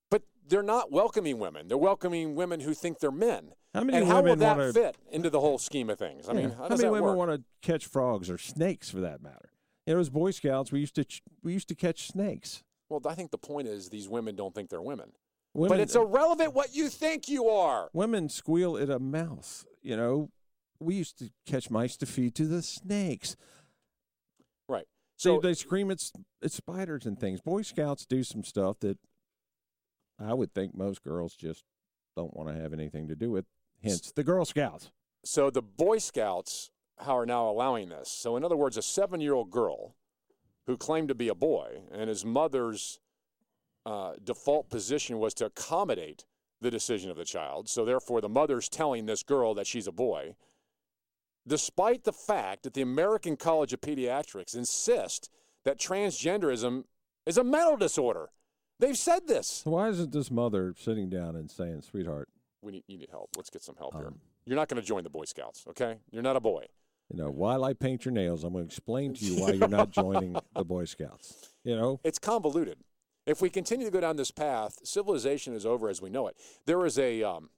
But 0.09 0.23
they're 0.47 0.63
not 0.63 0.91
welcoming 0.91 1.37
women. 1.37 1.67
They're 1.67 1.77
welcoming 1.77 2.33
women 2.35 2.61
who 2.61 2.73
think 2.73 2.99
they're 2.99 3.11
men. 3.11 3.51
How 3.73 3.83
many 3.83 3.99
and 3.99 4.07
how 4.07 4.15
will 4.17 4.23
women 4.23 4.39
that 4.39 4.57
wanna- 4.57 4.73
fit 4.73 4.97
into 5.11 5.29
the 5.29 5.39
whole 5.39 5.57
scheme 5.59 5.89
of 5.89 5.99
things? 5.99 6.27
I 6.29 6.33
mean, 6.33 6.51
how 6.51 6.63
how 6.69 6.75
many 6.75 6.89
women 6.89 7.15
want 7.15 7.31
to 7.31 7.43
catch 7.61 7.85
frogs 7.85 8.29
or 8.29 8.37
snakes, 8.37 8.89
for 8.89 8.99
that 9.01 9.21
matter? 9.21 9.51
You 9.85 9.93
know, 9.95 9.99
as 9.99 10.09
Boy 10.09 10.31
Scouts, 10.31 10.71
we 10.71 10.79
used 10.79 10.95
to 10.95 11.03
ch- 11.05 11.21
we 11.43 11.53
used 11.53 11.67
to 11.67 11.75
catch 11.75 12.07
snakes. 12.07 12.63
Well, 12.89 13.01
I 13.05 13.13
think 13.13 13.29
the 13.31 13.37
point 13.37 13.67
is 13.67 13.89
these 13.89 14.07
women 14.09 14.35
don't 14.35 14.55
think 14.55 14.69
they're 14.69 14.81
women. 14.81 15.11
Women, 15.53 15.69
but 15.77 15.79
it's 15.81 15.95
irrelevant 15.95 16.53
what 16.53 16.73
you 16.75 16.89
think 16.89 17.27
you 17.27 17.49
are. 17.49 17.89
women 17.93 18.29
squeal 18.29 18.77
at 18.77 18.89
a 18.89 18.97
mouse. 18.99 19.65
You 19.81 19.95
know, 19.97 20.31
we 20.79 20.95
used 20.95 21.19
to 21.19 21.29
catch 21.45 21.69
mice 21.69 21.97
to 21.97 22.05
feed 22.05 22.35
to 22.35 22.45
the 22.45 22.61
snakes. 22.61 23.35
Right. 24.67 24.87
So 25.17 25.35
So 25.35 25.41
they, 25.41 25.53
scream 25.53 25.91
at, 25.91 26.03
at 26.43 26.51
spiders 26.51 27.05
and 27.05 27.19
things. 27.19 27.41
Boy 27.41 27.61
Scouts 27.61 28.05
do 28.05 28.23
some 28.23 28.43
stuff 28.43 28.79
that 28.79 28.97
I 30.19 30.33
would 30.33 30.53
think 30.53 30.75
most 30.75 31.03
girls 31.03 31.35
just 31.35 31.63
don't 32.15 32.35
want 32.35 32.49
to 32.49 32.55
have 32.61 32.73
anything 32.73 33.07
to 33.07 33.15
do 33.15 33.31
with. 33.31 33.45
Hence, 33.83 34.11
the 34.11 34.23
Girl 34.23 34.45
Scouts. 34.45 34.91
So 35.23 35.49
the 35.49 35.61
Boy 35.61 35.97
Scouts 35.97 36.71
are 36.97 37.25
now 37.25 37.49
allowing 37.49 37.89
this. 37.89 38.09
So 38.09 38.35
in 38.35 38.43
other 38.43 38.57
words, 38.57 38.77
a 38.77 38.81
seven-year-old 38.81 39.51
girl 39.51 39.95
who 40.65 40.77
claimed 40.77 41.07
to 41.07 41.15
be 41.15 41.29
a 41.29 41.35
boy 41.35 41.81
and 41.91 42.09
his 42.09 42.23
mother's 42.25 42.99
uh, 43.85 44.13
default 44.23 44.69
position 44.69 45.17
was 45.17 45.33
to 45.35 45.45
accommodate 45.45 46.25
the 46.61 46.69
decision 46.69 47.09
of 47.09 47.17
the 47.17 47.25
child. 47.25 47.69
So 47.69 47.85
therefore, 47.85 48.21
the 48.21 48.29
mother's 48.29 48.69
telling 48.69 49.05
this 49.05 49.23
girl 49.23 49.53
that 49.55 49.65
she's 49.65 49.87
a 49.87 49.91
boy, 49.91 50.35
despite 51.49 52.03
the 52.03 52.13
fact 52.13 52.63
that 52.63 52.73
the 52.73 52.81
American 52.81 53.35
College 53.35 53.73
of 53.73 53.81
Pediatrics 53.81 54.55
insist 54.55 55.29
that 55.65 55.79
transgenderism 55.79 56.85
is 57.25 57.37
a 57.37 57.43
mental 57.43 57.75
disorder. 57.75 58.29
They've 58.79 58.97
said 58.97 59.27
this. 59.27 59.61
Why 59.65 59.89
isn't 59.89 60.13
this 60.13 60.31
mother 60.31 60.73
sitting 60.77 61.09
down 61.09 61.35
and 61.35 61.51
saying, 61.51 61.81
"Sweetheart, 61.81 62.29
We 62.61 62.71
need, 62.73 62.83
you 62.87 62.97
need 62.97 63.09
help. 63.09 63.31
Let's 63.35 63.49
get 63.49 63.63
some 63.63 63.75
help 63.75 63.95
here. 63.95 64.07
Um, 64.07 64.19
You're 64.45 64.55
not 64.55 64.67
going 64.69 64.81
to 64.81 64.87
join 64.87 65.03
the 65.03 65.09
Boy 65.09 65.25
Scouts, 65.25 65.65
okay? 65.69 65.97
You're 66.11 66.23
not 66.23 66.35
a 66.35 66.39
boy. 66.39 66.65
you 67.11 67.17
know, 67.17 67.29
while 67.31 67.63
I 67.63 67.73
paint 67.73 68.05
your 68.05 68.13
nails, 68.13 68.43
I'm 68.43 68.53
going 68.53 68.65
to 68.65 68.67
explain 68.67 69.13
to 69.15 69.25
you 69.25 69.41
why 69.41 69.51
you're 69.51 69.67
not 69.67 69.91
joining 69.91 70.37
the 70.55 70.63
Boy 70.63 70.85
Scouts." 70.85 71.51
You 71.63 71.75
know, 71.75 71.99
it's 72.03 72.19
convoluted. 72.19 72.77
If 73.25 73.41
we 73.41 73.49
continue 73.49 73.85
to 73.85 73.91
go 73.91 73.99
down 73.99 74.15
this 74.15 74.31
path, 74.31 74.79
civilization 74.83 75.53
is 75.53 75.65
over 75.65 75.89
as 75.89 76.01
we 76.01 76.09
know 76.09 76.27
it. 76.27 76.37
There 76.65 76.85
is 76.85 76.97
a 76.97 77.21
um, 77.23 77.49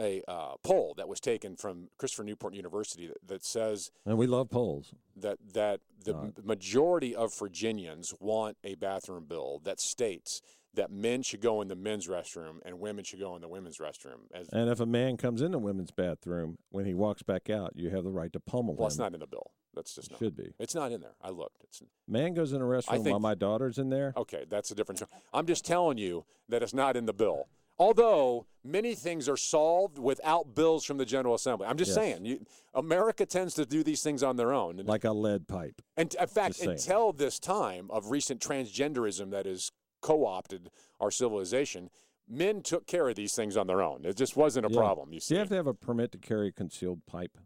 a 0.00 0.22
uh, 0.28 0.54
poll 0.62 0.94
that 0.96 1.08
was 1.08 1.20
taken 1.20 1.56
from 1.56 1.88
Christopher 1.98 2.24
Newport 2.24 2.54
University 2.54 3.06
that, 3.06 3.18
that 3.26 3.44
says 3.44 3.90
And 4.06 4.18
we 4.18 4.26
love 4.26 4.50
polls. 4.50 4.92
that 5.16 5.38
that 5.52 5.80
the 6.04 6.14
Right. 6.14 6.44
majority 6.44 7.14
of 7.14 7.34
Virginians 7.38 8.12
want 8.20 8.56
a 8.64 8.74
bathroom 8.74 9.24
bill 9.24 9.60
that 9.64 9.80
states 9.80 10.42
that 10.74 10.90
men 10.90 11.22
should 11.22 11.40
go 11.40 11.60
in 11.62 11.68
the 11.68 11.76
men's 11.76 12.08
restroom 12.08 12.56
and 12.66 12.80
women 12.80 13.04
should 13.04 13.20
go 13.20 13.36
in 13.36 13.40
the 13.42 13.48
women's 13.48 13.78
restroom. 13.78 14.22
As 14.34 14.48
And 14.48 14.68
if 14.68 14.80
a 14.80 14.86
man 14.86 15.16
comes 15.16 15.40
in 15.40 15.52
the 15.52 15.58
women's 15.58 15.92
bathroom, 15.92 16.58
when 16.70 16.84
he 16.84 16.94
walks 16.94 17.22
back 17.22 17.48
out, 17.48 17.72
you 17.76 17.90
have 17.90 18.02
the 18.02 18.10
right 18.10 18.32
to 18.32 18.40
pummel 18.40 18.74
well, 18.74 18.88
it's 18.88 18.98
not 18.98 19.14
in 19.14 19.20
the 19.20 19.26
bill. 19.28 19.52
That's 19.74 19.94
just 19.94 20.10
not. 20.10 20.18
Should 20.18 20.36
be. 20.36 20.52
It's 20.58 20.74
not 20.74 20.92
in 20.92 21.00
there. 21.00 21.14
I 21.22 21.30
looked. 21.30 21.62
It's 21.64 21.82
Man 22.08 22.34
goes 22.34 22.52
in 22.52 22.60
a 22.60 22.64
restroom 22.64 23.08
while 23.08 23.20
my 23.20 23.34
daughter's 23.34 23.78
in 23.78 23.90
there. 23.90 24.12
okay. 24.16 24.44
That's 24.48 24.70
a 24.70 24.74
different. 24.74 25.02
I'm 25.32 25.46
just 25.46 25.64
telling 25.64 25.98
you 25.98 26.24
that 26.48 26.62
it's 26.62 26.74
not 26.74 26.96
in 26.96 27.06
the 27.06 27.12
bill. 27.14 27.46
Although 27.78 28.46
many 28.62 28.94
things 28.94 29.28
are 29.28 29.36
solved 29.36 29.98
without 29.98 30.54
bills 30.54 30.84
from 30.84 30.96
the 30.96 31.04
General 31.04 31.34
Assembly. 31.34 31.66
I'm 31.66 31.76
just 31.76 31.90
Yes. 31.90 31.94
saying, 31.96 32.24
you, 32.24 32.46
America 32.72 33.26
tends 33.26 33.54
to 33.54 33.66
do 33.66 33.82
these 33.82 34.02
things 34.02 34.22
on 34.22 34.36
their 34.36 34.52
own. 34.52 34.76
Like 34.84 35.04
a 35.04 35.12
lead 35.12 35.46
pipe. 35.48 35.82
and 35.96 36.14
in 36.14 36.26
fact, 36.26 36.60
until 36.60 37.12
this 37.12 37.38
time 37.38 37.90
of 37.90 38.10
recent 38.10 38.40
transgenderism 38.40 39.30
that 39.30 39.46
has 39.46 39.70
co-opted 40.00 40.70
our 41.00 41.10
civilization, 41.10 41.90
men 42.28 42.62
took 42.62 42.86
care 42.86 43.08
of 43.08 43.16
these 43.16 43.34
things 43.34 43.56
on 43.56 43.66
their 43.66 43.82
own. 43.82 44.04
It 44.04 44.16
just 44.16 44.36
wasn't 44.36 44.66
a 44.66 44.70
Yeah. 44.70 44.76
problem. 44.78 45.12
You 45.12 45.18
Do 45.20 45.24
see, 45.24 45.34
you 45.34 45.40
have 45.40 45.48
to 45.50 45.56
have 45.56 45.66
a 45.66 45.74
permit 45.74 46.12
to 46.12 46.18
carry 46.18 46.48
a 46.48 46.52
concealed 46.52 47.04
pipe? 47.06 47.36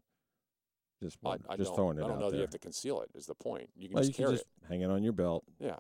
Just, 1.03 1.17
I, 1.25 1.39
I 1.49 1.57
just 1.57 1.75
throwing 1.75 1.97
it 1.99 2.03
out. 2.03 2.07
I 2.07 2.09
don't 2.09 2.19
know 2.19 2.25
that 2.27 2.31
there. 2.33 2.39
you 2.39 2.43
have 2.43 2.51
to 2.51 2.59
conceal 2.59 3.01
it. 3.03 3.11
Is 3.15 3.27
the 3.27 3.35
point? 3.35 3.71
You 3.77 3.89
can 3.89 3.95
well, 3.95 4.03
just 4.05 4.11
you 4.11 4.15
can 4.17 4.25
carry 4.27 4.37
just 4.39 4.49
hang 4.69 4.81
it 4.83 4.91
on 4.91 5.03
your 5.05 5.13
belt. 5.13 5.45
Yeah. 5.61 5.77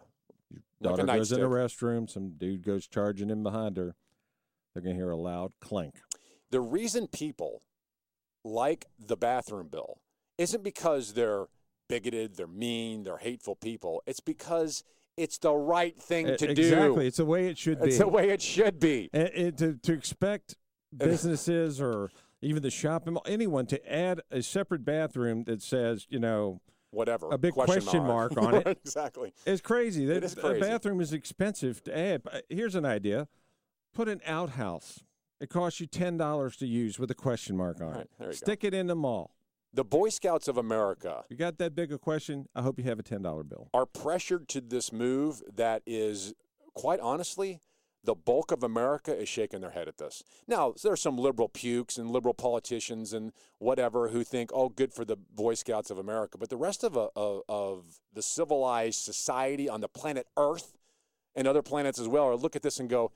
Your 0.50 0.60
Like 0.80 0.94
a 0.94 1.06
daughter 1.06 1.18
goes 1.18 1.32
in 1.32 1.40
the 1.40 1.46
restroom. 1.48 2.08
Some 2.08 2.30
dude 2.38 2.62
goes 2.62 2.86
charging 2.86 3.28
in 3.30 3.42
behind 3.42 3.76
her. 3.76 3.96
They're 4.74 4.82
gonna 4.82 4.94
hear 4.94 5.10
a 5.10 5.16
loud 5.16 5.52
clink. 5.60 5.94
The 6.50 6.60
reason 6.60 7.08
people 7.08 7.62
like 8.44 8.86
the 8.98 9.16
bathroom 9.16 9.68
bill 9.68 10.00
isn't 10.38 10.62
because 10.62 11.14
they're 11.14 11.46
bigoted, 11.88 12.36
they're 12.36 12.46
mean, 12.46 13.02
they're 13.02 13.18
hateful 13.18 13.56
people. 13.56 14.02
It's 14.06 14.20
because 14.20 14.84
it's 15.16 15.38
the 15.38 15.52
right 15.52 16.00
thing 16.00 16.26
to 16.26 16.32
exactly. 16.32 16.54
do. 16.54 16.62
Exactly. 16.62 17.06
It's 17.08 17.16
the 17.16 17.24
way 17.24 17.48
it 17.48 17.58
should 17.58 17.80
be. 17.80 17.88
It's 17.88 17.98
the 17.98 18.08
way 18.08 18.30
it 18.30 18.40
should 18.40 18.78
be. 18.78 19.10
And, 19.12 19.28
and 19.28 19.58
to 19.58 19.74
to 19.82 19.92
expect 19.92 20.56
businesses 20.96 21.80
or 21.80 22.10
even 22.40 22.62
the 22.62 22.70
shopping 22.70 23.14
mall, 23.14 23.24
anyone 23.26 23.66
to 23.66 23.92
add 23.92 24.20
a 24.30 24.42
separate 24.42 24.84
bathroom 24.84 25.44
that 25.44 25.60
says, 25.60 26.06
you 26.08 26.20
know, 26.20 26.60
Whatever. 26.90 27.28
a 27.30 27.38
big 27.38 27.52
question 27.52 28.04
mark 28.04 28.36
on 28.38 28.54
it. 28.54 28.66
exactly. 28.84 29.34
It's 29.44 29.60
crazy. 29.60 30.06
That 30.06 30.24
is 30.24 30.34
A 30.34 30.40
crazy. 30.40 30.60
bathroom 30.60 31.00
is 31.00 31.12
expensive 31.12 31.82
to 31.84 31.98
add. 31.98 32.22
Uh, 32.30 32.38
here's 32.48 32.74
an 32.74 32.86
idea: 32.86 33.28
put 33.98 34.08
an 34.08 34.20
outhouse. 34.24 35.00
It 35.40 35.50
costs 35.50 35.80
you 35.80 35.86
ten 35.86 36.16
dollars 36.16 36.56
to 36.58 36.66
use 36.66 37.00
with 37.00 37.10
a 37.10 37.14
question 37.16 37.56
mark 37.56 37.80
on 37.80 37.96
it. 37.96 38.10
you 38.20 38.26
go. 38.26 38.30
Stick 38.30 38.62
it 38.62 38.72
in 38.72 38.86
the 38.86 38.94
mall. 38.94 39.34
The 39.74 39.84
Boy 39.84 40.08
Scouts 40.08 40.46
of 40.46 40.56
America 40.56 41.24
You 41.28 41.36
got 41.36 41.58
that 41.58 41.74
big 41.74 41.92
a 41.92 41.98
question? 41.98 42.46
I 42.54 42.62
hope 42.62 42.78
you 42.78 42.84
have 42.84 43.00
a 43.00 43.02
ten 43.02 43.22
dollar 43.22 43.42
bill. 43.42 43.68
are 43.74 43.86
pressured 43.86 44.48
to 44.50 44.60
this 44.60 44.92
move 44.92 45.42
that 45.52 45.82
is, 45.84 46.32
quite 46.74 47.00
honestly, 47.00 47.58
the 48.04 48.14
bulk 48.14 48.52
of 48.52 48.62
America 48.62 49.12
is 49.14 49.28
shaking 49.28 49.60
their 49.62 49.72
head 49.72 49.88
at 49.88 49.98
this. 49.98 50.22
Now, 50.46 50.74
there's 50.80 51.02
some 51.02 51.18
liberal 51.18 51.48
pukes 51.48 51.98
and 51.98 52.08
liberal 52.12 52.34
politicians 52.34 53.12
and 53.12 53.32
whatever 53.58 54.08
who 54.08 54.22
think, 54.22 54.50
oh, 54.54 54.68
good 54.68 54.92
for 54.92 55.04
the 55.04 55.16
Boy 55.16 55.54
Scouts 55.54 55.90
of 55.90 55.98
America. 55.98 56.38
But 56.38 56.50
the 56.50 56.56
rest 56.56 56.84
of, 56.84 56.96
uh, 56.96 57.08
of, 57.16 57.42
of 57.48 57.84
the 58.12 58.22
civilized 58.22 59.00
society 59.00 59.68
on 59.68 59.80
the 59.80 59.88
planet 59.88 60.28
Earth 60.36 60.72
and 61.34 61.48
other 61.48 61.62
planets 61.62 61.98
as 61.98 62.06
well 62.06 62.24
are 62.26 62.36
look 62.36 62.54
at 62.54 62.62
this 62.62 62.78
and 62.78 62.88
go, 62.88 63.10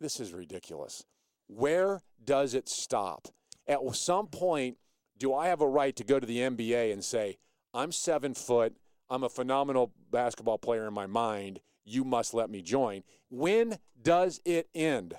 this 0.00 0.20
is 0.20 0.32
ridiculous. 0.32 1.04
Where 1.48 2.00
does 2.24 2.54
it 2.54 2.68
stop? 2.68 3.28
At 3.66 3.78
some 3.94 4.26
point, 4.28 4.76
do 5.18 5.34
I 5.34 5.48
have 5.48 5.60
a 5.60 5.68
right 5.68 5.94
to 5.96 6.04
go 6.04 6.18
to 6.20 6.26
the 6.26 6.38
NBA 6.38 6.92
and 6.92 7.04
say, 7.04 7.38
I'm 7.74 7.92
seven 7.92 8.34
foot, 8.34 8.76
I'm 9.10 9.24
a 9.24 9.28
phenomenal 9.28 9.92
basketball 10.10 10.58
player 10.58 10.86
in 10.86 10.94
my 10.94 11.06
mind, 11.06 11.60
you 11.84 12.04
must 12.04 12.34
let 12.34 12.50
me 12.50 12.62
join? 12.62 13.02
When 13.30 13.78
does 14.00 14.40
it 14.44 14.68
end? 14.74 15.14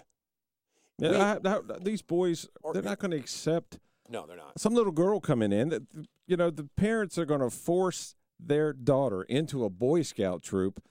We- 1.00 1.08
I- 1.16 1.38
I- 1.44 1.62
these 1.82 2.02
boys, 2.02 2.48
Or- 2.62 2.74
they're 2.74 2.82
not 2.82 3.00
going 3.00 3.12
to 3.12 3.18
accept 3.18 3.80
No, 4.10 4.26
they're 4.26 4.38
not. 4.38 4.60
some 4.60 4.74
little 4.74 4.92
girl 4.92 5.20
coming 5.20 5.52
in. 5.52 5.70
That 5.70 5.84
you 6.28 6.38
know, 6.38 6.50
the 6.52 6.66
parents 6.76 7.18
are 7.18 7.26
going 7.26 7.40
to 7.42 7.50
force 7.50 8.16
their 8.40 8.72
daughter 8.74 9.24
into 9.24 9.64
a 9.66 9.70
Boy 9.70 10.02
Scout 10.04 10.44
troop. 10.44 10.82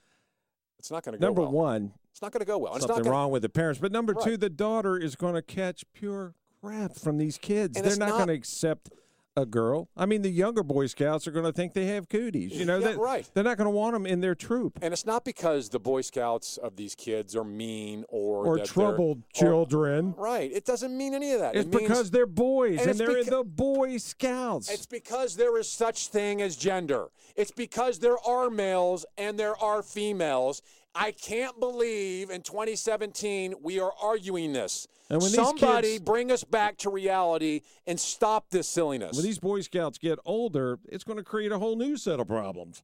It's 0.77 0.91
not 0.91 1.03
going 1.03 1.13
to 1.13 1.19
go 1.19 1.25
Number 1.27 1.41
well. 1.43 1.51
one, 1.51 1.93
It's 2.11 2.21
not 2.21 2.31
going 2.31 2.41
to 2.41 2.45
go 2.45 2.57
well. 2.57 2.73
Something 2.73 2.89
not 2.89 3.03
gonna, 3.03 3.09
wrong 3.11 3.31
with 3.31 3.43
the 3.43 3.49
parents. 3.49 3.79
But 3.79 3.91
number 3.91 4.13
two, 4.13 4.37
the 4.37 4.49
daughter 4.49 4.97
is 4.97 5.15
going 5.15 5.35
to 5.35 5.41
catch 5.41 5.83
pure 5.93 6.33
crap 6.61 6.95
from 6.95 7.17
these 7.17 7.37
kids. 7.37 7.77
And 7.77 7.85
They're 7.85 7.97
not, 7.97 8.09
not- 8.09 8.15
going 8.17 8.27
to 8.27 8.33
accept 8.33 8.89
a 9.37 9.45
girl. 9.45 9.87
I 9.95 10.05
mean, 10.05 10.21
the 10.21 10.29
younger 10.29 10.63
Boy 10.63 10.87
Scouts 10.87 11.25
are 11.27 11.31
going 11.31 11.45
to 11.45 11.53
think 11.53 11.73
they 11.73 11.85
have 11.85 12.09
cooties. 12.09 12.51
You 12.53 12.65
know, 12.65 12.79
Yeah, 12.79 12.89
they, 12.89 12.95
right. 12.97 13.29
They're 13.33 13.43
not 13.43 13.57
going 13.57 13.67
to 13.67 13.71
want 13.71 13.93
them 13.93 14.05
in 14.05 14.19
their 14.19 14.35
troop 14.35 14.79
And 14.81 14.91
it's 14.91 15.05
not 15.05 15.23
because 15.23 15.69
the 15.69 15.79
Boy 15.79 16.01
Scouts 16.01 16.57
of 16.57 16.75
these 16.75 16.93
kids 16.95 17.35
are 17.35 17.43
mean 17.45 18.03
or 18.09 18.45
or 18.45 18.59
troubled 18.59 19.19
or- 19.19 19.23
children. 19.33 20.13
right. 20.17 20.51
It 20.51 20.65
doesn't 20.65 20.97
mean 20.97 21.13
any 21.13 21.31
of 21.31 21.39
that. 21.39 21.55
It's 21.55 21.67
it 21.67 21.73
means, 21.73 21.87
because 21.87 22.11
they're 22.11 22.25
boys 22.25 22.81
and 22.81 22.89
and, 22.89 22.99
they're 22.99 23.19
in 23.19 23.27
the 23.27 23.43
Boy 23.43 23.97
Scouts. 23.97 24.69
It's 24.69 24.87
because 24.87 25.37
there 25.37 25.57
is 25.57 25.71
such 25.71 26.07
thing 26.07 26.41
as 26.41 26.57
gender. 26.57 27.07
It's 27.35 27.51
because 27.51 27.99
there 27.99 28.17
are 28.27 28.49
males 28.49 29.05
and 29.17 29.39
there 29.39 29.55
are 29.63 29.81
females. 29.81 30.61
I 30.95 31.11
can't 31.11 31.59
believe 31.59 32.29
in 32.29 32.41
2017 32.41 33.55
we 33.61 33.79
are 33.79 33.91
arguing 34.01 34.53
this. 34.53 34.87
And 35.09 35.21
when 35.21 35.31
Somebody 35.31 35.93
kids- 35.93 36.03
bring 36.03 36.31
us 36.31 36.43
back 36.43 36.77
to 36.79 36.89
reality 36.89 37.61
and 37.87 37.99
stop 37.99 38.49
this 38.49 38.67
silliness. 38.67 39.15
When 39.15 39.25
these 39.25 39.39
Boy 39.39 39.61
Scouts 39.61 39.97
get 39.97 40.19
older, 40.25 40.79
it's 40.87 41.03
going 41.03 41.17
to 41.17 41.23
create 41.23 41.51
a 41.51 41.59
whole 41.59 41.75
new 41.75 41.97
set 41.97 42.19
of 42.19 42.27
problems. 42.27 42.83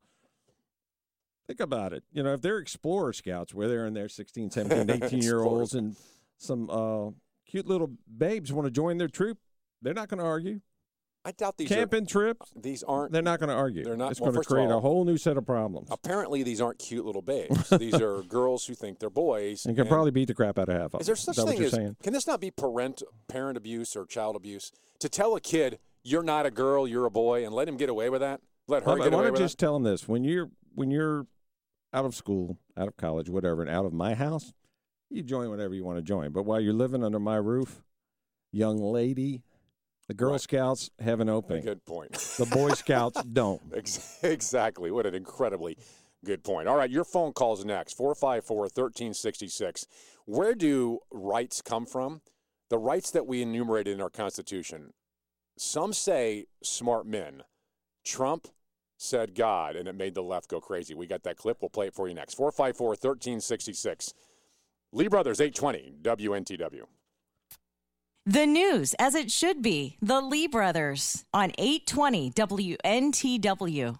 Think 1.47 1.59
about 1.59 1.93
it. 1.93 2.03
You 2.11 2.23
know, 2.23 2.33
if 2.33 2.41
they're 2.41 2.57
Explorer 2.57 3.13
Scouts, 3.13 3.53
where 3.53 3.67
they're 3.67 3.85
in 3.85 3.93
their 3.93 4.09
16, 4.09 4.49
17, 4.49 4.89
18 5.03 5.21
year 5.21 5.41
olds, 5.41 5.75
and 5.75 5.95
some 6.37 6.69
uh, 6.71 7.11
cute 7.47 7.67
little 7.67 7.91
babes 8.17 8.51
want 8.51 8.65
to 8.65 8.71
join 8.71 8.97
their 8.97 9.07
troop, 9.07 9.37
they're 9.81 9.93
not 9.93 10.09
going 10.09 10.19
to 10.19 10.25
argue. 10.25 10.61
I 11.27 11.31
doubt 11.31 11.57
these 11.57 11.69
Camping 11.69 12.05
trips, 12.05 12.51
these 12.55 12.83
aren't 12.83 13.11
they're 13.11 13.23
not 13.23 13.39
going 13.39 13.49
to 13.49 13.55
argue. 13.55 13.83
They're 13.83 13.97
not- 13.97 14.11
It's 14.11 14.21
well, 14.21 14.31
going 14.31 14.43
to 14.43 14.47
create 14.47 14.69
all- 14.71 14.77
a 14.77 14.81
whole 14.81 15.03
new 15.05 15.17
set 15.17 15.37
of 15.37 15.45
problems. 15.45 15.89
apparently 15.89 16.43
these 16.43 16.61
aren't 16.61 16.77
cute 16.77 17.03
little 17.03 17.23
babes. 17.23 17.67
these 17.79 17.95
are 17.95 18.21
girls 18.21 18.67
who 18.67 18.75
think 18.75 18.99
they're 18.99 19.09
boys. 19.09 19.65
And 19.65 19.75
can 19.75 19.87
probably 19.87 20.11
beat 20.11 20.27
the 20.27 20.35
crap 20.35 20.59
out 20.59 20.69
of 20.69 20.75
half 20.75 20.85
of 20.85 20.91
them. 20.91 21.01
Is 21.01 21.07
there 21.07 21.15
such 21.15 21.37
what 21.37 21.47
thing 21.47 21.57
you're 21.57 21.65
as 21.65 21.71
saying? 21.73 21.95
can 22.03 22.13
this 22.13 22.27
not 22.27 22.39
be 22.39 22.51
parent 22.51 23.01
parent 23.27 23.57
abuse 23.57 23.95
or 23.95 24.05
child 24.05 24.35
abuse 24.35 24.71
to 24.99 25.09
tell 25.09 25.35
a 25.35 25.41
kid 25.41 25.79
you're 26.03 26.23
not 26.23 26.45
a 26.45 26.51
girl, 26.51 26.87
you're 26.87 27.05
a 27.05 27.11
boy, 27.11 27.43
and 27.43 27.55
let 27.55 27.67
him 27.67 27.75
get 27.75 27.89
away 27.89 28.11
with 28.11 28.21
that? 28.21 28.41
Let 28.67 28.83
her 28.83 28.91
Why, 28.91 29.03
get 29.05 29.11
why 29.11 29.21
away 29.21 29.31
with 29.31 29.39
just 29.39 29.57
tell 29.57 29.75
him 29.75 29.81
this? 29.81 30.07
When 30.07 30.23
you're 30.23 30.51
when 30.75 30.91
you're 30.91 31.25
out 31.91 32.05
of 32.05 32.13
school, 32.13 32.59
out 32.77 32.87
of 32.87 32.97
college, 32.97 33.29
whatever, 33.29 33.63
and 33.63 33.71
out 33.71 33.85
of 33.85 33.93
my 33.93 34.13
house, 34.13 34.53
you 35.09 35.23
join 35.23 35.49
whatever 35.49 35.73
you 35.73 35.83
want 35.83 35.97
to 35.97 36.03
join. 36.03 36.31
But 36.31 36.43
while 36.43 36.59
you're 36.59 36.73
living 36.73 37.03
under 37.03 37.19
my 37.19 37.37
roof, 37.37 37.81
young 38.51 38.77
lady, 38.77 39.41
the 40.07 40.13
Girl 40.13 40.31
Right. 40.31 40.41
Scouts 40.41 40.89
have 40.99 41.19
an 41.19 41.29
opening. 41.29 41.63
Good 41.63 41.85
point. 41.85 42.13
The 42.13 42.45
Boy 42.45 42.69
Scouts 42.71 43.23
don't. 43.33 43.61
Exactly. 44.23 44.91
What 44.91 45.05
an 45.05 45.15
incredibly 45.15 45.77
good 46.23 46.43
point. 46.43 46.67
All 46.67 46.75
right, 46.75 46.89
your 46.89 47.03
phone 47.03 47.33
calls 47.33 47.63
next 47.65 47.93
454 47.93 48.57
1366. 48.57 49.87
Where 50.25 50.55
do 50.55 50.99
rights 51.11 51.61
come 51.61 51.85
from? 51.85 52.21
The 52.69 52.77
rights 52.77 53.11
that 53.11 53.27
we 53.27 53.41
enumerated 53.41 53.93
in 53.93 54.01
our 54.01 54.09
Constitution. 54.09 54.93
Some 55.57 55.93
say 55.93 56.45
smart 56.63 57.05
men. 57.05 57.43
Trump 58.03 58.47
said 58.97 59.35
God, 59.35 59.75
and 59.75 59.87
it 59.87 59.95
made 59.95 60.15
the 60.15 60.23
left 60.23 60.49
go 60.49 60.59
crazy. 60.59 60.93
We 60.93 61.05
got 61.07 61.23
that 61.23 61.37
clip. 61.37 61.57
We'll 61.61 61.69
play 61.69 61.87
it 61.87 61.93
for 61.93 62.07
you 62.07 62.13
next. 62.13 62.33
454 62.35 62.87
1366. 62.89 64.13
Lee 64.91 65.07
Brothers, 65.07 65.41
820, 65.41 65.95
WNTW. 66.01 66.83
The 68.27 68.47
news 68.47 68.95
as 68.97 69.13
it 69.13 69.29
should 69.29 69.61
be. 69.61 69.97
The 70.01 70.19
Lee 70.19 70.47
Brothers 70.47 71.25
on 71.31 71.51
820 71.59 72.31
WNTW. 72.31 73.99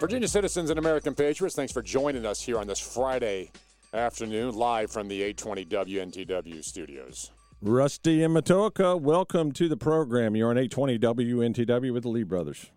Virginia 0.00 0.26
citizens 0.26 0.70
and 0.70 0.78
American 0.78 1.14
patriots, 1.14 1.54
thanks 1.54 1.74
for 1.74 1.82
joining 1.82 2.24
us 2.24 2.40
here 2.40 2.58
on 2.58 2.66
this 2.66 2.80
Friday 2.80 3.50
afternoon, 3.92 4.54
live 4.54 4.90
from 4.90 5.06
the 5.08 5.22
820 5.22 5.66
WNTW 5.66 6.64
studios. 6.64 7.30
Rusty 7.60 8.22
and 8.22 8.34
Matoaca, 8.34 8.98
welcome 8.98 9.52
to 9.52 9.68
the 9.68 9.76
program. 9.76 10.34
You're 10.34 10.48
on 10.48 10.56
820 10.56 10.98
WNTW 10.98 11.92
with 11.92 12.04
the 12.04 12.08
Lee 12.08 12.22
Brothers. 12.22 12.70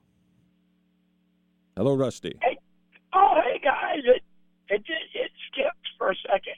Hello, 1.78 1.96
Rusty. 1.96 2.38
Oh, 3.14 3.40
hey 3.46 3.62
guys, 3.64 4.04
it 4.04 4.24
it 4.68 4.84
it 5.14 5.32
skipped 5.48 5.88
for 5.98 6.12
a 6.12 6.16
second. 6.30 6.56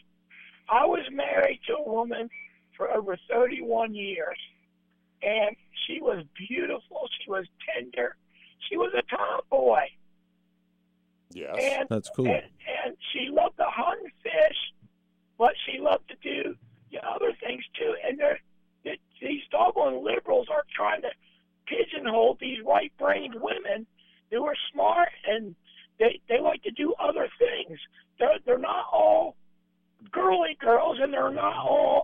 I 0.72 0.86
was 0.86 1.06
married 1.12 1.60
to 1.68 1.76
a 1.76 1.84
woman 1.90 2.30
for 2.78 2.90
over 2.92 3.18
31 3.30 3.94
years, 3.94 4.38
and 5.22 5.56
she 5.86 6.02
was 6.02 6.24
beautiful. 6.48 7.08
She 7.24 7.30
was 7.30 7.46
tender. 7.76 8.16
She 8.70 8.78
was 8.78 8.92
a 8.98 9.04
tomboy, 9.16 9.82
Yes. 11.34 11.56
and 11.60 11.90
That's 11.90 12.10
cool. 12.16 12.26
and, 12.28 12.44
and 12.86 12.96
she 13.12 13.30
loved 13.30 13.58
to 13.58 13.66
hunt 13.68 14.02
fish. 14.24 14.58
What 15.38 15.56
she 15.66 15.80
loved 15.80 16.08
to 16.10 16.16
do, 16.22 16.56
yeah, 16.90 17.00
other 17.14 17.34
things 17.44 17.64
too. 17.78 17.96
And 18.08 18.20
they're, 18.20 18.40
they, 18.84 18.98
these 19.22 19.42
doggone 19.52 20.04
liberals 20.06 20.48
are 20.52 20.64
trying 20.76 21.02
to 21.02 21.10
pigeonhole 21.66 22.38
these 22.40 22.60
right-brained 22.66 23.36
women 23.36 23.88
who 24.30 24.46
are 24.46 24.56
smart 24.72 25.10
and 25.28 25.56
they 26.00 26.20
they 26.30 26.40
like 26.40 26.62
to 26.64 26.72
do 26.72 26.94
other 27.00 27.28
things. 27.40 27.80
They're 28.20 28.38
they're 28.46 28.58
not 28.58 28.86
all 28.92 29.36
girly 30.12 30.58
girls, 30.60 30.98
and 31.02 31.14
they're 31.14 31.30
not 31.32 31.56
all 31.58 32.04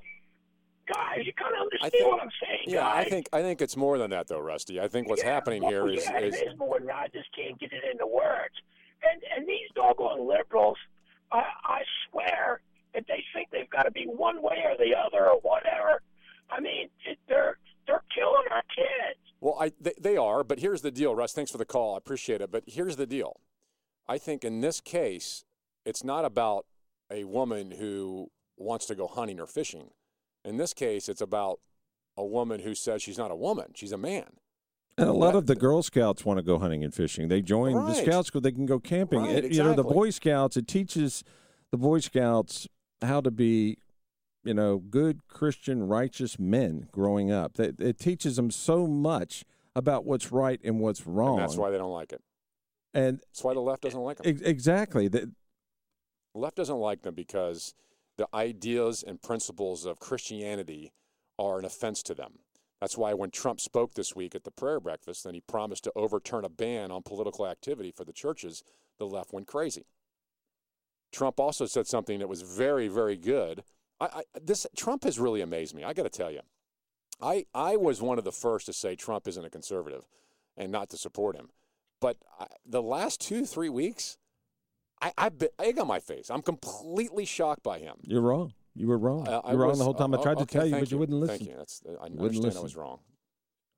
guys. 0.94 1.20
You 1.26 1.34
kind 1.34 1.54
of 1.56 1.62
understand 1.62 1.92
think- 1.92 2.08
what 2.12 2.22
I'm 2.22 2.30
saying, 2.42 2.64
Yeah, 2.68 2.82
guys? 2.82 3.06
I 3.06 3.10
think 3.10 3.30
I 3.34 3.42
think 3.42 3.62
it's 3.62 3.78
more 3.78 3.98
than 3.98 4.10
that, 4.12 4.28
though, 4.28 4.40
Rusty. 4.40 4.80
I 4.80 4.88
think 4.88 5.10
what's 5.10 5.24
Yeah, 5.24 5.34
happening 5.34 5.62
well, 5.64 5.72
here 5.72 5.88
is, 5.90 6.06
yeah, 6.06 6.20
is 6.20 6.36
it 6.36 6.48
is 6.50 6.58
more 6.58 6.78
than 6.80 6.88
that. 6.88 6.96
I 6.96 7.08
just 7.08 7.30
can't 7.36 7.60
get 7.60 7.74
it 7.74 7.84
into 7.92 8.06
words. 8.08 8.56
And 9.04 9.22
and 9.36 9.48
these 9.48 9.70
doggone 9.76 10.28
liberals, 10.28 10.78
I 11.32 11.44
I 11.64 11.82
swear 12.10 12.62
that 12.94 13.06
they 13.08 13.24
think 13.34 13.50
they've 13.52 13.70
got 13.70 13.84
to 13.84 13.92
be 13.92 14.06
one 14.06 14.42
way 14.42 14.64
or 14.66 14.76
the 14.78 14.96
other 14.96 15.30
or 15.30 15.40
whatever. 15.42 16.02
I 16.50 16.60
mean, 16.62 16.90
it, 17.06 17.18
they're 17.28 17.58
they're 17.86 18.04
killing 18.16 18.46
our 18.52 18.64
kids. 18.76 19.20
Well, 19.40 19.58
I 19.60 19.72
they, 19.80 19.94
they 20.00 20.18
are, 20.18 20.44
but 20.44 20.60
here's 20.60 20.82
the 20.82 20.92
deal, 20.92 21.14
Russ. 21.16 21.34
Thanks 21.34 21.52
for 21.52 21.58
the 21.58 21.66
call. 21.66 21.96
I 21.96 21.98
appreciate 21.98 22.42
it. 22.42 22.52
But 22.52 22.64
here's 22.66 22.96
the 22.96 23.06
deal. 23.06 23.40
I 24.08 24.18
think 24.18 24.44
in 24.46 24.62
this 24.62 24.80
case, 24.80 25.44
it's 25.86 26.04
not 26.04 26.24
about 26.26 26.66
a 27.12 27.24
woman 27.24 27.72
who 27.72 28.30
wants 28.58 28.86
to 28.88 28.96
go 28.96 29.08
hunting 29.08 29.40
or 29.40 29.46
fishing. 29.48 29.90
In 30.46 30.58
this 30.58 30.74
case, 30.74 31.10
it's 31.10 31.22
about 31.22 31.60
a 32.16 32.26
woman 32.26 32.62
who 32.62 32.74
says 32.76 33.02
she's 33.02 33.18
not 33.18 33.32
a 33.32 33.36
woman; 33.36 33.72
she's 33.76 33.92
a 33.92 33.98
man. 33.98 34.26
And 34.98 35.08
a 35.10 35.14
lot 35.14 35.36
of 35.36 35.46
the 35.46 35.56
Girl 35.56 35.84
Scouts 35.84 36.26
want 36.26 36.38
to 36.40 36.44
go 36.44 36.58
hunting 36.58 36.84
and 36.84 36.92
fishing. 36.94 37.28
They 37.28 37.42
join 37.42 37.74
the 37.74 37.80
Right. 37.82 38.04
Scouts 38.06 38.32
so 38.34 38.40
they 38.40 38.52
can 38.52 38.66
go 38.66 38.80
camping. 38.80 39.20
Right, 39.20 39.46
It- 39.46 39.54
You 39.54 39.64
know, 39.64 39.74
the. 39.74 39.84
Boy 39.84 40.10
Scouts, 40.10 40.58
it 40.58 40.68
teaches 40.68 41.24
the 41.72 41.78
Boy 41.78 42.00
Scouts 42.00 42.68
how 43.04 43.22
to 43.22 43.30
be, 43.30 43.78
you 44.44 44.56
know, 44.56 44.80
good 44.80 45.28
Christian, 45.28 45.88
righteous 45.88 46.40
men 46.40 46.88
growing 46.92 47.32
up. 47.32 47.60
It, 47.60 47.80
it 47.80 48.00
teaches 48.00 48.38
them 48.38 48.50
so 48.50 48.88
much 48.88 49.46
about 49.76 50.04
what's 50.04 50.32
right 50.32 50.60
and 50.64 50.80
what's 50.80 51.06
wrong. 51.06 51.36
And 51.40 51.44
that's 51.48 51.58
why 51.58 51.70
they 51.70 51.78
don't 51.78 51.92
like 51.92 52.12
it. 52.12 52.22
And 52.96 53.20
That's 53.20 53.44
why 53.44 53.54
the 53.54 53.60
left 53.60 53.84
doesn't 53.84 54.00
like 54.02 54.18
them. 54.18 54.40
exactly. 54.44 55.08
The, 55.08 55.32
The 56.38 56.44
left 56.44 56.58
doesn't 56.58 56.78
like 56.78 57.02
them 57.02 57.16
because 57.16 57.74
the 58.18 58.28
ideas 58.32 59.02
and 59.02 59.20
principles 59.20 59.88
of 59.88 59.98
Christianity 59.98 60.94
are 61.40 61.58
an 61.58 61.66
offense 61.66 62.04
to 62.04 62.14
them. 62.14 62.34
That's 62.80 62.96
why 62.96 63.16
when 63.16 63.32
Trump 63.32 63.60
spoke 63.60 63.96
this 63.96 64.16
week 64.16 64.36
at 64.36 64.44
the 64.44 64.52
prayer 64.52 64.80
breakfast 64.80 65.26
and 65.26 65.34
he 65.34 65.42
promised 65.42 65.84
to 65.86 65.92
overturn 65.96 66.46
a 66.46 66.50
ban 66.50 66.92
on 66.92 67.02
political 67.02 67.48
activity 67.48 67.90
for 67.90 68.04
the 68.04 68.14
churches, 68.14 68.64
the 69.00 69.08
left 69.08 69.34
went 69.34 69.48
crazy. 69.48 69.88
Trump 71.12 71.40
also 71.40 71.66
said 71.66 71.88
something 71.88 72.20
that 72.20 72.30
was 72.30 72.44
very, 72.44 72.88
very 72.88 73.18
good. 73.18 73.64
I, 74.00 74.06
I, 74.06 74.24
this 74.40 74.68
Trump 74.76 75.06
has 75.06 75.18
really 75.18 75.42
amazed 75.42 75.74
me. 75.74 75.84
I 75.84 75.94
got 75.94 76.04
to 76.04 76.10
tell 76.10 76.30
you, 76.30 76.42
I 77.20 77.48
I 77.56 77.78
was 77.78 78.00
one 78.00 78.20
of 78.20 78.26
the 78.26 78.32
first 78.32 78.68
to 78.68 78.74
say 78.74 78.96
Trump 78.96 79.28
isn't 79.28 79.44
a 79.44 79.50
conservative 79.50 80.04
and 80.56 80.72
not 80.72 80.92
to 80.92 80.98
support 80.98 81.36
him, 81.36 81.50
but 82.00 82.18
I, 82.40 82.46
the 82.64 82.84
last 82.84 83.22
two 83.22 83.44
three 83.48 83.70
weeks, 83.70 84.20
I 85.02 85.14
I 85.18 85.30
bit 85.30 85.54
egg 85.60 85.80
on 85.80 85.88
my 85.88 86.00
face. 86.00 86.30
I'm 86.30 86.42
completely 86.42 87.26
shocked 87.26 87.64
by 87.64 87.80
him. 87.80 87.96
you're 88.04 88.22
wrong. 88.22 88.54
You 88.76 88.88
were 88.88 88.98
wrong. 88.98 89.28
Uh, 89.28 89.42
I 89.44 89.52
you 89.52 89.58
were 89.58 89.68
wrong 89.68 89.78
the 89.78 89.84
whole 89.84 89.94
time. 89.94 90.14
I 90.14 90.18
oh, 90.18 90.24
tried 90.24 90.38
to 90.38 90.46
tell 90.46 90.66
you, 90.66 90.80
but 90.80 90.92
you 90.92 90.98
wouldn't 90.98 91.20
listen. 91.20 91.38
Thank 91.38 91.50
you. 91.50 91.58
That's 91.58 91.82
I 91.86 92.04
wouldn't 92.04 92.22
understand 92.22 92.58
I 92.58 92.62
was 92.62 92.76
wrong. 92.76 93.00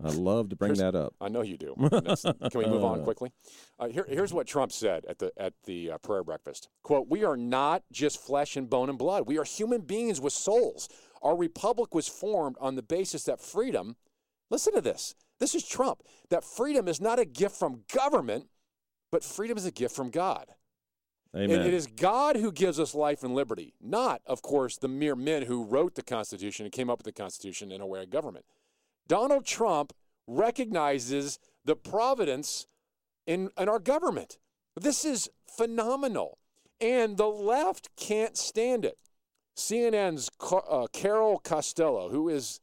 I 0.02 0.10
love 0.12 0.50
to 0.50 0.56
bring 0.56 0.76
Here's- 0.76 0.94
that 0.94 0.98
up. 0.98 1.14
I 1.20 1.28
know 1.28 1.42
you 1.42 1.58
do. 1.58 1.76
Can 1.92 2.40
we 2.56 2.66
move 2.66 2.86
on 2.86 3.04
quickly? 3.04 3.34
Uh, 3.78 3.90
here, 3.90 4.06
here's 4.08 4.34
what 4.34 4.48
Trump 4.48 4.72
said 4.72 5.06
at 5.10 5.20
the 5.20 5.32
at 5.38 5.54
the 5.66 5.92
uh, 5.92 5.98
prayer 5.98 6.24
breakfast. 6.24 6.70
"Quote: 6.84 7.10
We 7.10 7.24
are 7.26 7.36
not 7.36 7.84
just 7.92 8.22
flesh 8.22 8.56
and 8.56 8.70
bone 8.70 8.90
and 8.90 8.98
blood. 8.98 9.28
We 9.28 9.38
are 9.38 9.44
human 9.44 9.82
beings 9.82 10.22
with 10.22 10.34
souls. 10.34 10.88
Our 11.22 11.36
republic 11.36 11.94
was 11.94 12.08
formed 12.08 12.56
on 12.62 12.76
the 12.76 12.82
basis 12.82 13.24
that 13.24 13.42
freedom. 13.42 13.98
Listen 14.50 14.74
to 14.74 14.82
this. 14.82 15.16
This 15.40 15.54
is 15.54 15.68
Trump. 15.68 16.02
That 16.30 16.44
freedom 16.44 16.88
is 16.88 17.02
not 17.02 17.20
a 17.20 17.26
gift 17.26 17.58
from 17.58 17.84
government, 17.94 18.48
but 19.12 19.24
freedom 19.24 19.58
is 19.58 19.66
a 19.66 19.72
gift 19.72 19.96
from 19.96 20.12
God. 20.12 20.46
It- 21.34 21.52
Amen. 21.52 21.62
it 21.62 21.74
is 21.74 21.86
God 21.88 22.38
who 22.38 22.52
gives 22.52 22.80
us 22.80 22.96
life 22.96 23.24
and 23.24 23.36
liberty, 23.36 23.74
not, 23.80 24.22
of 24.26 24.42
course, 24.42 24.78
the 24.78 24.88
mere 24.88 25.16
men 25.16 25.44
who 25.44 25.64
wrote 25.64 25.96
the 25.96 26.02
Constitution 26.02 26.66
and 26.66 26.74
came 26.74 26.90
up 26.90 27.00
with 27.00 27.06
the 27.06 27.12
Constitution 27.12 27.72
in 27.72 27.82
a 27.82 27.88
way 27.88 28.02
of 28.02 28.10
government. 28.10 28.46
Donald 29.08 29.46
Trump 29.46 29.94
recognizes 30.28 31.40
the 31.66 31.76
providence 31.76 32.66
in, 33.28 33.50
in 33.58 33.70
our 33.70 33.80
government. 33.80 34.38
This 34.76 35.06
is 35.06 35.30
phenomenal. 35.48 36.38
And 36.82 37.18
the 37.18 37.28
left 37.28 37.90
can't 37.98 38.38
stand 38.38 38.86
it. 38.86 38.98
CNN's 39.58 40.30
uh, 40.52 40.88
Carol 40.94 41.40
Costello, 41.40 42.10
who 42.10 42.30
is 42.30 42.62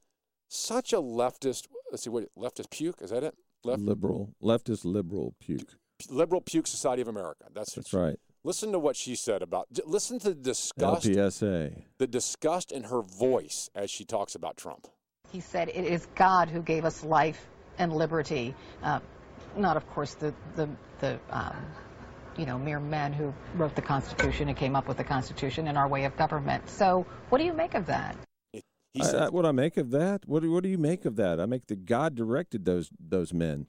such 0.48 0.92
a 0.92 0.96
leftist, 0.96 1.66
let's 1.90 2.04
see, 2.04 2.10
what 2.10 2.24
leftist 2.36 2.70
puke, 2.70 3.02
is 3.02 3.10
that 3.10 3.22
it? 3.22 3.34
Left, 3.64 3.82
liberal, 3.82 4.34
leftist 4.42 4.84
liberal 4.84 5.34
puke. 5.40 5.74
Liberal 6.08 6.40
Puke 6.40 6.66
Society 6.66 7.02
of 7.02 7.08
America. 7.08 7.46
That's, 7.54 7.74
That's 7.74 7.92
right. 7.92 8.18
Listen 8.46 8.70
to 8.70 8.78
what 8.78 8.94
she 8.94 9.16
said 9.16 9.42
about. 9.42 9.66
j- 9.72 9.82
Listen 9.86 10.20
to 10.20 10.28
the 10.28 10.34
disgust, 10.36 11.04
LTSA. 11.04 11.82
the 11.98 12.06
disgust 12.06 12.70
in 12.70 12.84
her 12.84 13.02
voice 13.02 13.68
as 13.74 13.90
she 13.90 14.04
talks 14.04 14.36
about 14.36 14.56
Trump. 14.56 14.86
He 15.32 15.40
said 15.40 15.68
it 15.68 15.84
is 15.84 16.06
God 16.14 16.48
who 16.48 16.62
gave 16.62 16.84
us 16.84 17.02
life 17.02 17.48
and 17.78 17.92
liberty, 17.92 18.54
uh, 18.84 19.00
not, 19.56 19.76
of 19.76 19.84
course, 19.90 20.14
the 20.14 20.32
the 20.54 20.68
the 21.00 21.18
um, 21.30 21.56
you 22.38 22.46
know 22.46 22.56
mere 22.56 22.78
men 22.78 23.12
who 23.12 23.34
wrote 23.56 23.74
the 23.74 23.82
Constitution 23.82 24.46
and 24.48 24.56
came 24.56 24.76
up 24.76 24.86
with 24.86 24.96
the 24.96 25.04
Constitution 25.04 25.66
and 25.66 25.76
our 25.76 25.88
way 25.88 26.04
of 26.04 26.16
government. 26.16 26.68
So, 26.70 27.04
what 27.30 27.38
do 27.38 27.44
you 27.44 27.52
make 27.52 27.74
of 27.74 27.86
that? 27.86 28.16
He 28.52 29.02
said, 29.02 29.22
I- 29.22 29.28
what 29.30 29.44
I 29.44 29.50
make 29.50 29.76
of 29.76 29.90
that? 29.90 30.22
What 30.28 30.42
do, 30.42 30.52
what 30.52 30.62
do 30.62 30.68
you 30.68 30.78
make 30.78 31.04
of 31.04 31.16
that? 31.16 31.40
I 31.40 31.46
make 31.46 31.66
that 31.66 31.84
God 31.84 32.14
directed 32.14 32.64
those 32.64 32.90
those 33.00 33.34
men. 33.34 33.66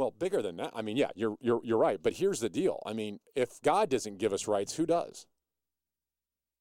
"Well, 0.00 0.12
bigger 0.12 0.40
than 0.40 0.56
that. 0.56 0.72
I 0.74 0.80
mean, 0.80 0.96
yeah, 0.96 1.10
you're 1.14 1.36
you're 1.42 1.60
you're 1.62 1.76
right. 1.76 2.02
But 2.02 2.14
here's 2.14 2.40
the 2.40 2.48
deal. 2.48 2.82
I 2.86 2.94
mean, 2.94 3.20
if 3.34 3.60
God 3.62 3.90
doesn't 3.90 4.16
give 4.16 4.32
us 4.32 4.48
rights, 4.48 4.76
who 4.76 4.86
does? 4.86 5.26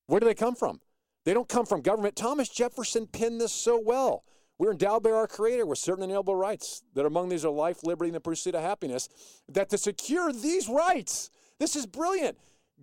Where 0.08 0.20
do 0.20 0.26
they 0.26 0.34
come 0.34 0.56
from? 0.56 0.82
They 1.24 1.34
don't 1.34 1.48
come 1.48 1.66
from 1.66 1.80
government. 1.80 2.18
Thomas 2.18 2.50
Jefferson 2.50 3.08
pinned 3.08 3.40
this 3.40 3.54
so 3.54 3.82
well. 3.82 4.26
We're 4.58 4.72
endowed 4.72 5.04
by 5.04 5.12
our 5.12 5.26
Creator 5.26 5.66
with 5.66 5.78
certain 5.78 6.04
inalienable 6.04 6.36
rights 6.36 6.84
that 6.96 7.06
among 7.06 7.30
these 7.30 7.46
are 7.46 7.50
life, 7.50 7.82
liberty, 7.84 8.10
and 8.10 8.16
the 8.16 8.20
pursuit 8.20 8.56
of 8.56 8.62
happiness. 8.62 9.08
That 9.48 9.70
to 9.70 9.78
secure 9.78 10.34
these 10.34 10.68
rights, 10.68 11.30
this 11.60 11.78
is 11.78 11.86
brilliant. 11.86 12.38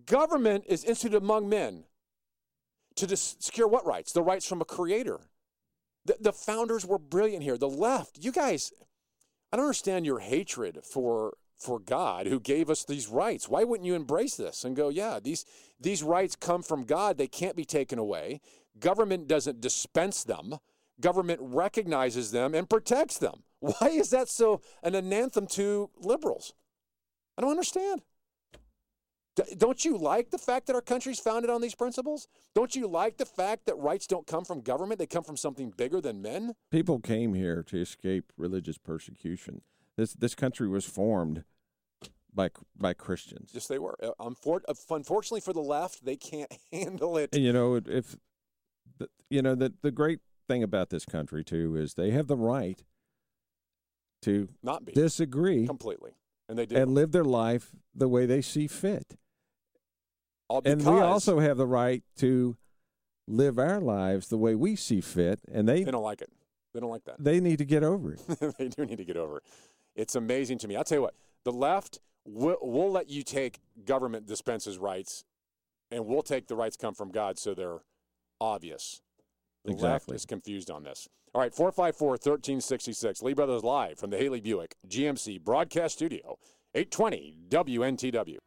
Government 0.07 0.64
is 0.66 0.84
instituted 0.84 1.22
among 1.22 1.50
men 1.50 1.84
to 2.94 3.07
dis- 3.07 3.36
secure 3.40 3.68
what 3.68 3.84
rights? 3.84 4.12
The 4.12 4.22
rights 4.22 4.48
from 4.48 4.62
a 4.62 4.64
Creator. 4.64 5.20
The, 6.07 6.16
the 6.18 6.32
founders 6.32 6.86
were 6.86 6.98
brilliant 6.98 7.42
here. 7.42 7.59
The 7.59 7.68
left, 7.68 8.24
you 8.24 8.32
guys, 8.32 8.72
I 9.53 9.57
don't 9.57 9.66
understand 9.66 10.07
your 10.07 10.20
hatred 10.20 10.80
for 10.82 11.36
for 11.57 11.78
God 11.78 12.26
who 12.26 12.38
gave 12.38 12.68
us 12.68 12.84
these 12.84 13.09
rights. 13.09 13.49
Why 13.49 13.64
wouldn't 13.64 13.86
you 13.86 13.94
embrace 13.94 14.36
this 14.36 14.64
and 14.64 14.76
go, 14.76 14.90
yeah, 14.90 15.18
these 15.22 15.44
these 15.80 16.03
rights 16.03 16.36
come 16.36 16.62
from 16.62 16.84
God. 16.84 17.16
They 17.16 17.26
can't 17.26 17.57
be 17.57 17.64
taken 17.64 17.99
away. 17.99 18.40
Government 18.78 19.26
doesn't 19.28 19.61
dispense 19.61 20.24
them. 20.24 20.57
Government 21.01 21.40
recognizes 21.42 22.30
them 22.30 22.55
and 22.55 22.68
protects 22.68 23.18
them. 23.18 23.42
Why 23.61 23.88
is 23.88 24.11
that 24.11 24.28
so 24.28 24.61
an 24.82 24.94
anthem 24.94 25.47
to 25.49 25.90
liberals? 25.99 26.53
I 27.36 27.42
don't 27.42 27.51
understand. 27.51 28.03
Don't 29.59 29.84
you 29.84 29.99
like 29.99 30.30
the 30.30 30.39
fact 30.39 30.66
that 30.66 30.74
our 30.74 30.80
country's 30.82 31.18
founded 31.20 31.51
on 31.51 31.61
these 31.61 31.74
principles? 31.74 32.26
Don't 32.55 32.74
you 32.74 32.87
like 32.87 33.18
the 33.18 33.26
fact 33.26 33.66
that 33.66 33.76
rights 33.76 34.07
don't 34.07 34.26
come 34.26 34.45
from 34.45 34.61
government? 34.62 34.99
They 34.99 35.07
come 35.07 35.24
from 35.24 35.37
something 35.37 35.70
bigger 35.76 36.01
than 36.01 36.22
men? 36.22 36.55
People 36.70 37.01
came 37.01 37.34
here 37.34 37.62
to 37.64 37.80
escape 37.80 38.32
religious 38.39 38.78
persecution. 38.78 39.61
This 39.97 40.14
this 40.14 40.34
country 40.34 40.68
was 40.68 40.84
formed 40.87 41.45
by 42.34 42.51
by 42.76 42.95
Christians. 42.95 43.51
Yes, 43.53 43.66
they 43.66 43.78
were. 43.78 43.97
Uh, 44.03 44.12
uh, 44.18 44.24
Unfortunately 44.91 45.41
for 45.41 45.53
the 45.53 45.61
left, 45.61 46.05
they 46.05 46.16
can't 46.16 46.53
handle 46.72 47.16
it. 47.18 47.30
And 47.34 47.43
you 47.45 47.53
know, 47.53 47.74
if 47.76 48.16
the- 48.99 49.09
you 49.28 49.43
know 49.43 49.55
the 49.55 49.72
the 49.82 49.91
great 49.91 50.20
thing 50.49 50.62
about 50.62 50.91
this 50.91 51.05
country 51.05 51.45
too 51.45 51.76
is 51.76 51.95
they 51.95 52.11
have 52.12 52.26
the 52.26 52.37
right 52.37 52.82
to 54.22 54.49
Not 54.62 54.84
be 54.84 54.93
disagree 54.93 55.66
completely, 55.66 56.12
and 56.49 56.59
they 56.59 56.66
do. 56.66 56.76
and 56.76 56.93
live 56.95 57.12
their 57.12 57.24
life 57.24 57.72
the 57.95 58.09
way 58.09 58.24
they 58.26 58.41
see 58.43 58.66
fit. 58.66 59.16
And 60.64 60.84
we 60.84 61.01
also 61.01 61.40
have 61.40 61.57
the 61.57 61.66
right 61.66 62.03
to 62.18 62.57
live 63.26 63.59
our 63.59 63.80
lives 63.80 64.28
the 64.28 64.38
way 64.38 64.55
we 64.55 64.76
see 64.76 65.01
fit, 65.01 65.40
and 65.51 65.68
they 65.68 65.82
they 65.84 65.90
don't 65.90 66.03
like 66.03 66.20
it. 66.22 66.30
They 66.72 66.80
don't 66.80 66.90
like 66.90 67.05
that. 67.05 67.16
they 67.18 67.40
need 67.40 67.59
to 67.59 67.64
get 67.64 67.82
over 67.82 68.12
it. 68.12 68.20
they 68.59 68.68
do 68.68 68.84
need 68.84 68.99
to 68.99 69.05
get 69.05 69.16
over 69.16 69.38
it. 69.38 69.42
It's 69.94 70.14
amazing 70.14 70.59
to 70.59 70.68
me. 70.68 70.76
I'll 70.76 70.84
tell 70.84 70.99
you 70.99 71.03
what. 71.03 71.14
The 71.44 71.53
left 71.53 71.99
will 72.26 72.59
will 72.61 72.90
let 72.90 73.09
you 73.09 73.22
take 73.22 73.61
government 73.84 74.26
dispenses 74.26 74.78
rights, 74.78 75.24
and 75.90 76.07
we'll 76.07 76.22
take 76.22 76.47
the 76.49 76.57
rights 76.57 76.76
come 76.76 76.94
from 76.94 77.11
God, 77.11 77.38
so 77.38 77.55
they're 77.55 77.80
obvious. 78.40 79.01
The 79.64 79.72
Exactly. 79.72 80.12
left 80.12 80.20
is 80.22 80.26
confused 80.26 80.70
on 80.70 80.84
this. 80.84 81.09
All 81.34 81.40
right, 81.40 81.53
454 81.55 82.09
1366. 82.11 83.22
Lee 83.22 83.34
Brothers 83.34 83.62
Live 83.64 83.99
from 83.99 84.11
the 84.11 84.16
Haley 84.16 84.40
Buick 84.40 84.76
GMC 84.88 85.42
broadcast 85.42 85.97
studio, 85.97 86.38
820 86.74 87.36
WNTW. 87.49 88.38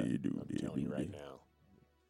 Yeah, 0.00 0.16
I'm 0.24 0.58
telling 0.58 0.82
you 0.82 0.92
right 0.92 1.10
now. 1.10 1.40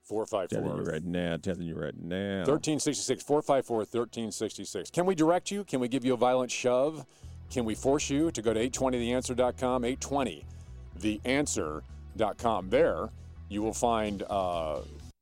454 0.05 0.61
Telling 0.61 0.77
you 0.77 0.85
right 0.93 1.05
now. 1.05 1.37
Telling 1.39 1.63
you 1.63 1.75
right 1.75 1.99
now. 1.99 2.41
1366 2.41 3.23
454 3.23 3.79
1366. 3.79 4.91
Can 4.91 5.07
we 5.07 5.15
direct 5.15 5.51
you? 5.51 5.65
Can 5.65 5.81
we 5.81 5.89
give 5.89 6.05
you 6.05 6.13
a 6.13 6.17
violent 6.17 6.51
shove? 6.51 7.07
Can 7.51 7.65
we 7.65 7.75
force 7.75 8.11
you 8.11 8.31
to 8.31 8.43
go 8.43 8.53
to 8.53 8.69
820theanswer.com? 8.69 9.83
820theanswer.com. 9.83 12.71
There 12.71 13.09
you 13.49 13.63
will 13.63 13.73
find 13.73 14.23
uh, 14.29 14.81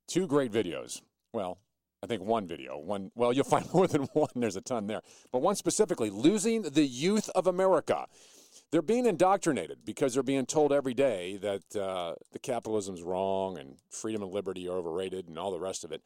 two 0.09 0.27
great 0.27 0.53
videos. 0.53 1.01
Well, 1.33 1.59
I 2.03 2.07
think 2.07 2.23
one 2.23 2.47
video. 2.47 2.79
One. 2.79 3.11
Well, 3.15 3.33
you'll 3.33 3.45
find 3.45 3.67
more 3.73 3.87
than 3.87 4.03
one. 4.13 4.29
There's 4.35 4.57
a 4.57 4.61
ton 4.61 4.87
there, 4.87 5.03
but 5.31 5.43
one 5.43 5.55
specifically: 5.55 6.11
losing 6.11 6.63
the 6.63 6.85
youth 6.85 7.29
of 7.31 7.47
America. 7.47 8.07
They're 8.73 8.81
being 8.81 9.05
indoctrinated 9.05 9.85
because 9.85 10.15
they're 10.15 10.23
being 10.23 10.47
told 10.47 10.73
every 10.73 10.95
day 10.95 11.37
that 11.37 11.77
uh, 11.77 12.15
the 12.33 12.39
capitalism's 12.39 13.03
wrong 13.03 13.59
and 13.59 13.77
freedom 13.91 14.23
and 14.23 14.33
liberty 14.33 14.67
are 14.67 14.79
overrated 14.79 15.29
and 15.29 15.39
all 15.39 15.51
the 15.51 15.61
rest 15.61 15.85
of 15.85 15.93
it. 15.93 16.03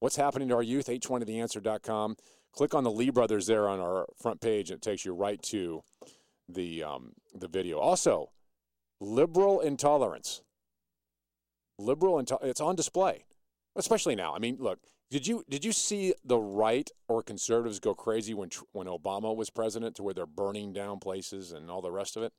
What's 0.00 0.16
happening 0.16 0.48
to 0.48 0.56
our 0.56 0.62
youth? 0.62 0.86
820theanswer.com. 0.86 2.16
Click 2.52 2.74
on 2.74 2.82
the 2.82 2.90
Lee 2.90 3.10
brothers 3.10 3.46
there 3.46 3.68
on 3.68 3.78
our 3.78 4.06
front 4.20 4.40
page, 4.40 4.70
and 4.70 4.78
it 4.78 4.82
takes 4.82 5.04
you 5.04 5.14
right 5.14 5.40
to 5.44 5.82
the 6.48 6.82
um, 6.82 7.12
the 7.34 7.46
video. 7.46 7.78
Also, 7.78 8.30
liberal 9.00 9.60
intolerance. 9.60 10.42
Liberal 11.78 12.18
intolerance. 12.18 12.50
It's 12.50 12.60
on 12.60 12.74
display, 12.74 13.26
especially 13.76 14.16
now. 14.16 14.34
I 14.34 14.40
mean, 14.40 14.56
look. 14.58 14.80
Did 15.10 15.26
you 15.26 15.42
did 15.48 15.64
you 15.64 15.72
see 15.72 16.14
the 16.22 16.38
right 16.38 16.90
or 17.08 17.22
conservatives 17.22 17.80
go 17.80 17.94
crazy 17.94 18.34
when 18.34 18.50
when 18.72 18.86
Obama 18.86 19.34
was 19.34 19.48
president 19.48 19.96
to 19.96 20.02
where 20.02 20.12
they're 20.12 20.26
burning 20.26 20.72
down 20.72 20.98
places 20.98 21.50
and 21.52 21.70
all 21.70 21.80
the 21.80 21.90
rest 21.90 22.16
of 22.16 22.22
it? 22.22 22.32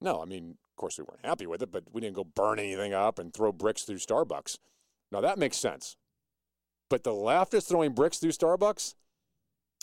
No, 0.00 0.20
I 0.20 0.24
mean, 0.24 0.50
of 0.50 0.76
course 0.76 0.98
we 0.98 1.04
weren't 1.04 1.24
happy 1.24 1.46
with 1.46 1.62
it, 1.62 1.70
but 1.70 1.84
we 1.92 2.00
didn't 2.00 2.16
go 2.16 2.24
burn 2.24 2.58
anything 2.58 2.94
up 2.94 3.18
and 3.18 3.32
throw 3.32 3.52
bricks 3.52 3.82
through 3.82 3.98
Starbucks. 3.98 4.58
Now 5.12 5.20
that 5.20 5.38
makes 5.38 5.56
sense. 5.56 5.96
But 6.90 7.04
the 7.04 7.12
left 7.14 7.54
is 7.54 7.64
throwing 7.64 7.92
bricks 7.92 8.18
through 8.18 8.32
Starbucks. 8.32 8.94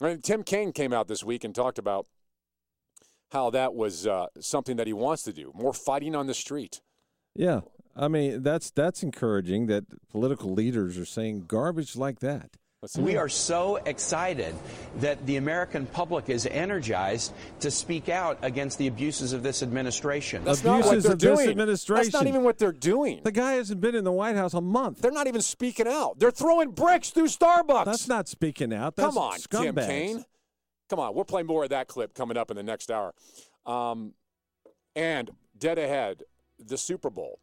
I 0.02 0.08
mean, 0.10 0.22
Tim 0.22 0.44
Kaine 0.44 0.74
came 0.74 0.92
out 0.92 1.08
this 1.08 1.24
week 1.24 1.44
and 1.44 1.56
talked 1.56 1.80
about 1.80 2.08
how 3.32 3.50
that 3.52 3.74
was 3.74 4.06
uh, 4.06 4.28
something 4.40 4.76
that 4.78 4.88
he 4.88 4.94
wants 4.94 5.24
to 5.24 5.34
do 5.34 5.52
more 5.56 5.74
fighting 5.74 6.16
on 6.16 6.28
the 6.28 6.34
street. 6.34 6.82
Yeah, 7.36 7.62
I 7.96 8.08
mean 8.08 8.44
that's 8.44 8.72
that's 8.72 9.04
encouraging 9.04 9.68
that 9.68 9.86
political 10.10 10.54
leaders 10.54 10.98
are 10.98 11.06
saying 11.06 11.46
garbage 11.48 11.96
like 11.96 12.20
that. 12.20 12.58
We 13.00 13.18
are 13.18 13.30
so 13.30 13.78
excited 13.78 14.54
that 15.00 15.26
the 15.26 15.38
American 15.38 15.88
public 15.88 16.30
is 16.30 16.46
energized 16.46 17.34
to 17.62 17.72
speak 17.72 18.10
out 18.10 18.38
against 18.44 18.78
the 18.78 18.86
abuses 18.88 19.34
of 19.34 19.42
this 19.42 19.64
administration. 19.64 20.44
That's 20.44 20.64
not 20.64 20.82
what 20.82 20.90
Abuses 20.90 21.04
they're 21.04 21.32
of 21.32 21.38
this 21.38 21.48
administration. 21.48 22.04
That's 22.04 22.14
not 22.14 22.28
even 22.28 22.44
what 22.44 22.60
they're 22.60 22.72
doing. 22.72 23.22
The 23.24 23.32
guy 23.32 23.54
hasn't 23.54 23.82
been 23.82 23.96
in 23.96 24.04
the 24.04 24.12
White 24.12 24.36
House 24.36 24.54
a 24.54 24.62
month. 24.62 25.02
They're 25.02 25.10
not 25.10 25.26
even 25.26 25.42
speaking 25.42 25.88
out. 25.88 26.20
They're 26.20 26.30
throwing 26.30 26.72
bricks 26.72 27.10
through 27.10 27.28
Starbucks. 27.28 27.86
That's 27.86 28.08
not 28.08 28.28
speaking 28.28 28.72
out. 28.72 28.96
That's 28.96 29.16
Come 29.16 29.18
on, 29.18 29.40
Tim 29.40 29.76
scumbags. 29.76 29.88
Kaine. 29.88 30.26
Come 30.90 31.00
on, 31.00 31.16
we'll 31.16 31.26
play 31.26 31.42
more 31.42 31.64
of 31.64 31.72
that 31.72 31.88
clip 31.88 32.14
coming 32.14 32.38
up 32.38 32.52
in 32.52 32.58
the 32.58 32.64
next 32.64 32.92
hour. 32.92 33.16
Um, 33.66 34.14
and 34.96 35.32
dead 35.58 35.80
ahead, 35.80 36.24
the 36.60 36.78
Super 36.78 37.10
Bowl. 37.10 37.40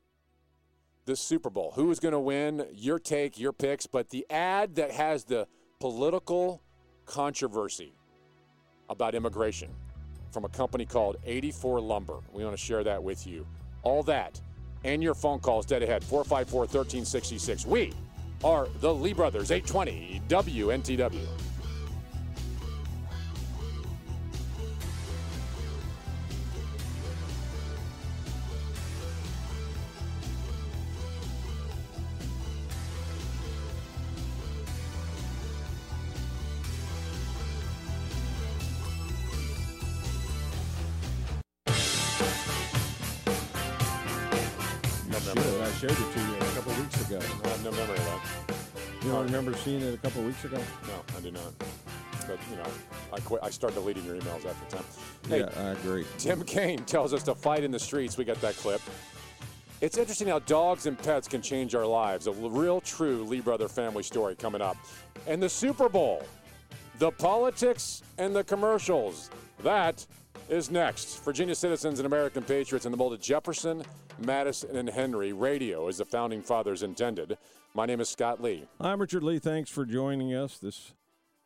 The 1.04 1.16
Super 1.16 1.50
Bowl. 1.50 1.72
Who 1.74 1.90
is 1.90 1.98
going 1.98 2.12
to 2.12 2.20
win? 2.20 2.66
Your 2.72 2.98
take, 2.98 3.38
your 3.38 3.52
picks. 3.52 3.86
But 3.86 4.10
the 4.10 4.24
ad 4.30 4.76
that 4.76 4.92
has 4.92 5.24
the 5.24 5.48
political 5.80 6.62
controversy 7.06 7.94
about 8.88 9.14
immigration 9.14 9.70
from 10.30 10.44
a 10.44 10.48
company 10.48 10.86
called 10.86 11.16
84 11.24 11.80
Lumber. 11.80 12.20
We 12.32 12.44
want 12.44 12.56
to 12.56 12.62
share 12.62 12.84
that 12.84 13.02
with 13.02 13.26
you. 13.26 13.46
All 13.82 14.02
that 14.04 14.40
and 14.84 15.02
your 15.02 15.14
phone 15.14 15.38
calls 15.38 15.66
dead 15.66 15.82
ahead 15.82 16.02
454 16.04 16.60
1366. 16.60 17.66
We 17.66 17.92
are 18.44 18.68
the 18.80 18.92
Lee 18.92 19.12
Brothers, 19.12 19.50
820 19.50 20.22
WNTW. 20.28 21.26
Ago? 50.52 50.62
No, 50.86 51.16
I 51.16 51.20
do 51.20 51.30
not. 51.30 51.52
But, 52.26 52.38
you 52.50 52.56
know, 52.56 52.70
I 53.12 53.20
quit. 53.20 53.42
I 53.42 53.50
start 53.50 53.74
deleting 53.74 54.04
your 54.04 54.16
emails 54.16 54.46
after 54.46 54.76
time. 54.76 54.84
Hey, 55.28 55.40
Yeah, 55.40 55.50
I 55.56 55.70
agree. 55.70 56.04
Tim 56.18 56.44
Kaine 56.44 56.84
tells 56.84 57.12
us 57.12 57.22
to 57.24 57.34
fight 57.34 57.64
in 57.64 57.70
the 57.70 57.78
streets. 57.78 58.16
We 58.16 58.24
got 58.24 58.40
that 58.40 58.56
clip. 58.56 58.80
It's 59.80 59.98
interesting 59.98 60.28
how 60.28 60.38
dogs 60.40 60.86
and 60.86 60.96
pets 60.96 61.26
can 61.26 61.42
change 61.42 61.74
our 61.74 61.86
lives. 61.86 62.28
A 62.28 62.32
real, 62.32 62.80
true 62.80 63.24
Lee 63.24 63.40
Brother 63.40 63.68
family 63.68 64.04
story 64.04 64.36
coming 64.36 64.62
up. 64.62 64.76
And 65.26 65.42
the 65.42 65.48
Super 65.48 65.88
Bowl, 65.88 66.24
the 66.98 67.10
politics 67.10 68.02
and 68.18 68.34
the 68.34 68.44
commercials. 68.44 69.30
That 69.64 70.06
is 70.48 70.70
next. 70.70 71.24
Virginia 71.24 71.54
citizens 71.54 71.98
and 71.98 72.06
American 72.06 72.44
patriots 72.44 72.86
in 72.86 72.92
the 72.92 72.98
mold 72.98 73.12
of 73.12 73.20
Jefferson, 73.20 73.82
Madison, 74.24 74.76
and 74.76 74.88
Henry. 74.88 75.32
Radio, 75.32 75.88
as 75.88 75.98
the 75.98 76.04
founding 76.04 76.42
fathers 76.42 76.84
intended. 76.84 77.36
My 77.74 77.86
name 77.86 78.00
is 78.00 78.08
Scott 78.10 78.42
Lee. 78.42 78.66
I'm 78.80 79.00
Richard 79.00 79.22
Lee. 79.22 79.38
Thanks 79.38 79.70
for 79.70 79.86
joining 79.86 80.34
us 80.34 80.58
this 80.58 80.92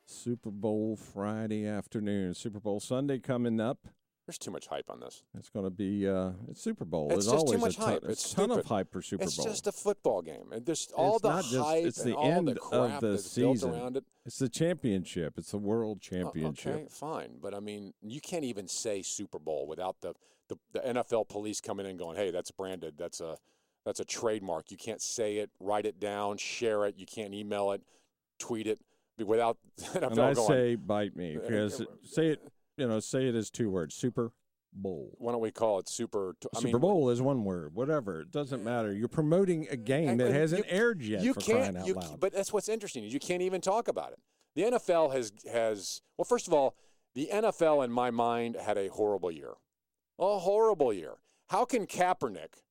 Super 0.07 0.51
Bowl 0.51 0.97
Friday 0.97 1.67
afternoon. 1.67 2.35
Super 2.35 2.59
Bowl 2.59 2.81
Sunday 2.81 3.19
coming 3.21 3.61
up. 3.61 3.79
There's 4.27 4.39
too 4.39 4.51
much 4.51 4.67
hype 4.67 4.91
on 4.91 4.99
this. 4.99 5.23
It's 5.39 5.49
going 5.51 5.67
to 5.67 5.71
be 5.71 6.09
uh, 6.09 6.31
it's 6.51 6.61
Super 6.61 6.85
Bowl. 6.85 7.13
It's 7.13 7.27
There's 7.27 7.43
just 7.43 7.53
too 7.53 7.59
much 7.59 7.75
a 7.77 7.79
ton, 7.79 7.89
hype. 7.93 8.03
a 8.03 8.09
It's 8.11 8.35
ton 8.35 8.51
of 8.51 8.65
hype 8.67 8.91
for 8.91 9.01
Super 9.01 9.23
it's 9.23 9.37
Bowl. 9.37 9.47
It's 9.47 9.55
just 9.55 9.67
a 9.69 9.73
football 9.73 10.21
game, 10.21 10.51
and 10.51 10.67
there's 10.67 10.89
all 10.97 11.15
it's 11.15 11.23
the 11.23 11.29
not 11.29 11.45
just, 11.45 11.65
hype 11.65 11.85
it's 11.85 11.99
and 12.01 12.11
the 12.13 12.17
all 12.17 12.33
end 12.33 12.49
the 12.49 12.55
crap 12.57 12.95
of 12.95 13.01
the 13.03 13.09
that's 13.11 13.31
season. 13.31 13.71
built 13.71 13.81
around 13.83 13.97
it. 13.99 14.05
It's 14.25 14.39
the 14.41 14.49
championship. 14.49 15.35
It's 15.39 15.53
the 15.53 15.59
World 15.59 16.01
Championship. 16.01 16.75
Okay, 16.75 16.87
fine, 16.91 17.37
but 17.41 17.55
I 17.55 17.61
mean, 17.61 17.95
you 18.03 18.21
can't 18.21 18.43
even 18.45 18.67
say 18.67 19.03
Super 19.03 19.39
Bowl 19.39 19.69
without 19.69 20.01
the, 20.01 20.15
the 20.49 20.57
the 20.73 20.81
NFL 20.81 21.29
police 21.29 21.61
coming 21.61 21.87
in 21.87 21.97
going, 21.97 22.17
"Hey, 22.17 22.33
that's 22.33 22.51
branded. 22.51 22.95
That's 22.99 23.21
a 23.21 23.37
that's 23.87 24.01
a 24.01 24.05
trademark. 24.05 24.71
You 24.71 24.77
can't 24.77 25.01
say 25.01 25.37
it, 25.37 25.49
write 25.61 25.87
it 25.87 25.99
down, 25.99 26.37
share 26.37 26.85
it. 26.85 26.97
You 26.99 27.07
can't 27.07 27.33
email 27.33 27.73
it, 27.73 27.81
tweet 28.39 28.67
it 28.67 28.79
without 29.25 29.57
NFL 29.81 30.11
and 30.11 30.21
I 30.21 30.35
going." 30.35 30.49
say 30.49 30.75
bite 30.75 31.17
me 31.17 31.39
because 31.41 31.81
say 32.03 32.27
it, 32.33 32.43
you 32.77 32.87
know, 32.87 33.01
say 33.01 33.29
it 33.29 33.35
as 33.35 33.49
two 33.51 33.71
words. 33.71 33.95
Super 33.95 34.33
Bowl. 34.79 35.15
why 35.19 35.33
don't 35.33 35.41
we 35.41 35.51
call 35.51 35.79
it 35.79 35.89
Super? 35.89 36.35
T- 36.39 36.49
Super 36.57 36.67
mean, 36.67 36.79
Bowl 36.81 37.09
is 37.09 37.23
one 37.23 37.45
word. 37.45 37.75
Whatever. 37.75 38.21
It 38.21 38.31
doesn't 38.31 38.63
matter. 38.63 38.93
You're 38.93 39.09
promoting 39.09 39.67
a 39.71 39.77
game 39.77 40.19
that 40.19 40.33
hasn't 40.33 40.67
you- 40.67 40.71
aired 40.73 41.01
yet 41.01 41.23
You 41.23 41.33
for 41.33 41.41
can't. 41.41 41.59
crying 41.59 41.77
out 41.79 41.87
you, 41.87 41.95
loud. 41.95 42.21
But 42.21 42.35
that's 42.35 42.53
what's 42.53 42.69
interesting 42.69 43.05
is 43.05 43.15
you 43.15 43.21
can't 43.21 43.41
even 43.41 43.63
talk 43.63 43.89
about 43.89 44.13
it. 44.13 44.19
The 44.55 44.63
NFL 44.65 45.13
has 45.15 45.33
has 45.51 46.03
well, 46.19 46.25
first 46.27 46.47
of 46.47 46.53
all, 46.53 46.75
the 47.15 47.29
NFL 47.33 47.85
in 47.85 47.91
my 47.91 48.11
mind 48.11 48.57
had 48.57 48.77
a 48.77 48.89
horrible 48.89 49.31
year, 49.31 49.53
a 50.19 50.39
horrible 50.41 50.93
year. 50.93 51.15
How 51.49 51.65
can 51.65 51.87
Kaepernick 51.87 52.63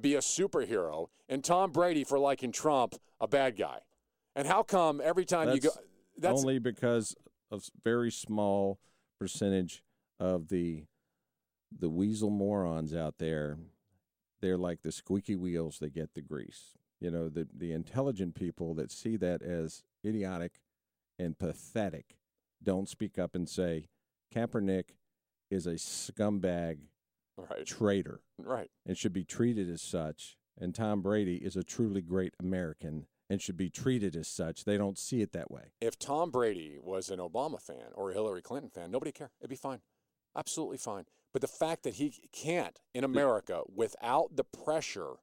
be 0.00 0.14
a 0.14 0.20
superhero 0.20 1.08
and 1.28 1.42
Tom 1.44 1.70
Brady 1.70 2.04
for 2.04 2.18
liking 2.18 2.52
Trump 2.52 2.94
a 3.20 3.26
bad 3.26 3.56
guy? 3.56 3.80
And 4.34 4.46
how 4.46 4.62
come 4.62 5.00
every 5.02 5.24
time 5.24 5.50
you 5.50 5.60
go, 5.60 5.68
That's 5.68 5.78
that's 6.18 6.40
only 6.40 6.58
because 6.58 7.14
of 7.50 7.64
very 7.84 8.10
small 8.10 8.78
percentage 9.18 9.82
of 10.18 10.48
the 10.48 10.84
the 11.78 11.90
weasel 11.90 12.30
morons 12.30 12.94
out 12.94 13.18
there. 13.18 13.58
They're 14.40 14.58
like 14.58 14.82
the 14.82 14.92
squeaky 14.92 15.36
wheels 15.36 15.78
that 15.78 15.94
get 15.94 16.14
the 16.14 16.20
grease. 16.22 16.74
You 17.00 17.10
know, 17.10 17.28
the 17.28 17.46
the 17.56 17.72
intelligent 17.72 18.34
people 18.34 18.74
that 18.74 18.90
see 18.90 19.16
that 19.16 19.42
as 19.42 19.82
idiotic 20.04 20.60
and 21.18 21.38
pathetic 21.38 22.16
don't 22.62 22.88
speak 22.88 23.18
up 23.18 23.34
and 23.34 23.48
say 23.48 23.86
Kaepernick 24.34 24.94
is 25.50 25.66
a 25.66 25.74
scumbag 25.74 26.78
right, 27.36 27.66
traitor 27.66 28.20
right. 28.38 28.70
and 28.86 28.96
should 28.96 29.12
be 29.12 29.24
treated 29.24 29.70
as 29.70 29.82
such. 29.82 30.36
And 30.58 30.74
Tom 30.74 31.00
Brady 31.00 31.36
is 31.36 31.56
a 31.56 31.64
truly 31.64 32.02
great 32.02 32.34
American 32.40 33.06
and 33.30 33.40
should 33.40 33.56
be 33.56 33.70
treated 33.70 34.14
as 34.14 34.28
such. 34.28 34.64
They 34.64 34.76
don't 34.76 34.98
see 34.98 35.22
it 35.22 35.32
that 35.32 35.50
way. 35.50 35.72
If 35.80 35.98
Tom 35.98 36.30
Brady 36.30 36.76
was 36.80 37.08
an 37.08 37.18
Obama 37.18 37.60
fan 37.60 37.92
or 37.94 38.10
a 38.10 38.14
Hillary 38.14 38.42
Clinton 38.42 38.70
fan, 38.70 38.90
nobody 38.90 39.12
care. 39.12 39.30
It'd 39.40 39.48
be 39.48 39.56
fine. 39.56 39.80
Absolutely 40.36 40.76
fine. 40.76 41.04
But 41.32 41.40
the 41.40 41.48
fact 41.48 41.82
that 41.84 41.94
he 41.94 42.12
can't 42.32 42.78
in 42.94 43.04
America 43.04 43.62
without 43.74 44.36
the 44.36 44.44
pressure 44.44 45.14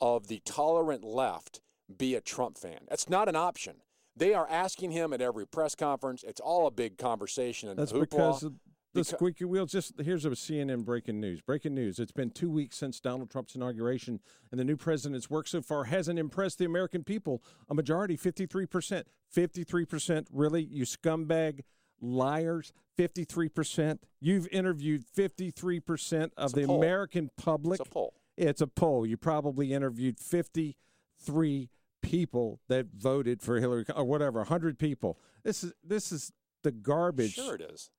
of 0.00 0.26
the 0.26 0.40
tolerant 0.44 1.04
left 1.04 1.60
be 1.96 2.14
a 2.14 2.20
Trump 2.20 2.58
fan. 2.58 2.80
That's 2.88 3.08
not 3.08 3.28
an 3.28 3.36
option. 3.36 3.76
They 4.16 4.34
are 4.34 4.48
asking 4.48 4.92
him 4.92 5.12
at 5.12 5.20
every 5.20 5.46
press 5.46 5.74
conference. 5.74 6.24
It's 6.24 6.40
all 6.40 6.66
a 6.66 6.70
big 6.70 6.98
conversation 6.98 7.68
and 7.68 7.78
That's 7.78 7.92
hoopla. 7.92 8.00
because 8.00 8.46
The 8.94 9.04
squeaky 9.04 9.44
wheels. 9.44 9.72
Just 9.72 10.00
here's 10.00 10.24
a 10.24 10.30
CNN 10.30 10.84
breaking 10.84 11.20
news. 11.20 11.40
Breaking 11.40 11.74
news. 11.74 11.98
It's 11.98 12.12
been 12.12 12.30
two 12.30 12.48
weeks 12.48 12.76
since 12.76 13.00
Donald 13.00 13.30
Trump's 13.30 13.54
inauguration, 13.54 14.20
and 14.50 14.60
the 14.60 14.64
new 14.64 14.76
president's 14.76 15.28
work 15.28 15.48
so 15.48 15.60
far 15.60 15.84
hasn't 15.84 16.18
impressed 16.18 16.58
the 16.58 16.64
American 16.64 17.02
people. 17.02 17.42
A 17.68 17.74
majority, 17.74 18.16
53%. 18.16 19.02
53%. 19.34 20.26
Really? 20.32 20.62
You 20.62 20.84
scumbag 20.84 21.60
liars? 22.00 22.72
53%. 22.98 23.98
You've 24.20 24.46
interviewed 24.52 25.04
53% 25.04 26.30
of 26.36 26.52
the 26.52 26.66
poll. 26.66 26.78
American 26.78 27.30
public. 27.36 27.80
It's 27.80 27.88
a 27.88 27.92
poll. 27.92 28.14
It's 28.36 28.60
a 28.60 28.66
poll. 28.66 29.06
You 29.06 29.16
probably 29.16 29.72
interviewed 29.72 30.18
53 30.18 31.70
people 32.02 32.60
that 32.68 32.86
voted 32.94 33.42
for 33.42 33.58
Hillary 33.58 33.84
or 33.94 34.04
whatever, 34.04 34.40
100 34.40 34.78
people. 34.78 35.18
This 35.42 35.64
is 35.64 35.72
this 35.82 36.12
is 36.12 36.32
the 36.62 36.70
garbage 36.70 37.34
Sure, 37.34 37.54
it 37.54 37.62
is. 37.62 37.90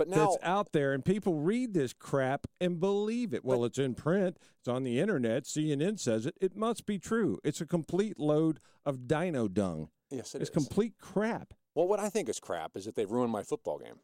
But 0.00 0.08
now, 0.08 0.30
that's 0.30 0.38
out 0.42 0.72
there, 0.72 0.94
and 0.94 1.04
people 1.04 1.34
read 1.34 1.74
this 1.74 1.92
crap 1.92 2.46
and 2.58 2.80
believe 2.80 3.34
it. 3.34 3.44
Well, 3.44 3.66
it's 3.66 3.76
in 3.76 3.94
print, 3.94 4.38
it's 4.58 4.66
on 4.66 4.82
the 4.82 4.98
internet. 4.98 5.44
CNN 5.44 6.00
says 6.00 6.24
it. 6.24 6.34
It 6.40 6.56
must 6.56 6.86
be 6.86 6.98
true. 6.98 7.38
It's 7.44 7.60
a 7.60 7.66
complete 7.66 8.18
load 8.18 8.60
of 8.86 9.06
dino 9.06 9.46
dung. 9.46 9.90
yes, 10.10 10.34
it 10.34 10.40
it's 10.40 10.48
is. 10.48 10.54
complete 10.54 10.94
crap. 10.98 11.52
Well, 11.74 11.86
what 11.86 12.00
I 12.00 12.08
think 12.08 12.30
is 12.30 12.40
crap 12.40 12.78
is 12.78 12.86
that 12.86 12.96
they've 12.96 13.10
ruined 13.10 13.30
my 13.30 13.42
football 13.42 13.76
game. 13.76 13.96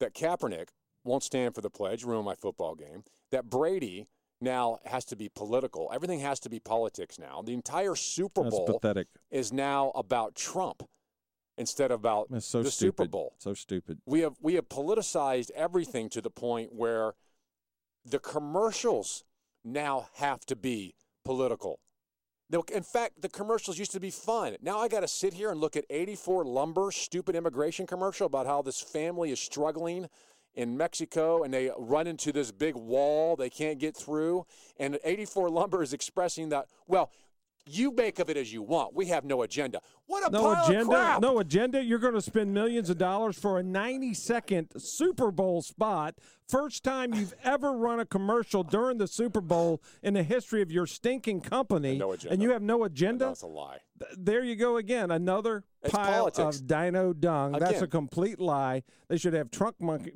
That 0.00 0.14
Kaepernick 0.14 0.70
won't 1.04 1.22
stand 1.22 1.54
for 1.54 1.60
the 1.60 1.70
pledge, 1.70 2.02
ruin 2.02 2.24
my 2.24 2.34
football 2.34 2.74
game. 2.74 3.04
That 3.30 3.48
Brady 3.48 4.08
now 4.40 4.78
has 4.84 5.04
to 5.04 5.16
be 5.16 5.28
political. 5.28 5.92
Everything 5.94 6.18
has 6.18 6.40
to 6.40 6.50
be 6.50 6.58
politics 6.58 7.20
now. 7.20 7.40
The 7.40 7.54
entire 7.54 7.94
Super 7.94 8.42
Bowl 8.42 8.80
is 9.30 9.52
now 9.52 9.92
about 9.94 10.34
Trump 10.34 10.82
instead 11.58 11.90
of 11.90 12.00
about 12.00 12.28
It's 12.32 12.46
so 12.46 12.62
the 12.62 12.70
stupid. 12.70 13.02
Super 13.02 13.08
Bowl. 13.08 13.34
So 13.38 13.52
stupid. 13.52 13.98
We 14.06 14.20
have 14.20 14.36
we 14.40 14.54
have 14.54 14.68
politicized 14.68 15.50
everything 15.50 16.08
to 16.10 16.20
the 16.20 16.30
point 16.30 16.72
where 16.72 17.14
the 18.04 18.18
commercials 18.18 19.24
now 19.64 20.08
have 20.14 20.46
to 20.46 20.56
be 20.56 20.94
political. 21.24 21.80
In 22.72 22.82
fact, 22.82 23.20
the 23.20 23.28
commercials 23.28 23.78
used 23.78 23.92
to 23.92 24.00
be 24.00 24.10
fun. 24.10 24.56
Now 24.62 24.78
I 24.78 24.88
got 24.88 25.00
to 25.00 25.08
sit 25.08 25.34
here 25.34 25.50
and 25.50 25.60
look 25.60 25.76
at 25.76 25.84
84 25.90 26.44
Lumber, 26.46 26.90
stupid 26.90 27.36
immigration 27.36 27.86
commercial 27.86 28.26
about 28.26 28.46
how 28.46 28.62
this 28.62 28.80
family 28.80 29.30
is 29.30 29.38
struggling 29.38 30.08
in 30.54 30.76
Mexico 30.76 31.42
and 31.42 31.52
they 31.52 31.70
run 31.76 32.06
into 32.06 32.32
this 32.32 32.50
big 32.50 32.74
wall 32.74 33.36
they 33.36 33.50
can't 33.50 33.78
get 33.78 33.94
through. 33.94 34.46
And 34.78 34.98
84 35.04 35.50
Lumber 35.58 35.82
is 35.82 35.92
expressing 35.92 36.48
that, 36.48 36.68
well, 36.86 37.10
you 37.66 37.90
make 37.90 38.18
of 38.18 38.30
it 38.30 38.38
as 38.38 38.50
you 38.50 38.62
want. 38.62 38.94
We 38.94 39.06
have 39.06 39.24
no 39.24 39.42
agenda. 39.42 39.80
What 40.08 40.26
a 40.26 40.30
No 40.30 40.42
pile 40.42 40.64
of 40.64 40.70
agenda. 40.70 41.18
No 41.20 41.38
agenda. 41.38 41.84
You're 41.84 41.98
going 41.98 42.14
to 42.14 42.22
spend 42.22 42.52
millions 42.54 42.88
of 42.88 42.96
dollars 42.96 43.38
for 43.38 43.58
a 43.58 43.62
90 43.62 44.14
second 44.14 44.68
Super 44.78 45.30
Bowl 45.30 45.60
spot. 45.60 46.14
First 46.48 46.82
time 46.82 47.12
you've 47.12 47.34
ever 47.44 47.72
run 47.72 48.00
a 48.00 48.06
commercial 48.06 48.62
during 48.64 48.96
the 48.96 49.06
Super 49.06 49.42
Bowl 49.42 49.82
in 50.02 50.14
the 50.14 50.22
history 50.22 50.62
of 50.62 50.72
your 50.72 50.86
stinking 50.86 51.42
company. 51.42 51.98
no 51.98 52.12
agenda. 52.12 52.32
And 52.32 52.42
you 52.42 52.52
have 52.52 52.62
no 52.62 52.84
agenda? 52.84 53.26
That's 53.26 53.42
a 53.42 53.46
lie. 53.46 53.80
There 54.16 54.42
you 54.42 54.56
go 54.56 54.78
again. 54.78 55.10
Another 55.10 55.64
It's 55.82 55.92
pile 55.92 56.30
politics. 56.30 56.60
of 56.60 56.66
dino 56.66 57.12
dung. 57.12 57.52
That's 57.52 57.82
a 57.82 57.86
complete 57.86 58.40
lie. 58.40 58.84
They 59.08 59.18
should 59.18 59.34
have 59.34 59.50
trunk 59.50 59.76
monkey 59.78 60.12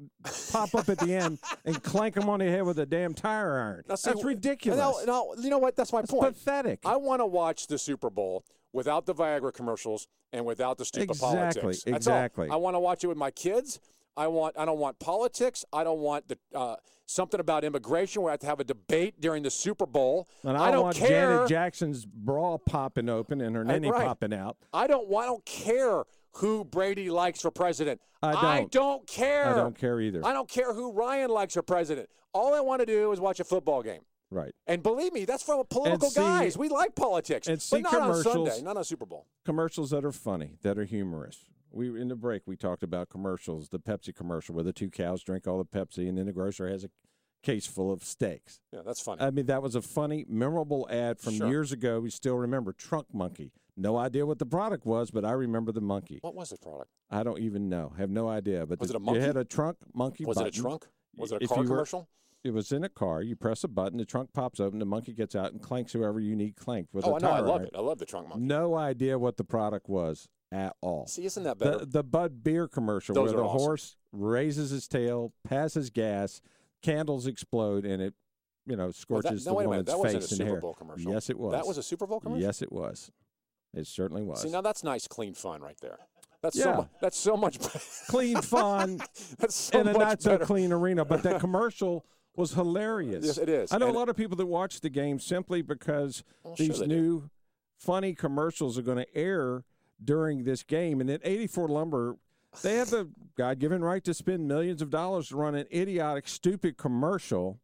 pop 0.52 0.74
up 0.74 0.88
at 0.88 1.00
the 1.00 1.14
end 1.14 1.38
and 1.66 1.82
clank 1.82 2.14
them 2.14 2.30
on 2.30 2.38
the 2.38 2.46
head 2.46 2.62
with 2.62 2.78
a 2.78 2.86
damn 2.86 3.12
tire 3.12 3.58
iron. 3.58 3.82
Now, 3.90 3.96
see, 3.96 4.08
That's 4.10 4.24
ridiculous. 4.24 4.78
No, 4.80 5.04
no, 5.04 5.34
you 5.38 5.50
know 5.50 5.58
what? 5.58 5.76
That's 5.76 5.92
my 5.92 6.00
It's 6.00 6.10
point. 6.10 6.32
pathetic. 6.34 6.78
I 6.86 6.96
want 6.96 7.20
to 7.20 7.26
watch 7.26 7.66
the 7.66 7.76
Super 7.78 8.08
Bowl 8.08 8.44
without 8.72 9.06
the 9.06 9.14
Viagra 9.14 9.52
commercials 9.52 10.08
and 10.32 10.44
without 10.44 10.78
the 10.78 10.84
stupid 10.84 11.10
Exactly, 11.10 11.36
politics. 11.36 11.84
That's 11.84 12.06
all. 12.06 12.14
exactly. 12.14 12.48
I 12.50 12.56
want 12.56 12.74
to 12.74 12.80
watch 12.80 13.04
it 13.04 13.06
with 13.06 13.18
my 13.18 13.30
kids. 13.30 13.80
I 14.16 14.26
want. 14.26 14.58
I 14.58 14.64
don't 14.64 14.78
want 14.78 14.98
politics. 14.98 15.64
I 15.72 15.84
don't 15.84 16.00
want 16.00 16.28
the 16.28 16.38
uh, 16.54 16.76
something 17.06 17.40
about 17.40 17.64
immigration 17.64 18.22
where 18.22 18.30
I 18.30 18.34
have 18.34 18.40
to 18.40 18.46
have 18.46 18.60
a 18.60 18.64
debate 18.64 19.20
during 19.20 19.42
the 19.42 19.50
Super 19.50 19.86
Bowl. 19.86 20.28
and 20.44 20.56
I 20.56 20.68
I, 20.68 20.70
don't 20.70 20.82
want 20.82 20.96
care. 20.96 21.08
Janet 21.36 21.48
Jackson's 21.48 22.04
bra 22.04 22.58
popping 22.58 23.08
open 23.08 23.40
and 23.40 23.56
her 23.56 23.64
ninny 23.64 23.90
right. 23.90 24.06
popping 24.06 24.34
out. 24.34 24.56
I 24.72 24.86
don't. 24.86 25.08
I 25.14 25.24
don't 25.24 25.44
care 25.46 26.04
who 26.36 26.64
Brady 26.64 27.10
likes 27.10 27.40
for 27.40 27.50
president. 27.50 28.00
I 28.22 28.66
don't. 28.70 29.06
care. 29.06 29.46
I 29.46 29.54
don't 29.54 29.76
care 29.76 30.00
either. 30.00 30.24
I 30.24 30.32
don't 30.32 30.48
care 30.48 30.72
who 30.74 30.92
Ryan 30.92 31.30
likes 31.30 31.54
for 31.54 31.62
president. 31.62 32.08
All 32.32 32.54
I 32.54 32.60
want 32.60 32.80
to 32.80 32.86
do 32.86 33.12
is 33.12 33.20
watch 33.20 33.40
a 33.40 33.44
football 33.44 33.82
game. 33.82 34.00
Right. 34.32 34.54
And 34.66 34.82
believe 34.82 35.12
me, 35.12 35.24
that's 35.26 35.42
from 35.42 35.62
political 35.68 36.08
see- 36.10 36.20
guys. 36.20 36.56
We 36.56 36.68
like 36.68 36.94
politics, 36.94 37.48
and 37.48 37.60
see 37.60 37.82
but 37.82 37.92
not 37.92 38.02
on 38.02 38.22
Sunday, 38.22 38.62
not 38.62 38.76
on 38.78 38.84
Super 38.84 39.04
Bowl. 39.06 39.26
Commercials 39.44 39.90
that 39.90 40.04
are 40.04 40.12
funny, 40.12 40.56
that 40.62 40.78
are 40.78 40.84
humorous. 40.84 41.44
We 41.70 42.00
in 42.00 42.08
the 42.08 42.16
break 42.16 42.42
we 42.46 42.56
talked 42.56 42.82
about 42.82 43.08
commercials, 43.10 43.68
the 43.68 43.78
Pepsi 43.78 44.14
commercial 44.14 44.54
where 44.54 44.64
the 44.64 44.72
two 44.72 44.90
cows 44.90 45.22
drink 45.22 45.46
all 45.46 45.58
the 45.58 45.64
Pepsi 45.64 46.08
and 46.08 46.16
then 46.18 46.26
the 46.26 46.32
grocer 46.32 46.68
has 46.68 46.84
a 46.84 46.90
case 47.42 47.66
full 47.66 47.90
of 47.92 48.04
steaks. 48.04 48.60
Yeah, 48.72 48.80
that's 48.84 49.00
funny. 49.00 49.20
I 49.20 49.30
mean, 49.30 49.46
that 49.46 49.62
was 49.62 49.74
a 49.74 49.82
funny, 49.82 50.24
memorable 50.28 50.86
ad 50.90 51.18
from 51.18 51.34
Sure. 51.34 51.48
years 51.48 51.72
ago. 51.72 52.00
We 52.00 52.10
still 52.10 52.36
remember 52.36 52.72
Trunk 52.72 53.06
Monkey. 53.12 53.52
No 53.76 53.96
idea 53.96 54.24
what 54.26 54.38
the 54.38 54.46
product 54.46 54.84
was, 54.86 55.10
but 55.10 55.24
I 55.24 55.32
remember 55.32 55.72
the 55.72 55.80
monkey. 55.80 56.18
what 56.20 56.34
was 56.34 56.50
the 56.50 56.58
product? 56.58 56.90
I 57.10 57.22
don't 57.22 57.38
even 57.40 57.68
know. 57.70 57.94
Have 57.98 58.10
no 58.10 58.28
idea. 58.28 58.66
But 58.66 58.80
Was 58.80 58.90
the- 58.90 58.94
it 58.94 58.96
a 58.96 59.00
monkey? 59.00 59.20
It 59.20 59.26
had 59.26 59.36
a 59.36 59.44
trunk 59.44 59.78
monkey. 59.94 60.24
Was 60.26 60.38
it 60.40 60.46
a 60.46 60.50
trunk? 60.50 60.86
Was 61.16 61.32
it 61.32 61.40
a 61.40 61.44
If 61.44 61.48
car 61.48 61.58
you 61.58 61.62
were- 61.64 61.68
commercial? 61.76 62.08
It 62.44 62.52
was 62.52 62.72
in 62.72 62.82
a 62.82 62.88
car. 62.88 63.22
You 63.22 63.36
press 63.36 63.62
a 63.62 63.68
button, 63.68 63.98
the 63.98 64.04
trunk 64.04 64.32
pops 64.32 64.58
open, 64.58 64.78
the 64.80 64.84
monkey 64.84 65.12
gets 65.12 65.36
out 65.36 65.52
and 65.52 65.62
clanks 65.62 65.92
whoever 65.92 66.18
you 66.18 66.34
need 66.34 66.56
clanked 66.56 66.92
with 66.92 67.06
Oh, 67.06 67.16
a 67.16 67.20
I 67.24 67.38
love 67.40 67.62
it. 67.62 67.70
I 67.74 67.80
love 67.80 67.98
the 67.98 68.04
trunk 68.06 68.28
monkey. 68.28 68.44
No 68.44 68.74
idea 68.74 69.16
what 69.18 69.36
the 69.36 69.44
product 69.44 69.88
was 69.88 70.28
at 70.50 70.74
all. 70.80 71.06
See, 71.06 71.24
isn't 71.24 71.42
that 71.44 71.58
better? 71.58 71.78
The, 71.78 71.86
the 71.86 72.02
Bud 72.02 72.42
Beer 72.42 72.66
commercial 72.66 73.14
Those 73.14 73.32
where 73.32 73.42
the 73.42 73.48
awesome. 73.48 73.58
horse 73.58 73.96
raises 74.10 74.70
his 74.70 74.88
tail, 74.88 75.32
passes 75.44 75.90
gas, 75.90 76.40
candles 76.82 77.28
explode, 77.28 77.84
and 77.86 78.02
it, 78.02 78.14
you 78.66 78.74
know, 78.76 78.84
Oh, 78.84 78.86
that- 78.88 78.96
scorches 78.96 79.46
no, 79.46 79.52
the 79.52 79.68
woman's 79.68 79.86
That 79.86 79.98
wasn't 79.98 80.16
a 80.16 80.20
face 80.22 80.30
and 80.32 80.38
Super 80.38 80.50
hair. 80.50 80.60
Bowl 80.60 80.74
commercial. 80.74 81.12
Yes, 81.12 81.30
it 81.30 81.38
was. 81.38 81.52
That 81.52 81.66
was 81.66 81.78
a 81.78 81.82
Super 81.82 82.06
Bowl 82.08 82.18
commercial. 82.18 82.42
Yes, 82.44 82.60
it 82.60 82.72
was. 82.72 83.12
It 83.72 83.86
certainly 83.86 84.22
was. 84.22 84.42
See, 84.42 84.50
now 84.50 84.60
that's 84.62 84.82
nice, 84.82 85.06
clean 85.06 85.34
fun 85.34 85.62
right 85.62 85.78
there. 85.80 85.98
That's 86.42 86.56
Yeah. 86.56 86.64
so. 86.64 86.74
Mu- 86.78 86.84
that's 87.00 87.16
so 87.16 87.36
much. 87.36 87.58
clean 88.08 88.42
fun 88.42 88.96
that's 89.38 89.54
so 89.54 89.78
in 89.80 89.86
a 89.88 89.92
much 89.92 90.00
not-so-clean 90.26 90.72
arena, 90.72 91.04
but 91.04 91.22
that 91.22 91.38
commercial 91.40 92.04
was 92.36 92.54
hilarious. 92.54 93.24
Yes, 93.24 93.38
it 93.38 93.48
is. 93.48 93.72
I 93.72 93.78
know 93.78 93.86
And- 93.88 93.96
a 93.96 93.98
lot 93.98 94.08
of 94.08 94.16
people 94.16 94.36
that 94.36 94.46
watch 94.46 94.80
the 94.80 94.90
game 94.90 95.18
simply 95.18 95.62
because 95.62 96.24
Well, 96.42 96.56
sure 96.56 96.66
these 96.66 96.78
do. 96.78 96.86
new 96.86 97.30
funny 97.78 98.14
commercials 98.14 98.78
are 98.78 98.82
going 98.82 98.98
to 99.04 99.14
air 99.16 99.64
during 100.02 100.44
this 100.44 100.62
game. 100.62 101.00
And 101.00 101.10
at 101.10 101.20
84 101.24 101.68
Lumber, 101.68 102.16
they 102.62 102.76
have 102.76 102.90
the 102.90 103.08
God 103.36 103.58
given 103.58 103.82
right 103.82 104.02
to 104.04 104.14
spend 104.14 104.46
millions 104.48 104.82
of 104.82 104.90
dollars 104.90 105.28
to 105.28 105.36
run 105.36 105.54
an 105.54 105.66
idiotic, 105.72 106.26
stupid 106.28 106.76
commercial 106.76 107.60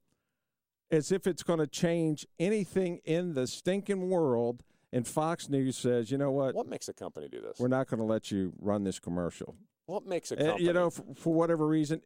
as 0.90 1.12
if 1.12 1.26
it's 1.26 1.42
going 1.42 1.58
to 1.58 1.66
change 1.66 2.26
anything 2.38 2.98
in 3.04 3.34
the 3.34 3.46
stinking 3.46 4.08
world. 4.08 4.62
And 4.92 5.06
Fox 5.06 5.48
News 5.50 5.76
says, 5.76 6.10
you 6.10 6.16
know 6.16 6.30
what? 6.30 6.54
What 6.54 6.66
makes 6.66 6.88
a 6.88 6.94
company 6.94 7.28
do 7.28 7.40
this? 7.42 7.58
We're 7.58 7.68
not 7.68 7.88
going 7.88 7.98
to 8.00 8.06
let 8.06 8.30
you 8.30 8.54
run 8.58 8.84
this 8.84 8.98
commercial. 8.98 9.54
What 9.84 10.06
makes 10.06 10.32
a 10.32 10.36
Uh, 10.38 10.44
company? 10.46 10.64
you 10.64 10.72
know, 10.72 10.88
for, 10.90 11.04
for 11.14 11.34
whatever 11.34 11.66
reason, 11.66 12.00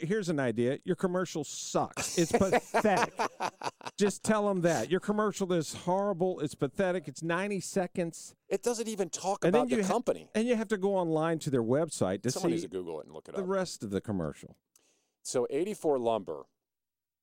here's 0.00 0.28
an 0.28 0.38
idea. 0.40 0.78
Your 0.84 0.96
commercial 0.96 1.44
sucks. 1.44 2.18
It's 2.18 2.32
pathetic. 2.32 3.12
Just 3.98 4.22
tell 4.22 4.48
them 4.48 4.62
that. 4.62 4.90
Your 4.90 5.00
commercial 5.00 5.52
is 5.52 5.74
horrible. 5.74 6.40
It's 6.40 6.54
pathetic. 6.54 7.08
It's 7.08 7.22
90 7.22 7.60
seconds. 7.60 8.34
it 8.48 8.62
doesn't 8.62 8.88
even 8.88 9.08
talk 9.10 9.44
And 9.44 9.54
about 9.54 9.68
the 9.68 9.82
ha- 9.82 9.88
company. 9.88 10.28
And 10.34 10.46
you 10.48 10.56
have 10.56 10.68
to 10.68 10.76
go 10.78 10.94
online 10.96 11.38
to 11.40 11.50
their 11.50 11.62
website 11.62 12.22
to 12.22 12.30
Someone 12.30 12.50
needs 12.52 12.62
see 12.62 12.68
to 12.68 12.72
Google 12.74 13.00
it 13.00 13.06
and 13.06 13.14
look 13.14 13.28
it 13.28 13.34
the 13.34 13.42
up. 13.42 13.48
rest 13.48 13.82
of 13.82 13.90
the 13.90 14.00
commercial. 14.00 14.56
So 15.22 15.46
84 15.50 15.98
Lumber 15.98 16.42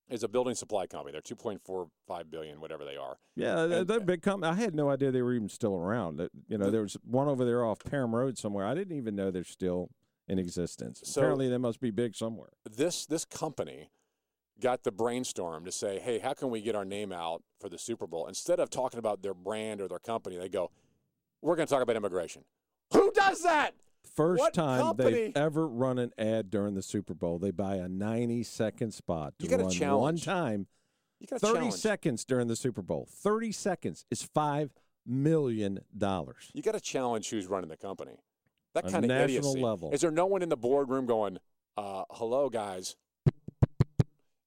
is 0.10 0.24
a 0.24 0.28
building 0.28 0.56
supply 0.56 0.88
company. 0.88 1.12
They're 1.12 1.22
2.45 1.22 2.32
billion, 2.32 2.60
whatever 2.62 2.84
they 2.86 2.96
are. 2.98 3.18
Yeah, 3.36 3.66
they're, 3.68 3.84
they're 3.84 3.98
a 3.98 4.02
big 4.02 4.22
company. 4.22 4.52
I 4.52 4.56
had 4.56 4.74
no 4.74 4.90
idea 4.90 5.12
they 5.12 5.22
were 5.22 5.34
even 5.34 5.50
still 5.50 5.76
around. 5.76 6.20
You 6.48 6.58
know, 6.58 6.72
there 6.72 6.82
was 6.82 6.98
one 7.04 7.28
over 7.28 7.46
there 7.46 7.64
off 7.64 7.80
Parham 7.90 8.16
Road 8.16 8.38
somewhere. 8.38 8.66
I 8.66 8.74
didn't 8.74 8.98
even 8.98 9.16
know 9.16 9.30
they're 9.32 9.44
still 9.44 9.90
in 10.30 10.40
existence. 10.40 11.02
So- 11.04 11.22
Apparently, 11.22 11.50
they 11.50 11.58
must 11.58 11.80
be 11.82 11.92
big 11.92 12.16
somewhere. 12.16 12.50
This 12.70 13.06
this 13.06 13.26
company 13.26 13.90
got 14.60 14.84
the 14.84 14.92
brainstorm 14.92 15.66
to 15.66 15.72
say, 15.72 16.00
"Hey, 16.00 16.20
how 16.20 16.34
can 16.34 16.50
we 16.50 16.62
get 16.62 16.76
our 16.76 16.86
name 16.86 17.12
out 17.12 17.44
for 17.60 17.70
the 17.70 17.78
Super 17.78 18.08
Bowl?" 18.08 18.28
Instead 18.28 18.60
of 18.60 18.70
talking 18.70 19.00
about 19.00 19.22
their 19.22 19.34
brand 19.34 19.82
or 19.82 19.88
their 19.88 20.00
company, 20.00 20.38
they 20.38 20.50
go, 20.50 20.72
"We're 21.42 21.56
going 21.56 21.68
to 21.68 21.74
talk 21.74 21.82
about 21.84 21.96
immigration." 21.96 22.46
Who 22.94 23.12
does 23.12 23.44
that? 23.44 23.76
First 24.16 24.40
What 24.40 24.54
time 24.54 24.82
company- 24.82 25.12
they've 25.12 25.38
ever 25.38 25.68
run 25.68 26.00
an 26.00 26.12
ad 26.18 26.50
during 26.50 26.74
the 26.74 26.82
Super 26.82 27.14
Bowl. 27.14 27.38
They 27.38 27.52
buy 27.52 27.76
a 27.76 27.88
90 27.88 28.44
second 28.44 28.94
spot 28.94 29.38
to 29.40 29.46
You 29.48 29.58
run 29.58 29.98
one 30.00 30.18
time. 30.18 30.68
You 31.20 31.28
got 31.28 31.42
30 31.42 31.54
challenge. 31.56 31.74
seconds 31.76 32.26
during 32.26 32.48
the 32.48 32.56
Super 32.56 32.82
Bowl. 32.82 33.06
30 33.10 33.52
seconds 33.52 34.06
is 34.10 34.24
$5 34.24 34.72
million. 35.06 35.80
You 36.54 36.62
got 36.64 36.72
to 36.74 36.80
challenge 36.80 37.30
who's 37.30 37.46
running 37.48 37.70
the 37.70 37.78
company. 37.78 38.20
That 38.76 38.84
kind 38.86 39.04
of 39.04 39.10
national 39.10 39.24
idiocy. 39.52 39.62
level. 39.62 39.92
Is 39.92 40.02
there 40.02 40.12
no 40.12 40.26
one 40.26 40.42
in 40.42 40.50
the 40.50 40.58
boardroom 40.58 41.06
going, 41.06 41.38
uh, 41.78 42.04
"Hello, 42.12 42.50
guys"? 42.50 42.96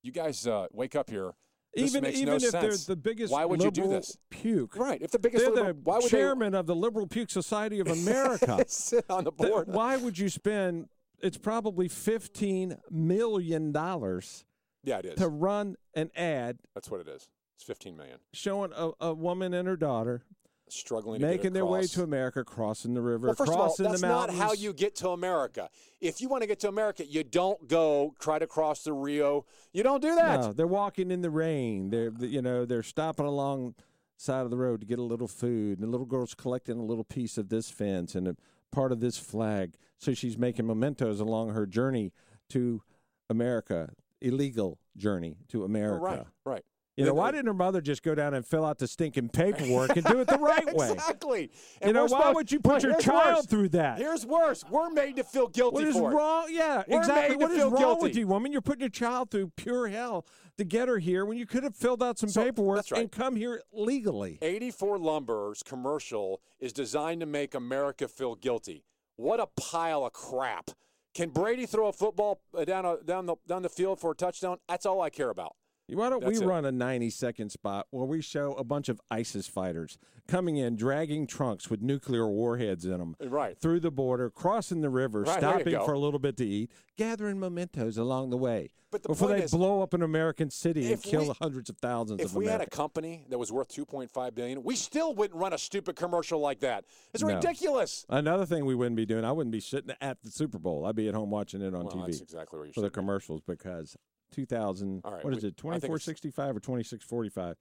You 0.03 0.13
guys 0.13 0.47
uh, 0.47 0.67
wake 0.73 0.97
up 0.97 1.11
here. 1.11 1.33
This 1.75 1.95
even 1.95 2.05
even 2.07 2.27
no 2.27 2.35
if 2.37 2.43
sense. 2.43 2.85
they're 2.87 2.95
the 2.95 3.01
biggest 3.01 3.33
why 3.33 3.45
would 3.47 3.63
you 3.63 3.71
do 3.71 3.89
this? 3.89 4.17
puke. 4.31 4.77
Right. 4.77 5.01
If 5.01 5.11
the 5.11 5.19
biggest 5.19 5.45
They're 5.45 5.55
liberal, 5.55 5.73
the 5.75 5.81
why 5.83 5.99
would 5.99 6.11
chairman 6.11 6.55
of 6.55 6.67
the 6.67 6.75
Liberal 6.75 7.07
Puke 7.07 7.31
Society 7.31 7.81
of 7.81 7.87
America. 7.99 8.63
sit 8.69 9.05
on 9.09 9.25
the 9.25 9.33
Th- 9.33 9.51
board? 9.51 9.69
Why 9.69 9.97
would 9.97 10.19
you 10.19 10.29
spend 10.29 10.89
it's 11.23 11.39
probably 11.39 11.89
fifteen 11.89 12.77
million 12.91 13.73
dollars 13.73 14.45
Yeah, 14.85 14.99
it 14.99 15.07
is. 15.07 15.15
to 15.15 15.29
run 15.29 15.77
an 15.95 16.11
ad 16.15 16.59
That's 16.75 16.91
what 16.91 17.01
it 17.01 17.09
is. 17.09 17.29
It's 17.57 17.65
15 17.65 17.97
million. 17.97 18.19
showing 18.35 18.73
a, 18.77 18.91
a 19.01 19.15
woman 19.15 19.55
and 19.55 19.69
her 19.69 19.77
daughter 19.77 20.25
Struggling 20.73 21.21
making 21.21 21.53
their 21.53 21.67
way 21.67 21.87
to 21.87 22.03
America, 22.03 22.43
crossing 22.45 22.95
the 22.95 23.03
river, 23.03 23.27
Well, 23.27 23.37
first 23.37 23.53
of 23.53 23.59
all, 23.59 23.67
crossing 23.67 23.87
that's 23.89 24.01
the 24.01 24.09
not 24.09 24.31
how 24.33 24.53
you 24.53 24.73
get 24.73 24.97
to 24.97 25.11
America. 25.11 25.69
If 26.01 26.21
you 26.21 26.29
want 26.29 26.43
to 26.43 26.47
get 26.47 26.61
to 26.61 26.69
America, 26.69 27.05
you 27.05 27.25
don't 27.25 27.69
go 27.69 28.15
try 28.19 28.39
to 28.39 28.47
cross 28.47 28.83
the 28.85 28.93
Rio. 28.93 29.45
You 29.73 29.83
don't 29.83 30.01
do 30.01 30.15
that. 30.15 30.41
No, 30.41 30.53
they're 30.53 30.67
walking 30.67 31.11
in 31.11 31.21
the 31.21 31.31
rain. 31.31 31.91
They're 31.91 32.13
you 32.21 32.41
know 32.41 32.65
they're 32.65 32.83
stopping 32.83 33.27
along 33.27 33.75
side 34.17 34.45
of 34.45 34.51
the 34.51 34.57
road 34.57 34.81
to 34.81 34.87
get 34.87 34.99
a 34.99 35.03
little 35.03 35.29
food, 35.29 35.79
and 35.79 35.87
the 35.87 35.91
little 35.91 36.07
girl's 36.07 36.35
collecting 36.35 36.79
a 36.79 36.83
little 36.83 37.05
piece 37.05 37.37
of 37.37 37.51
this 37.51 37.71
fence 37.71 38.15
and 38.15 38.27
a 38.27 38.37
part 38.71 38.93
of 38.93 39.01
this 39.01 39.19
flag. 39.19 39.75
So 39.99 40.15
she's 40.15 40.39
making 40.39 40.67
mementos 40.67 41.21
along 41.21 41.51
her 41.51 41.67
journey 41.67 42.13
to 42.51 42.83
America, 43.29 43.91
illegal 44.21 44.79
journey 44.97 45.37
to 45.49 45.63
oh, 45.63 45.67
America. 45.67 46.03
Right, 46.05 46.27
right. 46.45 46.65
You 46.97 47.07
know, 47.07 47.15
why 47.15 47.31
didn't 47.31 47.47
her 47.47 47.55
mother 47.55 47.81
just 47.81 48.03
go 48.03 48.15
down 48.15 48.35
and 48.35 48.45
fill 48.47 48.67
out 48.67 48.79
the 48.79 48.87
stinking 48.87 49.31
paperwork 49.31 49.97
and 49.97 50.05
do 50.05 50.21
it 50.21 50.29
the 50.29 50.37
right 50.41 50.67
way? 50.75 50.93
Exactly. 50.93 51.51
You 51.85 51.95
know, 51.95 52.03
why 52.03 52.09
supposed- 52.09 52.35
would 52.37 52.53
you 52.53 52.61
put 52.61 52.83
your 52.83 52.99
child 52.99 53.37
worse. 53.37 53.47
through 53.47 53.69
that? 53.71 53.97
Here's 53.99 54.27
worse. 54.27 54.63
We're 54.69 54.91
made 54.91 55.17
to 55.17 55.25
feel 55.25 55.49
guilty 55.49 55.75
What 55.77 55.85
is 55.89 55.97
for 55.97 56.13
it. 56.13 56.15
wrong? 56.15 56.47
Yeah, 56.51 56.83
We're 56.87 56.99
exactly. 56.99 57.37
What 57.37 57.51
is 57.53 57.63
wrong 57.65 57.77
guilty. 57.77 58.03
with 58.03 58.17
you, 58.17 58.27
woman? 58.27 58.53
You're 58.53 58.61
putting 58.61 58.81
your 58.81 58.89
child 58.91 59.31
through 59.31 59.53
pure 59.57 59.89
hell 59.89 60.27
to 60.59 60.65
get 60.65 60.87
her 60.89 60.99
here 60.99 61.25
when 61.25 61.39
you 61.39 61.47
could 61.47 61.63
have 61.65 61.75
filled 61.75 62.03
out 62.03 62.19
some 62.19 62.29
So, 62.29 62.45
paperwork 62.45 62.85
right. 62.91 63.01
and 63.01 63.11
come 63.11 63.37
here 63.37 63.63
legally. 63.73 64.39
84 64.43 64.99
Lumber's 64.99 65.63
commercial 65.63 66.43
is 66.61 66.75
designed 66.75 67.21
to 67.21 67.27
make 67.27 67.55
America 67.55 68.07
feel 68.07 68.35
guilty. 68.35 68.85
What 69.17 69.41
a 69.41 69.47
pile 69.59 70.05
of 70.05 70.13
crap. 70.13 70.71
Can 71.15 71.31
Brady 71.31 71.65
throw 71.65 71.89
a 71.89 71.93
football 71.93 72.43
uh, 72.57 72.65
down 72.67 72.85
a, 72.85 72.99
down 73.03 73.25
the 73.27 73.37
down 73.47 73.63
the 73.63 73.69
field 73.71 73.99
for 73.99 74.11
a 74.11 74.15
touchdown? 74.15 74.59
That's 74.69 74.85
all 74.87 75.01
I 75.01 75.09
care 75.11 75.31
about. 75.31 75.57
Why 75.95 76.09
don't 76.11 76.23
That's 76.25 76.39
we 76.41 76.45
it. 76.45 76.49
run 76.49 76.65
a 76.65 76.73
90 76.73 77.11
second 77.11 77.51
spot 77.51 77.87
where 77.91 78.05
we 78.07 78.21
show 78.21 78.53
a 78.55 78.65
bunch 78.65 78.89
of 78.89 79.01
ISIS 79.11 79.47
fighters 79.47 79.99
coming 80.29 80.57
in, 80.57 80.77
dragging 80.77 81.27
trunks 81.27 81.69
with 81.69 81.83
nuclear 81.83 82.29
warheads 82.29 82.85
in 82.85 82.99
them 82.99 83.17
uh, 83.23 83.29
Right. 83.29 83.59
through 83.59 83.81
the 83.81 83.91
border, 83.91 84.31
crossing 84.31 84.81
the 84.81 84.89
river, 84.91 85.23
Right, 85.23 85.39
stopping 85.39 85.75
for 85.85 85.93
a 85.93 85.99
little 85.99 86.21
bit 86.21 86.37
to 86.39 86.47
eat, 86.47 86.71
gathering 86.97 87.41
mementos 87.41 87.99
along 87.99 88.31
the 88.31 88.37
way 88.37 88.71
But 88.93 89.03
the 89.03 89.09
before 89.09 89.29
they 89.29 89.43
is, 89.43 89.51
blow 89.51 89.83
up 89.83 89.95
an 89.95 90.03
American 90.03 90.49
city 90.51 90.93
and 90.93 91.03
kill 91.03 91.23
we- 91.29 91.35
hundreds 91.41 91.69
of 91.71 91.77
thousands 91.79 92.21
If 92.21 92.27
of 92.27 92.33
If 92.33 92.37
we 92.37 92.47
had 92.47 92.61
a 92.61 92.67
company 92.71 93.25
that 93.31 93.39
was 93.39 93.51
worth 93.51 93.69
2.5 93.69 94.35
billion, 94.35 94.63
we 94.63 94.77
still 94.77 95.13
wouldn't 95.15 95.39
run 95.39 95.53
a 95.53 95.59
stupid 95.59 95.97
commercial 95.97 96.39
like 96.39 96.61
that. 96.61 96.85
It's 97.13 97.23
No. 97.25 97.35
ridiculous. 97.35 98.07
Another 98.09 98.47
thing 98.47 98.65
we 98.65 98.75
wouldn't 98.77 98.97
be 98.97 99.07
doing, 99.07 99.25
I 99.25 99.33
wouldn't 99.33 99.53
be 99.53 99.61
sitting 99.61 99.95
at 100.01 100.23
the 100.23 100.31
Super 100.31 100.59
Bowl. 100.61 100.87
I'd 100.87 100.95
be 100.95 101.09
at 101.09 101.15
home 101.15 101.31
watching 101.31 101.63
it 101.63 101.75
on 101.75 101.87
Well, 101.87 101.97
TV. 102.07 102.21
exactly 102.23 102.59
where 102.59 102.67
you 102.67 102.73
for 102.73 102.81
the 102.81 102.87
should 102.87 102.93
be. 102.93 102.95
commercials 102.95 103.41
because 103.47 103.97
2000 104.33 105.03
All 105.05 105.13
right, 105.13 105.25
what 105.25 105.35
is 105.37 105.43
we- 105.43 105.49
it 105.49 105.53
I 105.65 105.79
think 105.79 105.85
it's- 105.85 106.05
2465 106.05 106.57
or 106.57 106.61
2645 106.61 107.57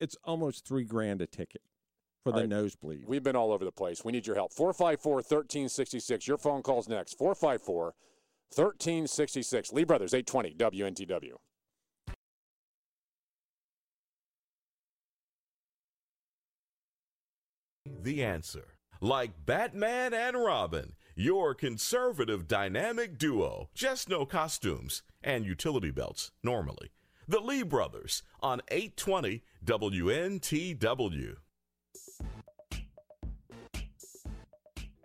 it's 0.00 0.16
almost 0.24 0.66
three 0.66 0.84
grand 0.84 1.20
a 1.22 1.26
ticket 1.26 1.62
for 2.24 2.30
All 2.30 2.36
the 2.36 2.42
right. 2.42 2.48
nosebleed 2.48 3.04
We've 3.06 3.22
been 3.22 3.36
all 3.36 3.52
over 3.52 3.64
the 3.64 3.72
place. 3.72 4.04
We 4.04 4.12
need 4.12 4.26
your 4.26 4.34
help. 4.36 4.52
454 4.52 5.22
1366. 5.22 6.26
Your 6.26 6.38
phone 6.38 6.62
calls 6.62 6.88
next. 6.88 7.16
454 7.18 7.94
1366. 8.50 9.72
Lee 9.72 9.84
Brothers, 9.84 10.14
820 10.14 10.54
WNTW. 10.54 11.36
The 17.86 18.24
answer. 18.24 18.64
Like 19.00 19.32
Batman 19.44 20.14
and 20.14 20.36
Robin, 20.36 20.94
your 21.14 21.54
conservative 21.54 22.46
dynamic 22.48 23.18
duo. 23.18 23.68
Just 23.74 24.08
no 24.08 24.24
costumes 24.26 25.02
and 25.22 25.44
utility 25.44 25.90
belts, 25.90 26.30
normally. 26.42 26.90
The 27.26 27.40
Lee 27.40 27.62
Brothers 27.62 28.22
on 28.42 28.60
820 28.68 29.42
WNTW. 29.64 31.36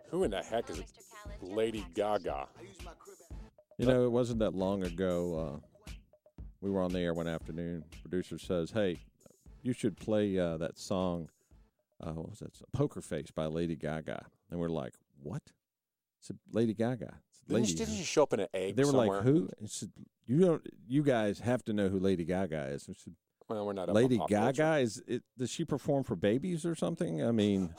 Who 0.09 0.23
in 0.23 0.31
the 0.31 0.41
heck 0.41 0.69
is 0.69 0.81
Lady 1.41 1.85
Gaga? 1.93 2.47
you 3.79 3.85
know 3.85 4.03
it 4.03 4.11
wasn't 4.11 4.39
that 4.39 4.53
long 4.53 4.83
ago 4.83 5.61
uh, 5.63 5.93
we 6.61 6.69
were 6.69 6.81
on 6.81 6.91
the 6.91 6.99
air 6.99 7.13
one 7.13 7.27
afternoon 7.29 7.83
producer 8.01 8.37
says 8.37 8.71
hey 8.71 8.97
you 9.63 9.71
should 9.71 9.95
play 9.97 10.37
uh, 10.37 10.57
that 10.57 10.77
song 10.77 11.29
uh, 12.01 12.11
what 12.11 12.29
was 12.29 12.39
that 12.39 12.51
poker 12.73 13.01
face 13.01 13.31
by 13.31 13.45
lady 13.45 13.75
gaga 13.77 14.25
and 14.51 14.59
we're 14.59 14.67
like 14.69 14.93
what 15.23 15.41
it's 16.19 16.31
lady 16.51 16.73
gaga 16.73 17.15
Didn't 17.47 17.65
she, 17.65 17.75
didn't 17.75 17.95
she 17.95 18.03
show 18.03 18.23
up 18.23 18.33
in 18.33 18.41
an 18.41 18.47
egg 18.53 18.75
they 18.75 18.83
were 18.83 18.91
somewhere? 18.91 19.17
like 19.17 19.25
who 19.25 19.49
I 19.63 19.67
said, 19.67 19.91
you 20.27 20.39
don't 20.41 20.61
you 20.87 21.03
guys 21.03 21.39
have 21.39 21.63
to 21.65 21.73
know 21.73 21.89
who 21.89 21.99
lady 21.99 22.25
gaga 22.25 22.67
is 22.67 22.87
I 22.89 22.93
said, 22.93 23.15
Well, 23.47 23.65
we're 23.65 23.73
not 23.73 23.91
Lady 23.91 24.19
Gaga 24.29 24.77
is 24.77 25.01
it? 25.07 25.23
Does 25.37 25.49
she 25.49 25.65
perform 25.65 26.03
for 26.03 26.15
babies 26.15 26.65
or 26.65 26.75
something? 26.75 27.23
I 27.25 27.31
mean, 27.31 27.73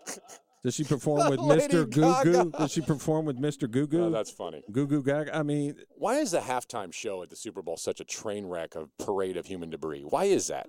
does 0.64 0.74
she 0.74 0.84
perform 0.84 1.28
with 1.28 1.40
Mr. 1.40 1.90
Goo 1.90 2.14
Goo? 2.24 2.50
Does 2.56 2.72
she 2.72 2.80
perform 2.80 3.26
with 3.26 3.38
Mr. 3.38 3.70
Goo 3.70 3.86
Goo? 3.86 4.04
Oh, 4.06 4.10
that's 4.10 4.30
funny. 4.30 4.62
Goo 4.72 4.86
Goo 4.86 5.02
Gaga. 5.02 5.36
I 5.36 5.42
mean, 5.42 5.74
Why 5.98 6.14
is 6.16 6.30
the 6.30 6.40
halftime 6.40 6.92
show 6.94 7.22
at 7.22 7.28
the 7.28 7.36
Super 7.36 7.60
Bowl 7.62 7.76
such 7.76 8.00
a 8.00 8.04
train 8.04 8.46
wreck 8.46 8.74
of 8.74 8.88
parade 8.96 9.36
of 9.36 9.46
human 9.46 9.68
debris? 9.68 10.02
Why 10.08 10.24
is 10.24 10.46
that? 10.46 10.68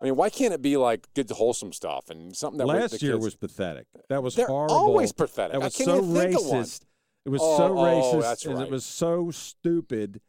I 0.00 0.04
mean, 0.04 0.16
why 0.16 0.30
can't 0.30 0.54
it 0.54 0.62
be 0.62 0.76
like 0.76 1.08
good, 1.14 1.28
wholesome 1.30 1.72
stuff 1.72 2.08
and 2.10 2.36
something 2.36 2.58
that 2.58 2.66
last 2.66 3.02
year 3.02 3.14
kids- 3.14 3.24
was 3.24 3.36
pathetic. 3.36 3.86
That 4.08 4.22
was 4.22 4.34
They're 4.36 4.46
horrible. 4.46 4.76
always 4.76 5.12
pathetic. 5.12 5.52
That 5.52 5.60
was 5.62 5.74
so 5.74 5.98
even 5.98 6.14
think 6.14 6.36
of 6.36 6.46
one. 6.46 6.62
racist. 6.62 6.80
It 7.24 7.30
was 7.30 7.40
Oh, 7.42 7.56
so 7.58 7.78
oh, 7.78 7.82
racist, 7.82 8.46
and 8.46 8.54
right. 8.58 8.66
it 8.66 8.70
was 8.70 8.84
so 8.86 9.30
stupid, 9.32 10.20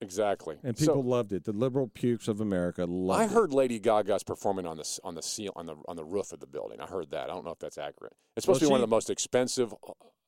exactly. 0.00 0.58
and 0.62 0.78
So- 0.78 0.86
people 0.96 1.02
loved 1.04 1.32
it. 1.32 1.44
The 1.44 1.52
liberal 1.52 1.88
pukes 1.88 2.28
of 2.28 2.40
America 2.40 2.84
loved 2.84 3.20
I 3.20 3.24
it. 3.24 3.30
I 3.30 3.32
heard 3.32 3.52
Lady 3.52 3.78
Gaga's 3.78 4.22
performing 4.22 4.66
on 4.66 4.76
the 4.76 4.98
on 5.02 5.14
the 5.14 5.22
seal 5.22 5.52
on 5.56 5.66
the 5.66 5.76
on 5.88 5.96
the 5.96 6.04
roof 6.04 6.32
of 6.32 6.40
the 6.40 6.46
building. 6.46 6.80
I 6.80 6.86
heard 6.86 7.10
that. 7.10 7.24
I 7.30 7.32
don't 7.32 7.44
know 7.44 7.50
if 7.52 7.58
that's 7.58 7.78
accurate. 7.78 8.12
It's 8.36 8.44
supposed 8.44 8.60
Well, 8.60 8.68
to 8.68 8.70
be 8.70 8.70
one 8.72 8.80
of 8.82 8.88
the 8.88 8.94
most 8.94 9.10
expensive 9.10 9.74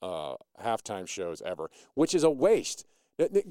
uh, 0.00 0.34
halftime 0.60 1.06
shows 1.06 1.42
ever, 1.42 1.70
which 1.94 2.14
is 2.14 2.24
a 2.24 2.30
waste. 2.30 2.86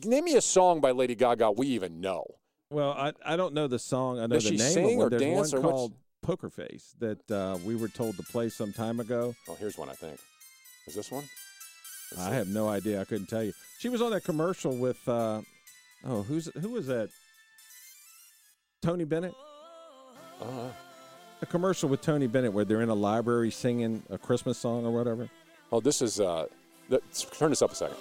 Name 0.04 0.26
me 0.26 0.36
a 0.36 0.42
song 0.42 0.82
by 0.82 0.92
Lady 0.92 1.16
Gaga 1.16 1.52
we 1.52 1.68
even 1.68 2.02
know. 2.02 2.26
Well, 2.72 2.92
I 2.92 3.12
I 3.26 3.36
don't 3.36 3.54
know 3.54 3.68
the 3.68 3.78
song. 3.80 4.18
I 4.20 4.22
know 4.24 4.36
Does 4.36 4.46
the 4.46 4.52
she 4.52 4.58
name 4.58 4.74
sing 4.74 4.86
of 4.94 4.98
one. 4.98 5.08
or 5.08 5.10
There's 5.10 5.22
dance 5.22 5.54
one 5.54 5.60
or 5.60 5.62
what's- 5.62 5.74
called 5.76 5.94
Poker 6.22 6.50
Face 6.50 6.96
that 7.00 7.30
uh, 7.32 7.58
we 7.66 7.76
were 7.76 7.88
told 7.90 8.16
to 8.18 8.24
play 8.24 8.48
some 8.50 8.72
time 8.74 9.00
ago. 9.00 9.36
Oh, 9.50 9.56
here's 9.60 9.78
one 9.78 9.90
I 9.90 9.94
think. 9.94 10.18
Is 10.88 10.96
this 10.96 11.12
one? 11.12 11.26
Let's 12.12 12.24
I 12.24 12.30
see. 12.30 12.36
have 12.36 12.48
no 12.48 12.68
idea. 12.70 13.02
I 13.02 13.06
couldn't 13.06 13.28
tell 13.28 13.44
you. 13.44 13.54
She 13.80 13.90
was 13.90 14.02
on 14.02 14.12
that 14.12 14.24
commercial 14.24 14.76
with 14.76 14.98
uh, 15.08 15.42
oh, 16.06 16.24
who's 16.24 16.50
who 16.62 16.70
was 16.70 16.88
that? 16.88 17.10
Tony 18.82 19.04
Bennett. 19.04 19.34
Uh, 20.42 20.70
A 21.42 21.46
commercial 21.46 21.90
with 21.90 22.02
Tony 22.02 22.28
Bennett 22.28 22.54
where 22.54 22.66
they're 22.66 22.82
in 22.82 22.90
a 22.90 22.96
library 22.96 23.52
singing 23.52 24.02
a 24.10 24.18
Christmas 24.18 24.58
song 24.58 24.86
or 24.86 24.92
whatever. 24.92 25.30
oh, 25.72 25.80
this 25.82 26.02
is. 26.02 26.20
Uh, 26.20 26.46
th- 26.90 27.02
turn 27.38 27.50
this 27.50 27.62
up 27.62 27.72
a 27.72 27.76
second. 27.76 27.98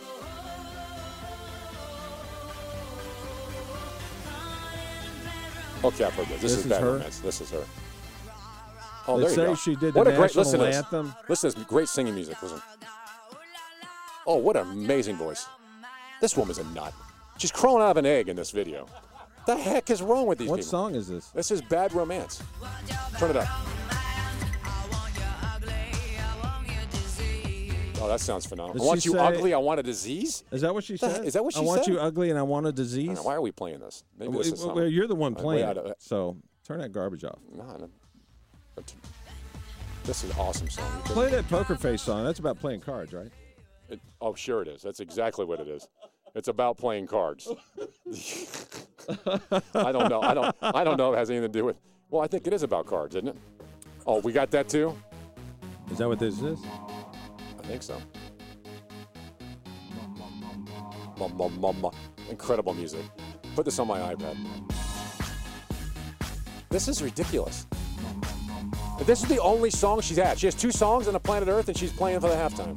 Oh, 5.82 5.88
okay, 5.88 6.04
I've 6.04 6.12
heard 6.14 6.26
this. 6.26 6.40
This, 6.40 6.42
This 6.42 6.52
is, 6.52 6.64
is 6.66 6.70
Bad 6.70 6.80
her? 6.82 6.92
Romance. 6.92 7.18
This 7.20 7.40
is 7.40 7.50
her. 7.50 7.64
Oh, 9.08 9.18
They 9.18 9.34
there 9.34 9.44
you 9.44 9.50
go. 9.50 9.54
she 9.54 9.74
did 9.76 9.94
the 9.94 9.98
what 9.98 10.06
a 10.08 10.12
great 10.12 10.34
listen 10.36 10.60
to 10.60 10.66
this. 10.66 10.76
anthem. 10.76 11.14
Listen 11.28 11.50
to 11.50 11.56
this 11.56 11.66
great 11.66 11.88
singing 11.88 12.14
music. 12.14 12.40
Listen. 12.42 12.60
Oh, 14.26 14.36
what 14.36 14.56
an 14.56 14.70
amazing 14.70 15.16
voice. 15.16 15.46
This 16.20 16.36
woman's 16.36 16.58
a 16.58 16.64
nut. 16.64 16.92
She's 17.38 17.50
crawling 17.50 17.82
out 17.82 17.92
of 17.92 17.96
an 17.96 18.06
egg 18.06 18.28
in 18.28 18.36
this 18.36 18.50
video. 18.50 18.84
What 18.86 19.46
the 19.46 19.56
heck 19.56 19.88
is 19.90 20.02
wrong 20.02 20.26
with 20.26 20.38
these 20.38 20.48
What 20.48 20.56
people? 20.58 20.70
song 20.70 20.94
is 20.94 21.08
this? 21.08 21.28
This 21.28 21.50
is 21.50 21.62
Bad 21.62 21.94
Romance. 21.94 22.42
Turn 23.18 23.30
it 23.30 23.36
up. 23.36 23.48
Oh, 28.02 28.08
that 28.08 28.20
sounds 28.20 28.46
phenomenal. 28.46 28.74
Did 28.78 28.82
I 28.82 28.86
want 28.86 29.04
you 29.04 29.12
say- 29.12 29.18
ugly. 29.18 29.54
I 29.54 29.58
want 29.58 29.78
a 29.80 29.82
disease. 29.82 30.42
Is 30.50 30.62
that 30.62 30.72
what 30.72 30.84
she 30.84 30.96
said? 30.96 31.24
is 31.24 31.34
that 31.34 31.44
what 31.44 31.52
she 31.52 31.58
said? 31.58 31.64
I 31.64 31.66
want 31.66 31.86
you 31.86 31.98
ugly 32.00 32.30
and 32.30 32.38
I 32.38 32.42
want 32.42 32.66
a 32.66 32.72
disease. 32.72 33.16
know, 33.16 33.22
why 33.22 33.34
are 33.34 33.40
we 33.42 33.52
playing 33.52 33.80
this? 33.80 34.04
Maybe 34.18 34.32
this 34.32 34.34
Well, 34.34 34.40
is 34.40 34.50
well, 34.64 34.74
something. 34.74 34.92
you're 34.92 35.06
the 35.06 35.14
one 35.14 35.34
playing 35.34 35.64
out 35.64 35.76
it, 35.76 35.84
of- 35.84 35.94
so 35.98 36.36
turn 36.64 36.80
that 36.80 36.92
garbage 36.92 37.24
off. 37.24 37.38
No. 37.54 37.88
This 40.04 40.24
is 40.24 40.30
an 40.30 40.36
awesome 40.38 40.70
song. 40.70 41.02
Play 41.04 41.30
that 41.30 41.46
Poker 41.48 41.76
Face 41.76 42.00
song. 42.00 42.24
That's 42.24 42.38
about 42.38 42.58
playing 42.58 42.80
cards, 42.80 43.12
right? 43.12 43.30
It, 43.90 44.00
oh, 44.20 44.34
sure 44.34 44.62
it 44.62 44.68
is. 44.68 44.80
That's 44.80 45.00
exactly 45.00 45.44
what 45.44 45.60
it 45.60 45.68
is. 45.68 45.86
It's 46.34 46.48
about 46.48 46.78
playing 46.78 47.06
cards. 47.06 47.48
I 49.74 49.92
don't 49.92 50.08
know. 50.08 50.22
I 50.22 50.32
don't. 50.32 50.56
I 50.62 50.84
don't 50.84 50.96
know. 50.96 51.10
If 51.12 51.16
it 51.16 51.18
has 51.18 51.30
anything 51.30 51.52
to 51.52 51.58
do 51.58 51.64
with. 51.66 51.76
Well, 52.08 52.22
I 52.22 52.28
think 52.28 52.46
it 52.46 52.52
is 52.54 52.62
about 52.62 52.86
cards, 52.86 53.14
isn't 53.16 53.28
it? 53.28 53.36
Oh, 54.06 54.20
we 54.20 54.32
got 54.32 54.50
that 54.52 54.68
too. 54.68 54.96
Is 55.90 55.98
that 55.98 56.08
what 56.08 56.18
this 56.18 56.40
is? 56.40 56.58
I 57.70 57.78
think 57.78 57.84
so. 57.84 58.02
Incredible 62.28 62.74
music. 62.74 63.02
Put 63.54 63.64
this 63.64 63.78
on 63.78 63.86
my 63.86 64.00
iPad. 64.12 64.36
This 66.68 66.88
is 66.88 67.00
ridiculous. 67.00 67.68
This 69.06 69.22
is 69.22 69.28
the 69.28 69.40
only 69.40 69.70
song 69.70 70.00
she's 70.00 70.16
had. 70.16 70.36
She 70.36 70.46
has 70.48 70.56
two 70.56 70.72
songs 70.72 71.06
on 71.06 71.12
the 71.12 71.20
planet 71.20 71.48
Earth, 71.48 71.68
and 71.68 71.78
she's 71.78 71.92
playing 71.92 72.18
for 72.18 72.28
the 72.28 72.34
halftime. 72.34 72.76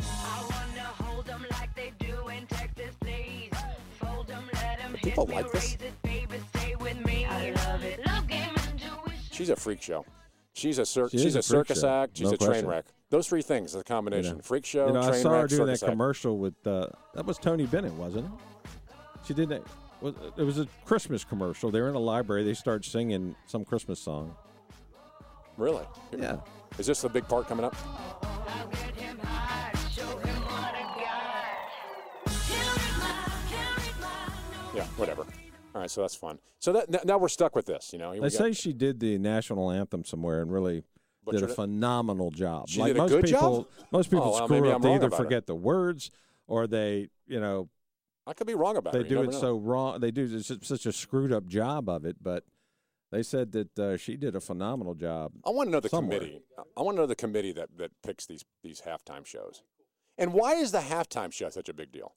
People 5.01 5.25
like 5.25 5.51
this. 5.51 5.75
She's 9.31 9.49
a 9.49 9.55
freak 9.55 9.81
show. 9.81 10.05
She's 10.53 10.77
a 10.79 10.85
cir- 10.85 11.09
She 11.09 11.17
she's 11.17 11.35
a 11.35 11.39
a, 11.39 11.43
circus 11.43 11.81
show. 11.81 11.89
act. 11.89 12.17
She's 12.17 12.27
No 12.29 12.33
a 12.33 12.37
train 12.37 12.65
wreck. 12.65 12.85
Those 13.09 13.27
three 13.27 13.41
things, 13.41 13.73
the 13.73 13.83
combination: 13.83 14.31
You 14.31 14.35
know. 14.37 14.41
freak 14.43 14.65
show, 14.65 14.87
You 14.87 14.93
know, 14.93 15.01
I 15.01 15.09
train 15.09 15.21
saw 15.21 15.41
her 15.41 15.47
doing 15.47 15.65
that 15.67 15.83
act. 15.83 15.91
commercial 15.91 16.37
with 16.37 16.55
uh, 16.65 16.87
that 17.15 17.25
was 17.25 17.37
Tony 17.37 17.65
Bennett, 17.65 17.93
wasn't 17.93 18.25
it? 18.25 18.31
She 19.25 19.33
did 19.33 19.49
that. 19.49 19.63
was- 20.01 20.15
It 20.37 20.43
was 20.43 20.59
a 20.59 20.67
Christmas 20.85 21.23
commercial. 21.23 21.71
They 21.71 21.81
were 21.81 21.89
in 21.89 21.95
a 21.95 21.99
library. 21.99 22.43
They 22.43 22.53
started 22.53 22.85
singing 22.89 23.35
some 23.47 23.65
Christmas 23.65 23.99
song. 23.99 24.35
Really? 25.57 25.85
Yeah. 26.17 26.37
Is 26.79 26.87
this 26.87 27.01
the 27.01 27.09
big 27.09 27.27
part 27.27 27.47
coming 27.47 27.65
up? 27.65 27.75
Yeah, 34.73 34.85
whatever. 34.97 35.25
All 35.75 35.81
right, 35.81 35.89
so 35.89 36.01
that's 36.01 36.15
fun. 36.15 36.39
So 36.59 36.71
that 36.73 36.93
n- 36.93 37.01
now 37.05 37.17
we're 37.17 37.27
stuck 37.29 37.55
with 37.55 37.65
this. 37.65 37.91
You 37.93 37.99
know, 37.99 38.19
They 38.19 38.29
say 38.29 38.51
she 38.53 38.73
did 38.73 38.99
the 38.99 39.17
national 39.17 39.71
anthem 39.71 40.05
somewhere 40.05 40.41
and 40.41 40.51
really 40.51 40.83
did 41.31 41.41
a 41.43 41.47
phenomenal 41.47 42.29
job. 42.31 42.69
She 42.69 42.79
like 42.79 42.89
did 42.89 42.97
a 42.97 42.99
most 42.99 43.09
good 43.11 43.25
job? 43.25 43.39
people, 43.39 43.69
most 43.91 44.09
people 44.11 44.25
Oh, 44.25 44.31
well, 44.37 44.43
screw 44.47 44.69
up. 44.69 44.75
I'm 44.75 44.81
They 44.81 44.93
either 44.95 45.07
about 45.07 45.19
it. 45.19 45.23
forget 45.23 45.47
the 45.47 45.55
words 45.55 46.11
or 46.47 46.67
they, 46.67 47.09
you 47.27 47.39
know, 47.39 47.69
I 48.27 48.33
could 48.33 48.47
be 48.47 48.53
wrong 48.55 48.77
about 48.77 48.93
they 48.93 48.99
it. 48.99 49.09
You 49.09 49.17
do 49.17 49.23
it 49.23 49.31
know. 49.31 49.39
so 49.39 49.57
wrong. 49.57 49.99
They 49.99 50.11
do 50.11 50.39
such- 50.41 50.63
such 50.65 50.85
a 50.85 50.91
screwed 50.93 51.31
up 51.33 51.47
job 51.47 51.89
of 51.89 52.05
it. 52.05 52.17
But 52.21 52.43
they 53.11 53.23
said 53.23 53.51
that 53.53 53.79
uh, 53.79 53.97
she 53.97 54.15
did 54.15 54.35
a 54.35 54.39
phenomenal 54.41 54.93
job. 54.95 55.33
I 55.45 55.49
want 55.49 55.67
to 55.67 55.71
know 55.71 55.79
the 55.79 55.89
somewhere. 55.89 56.19
committee. 56.19 56.41
I 56.77 56.81
want 56.81 56.95
to 56.97 57.01
know 57.01 57.07
the 57.07 57.15
committee 57.15 57.51
that, 57.53 57.69
that 57.77 57.91
picks 58.01 58.25
these 58.25 58.43
these 58.63 58.81
halftime 58.81 59.25
shows. 59.25 59.63
And 60.17 60.33
why 60.33 60.53
is 60.55 60.71
the 60.71 60.79
halftime 60.79 61.31
show 61.33 61.49
such 61.49 61.67
a 61.69 61.73
big 61.73 61.91
deal? 61.91 62.13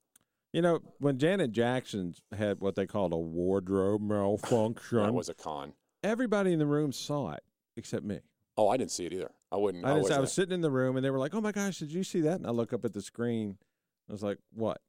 You 0.56 0.62
know, 0.62 0.80
when 1.00 1.18
Janet 1.18 1.52
Jackson 1.52 2.14
had 2.34 2.62
what 2.62 2.76
they 2.76 2.86
called 2.86 3.12
a 3.12 3.16
wardrobe 3.18 4.00
malfunction, 4.00 4.96
That 5.02 5.12
was 5.12 5.28
a 5.28 5.34
con. 5.34 5.74
everybody 6.02 6.54
in 6.54 6.58
the 6.58 6.64
room 6.64 6.92
saw 6.92 7.32
it 7.32 7.42
except 7.76 8.06
me. 8.06 8.20
Oh, 8.56 8.70
I 8.70 8.78
didn't 8.78 8.92
see 8.92 9.04
it 9.04 9.12
either. 9.12 9.30
I 9.52 9.56
wouldn't. 9.56 9.84
I, 9.84 9.90
I 9.90 9.92
wasn't- 9.98 10.20
was 10.22 10.32
sitting 10.32 10.54
in 10.54 10.62
the 10.62 10.70
room 10.70 10.96
and 10.96 11.04
they 11.04 11.10
were 11.10 11.18
like, 11.18 11.34
"Oh 11.34 11.42
my 11.42 11.52
gosh, 11.52 11.78
did 11.80 11.92
you 11.92 12.02
see 12.02 12.22
that?" 12.22 12.36
And 12.38 12.46
I 12.46 12.52
look 12.52 12.72
up 12.72 12.86
at 12.86 12.94
the 12.94 13.02
screen. 13.02 13.58
I 14.08 14.12
was 14.12 14.22
like, 14.22 14.38
"What? 14.54 14.80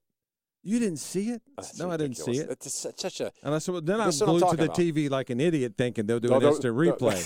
You 0.64 0.80
didn't 0.80 0.99
see 0.99 1.31
it? 1.31 1.41
That's 1.57 1.77
no, 1.77 1.91
I 1.91 1.98
didn't 1.98 2.15
see 2.15 2.38
it." 2.38 2.49
It's 2.49 2.73
such- 2.73 3.19
a. 3.19 3.34
And 3.44 3.53
I 3.53 3.57
said, 3.57 3.73
well, 3.73 3.81
then 3.81 3.99
I'm 3.99 4.11
glued 4.11 4.49
to 4.49 4.56
the 4.56 4.64
about. 4.65 4.77
TV 4.77 5.10
like 5.10 5.30
an 5.31 5.41
idiot, 5.41 5.73
thinking 5.77 6.06
they'll 6.06 6.22
do 6.22 6.30
No, 6.30 6.38
an 6.38 6.44
instant 6.44 6.77
replay. 6.77 7.19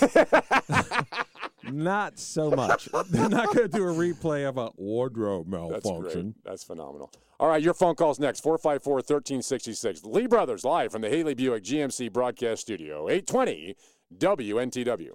Not 1.70 2.18
so 2.18 2.50
much. 2.50 2.88
They're 3.10 3.28
not 3.28 3.54
going 3.54 3.68
to 3.70 3.76
do 3.76 3.88
a 3.88 3.92
replay 3.92 4.48
of 4.48 4.58
a 4.58 4.70
wardrobe 4.76 5.46
That's 5.50 5.84
malfunction. 5.84 6.22
great. 6.22 6.44
That's 6.44 6.64
phenomenal. 6.64 7.10
All 7.38 7.48
right, 7.48 7.62
your 7.62 7.74
phone 7.74 7.94
calls 7.94 8.20
next 8.20 8.40
454 8.40 8.94
1366. 8.94 10.04
Lee 10.04 10.26
Brothers 10.26 10.64
live 10.64 10.92
from 10.92 11.02
the 11.02 11.08
Haley 11.08 11.34
Buick 11.34 11.64
GMC 11.64 12.12
broadcast 12.12 12.62
studio, 12.62 13.08
820 13.08 13.74
WNTW. 14.18 15.10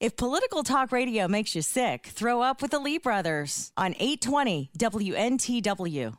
If 0.00 0.16
political 0.16 0.62
talk 0.62 0.92
radio 0.92 1.28
makes 1.28 1.54
you 1.54 1.62
sick, 1.62 2.06
throw 2.06 2.42
up 2.42 2.60
with 2.60 2.70
the 2.72 2.78
Lee 2.78 2.98
Brothers 2.98 3.72
on 3.76 3.92
820 3.98 4.70
WNTW. 4.78 6.16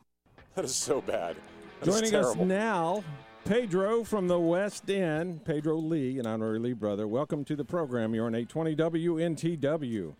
That 0.54 0.64
is 0.64 0.74
so 0.74 1.00
bad. 1.00 1.36
That 1.80 1.88
is 1.88 2.10
Joining 2.10 2.14
us 2.14 2.36
now, 2.36 3.04
Pedro 3.46 4.02
from 4.02 4.26
the 4.26 4.40
West 4.40 4.90
End, 4.90 5.44
Pedro 5.44 5.76
Lee, 5.76 6.18
an 6.18 6.26
honorary 6.26 6.58
Lee 6.58 6.72
brother. 6.72 7.06
Welcome 7.06 7.44
to 7.44 7.54
the 7.54 7.64
program. 7.64 8.12
You're 8.12 8.26
on 8.26 8.34
820 8.34 8.74
WNTW. 8.74 10.16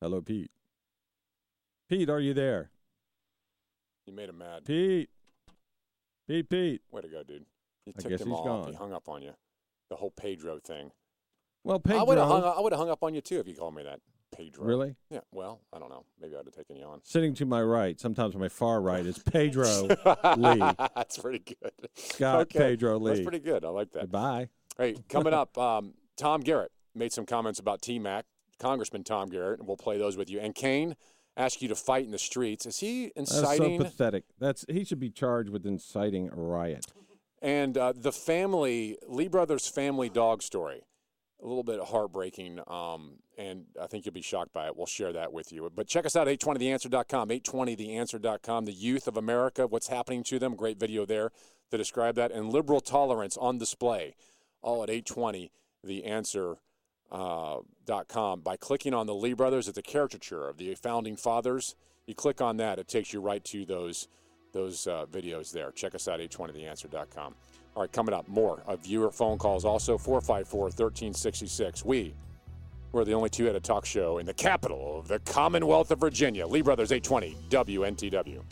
Hello, 0.00 0.20
Pete. 0.20 0.52
Pete, 1.88 2.08
are 2.08 2.20
you 2.20 2.34
there? 2.34 2.70
You 4.06 4.12
made 4.12 4.28
him 4.28 4.38
mad. 4.38 4.64
Pete. 4.64 5.10
Pete, 6.28 6.48
Pete. 6.48 6.82
Way 6.92 7.02
to 7.02 7.08
go, 7.08 7.24
dude. 7.24 7.44
You 7.84 7.94
I 7.98 8.08
guess 8.08 8.20
him 8.20 8.28
he's 8.28 8.38
gone. 8.38 8.68
He 8.68 8.74
hung 8.74 8.92
up 8.92 9.08
on 9.08 9.20
you. 9.20 9.32
The 9.88 9.96
whole 9.96 10.12
Pedro 10.12 10.60
thing. 10.60 10.92
Well, 11.64 11.82
I 11.84 12.04
would 12.04 12.16
have 12.16 12.28
hung, 12.28 12.42
Pedro, 12.42 12.54
I 12.56 12.60
would 12.60 12.72
have 12.72 12.78
hung 12.78 12.90
up 12.90 13.02
on 13.02 13.12
you 13.12 13.22
too 13.22 13.40
if 13.40 13.48
you 13.48 13.56
called 13.56 13.74
me 13.74 13.82
that. 13.82 13.98
Pedro. 14.36 14.64
Really? 14.64 14.94
Yeah. 15.10 15.20
Well, 15.32 15.60
I 15.72 15.78
don't 15.78 15.90
know. 15.90 16.04
Maybe 16.20 16.34
I'd 16.36 16.44
have 16.44 16.54
taken 16.54 16.76
you 16.76 16.84
on. 16.84 17.00
sitting 17.02 17.34
to 17.34 17.46
my 17.46 17.62
right, 17.62 17.98
sometimes 18.00 18.36
my 18.36 18.48
far 18.48 18.80
right, 18.80 19.04
is 19.04 19.18
Pedro 19.18 19.64
Lee. 20.36 20.62
That's 20.94 21.18
pretty 21.18 21.40
good. 21.60 21.72
Scott 21.94 22.40
Okay. 22.42 22.58
Pedro 22.58 22.98
Lee. 22.98 23.10
That's 23.12 23.22
pretty 23.22 23.40
good. 23.40 23.64
I 23.64 23.68
like 23.68 23.92
that. 23.92 24.10
Bye. 24.10 24.48
Hey, 24.78 24.96
coming 25.08 25.34
up, 25.34 25.56
um, 25.58 25.94
Tom 26.16 26.40
Garrett 26.40 26.72
made 26.94 27.12
some 27.12 27.26
comments 27.26 27.58
about 27.58 27.82
T 27.82 27.98
Mac, 27.98 28.24
Congressman 28.58 29.04
Tom 29.04 29.28
Garrett, 29.28 29.58
and 29.58 29.68
we'll 29.68 29.76
play 29.76 29.98
those 29.98 30.16
with 30.16 30.30
you. 30.30 30.40
And 30.40 30.54
Kaine 30.54 30.96
asked 31.36 31.60
you 31.62 31.68
to 31.68 31.74
fight 31.74 32.04
in 32.04 32.10
the 32.10 32.18
streets. 32.18 32.66
Is 32.66 32.78
he 32.80 33.12
inciting? 33.16 33.78
That's 33.78 33.84
so 33.84 33.90
pathetic. 33.90 34.24
That's 34.38 34.64
he 34.68 34.84
should 34.84 35.00
be 35.00 35.10
charged 35.10 35.50
with 35.50 35.66
inciting 35.66 36.28
a 36.32 36.36
riot. 36.36 36.86
and 37.42 37.76
uh, 37.78 37.92
the 37.96 38.12
family, 38.12 38.96
Lee 39.08 39.28
Brothers 39.28 39.66
family 39.68 40.08
dog 40.08 40.42
story, 40.42 40.82
a 41.42 41.46
little 41.46 41.62
bit 41.62 41.80
heartbreaking. 41.80 42.60
Um, 42.66 43.18
and 43.38 43.64
I 43.80 43.86
think 43.86 44.04
you'll 44.04 44.12
be 44.12 44.22
shocked 44.22 44.52
by 44.52 44.66
it. 44.66 44.76
We'll 44.76 44.86
share 44.86 45.12
that 45.12 45.32
with 45.32 45.52
you. 45.52 45.70
But 45.74 45.86
check 45.86 46.06
us 46.06 46.16
out, 46.16 46.26
820theanswer.com, 46.26 47.28
820theanswer.com, 47.28 48.64
the 48.64 48.72
youth 48.72 49.08
of 49.08 49.16
America, 49.16 49.66
what's 49.66 49.88
happening 49.88 50.22
to 50.24 50.38
them. 50.38 50.54
Great 50.56 50.78
video 50.78 51.06
there 51.06 51.32
to 51.70 51.78
describe 51.78 52.16
that. 52.16 52.32
And 52.32 52.52
liberal 52.52 52.80
tolerance 52.80 53.36
on 53.36 53.58
display, 53.58 54.14
all 54.62 54.82
at 54.82 54.88
820theanswer.com. 54.88 56.56
Uh. 57.12 58.36
By 58.36 58.56
clicking 58.56 58.94
on 58.94 59.06
the 59.06 59.14
Lee 59.14 59.32
Brothers, 59.32 59.66
it's 59.66 59.78
a 59.78 59.82
caricature 59.82 60.48
of 60.48 60.58
the 60.58 60.74
founding 60.76 61.16
fathers. 61.16 61.74
You 62.06 62.14
click 62.14 62.40
on 62.40 62.56
that, 62.58 62.78
it 62.78 62.86
takes 62.88 63.12
you 63.12 63.20
right 63.20 63.44
to 63.46 63.64
those 63.64 64.08
those 64.52 64.86
uh, 64.86 65.06
videos 65.10 65.52
there. 65.52 65.70
Check 65.70 65.94
us 65.94 66.08
out, 66.08 66.20
820theanswer.com. 66.20 67.34
All 67.76 67.82
right, 67.82 67.92
coming 67.92 68.14
up, 68.14 68.26
more 68.28 68.62
of 68.66 68.80
viewer 68.80 69.10
phone 69.10 69.38
calls. 69.38 69.64
Also, 69.64 69.96
454 69.96 70.60
1366. 70.62 71.84
We, 71.84 72.14
we're 72.92 73.04
the 73.04 73.12
only 73.14 73.30
two 73.30 73.48
at 73.48 73.54
a 73.54 73.60
talk 73.60 73.86
show 73.86 74.18
in 74.18 74.26
the 74.26 74.34
capital 74.34 74.98
of 74.98 75.08
the 75.08 75.20
Commonwealth 75.20 75.90
of 75.92 76.00
Virginia. 76.00 76.46
Lee 76.46 76.62
Brothers, 76.62 76.90
820 76.90 77.36
WNTW. 77.48 78.42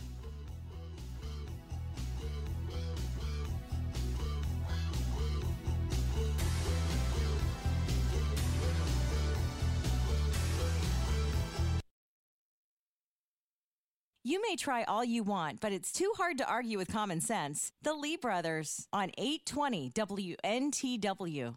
You 14.29 14.43
may 14.43 14.57
try 14.57 14.83
all 14.83 15.03
you 15.03 15.23
want, 15.23 15.59
but 15.59 15.73
it's 15.73 15.91
too 15.91 16.13
hard 16.19 16.37
to 16.37 16.47
argue 16.47 16.77
with 16.77 16.93
common 16.93 17.23
sense. 17.23 17.73
The 17.81 17.95
Lee 17.95 18.19
Brothers 18.19 18.87
on 18.93 19.11
820 19.17 19.91
WNTW. 19.95 21.57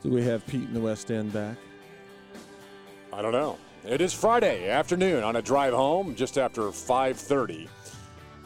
Do 0.00 0.10
we 0.10 0.22
have 0.22 0.46
Pete 0.46 0.62
in 0.62 0.74
the 0.74 0.78
West 0.80 1.10
End 1.10 1.32
back? 1.32 1.56
I 3.12 3.20
don't 3.20 3.32
know. 3.32 3.58
It 3.84 4.00
is 4.00 4.14
Friday 4.14 4.70
afternoon 4.70 5.24
on 5.24 5.34
a 5.34 5.42
drive 5.42 5.74
home 5.74 6.14
just 6.14 6.38
after 6.38 6.70
5:30. 6.70 7.68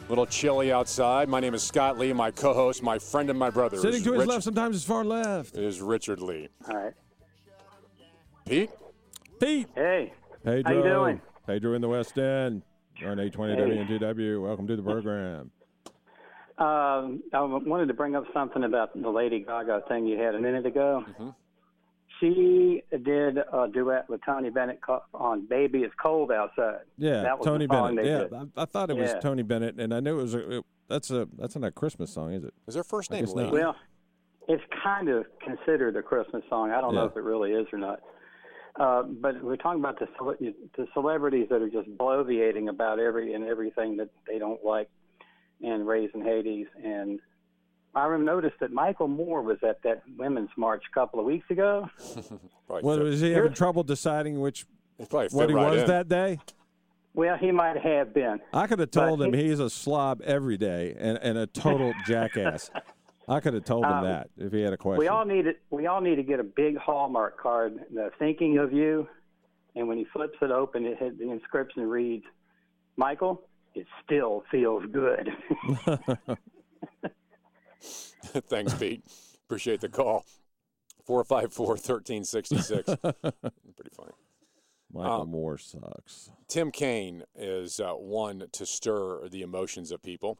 little 0.09 0.25
chilly 0.25 0.71
outside. 0.71 1.29
My 1.29 1.41
name 1.41 1.53
is 1.53 1.61
Scott 1.61 1.99
Lee. 1.99 2.11
My 2.11 2.31
co-host, 2.31 2.81
my 2.81 2.97
friend, 2.97 3.29
and 3.29 3.37
my 3.37 3.51
brother 3.51 3.77
Sitting 3.77 3.97
is 3.97 4.03
to 4.03 4.13
his 4.13 4.19
Rich- 4.21 4.29
left, 4.29 4.43
sometimes 4.45 4.77
his 4.77 4.83
far 4.83 5.05
left. 5.05 5.55
is 5.55 5.79
Richard 5.79 6.23
Lee. 6.23 6.49
All 6.67 6.75
right. 6.75 6.93
Pete. 8.47 8.71
Pete. 9.39 9.67
Hey. 9.75 10.13
Pedro. 10.43 10.63
How 10.71 10.77
you 10.77 10.83
doing? 10.83 11.21
Pedro 11.47 11.73
in 11.73 11.81
the 11.81 11.89
West 11.89 12.17
End. 12.17 12.61
You're 12.97 13.11
on 13.11 13.19
820 13.19 13.55
Hey. 13.55 13.97
WNTW. 13.99 14.43
Welcome 14.43 14.67
to 14.67 14.75
the 14.75 14.83
program. 14.83 15.51
Um, 16.57 17.23
I 17.33 17.41
wanted 17.41 17.87
to 17.87 17.93
bring 17.93 18.15
up 18.15 18.25
something 18.33 18.63
about 18.63 18.99
the 18.99 19.09
Lady 19.09 19.39
Gaga 19.39 19.83
thing 19.87 20.05
you 20.05 20.19
had 20.19 20.35
a 20.35 20.39
minute 20.39 20.65
ago. 20.65 21.03
Mm-hmm. 21.09 21.29
She 22.19 22.83
did 22.91 23.37
a 23.37 23.67
duet 23.73 24.07
with 24.07 24.21
Tony 24.23 24.49
Bennett 24.51 24.79
on 25.13 25.47
"Baby 25.47 25.79
It's 25.79 25.93
Cold 26.01 26.31
Outside." 26.31 26.81
Yeah, 26.97 27.23
that 27.23 27.39
was 27.39 27.45
Tony 27.45 27.65
Bennett. 27.65 28.05
Yeah. 28.05 28.39
I, 28.55 28.61
I 28.61 28.65
thought 28.65 28.91
it 28.91 28.95
was 28.97 29.09
Yeah. 29.09 29.19
Tony 29.19 29.41
Bennett, 29.41 29.79
and 29.79 29.93
I 29.93 29.99
knew 29.99 30.19
it 30.19 30.21
was. 30.21 30.35
A, 30.35 30.57
it, 30.57 30.65
that's 30.87 31.09
a 31.09 31.27
that's 31.37 31.55
not 31.55 31.67
a 31.67 31.71
Christmas 31.71 32.13
song, 32.13 32.31
is 32.33 32.43
it? 32.43 32.53
Is 32.67 32.75
her 32.75 32.83
first 32.83 33.09
name 33.09 33.25
guess 33.25 33.33
Well, 33.33 33.75
it's 34.47 34.63
kind 34.83 35.09
of 35.09 35.25
considered 35.43 35.95
a 35.97 36.03
Christmas 36.03 36.43
song. 36.49 36.69
I 36.71 36.79
don't 36.81 36.93
know 36.93 37.05
if 37.05 37.17
it 37.17 37.23
really 37.23 37.51
is 37.51 37.65
or 37.73 37.79
not. 37.79 37.99
Uh, 38.79 39.03
but 39.03 39.43
we're 39.43 39.55
talking 39.55 39.79
about 39.79 39.99
the 39.99 40.07
cele- 40.17 40.53
the 40.75 40.87
celebrities 40.93 41.47
that 41.49 41.61
are 41.61 41.69
just 41.69 41.89
bloviating 41.97 42.69
about 42.69 42.99
every 42.99 43.33
and 43.33 43.43
everything 43.43 43.97
that 43.97 44.09
they 44.27 44.39
don't 44.39 44.63
like, 44.65 44.89
and 45.61 45.87
raising 45.87 46.23
Hades. 46.23 46.67
And 46.83 47.19
I 47.93 48.17
noticed 48.17 48.55
that 48.61 48.71
Michael 48.71 49.07
Moore 49.07 49.43
was 49.43 49.59
at 49.63 49.83
that 49.83 50.01
women's 50.17 50.49
march 50.57 50.83
a 50.89 50.93
couple 50.93 51.19
of 51.19 51.25
weeks 51.25 51.45
ago. 51.51 51.87
right. 52.67 52.83
Well, 52.83 52.99
was 52.99 53.21
he 53.21 53.31
having 53.31 53.53
trouble 53.53 53.83
deciding 53.83 54.41
which 54.41 54.65
what 55.09 55.49
he 55.49 55.55
right 55.55 55.71
was 55.71 55.81
in. 55.81 55.87
that 55.87 56.09
day? 56.09 56.39
Well, 57.13 57.37
he 57.37 57.51
might 57.51 57.77
have 57.77 58.11
been. 58.11 58.39
I 58.51 58.65
could 58.65 58.79
have 58.79 58.89
told 58.89 59.21
him 59.21 59.33
he- 59.33 59.49
he's 59.49 59.59
a 59.59 59.69
slob 59.69 60.21
every 60.23 60.57
day 60.57 60.95
and, 60.97 61.19
and 61.21 61.37
a 61.37 61.45
total 61.45 61.93
jackass. 62.07 62.71
I 63.27 63.39
could 63.39 63.53
have 63.53 63.63
told 63.65 63.85
him 63.85 63.91
Um, 63.93 64.03
that 64.03 64.29
if 64.37 64.51
he 64.51 64.61
had 64.61 64.73
a 64.73 64.77
question. 64.77 64.99
We 64.99 65.07
all 65.07 65.25
need 65.25 65.47
it. 65.47 65.61
We 65.69 65.87
all 65.87 66.01
need 66.01 66.15
to 66.15 66.23
get 66.23 66.39
a 66.39 66.43
big 66.43 66.77
Hallmark 66.77 67.37
card. 67.39 67.85
The 67.93 68.11
thinking 68.19 68.57
of 68.57 68.73
you, 68.73 69.07
and 69.75 69.87
when 69.87 69.97
he 69.97 70.05
flips 70.05 70.37
it 70.41 70.51
open, 70.51 70.85
it 70.85 70.99
the 71.17 71.29
inscription 71.31 71.87
reads, 71.89 72.25
"Michael, 72.97 73.47
it 73.75 73.87
still 74.03 74.43
feels 74.51 74.83
good. 74.91 75.29
Thanks, 78.47 78.73
Pete. 78.75 79.03
Appreciate 79.45 79.81
the 79.81 79.89
call. 79.89 80.25
454 81.05 81.67
1366. 81.67 82.85
Pretty 83.01 83.95
funny. 83.95 84.11
Michael 84.91 85.21
Um, 85.23 85.29
Moore 85.31 85.57
sucks. 85.57 86.31
Tim 86.47 86.71
Kaine 86.71 87.23
is 87.35 87.79
uh, 87.79 87.93
one 87.93 88.47
to 88.51 88.65
stir 88.65 89.27
the 89.27 89.41
emotions 89.41 89.91
of 89.91 90.01
people. 90.03 90.37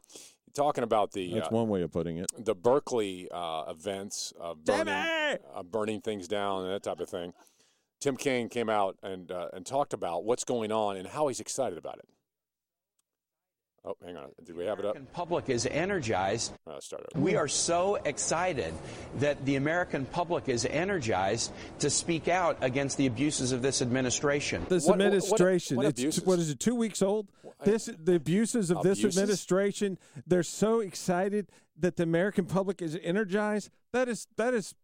Talking 0.54 0.84
about 0.84 1.10
the 1.12 1.34
That's 1.34 1.48
uh, 1.48 1.50
one 1.50 1.68
way 1.68 1.82
of 1.82 1.90
putting 1.90 2.18
it. 2.18 2.26
the 2.38 2.54
Berkeley 2.54 3.28
uh, 3.32 3.64
events 3.68 4.32
of 4.38 4.64
burning, 4.64 4.88
uh, 4.88 5.62
burning 5.64 6.00
things 6.00 6.28
down 6.28 6.64
and 6.64 6.72
that 6.72 6.84
type 6.84 7.00
of 7.00 7.08
thing. 7.08 7.32
Tim 8.00 8.16
Kaine 8.16 8.48
came 8.48 8.68
out 8.70 8.96
and 9.02 9.32
uh, 9.32 9.48
and 9.52 9.66
talked 9.66 9.92
about 9.94 10.24
what's 10.24 10.44
going 10.44 10.70
on 10.70 10.96
and 10.96 11.08
how 11.08 11.26
he's 11.28 11.40
excited 11.40 11.76
about 11.76 11.98
it. 11.98 12.04
Oh, 13.86 13.96
hang 14.02 14.16
on. 14.16 14.30
Did 14.42 14.56
we 14.56 14.64
have 14.64 14.78
it 14.78 14.84
up? 14.86 14.92
American 14.92 15.12
public 15.12 15.50
is 15.50 15.66
energized. 15.66 16.54
Uh, 16.66 16.80
start 16.80 17.04
over. 17.14 17.22
We 17.22 17.36
are 17.36 17.48
so 17.48 17.96
excited 17.96 18.72
that 19.18 19.44
the 19.44 19.56
American 19.56 20.06
public 20.06 20.48
is 20.48 20.64
energized 20.64 21.52
to 21.80 21.90
speak 21.90 22.28
out 22.28 22.56
against 22.62 22.96
the 22.96 23.06
abuses 23.06 23.52
of 23.52 23.60
this 23.60 23.82
administration. 23.82 24.64
This 24.70 24.84
What- 24.86 24.98
what- 24.98 25.04
administration, 25.04 25.76
what 25.76 25.86
it's 25.86 26.00
abuses? 26.00 26.24
what 26.24 26.38
is 26.38 26.48
it? 26.48 26.60
Two 26.60 26.74
weeks 26.76 27.02
old. 27.02 27.26
This 27.64 27.90
the 27.98 28.14
abuses 28.16 28.70
of 28.70 28.82
this 28.82 29.04
administration. 29.04 29.98
They're 30.26 30.42
so 30.42 30.80
excited 30.80 31.50
that 31.78 31.96
the 31.96 32.02
American 32.04 32.46
public 32.46 32.80
is 32.82 32.98
energized. 33.02 33.70
That 33.92 34.08
is 34.08 34.26
that 34.36 34.54
is 34.54 34.74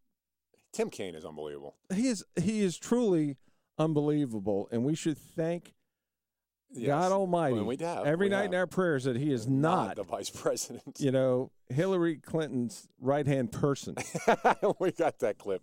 Tim 0.72 0.90
Kaine 0.90 1.14
is 1.14 1.24
unbelievable. 1.24 1.74
he 1.94 2.08
is 2.08 2.24
he 2.40 2.60
is 2.62 2.76
truly 2.78 3.36
unbelievable, 3.78 4.68
and 4.70 4.84
we 4.84 4.94
should 4.94 5.18
thank 5.18 5.74
Yes. 6.72 6.86
God 6.86 7.10
Almighty 7.10 7.56
Well, 7.56 7.64
we 7.64 7.76
have. 7.78 8.06
every 8.06 8.26
We 8.26 8.30
night 8.30 8.42
have. 8.42 8.52
in 8.52 8.54
our 8.54 8.66
prayers 8.68 9.02
that 9.02 9.16
he 9.16 9.32
is 9.32 9.48
not, 9.48 9.96
the 9.96 10.04
vice 10.04 10.30
president. 10.30 11.00
you 11.00 11.10
know, 11.10 11.50
Hillary 11.68 12.18
Clinton's 12.18 12.86
right 13.00 13.26
hand 13.26 13.50
person. 13.50 13.96
we 14.78 14.92
got 14.92 15.18
that 15.18 15.36
clip 15.36 15.62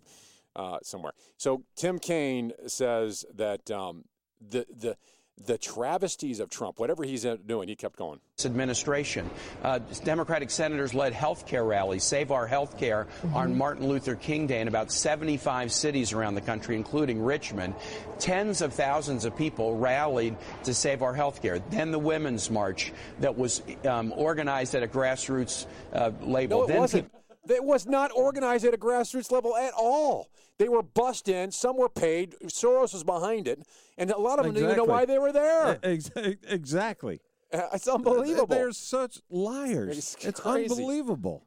uh, 0.54 0.80
somewhere. 0.82 1.12
So 1.38 1.64
Tim 1.76 1.98
Kaine 1.98 2.52
says 2.66 3.24
that 3.34 3.70
um, 3.70 4.04
the 4.38 4.66
the 4.68 4.98
the 5.46 5.58
travesties 5.58 6.40
of 6.40 6.50
Trump, 6.50 6.78
whatever 6.78 7.04
he's 7.04 7.24
uh, 7.24 7.36
doing, 7.46 7.68
he 7.68 7.76
kept 7.76 7.96
going. 7.96 8.20
This 8.36 8.46
administration. 8.46 9.28
Uh, 9.62 9.78
Democratic 10.04 10.50
senators 10.50 10.94
led 10.94 11.12
health 11.12 11.46
care 11.46 11.64
rallies, 11.64 12.04
Save 12.04 12.30
Our 12.30 12.46
Health 12.46 12.78
Care, 12.78 13.06
on 13.34 13.56
Martin 13.56 13.88
Luther 13.88 14.14
King 14.14 14.46
Day 14.46 14.60
in 14.60 14.68
about 14.68 14.92
75 14.92 15.72
cities 15.72 16.12
around 16.12 16.34
the 16.34 16.40
country, 16.40 16.76
including 16.76 17.22
Richmond. 17.22 17.74
Tens 18.18 18.62
of 18.62 18.72
thousands 18.72 19.24
of 19.24 19.36
people 19.36 19.76
rallied 19.76 20.36
to 20.64 20.74
save 20.74 21.02
our 21.02 21.14
health 21.14 21.42
care. 21.42 21.58
Then 21.58 21.90
the 21.90 21.98
Women's 21.98 22.50
March 22.50 22.92
that 23.20 23.36
was 23.36 23.62
um, 23.84 24.12
organized 24.16 24.74
at 24.74 24.82
a 24.82 24.88
grassroots 24.88 25.66
uh, 25.92 26.10
label. 26.20 26.58
No, 26.58 26.64
it 26.64 26.68
then 26.68 26.78
wasn't. 26.78 27.10
It 27.48 27.64
was 27.64 27.86
not 27.86 28.10
organized 28.14 28.64
at 28.64 28.74
a 28.74 28.78
grassroots 28.78 29.30
level 29.30 29.56
at 29.56 29.72
all. 29.72 30.28
They 30.58 30.68
were 30.68 30.82
bussed 30.82 31.28
in. 31.28 31.50
Some 31.52 31.76
were 31.76 31.88
paid. 31.88 32.34
Soros 32.46 32.92
was 32.92 33.04
behind 33.04 33.46
it, 33.46 33.60
and 33.96 34.10
a 34.10 34.18
lot 34.18 34.38
of 34.38 34.44
them 34.44 34.54
didn't 34.54 34.70
even 34.70 34.76
know 34.76 34.84
why 34.84 35.04
they 35.04 35.18
were 35.18 35.32
there. 35.32 35.78
Exactly. 35.82 37.20
Uh, 37.52 37.68
It's 37.72 37.88
unbelievable. 37.88 38.46
They're 38.46 38.72
such 38.72 39.20
liars. 39.30 39.96
It's 39.98 40.24
It's, 40.26 40.40
unbelievable. 40.40 41.44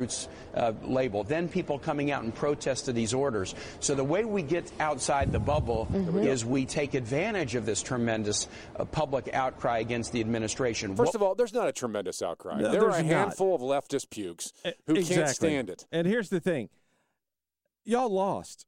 Roots 0.00 0.28
uh, 0.56 0.72
label, 0.82 1.22
then 1.22 1.48
people 1.48 1.78
coming 1.78 2.10
out 2.10 2.24
and 2.24 2.34
protest 2.34 2.86
to 2.86 2.92
these 2.92 3.14
orders. 3.14 3.54
So 3.78 3.94
the 3.94 4.02
way 4.02 4.24
we 4.24 4.42
get 4.42 4.72
outside 4.80 5.30
the 5.30 5.38
bubble 5.38 5.86
is 6.16 6.44
we 6.44 6.66
take 6.66 6.94
advantage 6.94 7.54
of 7.54 7.64
this 7.64 7.80
tremendous 7.80 8.48
uh, 8.74 8.84
public 8.86 9.32
outcry 9.32 9.78
against 9.78 10.10
the 10.10 10.18
administration. 10.18 10.96
First 10.96 11.14
of 11.14 11.22
all, 11.22 11.36
there's 11.36 11.54
not 11.54 11.68
a 11.68 11.72
tremendous 11.72 12.22
outcry. 12.22 12.60
No, 12.60 12.72
there 12.72 12.82
are 12.82 12.88
a 12.88 12.92
there's 12.94 13.04
not. 13.04 13.18
handful 13.28 13.54
of 13.54 13.60
leftist 13.60 14.10
pukes 14.10 14.52
who 14.88 14.96
Exactly. 14.96 15.14
can't 15.14 15.28
stand 15.28 15.70
it. 15.70 15.86
And 15.92 16.08
here's 16.08 16.28
the 16.28 16.40
thing 16.40 16.70
y'all 17.84 18.08
lost. 18.10 18.66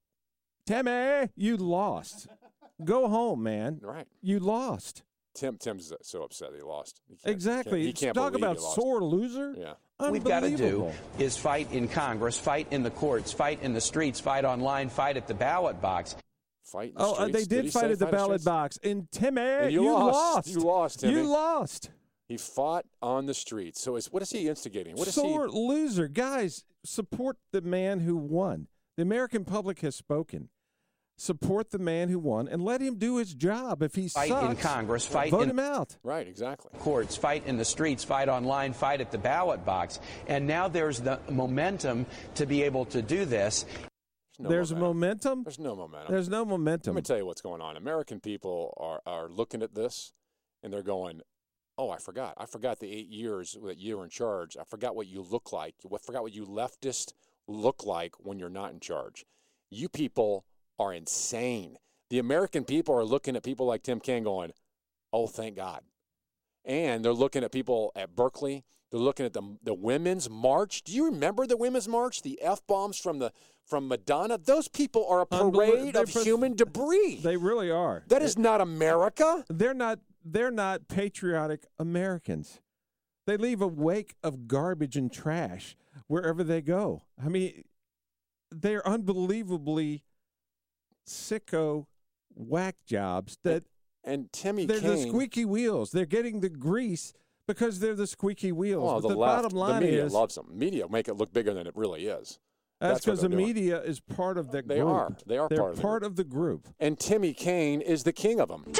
Timmy, 0.66 1.28
you 1.36 1.56
lost. 1.56 2.28
Go 2.84 3.08
home, 3.08 3.42
man. 3.42 3.78
Right. 3.82 4.06
You 4.22 4.38
lost. 4.40 5.02
Tim 5.34 5.56
Tim's 5.58 5.92
so 6.02 6.22
upset 6.22 6.50
he 6.56 6.62
lost. 6.62 7.00
He 7.08 7.16
can't- 7.16 7.34
Exactly. 7.34 7.84
He 7.84 7.92
can't 7.92 8.14
Talk 8.14 8.32
believe 8.32 8.44
about 8.44 8.56
he 8.56 8.62
lost. 8.62 8.74
sore 8.74 9.02
loser. 9.04 9.54
Yeah. 9.56 10.10
we've 10.10 10.24
got 10.24 10.40
to 10.40 10.56
do 10.56 10.90
is 11.18 11.36
fight 11.36 11.70
in 11.72 11.88
Congress, 11.88 12.38
fight 12.38 12.68
in 12.70 12.82
the 12.82 12.90
courts, 12.90 13.32
fight 13.32 13.62
in 13.62 13.72
the 13.74 13.80
streets, 13.80 14.18
fight 14.18 14.44
online, 14.44 14.88
fight 14.88 15.16
at 15.16 15.26
the 15.26 15.34
ballot 15.34 15.80
box. 15.80 16.16
Fight. 16.64 16.88
in 16.90 16.94
the 16.96 17.00
Oh, 17.04 17.14
uh, 17.14 17.24
they 17.26 17.42
streets? 17.44 17.46
did 17.48 17.72
fight 17.72 17.90
at 17.90 17.98
the 17.98 18.06
fight 18.06 18.12
ballot 18.12 18.40
streets? 18.40 18.44
box. 18.44 18.78
And 18.82 19.10
Timmy, 19.12 19.40
And 19.42 19.72
you 19.72 19.84
you 19.84 19.92
lost. 19.92 20.14
lost. 20.14 20.48
You 20.48 20.60
lost, 20.60 21.00
Timmy. 21.00 21.12
You 21.14 21.22
lost. 21.28 21.90
He 22.28 22.36
fought 22.38 22.86
on 23.02 23.26
the 23.26 23.34
streets. 23.34 23.80
So 23.80 23.96
is, 23.96 24.10
what 24.12 24.22
is 24.22 24.30
he 24.30 24.48
instigating? 24.48 24.96
What 24.96 25.06
is 25.06 25.14
he 25.14 25.20
Sore 25.20 25.48
loser. 25.48 26.08
Guys, 26.08 26.64
support 26.84 27.36
the 27.52 27.60
man 27.60 28.00
who 28.00 28.16
won. 28.16 28.66
The 28.96 29.02
American 29.02 29.44
public 29.44 29.80
has 29.80 29.94
spoken. 29.94 30.48
Support 31.18 31.70
the 31.70 31.78
man 31.78 32.10
who 32.10 32.18
won 32.18 32.46
and 32.46 32.62
let 32.62 32.82
him 32.82 32.96
do 32.96 33.16
his 33.16 33.34
job. 33.34 33.82
If 33.82 33.94
he 33.94 34.08
Fight 34.08 34.28
sucks, 34.28 34.50
in 34.50 34.56
Congress, 34.56 35.06
fight 35.06 35.30
vote 35.30 35.42
in 35.44 35.50
him 35.50 35.58
out. 35.58 35.96
Right. 36.02 36.28
Exactly. 36.28 36.70
courts, 36.78 37.16
fight 37.16 37.46
in 37.46 37.56
the 37.56 37.64
streets, 37.64 38.04
fight 38.04 38.28
online, 38.28 38.74
fight 38.74 39.00
at 39.00 39.10
the 39.10 39.18
ballot 39.18 39.64
box. 39.64 39.98
And 40.26 40.46
now 40.46 40.68
there's 40.68 41.00
the 41.00 41.18
momentum 41.30 42.04
to 42.34 42.44
be 42.44 42.62
able 42.64 42.84
to 42.86 43.00
do 43.00 43.24
this. 43.24 43.64
No 44.38 44.50
There's 44.50 44.72
momentum. 44.72 45.38
momentum. 45.38 45.44
There's 45.44 45.58
no 45.58 45.74
momentum. 45.76 46.12
There's 46.12 46.28
no 46.28 46.44
momentum. 46.44 46.94
Let 46.94 47.00
me 47.00 47.02
tell 47.02 47.16
you 47.16 47.24
what's 47.24 47.40
going 47.40 47.62
on. 47.62 47.78
American 47.78 48.20
people 48.20 48.74
are, 48.76 49.00
are 49.06 49.28
looking 49.30 49.62
at 49.62 49.74
this 49.74 50.12
and 50.62 50.70
they're 50.70 50.82
going, 50.82 51.22
Oh, 51.78 51.90
I 51.90 51.98
forgot. 51.98 52.34
I 52.38 52.44
forgot 52.46 52.78
the 52.80 52.90
eight 52.90 53.08
years 53.08 53.56
that 53.64 53.78
you 53.78 53.98
were 53.98 54.04
in 54.04 54.10
charge. 54.10 54.56
I 54.58 54.64
forgot 54.64 54.96
what 54.96 55.06
you 55.06 55.22
look 55.22 55.52
like. 55.52 55.74
I 55.84 55.98
forgot 55.98 56.22
what 56.22 56.34
you 56.34 56.44
leftists 56.46 57.12
look 57.48 57.84
like 57.84 58.14
when 58.18 58.38
you're 58.38 58.48
not 58.48 58.72
in 58.72 58.80
charge. 58.80 59.24
You 59.70 59.88
people 59.88 60.44
are 60.78 60.92
insane. 60.92 61.76
The 62.10 62.18
American 62.18 62.64
people 62.64 62.94
are 62.94 63.04
looking 63.04 63.36
at 63.36 63.42
people 63.42 63.66
like 63.66 63.82
Tim 63.82 64.00
Kaine 64.00 64.24
going, 64.24 64.52
Oh, 65.12 65.26
thank 65.26 65.56
God. 65.56 65.82
And 66.64 67.04
they're 67.04 67.12
looking 67.12 67.44
at 67.44 67.52
people 67.52 67.92
at 67.96 68.14
Berkeley. 68.14 68.64
They're 68.90 69.00
looking 69.00 69.26
at 69.26 69.32
the, 69.32 69.56
the 69.62 69.74
women's 69.74 70.28
march. 70.30 70.82
Do 70.82 70.92
you 70.92 71.06
remember 71.06 71.46
the 71.46 71.56
women's 71.56 71.88
march? 71.88 72.22
The 72.22 72.40
F 72.42 72.66
bombs 72.66 72.98
from 72.98 73.18
the 73.18 73.32
from 73.64 73.88
Madonna? 73.88 74.38
Those 74.38 74.68
people 74.68 75.06
are 75.08 75.20
a 75.22 75.26
parade 75.26 75.96
of 75.96 76.12
path- 76.12 76.24
human 76.24 76.54
debris. 76.54 77.20
They 77.22 77.36
really 77.36 77.70
are. 77.70 78.04
That 78.08 78.22
is 78.22 78.38
not 78.38 78.60
America. 78.60 79.44
They're 79.48 79.74
not. 79.74 79.98
They're 80.24 80.50
not 80.50 80.88
patriotic 80.88 81.66
Americans. 81.78 82.60
They 83.26 83.36
leave 83.36 83.60
a 83.60 83.66
wake 83.66 84.14
of 84.22 84.46
garbage 84.46 84.96
and 84.96 85.12
trash 85.12 85.76
wherever 86.06 86.44
they 86.44 86.60
go. 86.60 87.02
I 87.22 87.28
mean, 87.28 87.64
they're 88.50 88.86
unbelievably 88.86 90.04
sicko 91.06 91.86
whack 92.34 92.76
jobs 92.86 93.38
that 93.44 93.64
And 94.04 94.32
Timmy 94.32 94.66
they're 94.66 94.80
the 94.80 94.96
squeaky 94.98 95.44
wheels. 95.44 95.90
They're 95.90 96.06
getting 96.06 96.40
the 96.40 96.48
grease 96.48 97.12
because 97.48 97.80
they're 97.80 97.94
the 97.94 98.06
squeaky 98.06 98.52
wheels. 98.52 98.84
well, 98.84 99.00
the, 99.00 99.08
the, 99.08 99.16
left, 99.16 99.42
bottom 99.42 99.58
line 99.58 99.80
the 99.80 99.86
media 99.86 100.04
is 100.04 100.12
loves 100.12 100.34
them. 100.34 100.46
Media 100.52 100.88
make 100.88 101.08
it 101.08 101.14
look 101.14 101.32
bigger 101.32 101.54
than 101.54 101.66
it 101.66 101.76
really 101.76 102.06
is. 102.06 102.38
that's 102.80 103.04
because 103.04 103.20
the 103.20 103.28
doing. 103.28 103.44
media 103.46 103.80
is 103.82 104.00
part 104.00 104.36
of 104.38 104.50
the 104.50 104.62
They 104.62 104.76
group. 104.76 104.88
are. 104.88 105.16
They 105.26 105.38
are 105.38 105.48
They're 105.48 105.58
part 105.58 105.70
of 105.70 105.76
the 105.76 105.82
part 105.82 106.02
of 106.02 106.16
the 106.16 106.24
group. 106.24 106.68
And 106.80 106.98
Timmy 106.98 107.34
Kaine 107.34 107.80
is 107.80 108.02
the 108.04 108.12
king 108.12 108.40
of 108.40 108.48
them. 108.48 108.64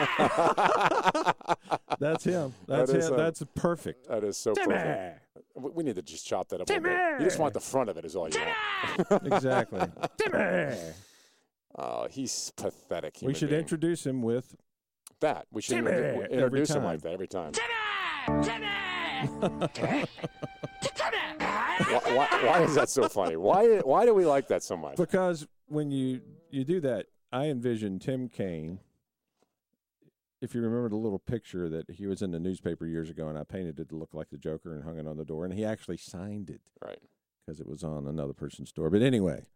That's 1.98 2.24
him. 2.24 2.54
That 2.66 2.76
That's 2.86 2.92
is, 2.92 3.06
him. 3.08 3.14
uh, 3.14 3.16
That's 3.16 3.42
perfect. 3.54 4.08
That 4.08 4.24
is 4.24 4.36
so 4.36 4.54
Timmy! 4.54 4.74
perfect. 4.74 5.20
We 5.54 5.70
we 5.70 5.84
need 5.84 5.96
to 5.96 6.02
just 6.02 6.26
chop 6.26 6.48
that 6.48 6.60
up 6.60 6.70
a 6.70 6.80
bit. 6.80 6.92
You 7.18 7.24
just 7.24 7.38
want 7.38 7.54
the 7.54 7.60
front 7.60 7.90
of 7.90 7.96
it, 7.96 8.04
is 8.04 8.16
all 8.16 8.28
you 8.28 8.40
want. 9.08 9.26
Exactly. 9.26 9.80
Timmy! 10.18 10.76
Oh, 11.76 12.06
he's 12.10 12.52
pathetic. 12.56 13.18
We 13.22 13.34
should 13.34 13.50
being. 13.50 13.60
introduce 13.60 14.04
him 14.06 14.22
with 14.22 14.54
that. 15.20 15.46
We 15.52 15.62
should 15.62 15.84
Timmy! 15.84 16.24
introduce 16.30 16.70
him 16.70 16.84
like 16.84 17.02
that 17.02 17.12
every 17.12 17.28
time. 17.28 17.52
why, 21.90 22.00
why, 22.14 22.28
why 22.44 22.62
is 22.62 22.74
that 22.74 22.88
so 22.88 23.08
funny? 23.08 23.36
Why 23.36 23.78
why 23.78 24.04
do 24.06 24.14
we 24.14 24.24
like 24.24 24.48
that 24.48 24.62
so 24.62 24.76
much? 24.76 24.96
because 24.96 25.46
when 25.66 25.90
you 25.90 26.20
you 26.50 26.64
do 26.64 26.80
that, 26.80 27.06
I 27.32 27.46
envision 27.46 27.98
Tim 27.98 28.28
Kaine. 28.28 28.78
If 30.42 30.54
you 30.54 30.62
remember 30.62 30.88
the 30.88 30.96
little 30.96 31.18
picture 31.18 31.68
that 31.68 31.90
he 31.90 32.06
was 32.06 32.22
in 32.22 32.30
the 32.30 32.38
newspaper 32.40 32.86
years 32.86 33.10
ago, 33.10 33.28
and 33.28 33.38
I 33.38 33.44
painted 33.44 33.78
it 33.78 33.90
to 33.90 33.96
look 33.96 34.14
like 34.14 34.30
the 34.30 34.38
Joker 34.38 34.74
and 34.74 34.84
hung 34.84 34.98
it 34.98 35.06
on 35.06 35.18
the 35.18 35.24
door, 35.24 35.44
and 35.44 35.52
he 35.52 35.64
actually 35.64 35.98
signed 35.98 36.48
it 36.48 36.62
Right. 36.82 36.98
because 37.44 37.60
it 37.60 37.66
was 37.66 37.84
on 37.84 38.06
another 38.06 38.32
person's 38.32 38.72
door. 38.72 38.88
But 38.88 39.02
anyway, 39.02 39.46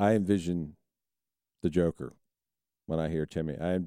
I 0.00 0.14
envision 0.14 0.76
the 1.62 1.70
Joker 1.70 2.14
when 2.86 2.98
I 2.98 3.10
hear 3.10 3.26
Timmy. 3.26 3.56
I 3.60 3.78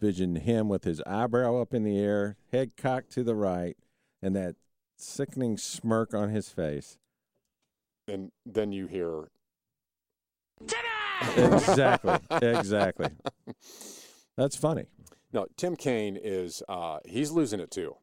envision 0.00 0.36
him 0.36 0.68
with 0.68 0.84
his 0.84 1.00
eyebrow 1.06 1.56
up 1.60 1.72
in 1.72 1.84
the 1.84 1.98
air, 1.98 2.36
head 2.52 2.76
cocked 2.76 3.10
to 3.12 3.24
the 3.24 3.34
right, 3.34 3.76
and 4.20 4.36
that 4.36 4.56
sickening 4.96 5.56
smirk 5.56 6.12
on 6.12 6.28
his 6.28 6.50
face. 6.50 6.98
And 8.06 8.30
then 8.44 8.72
you 8.72 8.88
hear 8.88 9.30
Timmy. 10.66 11.54
exactly. 11.54 12.18
Exactly. 12.42 13.08
That's 14.36 14.54
funny. 14.56 14.84
No, 15.32 15.46
Tim 15.56 15.76
Kaine 15.76 16.16
is 16.22 16.62
uh, 16.68 16.98
he's 17.04 17.30
losing 17.30 17.60
it 17.60 17.70
too. 17.70 17.96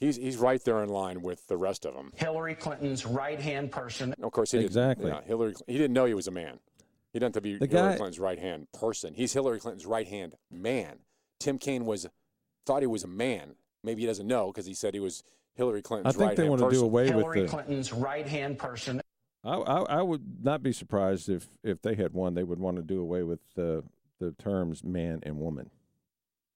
He's 0.00 0.16
he's 0.16 0.36
right 0.36 0.62
there 0.64 0.82
in 0.82 0.88
line 0.88 1.22
with 1.22 1.46
the 1.46 1.56
rest 1.56 1.84
of 1.86 1.94
them. 1.94 2.12
Hillary 2.14 2.54
Clinton's 2.54 3.06
right 3.06 3.40
hand 3.40 3.70
person. 3.70 4.14
Of 4.22 4.32
course, 4.32 4.50
he 4.52 4.58
Exactly. 4.58 5.06
Didn't, 5.06 5.22
yeah, 5.22 5.26
Hillary. 5.28 5.54
He 5.66 5.74
didn't 5.78 5.92
know 5.92 6.04
he 6.06 6.14
was 6.14 6.26
a 6.26 6.30
man. 6.32 6.58
He 7.12 7.18
didn't 7.20 7.34
have 7.36 7.42
to 7.42 7.48
be 7.48 7.56
The 7.58 7.66
Hillary 7.66 7.92
guy- 7.92 7.96
Clinton's 7.96 8.18
right 8.18 8.38
hand 8.38 8.66
person. 8.72 9.14
He's 9.14 9.32
Hillary 9.32 9.60
Clinton's 9.60 9.86
right 9.86 10.06
hand 10.08 10.34
man. 10.50 10.98
Tim 11.38 11.58
Kaine 11.58 11.84
was 11.84 12.06
thought 12.66 12.80
he 12.82 12.86
was 12.86 13.04
a 13.04 13.08
man. 13.08 13.54
Maybe 13.82 14.00
he 14.02 14.06
doesn't 14.06 14.26
know 14.26 14.46
because 14.50 14.66
he 14.66 14.74
said 14.74 14.94
he 14.94 15.00
was 15.00 15.22
Hillary 15.54 15.82
Clinton's. 15.82 16.16
I 16.16 16.18
Clinton's 16.18 16.18
think 16.18 16.28
right 16.28 16.36
they 16.36 16.42
hand 16.42 16.50
want 16.50 16.60
to 16.60 16.66
person. 16.66 16.80
do 16.80 16.86
away 16.86 17.02
with 17.04 17.10
Hillary 17.12 17.42
the. 17.42 17.48
Clinton's 17.48 17.92
right 17.92 18.26
hand 18.26 18.58
person. 18.58 19.00
I, 19.44 19.54
I, 19.56 19.82
I 19.98 20.02
would 20.02 20.42
not 20.42 20.62
be 20.62 20.72
surprised 20.72 21.28
if 21.28 21.46
if 21.62 21.82
they 21.82 21.94
had 21.94 22.14
one. 22.14 22.34
They 22.34 22.42
would 22.44 22.58
want 22.58 22.78
to 22.78 22.82
do 22.82 23.00
away 23.00 23.22
with 23.22 23.40
the 23.54 23.84
the 24.18 24.32
terms 24.32 24.82
man 24.82 25.20
and 25.22 25.36
woman. 25.38 25.70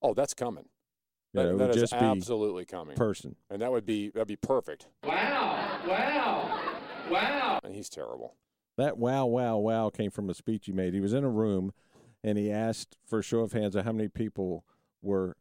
Oh, 0.03 0.15
that's 0.15 0.35
coming. 0.35 0.65
You 1.35 1.41
That, 1.43 1.49
know, 1.49 1.55
it 1.55 1.59
that 1.59 1.69
would 1.71 1.79
just 1.79 1.93
be 1.93 1.99
absolutely 1.99 2.65
coming. 2.65 2.97
person. 2.97 3.37
and 3.51 3.61
that 3.63 3.71
would 3.71 3.85
be 3.87 4.11
that'd 4.11 4.29
be 4.29 4.37
perfect. 4.37 4.87
Wow, 5.05 5.81
wow, 5.87 6.61
wow. 7.11 7.61
And 7.65 7.75
he's 7.75 7.89
terrible. 7.89 8.35
That 8.77 8.97
wow, 8.97 9.27
wow, 9.27 9.57
wow 9.57 9.91
came 9.91 10.11
from 10.11 10.31
a 10.31 10.35
speech 10.35 10.67
he 10.67 10.73
made. 10.73 10.95
He 10.95 11.01
was 11.01 11.13
in 11.13 11.25
a 11.25 11.29
room 11.31 11.73
and 12.25 12.39
he 12.39 12.51
asked 12.51 12.97
for 13.07 13.19
a 13.19 13.23
show 13.23 13.41
of 13.41 13.53
hands 13.53 13.75
of 13.77 13.85
how 13.85 13.93
many 13.93 14.09
people 14.09 14.65
were 15.03 15.37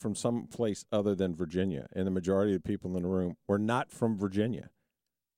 from 0.00 0.14
some 0.14 0.46
place 0.46 0.84
other 0.90 1.14
than 1.14 1.34
Virginia. 1.34 1.86
And 1.92 2.06
the 2.06 2.10
majority 2.10 2.54
of 2.54 2.62
the 2.62 2.68
people 2.68 2.96
in 2.96 3.02
the 3.02 3.08
room 3.08 3.36
were 3.46 3.58
not 3.58 3.90
from 3.90 4.16
Virginia. 4.16 4.70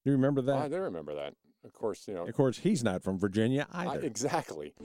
Do 0.04 0.10
you 0.10 0.12
remember 0.12 0.42
that? 0.42 0.56
I 0.56 0.68
do 0.68 0.76
remember 0.76 1.14
that. 1.14 1.34
Of 1.64 1.72
course, 1.72 2.06
you 2.06 2.14
know. 2.14 2.26
of 2.26 2.34
course, 2.34 2.58
he's 2.58 2.82
not 2.84 3.02
from 3.02 3.18
Virginia 3.18 3.66
I- 3.72 3.86
either. 3.88 4.06
exactly. 4.06 4.74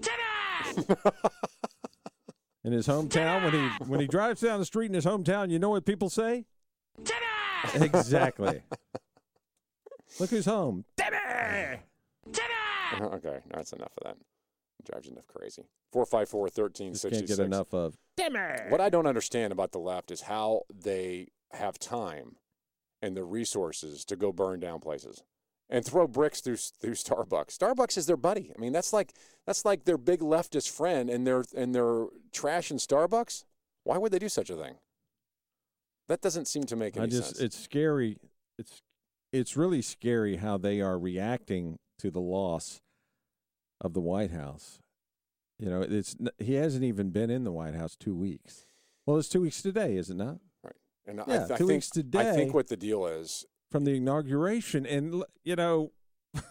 in 2.68 2.74
his 2.74 2.86
hometown, 2.86 3.46
when 3.46 3.54
he 3.54 3.70
when 3.86 4.00
he 4.02 4.08
drives 4.08 4.42
down 4.42 4.60
the 4.60 4.66
street 4.66 4.88
in 4.88 4.94
his 4.94 5.06
hometown, 5.06 5.50
you 5.50 5.58
know 5.58 5.70
what 5.70 5.86
people 5.86 6.10
say? 6.10 6.46
Exactly. 7.76 8.62
Look 10.20 10.30
who's 10.30 10.46
home. 10.46 10.84
Uh-huh, 12.94 13.06
okay, 13.16 13.40
that's 13.54 13.72
enough 13.72 13.92
of 13.98 14.04
that. 14.04 14.18
It 14.80 14.92
drives 14.92 15.06
you 15.06 15.14
enough 15.14 15.28
crazy. 15.28 15.64
Four 15.94 16.06
five 16.06 16.28
four 16.28 16.50
thirteen 16.50 16.92
Just 16.92 17.04
sixty 17.04 17.20
can't 17.20 17.30
get 17.30 17.40
enough 17.40 17.74
of. 17.74 17.98
What 18.70 18.82
I 18.82 18.90
don't 18.90 19.08
understand 19.08 19.54
about 19.54 19.72
the 19.72 19.80
left 19.80 20.12
is 20.12 20.22
how 20.22 20.64
they 20.74 21.30
have 21.54 21.80
time 21.80 22.36
and 23.02 23.16
the 23.16 23.24
resources 23.24 24.04
to 24.06 24.18
go 24.18 24.34
burn 24.34 24.60
down 24.60 24.82
places 24.82 25.24
and 25.70 25.84
throw 25.86 26.08
bricks 26.08 26.42
through 26.42 26.58
through 26.58 26.94
Starbucks. 26.94 27.58
Starbucks 27.58 27.98
is 27.98 28.06
their 28.06 28.18
buddy. 28.18 28.52
I 28.56 28.60
mean, 28.60 28.74
that's 28.74 28.94
like 28.94 29.14
that's 29.46 29.66
like 29.66 29.86
their 29.86 29.98
big 29.98 30.22
leftist 30.22 30.70
friend, 30.70 31.10
and 31.10 31.26
they're 31.26 31.46
and 31.56 31.74
they're 31.74 32.08
trashing 32.32 32.80
Starbucks. 32.80 33.44
Why 33.84 33.98
would 33.98 34.12
they 34.12 34.20
do 34.20 34.30
such 34.30 34.50
a 34.50 34.56
thing? 34.56 34.76
That 36.08 36.22
doesn't 36.22 36.48
seem 36.48 36.64
to 36.64 36.76
make 36.76 36.96
any 36.96 37.06
I 37.06 37.10
just 37.10 37.36
sense. 37.36 37.40
it's 37.40 37.60
scary. 37.60 38.18
It's 38.58 38.82
it's 39.34 39.58
really 39.58 39.82
scary 39.82 40.38
how 40.38 40.58
they 40.58 40.82
are 40.82 40.98
reacting 40.98 41.78
to 42.00 42.10
the 42.10 42.22
loss 42.22 42.80
of 43.82 43.94
the 43.94 44.02
White 44.02 44.32
House. 44.32 44.80
You 45.60 45.70
know, 45.70 45.82
it's 45.82 46.16
he 46.38 46.54
hasn't 46.54 46.84
even 46.84 47.10
been 47.10 47.30
in 47.30 47.44
the 47.44 47.52
White 47.52 47.76
House 47.76 47.96
two 47.96 48.16
weeks. 48.16 48.66
Well, 49.06 49.18
it's 49.18 49.30
two 49.30 49.42
weeks 49.42 49.62
today, 49.62 49.96
is 49.96 50.10
it 50.10 50.18
not? 50.18 50.38
Right. 50.64 50.76
And 51.06 51.22
I, 51.22 51.24
Yeah, 51.28 51.44
I 51.46 51.48
two 51.48 51.56
think 51.56 51.70
weeks 51.70 51.90
today. 51.90 52.30
I 52.30 52.34
think 52.34 52.54
what 52.54 52.68
the 52.68 52.78
deal 52.78 53.06
is. 53.08 53.46
From 53.70 53.84
the 53.84 53.96
inauguration, 53.98 54.86
and 54.86 55.24
you 55.44 55.56
know, 55.58 55.92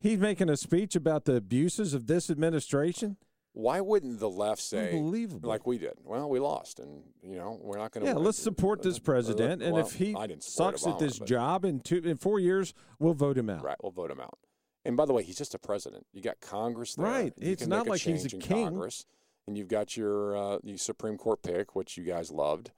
he's 0.00 0.18
making 0.18 0.50
a 0.50 0.56
speech 0.56 0.94
about 0.94 1.24
the 1.24 1.36
abuses 1.36 1.94
of 1.94 2.06
this 2.06 2.28
administration. 2.28 3.16
Why 3.54 3.80
wouldn't 3.80 4.18
the 4.18 4.28
left 4.28 4.60
say, 4.60 4.90
Unbelievable. 4.90 5.48
like 5.48 5.64
we 5.66 5.78
did? 5.78 5.94
Well, 6.02 6.28
we 6.28 6.40
lost, 6.40 6.80
and 6.80 7.04
you 7.22 7.36
know 7.36 7.58
we're 7.62 7.78
not 7.78 7.92
going 7.92 8.04
to. 8.04 8.12
Yeah, 8.12 8.18
let's 8.18 8.38
support 8.38 8.82
this 8.82 8.98
president, 9.10 9.62
and 9.62 9.72
well, 9.74 9.86
if 9.86 9.94
he 9.94 10.14
sucks 10.40 10.86
at 10.86 10.98
this 10.98 11.18
but- 11.18 11.28
job 11.28 11.64
in 11.64 11.80
two 11.80 11.98
in 12.04 12.16
four 12.16 12.38
years, 12.40 12.74
we'll 12.98 13.14
vote 13.14 13.38
him 13.38 13.48
out. 13.48 13.62
Right, 13.62 13.76
we'll 13.82 13.92
vote 13.92 14.10
him 14.10 14.20
out. 14.20 14.38
And 14.84 14.96
by 14.98 15.06
the 15.06 15.14
way, 15.14 15.22
he's 15.22 15.38
just 15.38 15.54
a 15.54 15.58
president. 15.58 16.04
You 16.12 16.20
got 16.20 16.40
Congress 16.40 16.96
there. 16.96 17.06
Right. 17.06 17.32
You 17.38 17.52
It's 17.52 17.66
not 17.66 17.86
like 17.86 18.02
he's 18.02 18.30
a 18.30 18.34
in 18.34 18.42
king. 18.42 18.64
Congress, 18.66 19.06
and 19.46 19.56
you've 19.56 19.68
got 19.68 19.96
your 19.96 20.36
uh, 20.36 20.58
your 20.62 20.76
Supreme 20.76 21.16
Court 21.16 21.42
pick, 21.42 21.74
which 21.74 21.96
you 21.96 22.04
guys 22.04 22.30
loved. 22.30 22.70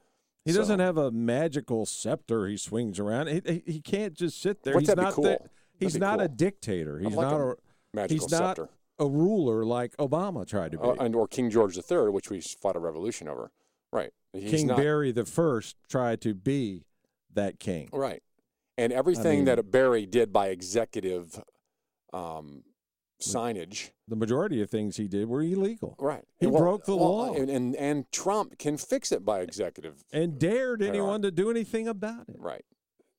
He 0.47 0.53
So- 0.53 0.59
doesn't 0.61 0.79
have 0.79 0.97
a 0.97 1.11
magical 1.11 1.85
scepter 1.87 2.47
he 2.47 2.57
swings 2.57 3.01
around. 3.01 3.27
He, 3.27 3.43
he, 3.45 3.63
he 3.73 3.81
can't 3.81 4.15
just 4.15 4.41
sit 4.41 4.63
there. 4.63 4.75
Wouldn't 4.75 4.89
he's 4.89 4.97
not 5.05 5.13
cool? 5.13 5.25
the- 5.25 5.41
he's 5.81 5.99
not 5.99 6.23
a 6.23 6.29
dictator. 6.29 7.01
He's 7.01 7.17
like 7.17 7.29
not 7.31 7.41
a 7.41 7.55
magical 7.93 8.25
he's 8.29 8.31
not 8.31 8.59
a 9.01 9.07
ruler 9.07 9.65
like 9.65 9.97
Obama 9.97 10.47
tried 10.47 10.71
to 10.71 10.79
be. 10.79 10.85
Uh, 10.85 10.93
and 11.01 11.17
or 11.17 11.27
King 11.27 11.51
George 11.51 11.77
III, 11.77 12.11
which 12.11 12.31
we 12.31 12.41
fought 12.41 12.77
a 12.77 12.79
revolution 12.79 13.27
over. 13.27 13.51
Right. 13.93 14.13
He's 14.33 14.53
king 14.53 14.69
not, 14.69 14.77
Barry 14.77 15.11
the 15.11 15.25
First 15.25 15.75
tried 15.89 16.21
to 16.21 16.33
be 16.33 16.85
that 17.35 17.59
king. 17.59 17.89
Right. 17.93 18.23
And 18.79 18.93
everything 18.93 19.39
mean- 19.39 19.45
that 19.47 19.71
Barry 19.73 20.07
did 20.07 20.33
by 20.33 20.51
executive 20.51 21.43
um, 22.13 22.63
signage. 23.21 23.91
The 24.09 24.17
majority 24.17 24.61
of 24.63 24.71
things 24.71 24.97
he 24.97 25.09
did 25.09 25.29
were 25.29 25.43
illegal. 25.43 25.97
Right. 25.99 26.25
He 26.39 26.47
well- 26.47 26.63
broke 26.63 26.85
the 26.85 26.97
well, 26.97 27.17
law 27.17 27.35
And, 27.35 27.49
and 27.51 27.75
and 27.77 28.11
Trump 28.13 28.59
can 28.59 28.77
fix 28.77 29.11
it 29.13 29.25
by 29.25 29.41
executive. 29.41 30.05
and 30.13 30.39
dared 30.39 30.83
anyone 30.83 31.23
to 31.23 31.31
do 31.31 31.51
anything 31.51 31.89
about 31.89 32.29
it. 32.29 32.37
Right. 32.39 32.65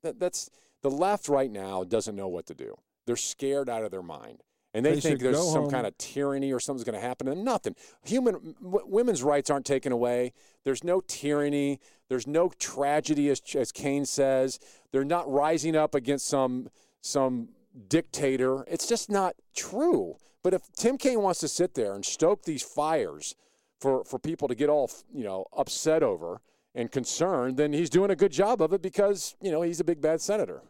That, 0.04 0.20
that's 0.20 0.50
the 0.84 0.92
left 0.92 1.28
right 1.28 1.52
now 1.52 1.84
doesn't 1.84 2.16
know 2.16 2.28
what 2.28 2.46
to 2.48 2.54
do. 2.54 2.76
They're 3.06 3.16
scared 3.16 3.70
out 3.70 3.84
of 3.84 3.92
their 3.92 4.04
mind. 4.04 4.44
And 4.74 4.86
they, 4.86 4.96
They 4.96 5.00
think 5.02 5.22
there's 5.22 5.38
some 5.38 5.64
home. 5.64 5.72
kind 5.72 5.88
of 5.88 5.98
tyranny 5.98 6.52
or 6.52 6.60
something's 6.60 6.84
going 6.84 7.00
to 7.00 7.06
happen 7.06 7.28
and 7.28 7.44
nothing. 7.44 7.76
Human 8.04 8.56
w- 8.62 8.86
women's 8.86 9.24
rights 9.24 9.50
aren't 9.50 9.66
taken 9.66 9.92
away. 9.92 10.34
There's 10.66 10.84
no 10.84 11.02
tyranny. 11.02 11.80
There's 12.10 12.28
no 12.28 12.50
tragedy 12.60 13.30
as 13.30 13.42
as 13.56 13.72
Kaine 13.72 14.06
says. 14.06 14.60
They're 14.92 15.04
not 15.06 15.28
rising 15.32 15.76
up 15.76 15.96
against 15.96 16.28
some 16.28 16.70
some 17.02 17.50
dictator. 17.88 18.64
It's 18.68 18.88
just 18.88 19.10
not 19.10 19.36
true. 19.56 20.18
But 20.44 20.54
if 20.54 20.62
Tim 20.78 20.98
Kaine 20.98 21.22
wants 21.22 21.40
to 21.42 21.48
sit 21.48 21.74
there 21.74 21.94
and 21.94 22.06
stoke 22.06 22.44
these 22.44 22.64
fires 22.64 23.36
for 23.82 24.04
for 24.06 24.18
people 24.20 24.48
to 24.48 24.56
get 24.56 24.70
all, 24.70 24.90
you 25.14 25.24
know, 25.24 25.46
upset 25.56 26.04
over 26.04 26.42
and 26.74 26.92
concerned, 26.92 27.58
then 27.58 27.74
he's 27.74 27.90
doing 27.90 28.12
a 28.12 28.16
good 28.16 28.32
job 28.32 28.62
of 28.62 28.72
it 28.74 28.82
because, 28.82 29.36
you 29.42 29.52
know, 29.52 29.62
he's 29.62 29.80
a 29.80 29.84
big 29.84 30.00
bad 30.02 30.22
senator. 30.22 30.62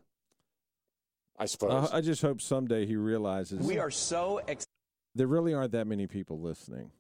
I 1.37 1.45
suppose. 1.45 1.91
I, 1.91 1.97
I 1.97 2.01
just 2.01 2.21
hope 2.21 2.41
someday 2.41 2.85
he 2.85 2.95
realizes 2.95 3.59
We 3.65 3.77
are 3.77 3.91
so 3.91 4.41
ex- 4.47 4.65
there 5.13 5.27
really 5.27 5.53
aren't 5.53 5.71
that 5.73 5.85
many 5.85 6.07
people 6.07 6.39
listening. 6.39 6.91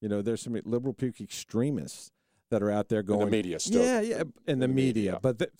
You 0.00 0.08
know, 0.08 0.20
there's 0.20 0.42
some 0.42 0.58
liberal 0.64 0.92
puke 0.92 1.20
extremists 1.20 2.10
that 2.50 2.62
are 2.62 2.70
out 2.70 2.88
there 2.88 3.00
the 3.02 3.14
going. 3.14 3.30
media 3.30 3.58
still- 3.58 3.82
Yeah, 3.82 4.00
yeah, 4.00 4.22
in 4.46 4.58
the, 4.58 4.66
the 4.66 4.72
media. 4.74 4.94
media. 5.12 5.18
But 5.22 5.38
that 5.38 5.50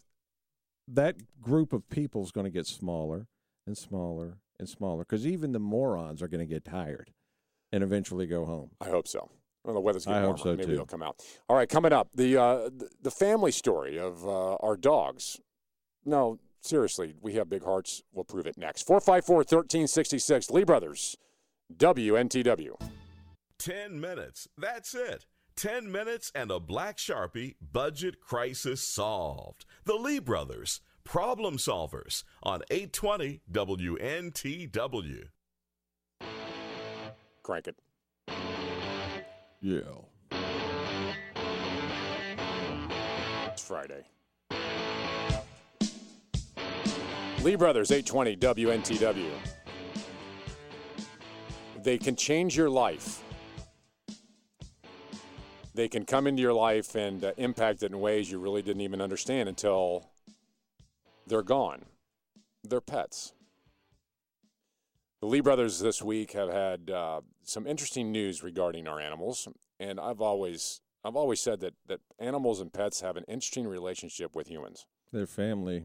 that 0.88 1.16
group 1.40 1.72
of 1.72 1.88
people 1.88 2.22
is 2.22 2.30
going 2.30 2.44
to 2.44 2.50
get 2.50 2.66
smaller 2.66 3.26
and 3.66 3.76
smaller 3.76 4.38
and 4.58 4.68
smaller 4.68 5.04
because 5.04 5.26
even 5.26 5.52
the 5.52 5.58
morons 5.58 6.22
are 6.22 6.28
going 6.28 6.46
to 6.46 6.52
get 6.52 6.64
tired 6.64 7.12
and 7.72 7.82
eventually 7.82 8.26
go 8.26 8.44
home. 8.44 8.70
I 8.80 8.88
hope 8.88 9.08
so. 9.08 9.30
Well, 9.64 9.74
the 9.74 9.80
weather's 9.80 10.04
getting 10.04 10.18
I 10.18 10.24
warmer. 10.26 10.36
hope 10.36 10.44
so, 10.44 10.50
Maybe 10.56 10.64
too. 10.66 10.76
they'll 10.76 10.86
come 10.86 11.02
out. 11.02 11.20
All 11.48 11.56
right, 11.56 11.68
coming 11.68 11.92
up, 11.92 12.08
the 12.14 12.36
uh, 12.36 12.56
the, 12.64 12.88
the 13.02 13.10
family 13.10 13.50
story 13.50 13.98
of 13.98 14.26
uh, 14.26 14.56
our 14.56 14.76
dogs. 14.76 15.40
No, 16.04 16.38
seriously, 16.60 17.14
we 17.22 17.34
have 17.34 17.48
big 17.48 17.64
hearts. 17.64 18.02
We'll 18.12 18.24
prove 18.24 18.46
it 18.46 18.58
next. 18.58 18.82
454 18.86 19.36
1366, 19.36 20.50
Lee 20.50 20.64
Brothers, 20.64 21.16
WNTW. 21.74 22.78
10 23.58 24.00
minutes. 24.00 24.48
That's 24.58 24.94
it. 24.94 25.24
10 25.56 25.90
minutes 25.90 26.32
and 26.34 26.50
a 26.50 26.58
black 26.60 26.98
Sharpie 26.98 27.54
budget 27.72 28.20
crisis 28.20 28.82
solved. 28.86 29.64
The 29.84 29.94
Lee 29.94 30.18
Brothers, 30.18 30.80
problem 31.04 31.56
solvers 31.56 32.24
on 32.42 32.62
820 32.70 33.40
WNTW. 33.52 35.24
Crank 37.42 37.68
it. 37.68 37.76
Yeah. 39.60 39.80
It's 43.46 43.62
Friday. 43.62 44.04
Lee 47.42 47.56
Brothers, 47.56 47.90
820 47.90 48.36
WNTW. 48.36 49.30
They 51.82 51.98
can 51.98 52.16
change 52.16 52.56
your 52.56 52.70
life. 52.70 53.22
They 55.74 55.88
can 55.88 56.06
come 56.06 56.26
into 56.26 56.40
your 56.40 56.54
life 56.54 56.94
and 56.94 57.22
uh, 57.22 57.32
impact 57.36 57.82
it 57.82 57.92
in 57.92 58.00
ways 58.00 58.30
you 58.30 58.38
really 58.38 58.62
didn't 58.62 58.80
even 58.80 59.02
understand 59.02 59.48
until 59.48 60.08
they're 61.26 61.42
gone. 61.42 61.84
They're 62.62 62.80
pets. 62.80 63.32
The 65.20 65.26
Lee 65.26 65.40
brothers 65.40 65.80
this 65.80 66.02
week 66.02 66.32
have 66.32 66.50
had 66.52 66.90
uh, 66.90 67.20
some 67.42 67.66
interesting 67.66 68.12
news 68.12 68.42
regarding 68.42 68.86
our 68.86 69.00
animals, 69.00 69.48
and 69.80 69.98
I've 69.98 70.20
always 70.20 70.80
I've 71.04 71.16
always 71.16 71.40
said 71.40 71.60
that 71.60 71.74
that 71.86 72.00
animals 72.18 72.60
and 72.60 72.72
pets 72.72 73.00
have 73.00 73.16
an 73.16 73.24
interesting 73.26 73.66
relationship 73.66 74.34
with 74.36 74.48
humans. 74.48 74.86
They're 75.12 75.26
family. 75.26 75.84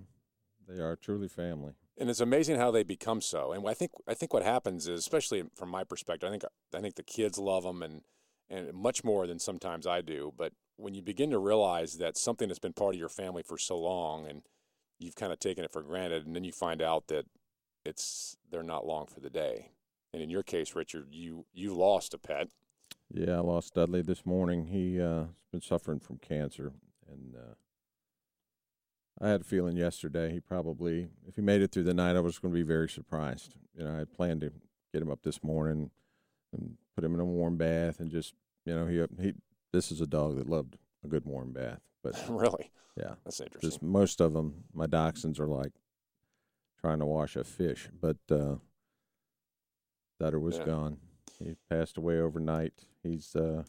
They 0.67 0.79
are 0.79 0.95
truly 0.95 1.27
family. 1.29 1.73
and 1.97 2.09
it's 2.09 2.19
amazing 2.19 2.57
how 2.57 2.69
they 2.71 2.83
become 2.83 3.21
so. 3.21 3.51
And 3.53 3.67
I 3.67 3.73
think 3.73 3.91
I 4.07 4.13
think 4.13 4.33
what 4.33 4.43
happens 4.43 4.87
is, 4.87 4.99
especially 4.99 5.43
from 5.55 5.69
my 5.69 5.83
perspective, 5.83 6.27
I 6.27 6.31
think 6.31 6.43
I 6.75 6.81
think 6.81 6.95
the 6.95 7.03
kids 7.03 7.37
love 7.37 7.63
them 7.63 7.81
and 7.81 8.01
and 8.49 8.73
much 8.73 9.03
more 9.03 9.25
than 9.25 9.39
sometimes 9.39 9.87
I 9.87 10.01
do. 10.01 10.33
But 10.37 10.51
when 10.75 10.95
you 10.95 11.01
begin 11.01 11.29
to 11.31 11.39
realize 11.39 11.97
that 11.97 12.17
something 12.17 12.47
that's 12.49 12.59
been 12.59 12.73
part 12.73 12.95
of 12.95 12.99
your 12.99 13.09
family 13.09 13.43
for 13.43 13.57
so 13.57 13.77
long 13.77 14.27
and 14.27 14.41
you've 14.99 15.15
kind 15.15 15.31
of 15.31 15.39
taken 15.39 15.63
it 15.63 15.71
for 15.71 15.81
granted, 15.81 16.25
and 16.25 16.35
then 16.35 16.43
you 16.43 16.51
find 16.51 16.81
out 16.81 17.07
that 17.07 17.25
it's 17.85 18.37
they're 18.51 18.63
not 18.63 18.85
long 18.85 19.07
for 19.07 19.19
the 19.19 19.29
day. 19.29 19.71
And 20.13 20.21
in 20.21 20.29
your 20.29 20.43
case, 20.43 20.75
Richard, 20.75 21.07
you 21.11 21.45
you 21.53 21.73
lost 21.73 22.13
a 22.13 22.17
pet. 22.17 22.49
Yeah, 23.11 23.37
I 23.37 23.39
lost 23.39 23.73
Dudley 23.73 24.01
this 24.01 24.25
morning. 24.25 24.65
He 24.65 25.01
uh, 25.01 25.19
has 25.21 25.27
been 25.51 25.61
suffering 25.61 25.99
from 25.99 26.17
cancer, 26.17 26.73
and 27.09 27.35
uh, 27.35 27.55
I 29.21 29.29
had 29.29 29.41
a 29.41 29.45
feeling 29.45 29.75
yesterday 29.75 30.31
he 30.31 30.39
probably, 30.39 31.09
if 31.27 31.35
he 31.35 31.41
made 31.41 31.61
it 31.61 31.71
through 31.71 31.83
the 31.83 31.93
night, 31.93 32.15
I 32.15 32.21
was 32.21 32.39
going 32.39 32.53
to 32.53 32.59
be 32.59 32.63
very 32.63 32.87
surprised. 32.87 33.55
You 33.75 33.83
know, 33.83 33.93
I 33.93 33.97
had 33.97 34.13
planned 34.13 34.41
to 34.41 34.51
get 34.93 35.01
him 35.01 35.11
up 35.11 35.23
this 35.23 35.43
morning 35.43 35.91
and 36.53 36.77
put 36.95 37.03
him 37.03 37.13
in 37.13 37.19
a 37.19 37.25
warm 37.25 37.57
bath, 37.57 37.99
and 37.99 38.11
just 38.11 38.33
you 38.65 38.73
know, 38.73 38.85
he 38.87 39.03
he. 39.21 39.33
This 39.71 39.91
is 39.91 40.01
a 40.01 40.07
dog 40.07 40.37
that 40.37 40.49
loved 40.49 40.77
a 41.03 41.07
good 41.07 41.25
warm 41.25 41.51
bath, 41.51 41.81
but 42.03 42.15
really, 42.29 42.71
yeah, 42.97 43.15
that's 43.23 43.39
interesting. 43.39 43.69
Just 43.69 43.81
most 43.81 44.21
of 44.21 44.33
them, 44.33 44.63
my 44.73 44.87
dachshunds 44.87 45.39
are 45.39 45.47
like 45.47 45.73
trying 46.79 46.99
to 46.99 47.05
wash 47.05 47.35
a 47.35 47.43
fish, 47.43 47.89
but 47.99 48.17
uh, 48.31 48.55
Dutter 50.21 50.39
was 50.39 50.57
Yeah. 50.57 50.65
gone. 50.65 50.97
He 51.39 51.55
passed 51.69 51.97
away 51.97 52.19
overnight. 52.19 52.73
He's 53.03 53.35
uh, 53.35 53.63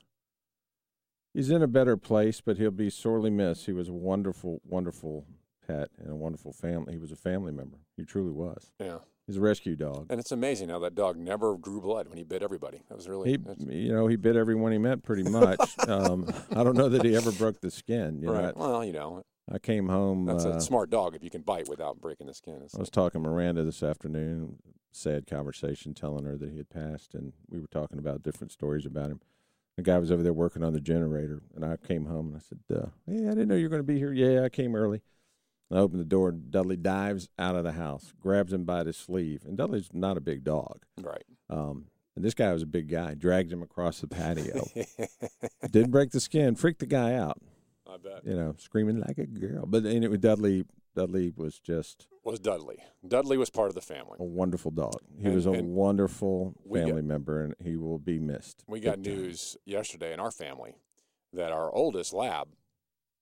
he's 1.32 1.50
in 1.50 1.62
a 1.62 1.68
better 1.68 1.96
place, 1.96 2.40
but 2.40 2.56
he'll 2.58 2.70
be 2.70 2.90
sorely 2.90 3.30
missed. 3.30 3.66
He 3.66 3.72
was 3.72 3.88
a 3.88 3.92
wonderful, 3.92 4.60
wonderful 4.64 5.26
pet 5.66 5.90
and 5.98 6.10
a 6.10 6.16
wonderful 6.16 6.52
family. 6.52 6.94
He 6.94 6.98
was 6.98 7.12
a 7.12 7.16
family 7.16 7.52
member. 7.52 7.78
He 7.96 8.04
truly 8.04 8.32
was. 8.32 8.70
Yeah. 8.80 8.98
He's 9.30 9.36
a 9.36 9.40
rescue 9.40 9.76
dog. 9.76 10.08
And 10.10 10.18
it's 10.18 10.32
amazing 10.32 10.70
how 10.70 10.80
that 10.80 10.96
dog 10.96 11.16
never 11.16 11.56
drew 11.56 11.80
blood 11.80 12.08
when 12.08 12.18
he 12.18 12.24
bit 12.24 12.42
everybody. 12.42 12.82
That 12.88 12.96
was 12.96 13.08
really 13.08 13.30
He, 13.30 13.72
you 13.72 13.92
know, 13.92 14.08
he 14.08 14.16
bit 14.16 14.34
everyone 14.34 14.72
he 14.72 14.78
met 14.78 15.04
pretty 15.04 15.22
much. 15.22 15.76
um, 15.88 16.26
I 16.50 16.64
don't 16.64 16.76
know 16.76 16.88
that 16.88 17.04
he 17.04 17.14
ever 17.14 17.30
broke 17.30 17.60
the 17.60 17.70
skin. 17.70 18.18
You 18.18 18.26
know, 18.26 18.32
right. 18.32 18.44
I- 18.56 18.58
well, 18.58 18.84
you 18.84 18.92
know, 18.92 19.22
I 19.48 19.60
came 19.60 19.88
home. 19.88 20.24
that's 20.26 20.44
uh, 20.44 20.56
a 20.56 20.60
smart 20.60 20.90
dog 20.90 21.14
if 21.14 21.22
you 21.22 21.30
can 21.30 21.42
bite 21.42 21.68
without 21.68 22.00
breaking 22.00 22.26
the 22.26 22.34
skin. 22.34 22.58
It's 22.64 22.74
I 22.74 22.80
was 22.80 22.90
talking 22.90 23.22
to 23.22 23.28
Miranda 23.30 23.62
this 23.62 23.84
afternoon. 23.84 24.56
Sad 24.90 25.28
conversation, 25.28 25.94
telling 25.94 26.24
her 26.24 26.36
that 26.36 26.50
he 26.50 26.56
had 26.56 26.68
passed, 26.68 27.14
and 27.14 27.32
we 27.48 27.60
were 27.60 27.68
talking 27.68 28.00
about 28.00 28.24
different 28.24 28.50
stories 28.50 28.84
about 28.84 29.12
him. 29.12 29.20
The 29.76 29.84
guy 29.84 29.98
was 29.98 30.10
over 30.10 30.24
there 30.24 30.32
working 30.32 30.64
on 30.64 30.72
the 30.72 30.80
generator, 30.80 31.40
and 31.54 31.64
I 31.64 31.76
came 31.76 32.06
home 32.06 32.26
and 32.26 32.36
I 32.36 32.40
said, 32.40 32.58
uh, 32.76 32.88
"Hey, 33.06 33.26
I 33.28 33.30
didn't 33.30 33.46
know 33.46 33.54
you 33.54 33.66
were 33.66 33.70
going 33.70 33.82
to 33.82 33.86
be 33.86 33.98
here." 33.98 34.12
Yeah, 34.12 34.42
I 34.42 34.48
came 34.48 34.74
early. 34.74 35.02
I 35.72 35.76
opened 35.76 36.00
the 36.00 36.04
door, 36.04 36.30
and 36.30 36.50
Dudley 36.50 36.76
dives 36.76 37.28
out 37.38 37.54
of 37.54 37.64
the 37.64 37.72
house, 37.72 38.12
grabs 38.20 38.52
him 38.52 38.64
by 38.64 38.82
the 38.82 38.92
sleeve, 38.92 39.42
and 39.44 39.56
Dudley's 39.56 39.88
not 39.92 40.16
a 40.16 40.20
big 40.20 40.42
dog, 40.44 40.82
right? 41.00 41.24
Um, 41.48 41.86
and 42.16 42.24
this 42.24 42.34
guy 42.34 42.52
was 42.52 42.62
a 42.62 42.66
big 42.66 42.88
guy. 42.88 43.14
Dragged 43.14 43.52
him 43.52 43.62
across 43.62 44.00
the 44.00 44.08
patio. 44.08 44.66
Didn't 45.70 45.90
break 45.92 46.10
the 46.10 46.20
skin. 46.20 46.54
Freaked 46.56 46.80
the 46.80 46.86
guy 46.86 47.14
out. 47.14 47.38
I 47.88 47.96
bet. 47.98 48.24
You 48.26 48.34
know, 48.34 48.54
screaming 48.58 49.00
like 49.00 49.18
a 49.18 49.26
girl. 49.26 49.64
But 49.66 49.86
anyway, 49.86 50.16
Dudley, 50.16 50.64
Dudley 50.96 51.32
was 51.36 51.58
just 51.60 52.06
was 52.24 52.38
Dudley. 52.40 52.78
Dudley 53.06 53.38
was 53.38 53.48
part 53.48 53.68
of 53.68 53.74
the 53.74 53.80
family. 53.80 54.16
a 54.20 54.24
wonderful 54.24 54.70
dog. 54.72 54.98
He 55.18 55.26
And- 55.26 55.34
was 55.34 55.46
a 55.46 55.52
wonderful 55.52 56.54
got- 56.68 56.74
family 56.84 57.02
member, 57.02 57.42
and 57.42 57.54
he 57.64 57.76
will 57.76 57.98
be 57.98 58.18
missed. 58.18 58.64
We 58.66 58.80
got 58.80 59.02
big 59.02 59.14
time. 59.14 59.22
news 59.22 59.56
yesterday 59.64 60.12
in 60.12 60.20
our 60.20 60.30
family 60.32 60.74
that 61.32 61.52
our 61.52 61.72
oldest 61.72 62.12
lab, 62.12 62.48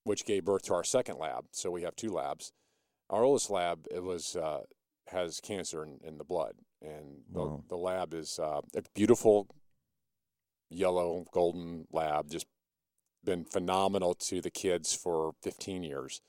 which 0.09 0.25
gave 0.25 0.45
birth 0.45 0.63
to 0.63 0.75
our 0.75 0.85
second 0.85 1.19
lab, 1.19 1.45
so 1.53 1.71
we 1.71 1.83
have 1.83 1.95
two 1.95 2.11
labs. 2.11 2.53
Our 3.11 3.23
oldest 3.23 3.51
lab 3.51 3.87
it 3.91 4.03
was 4.03 4.35
uh, 4.37 4.63
has 5.09 5.41
cancer 5.41 5.83
in, 5.85 5.99
in 6.03 6.19
the 6.19 6.25
blood, 6.25 6.55
and 6.83 7.23
the, 7.33 7.41
Wow. 7.41 7.65
the 7.69 7.77
lab 7.77 8.15
is 8.15 8.39
uh, 8.39 8.61
a 8.75 8.83
beautiful 8.95 9.49
yellow 10.71 11.25
golden 11.33 11.87
lab, 11.93 12.31
just 12.31 12.47
been 13.25 13.45
phenomenal 13.45 14.15
to 14.15 14.41
the 14.41 14.51
kids 14.51 14.95
for 14.95 15.33
15 15.43 15.83
years. 15.83 16.21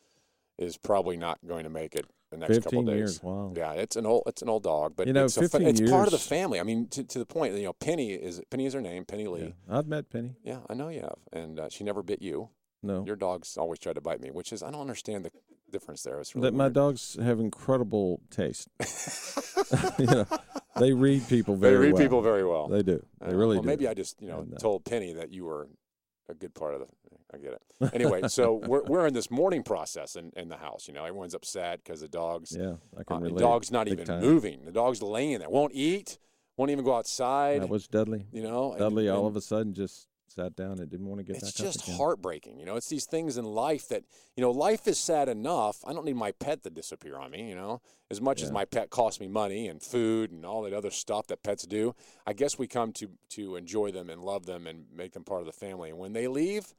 Is 0.58 0.78
probably 0.78 1.16
not 1.16 1.40
going 1.48 1.64
to 1.64 1.70
make 1.70 1.96
it 1.96 2.06
the 2.32 2.38
next 2.38 2.58
couple 2.64 2.82
15 2.82 2.86
days. 2.86 2.96
years, 2.98 3.24
wow. 3.24 3.54
Yeah, 3.56 3.72
it's 3.74 3.96
an 3.96 4.06
old 4.06 4.24
it's 4.28 4.42
an 4.42 4.50
old 4.50 4.64
dog, 4.64 4.94
but 4.98 5.08
You 5.08 5.14
know, 5.14 5.24
it's, 5.24 5.38
a, 5.38 5.42
15 5.48 5.66
it's 5.66 5.90
part 5.90 6.06
of 6.06 6.12
the 6.12 6.18
family. 6.20 6.60
I 6.60 6.64
mean, 6.64 6.88
to, 6.90 7.04
to 7.06 7.20
the 7.20 7.26
point 7.26 7.54
you 7.54 7.64
know, 7.64 7.72
Penny 7.74 8.12
is 8.12 8.42
Penny 8.52 8.66
is 8.66 8.74
her 8.74 8.82
name, 8.82 9.06
Penny 9.06 9.28
Lee. 9.28 9.56
I've 9.70 9.88
met 9.88 10.10
Penny. 10.10 10.36
Yeah, 10.44 10.60
I 10.70 10.74
know 10.74 10.90
you 10.90 11.00
have, 11.00 11.20
and 11.32 11.62
uh, 11.62 11.70
she 11.70 11.86
never 11.86 12.04
bit 12.04 12.22
you. 12.22 12.50
No. 12.82 13.04
your 13.06 13.16
dogs 13.18 13.58
always 13.58 13.80
try 13.80 13.94
to 13.94 14.02
bite 14.02 14.22
me, 14.22 14.32
which 14.32 14.54
is 14.54 14.64
I 14.64 14.72
don't 14.72 14.82
understand 14.82 15.26
the 15.26 15.32
difference 15.72 16.04
there. 16.04 16.20
It's 16.20 16.34
really 16.36 16.48
That 16.50 16.56
my 16.56 16.66
weird. 16.66 16.74
dogs 16.74 17.18
have 17.22 17.40
incredible 17.40 18.22
taste. 18.32 18.70
you 20.00 20.06
know, 20.06 20.26
they 20.80 20.94
read 20.94 21.28
people 21.28 21.56
very. 21.56 21.74
Well. 21.74 21.82
They 21.82 21.86
read 21.88 21.94
well. 21.94 22.02
people 22.04 22.22
very 22.22 22.46
well. 22.46 22.68
They 22.68 22.82
do. 22.84 23.04
They 23.20 23.28
Uh, 23.28 23.36
really 23.36 23.56
well, 23.58 23.64
do. 23.64 23.68
Maybe 23.68 23.88
I 23.88 23.94
just 23.94 24.22
you 24.22 24.28
know 24.30 24.40
And, 24.40 24.54
uh, 24.54 24.58
told 24.58 24.86
Penny 24.86 25.14
that 25.14 25.32
you 25.32 25.46
were 25.46 25.68
a 26.30 26.34
good 26.34 26.54
part 26.54 26.74
of 26.74 26.82
the. 26.82 26.88
I 27.32 27.38
get 27.38 27.54
it. 27.54 27.94
Anyway, 27.94 28.22
so 28.28 28.54
we're 28.68 28.84
we're 28.86 29.06
in 29.06 29.14
this 29.14 29.30
mourning 29.30 29.62
process 29.62 30.16
in, 30.16 30.32
in 30.36 30.50
the 30.50 30.58
house. 30.58 30.88
You 30.88 30.96
know, 30.96 31.04
everyone's 31.06 31.36
upset 31.36 31.84
because 31.84 32.02
the 32.02 32.08
dogs. 32.08 32.56
Yeah, 32.58 32.76
I 32.98 33.04
can 33.04 33.18
uh, 33.18 33.30
the 33.30 33.40
dog's 33.40 33.72
not 33.72 33.88
even 33.88 34.06
time. 34.06 34.22
moving. 34.22 34.66
The 34.66 34.72
dog's 34.72 35.04
laying 35.04 35.38
there, 35.38 35.50
won't 35.50 35.74
eat, 35.76 36.18
won't 36.58 36.72
even 36.72 36.84
go 36.84 36.96
outside. 36.96 37.62
That 37.62 37.70
was 37.70 37.88
Dudley. 37.88 38.26
You 38.32 38.42
know, 38.42 38.72
and- 38.72 38.80
Dudley 38.80 39.10
all 39.10 39.20
and- 39.20 39.28
of 39.28 39.36
a 39.36 39.42
sudden 39.42 39.76
just 39.76 40.08
sat 40.32 40.56
down 40.56 40.80
and 40.80 40.90
didn't 40.90 41.08
want 41.08 41.20
to 41.20 41.24
get 41.24 41.40
that. 41.40 41.48
it's 41.50 41.58
just 41.58 41.90
heartbreaking. 41.98 42.60
You 42.60 42.66
know, 42.66 42.76
it's 42.76 42.90
these 42.90 43.06
things 43.06 43.38
in 43.38 43.46
life 43.46 43.88
that, 43.90 44.04
you 44.36 44.42
know, 44.42 44.52
life 44.52 44.88
is 44.88 44.98
sad 44.98 45.30
enough. 45.30 45.78
I 45.86 45.94
don't 45.94 46.06
need 46.06 46.16
my 46.16 46.32
pet 46.32 46.64
to 46.64 46.70
disappear 46.70 47.18
on 47.18 47.32
me, 47.32 47.50
you 47.50 47.56
know, 47.56 47.82
as 48.10 48.22
much 48.22 48.42
as 48.42 48.52
my 48.52 48.66
pet 48.66 48.90
costs 48.90 49.20
me 49.20 49.28
money 49.28 49.68
and 49.68 49.82
food 49.82 50.32
and 50.32 50.46
all 50.46 50.62
that 50.64 50.74
other 50.74 50.92
stuff 50.92 51.28
that 51.28 51.44
pets 51.44 51.66
do. 51.66 51.96
I 52.26 52.34
guess 52.34 52.58
we 52.58 52.68
come 52.68 52.92
to, 52.94 53.10
to 53.32 53.56
enjoy 53.56 53.92
them 53.92 54.10
and 54.10 54.22
love 54.22 54.46
them 54.46 54.68
and 54.68 54.86
make 54.94 55.14
them 55.14 55.24
part 55.24 55.42
of 55.42 55.46
the 55.46 55.52
family. 55.54 55.90
And 55.90 55.98
when 56.00 56.14
they 56.14 56.28
leave, 56.28 56.74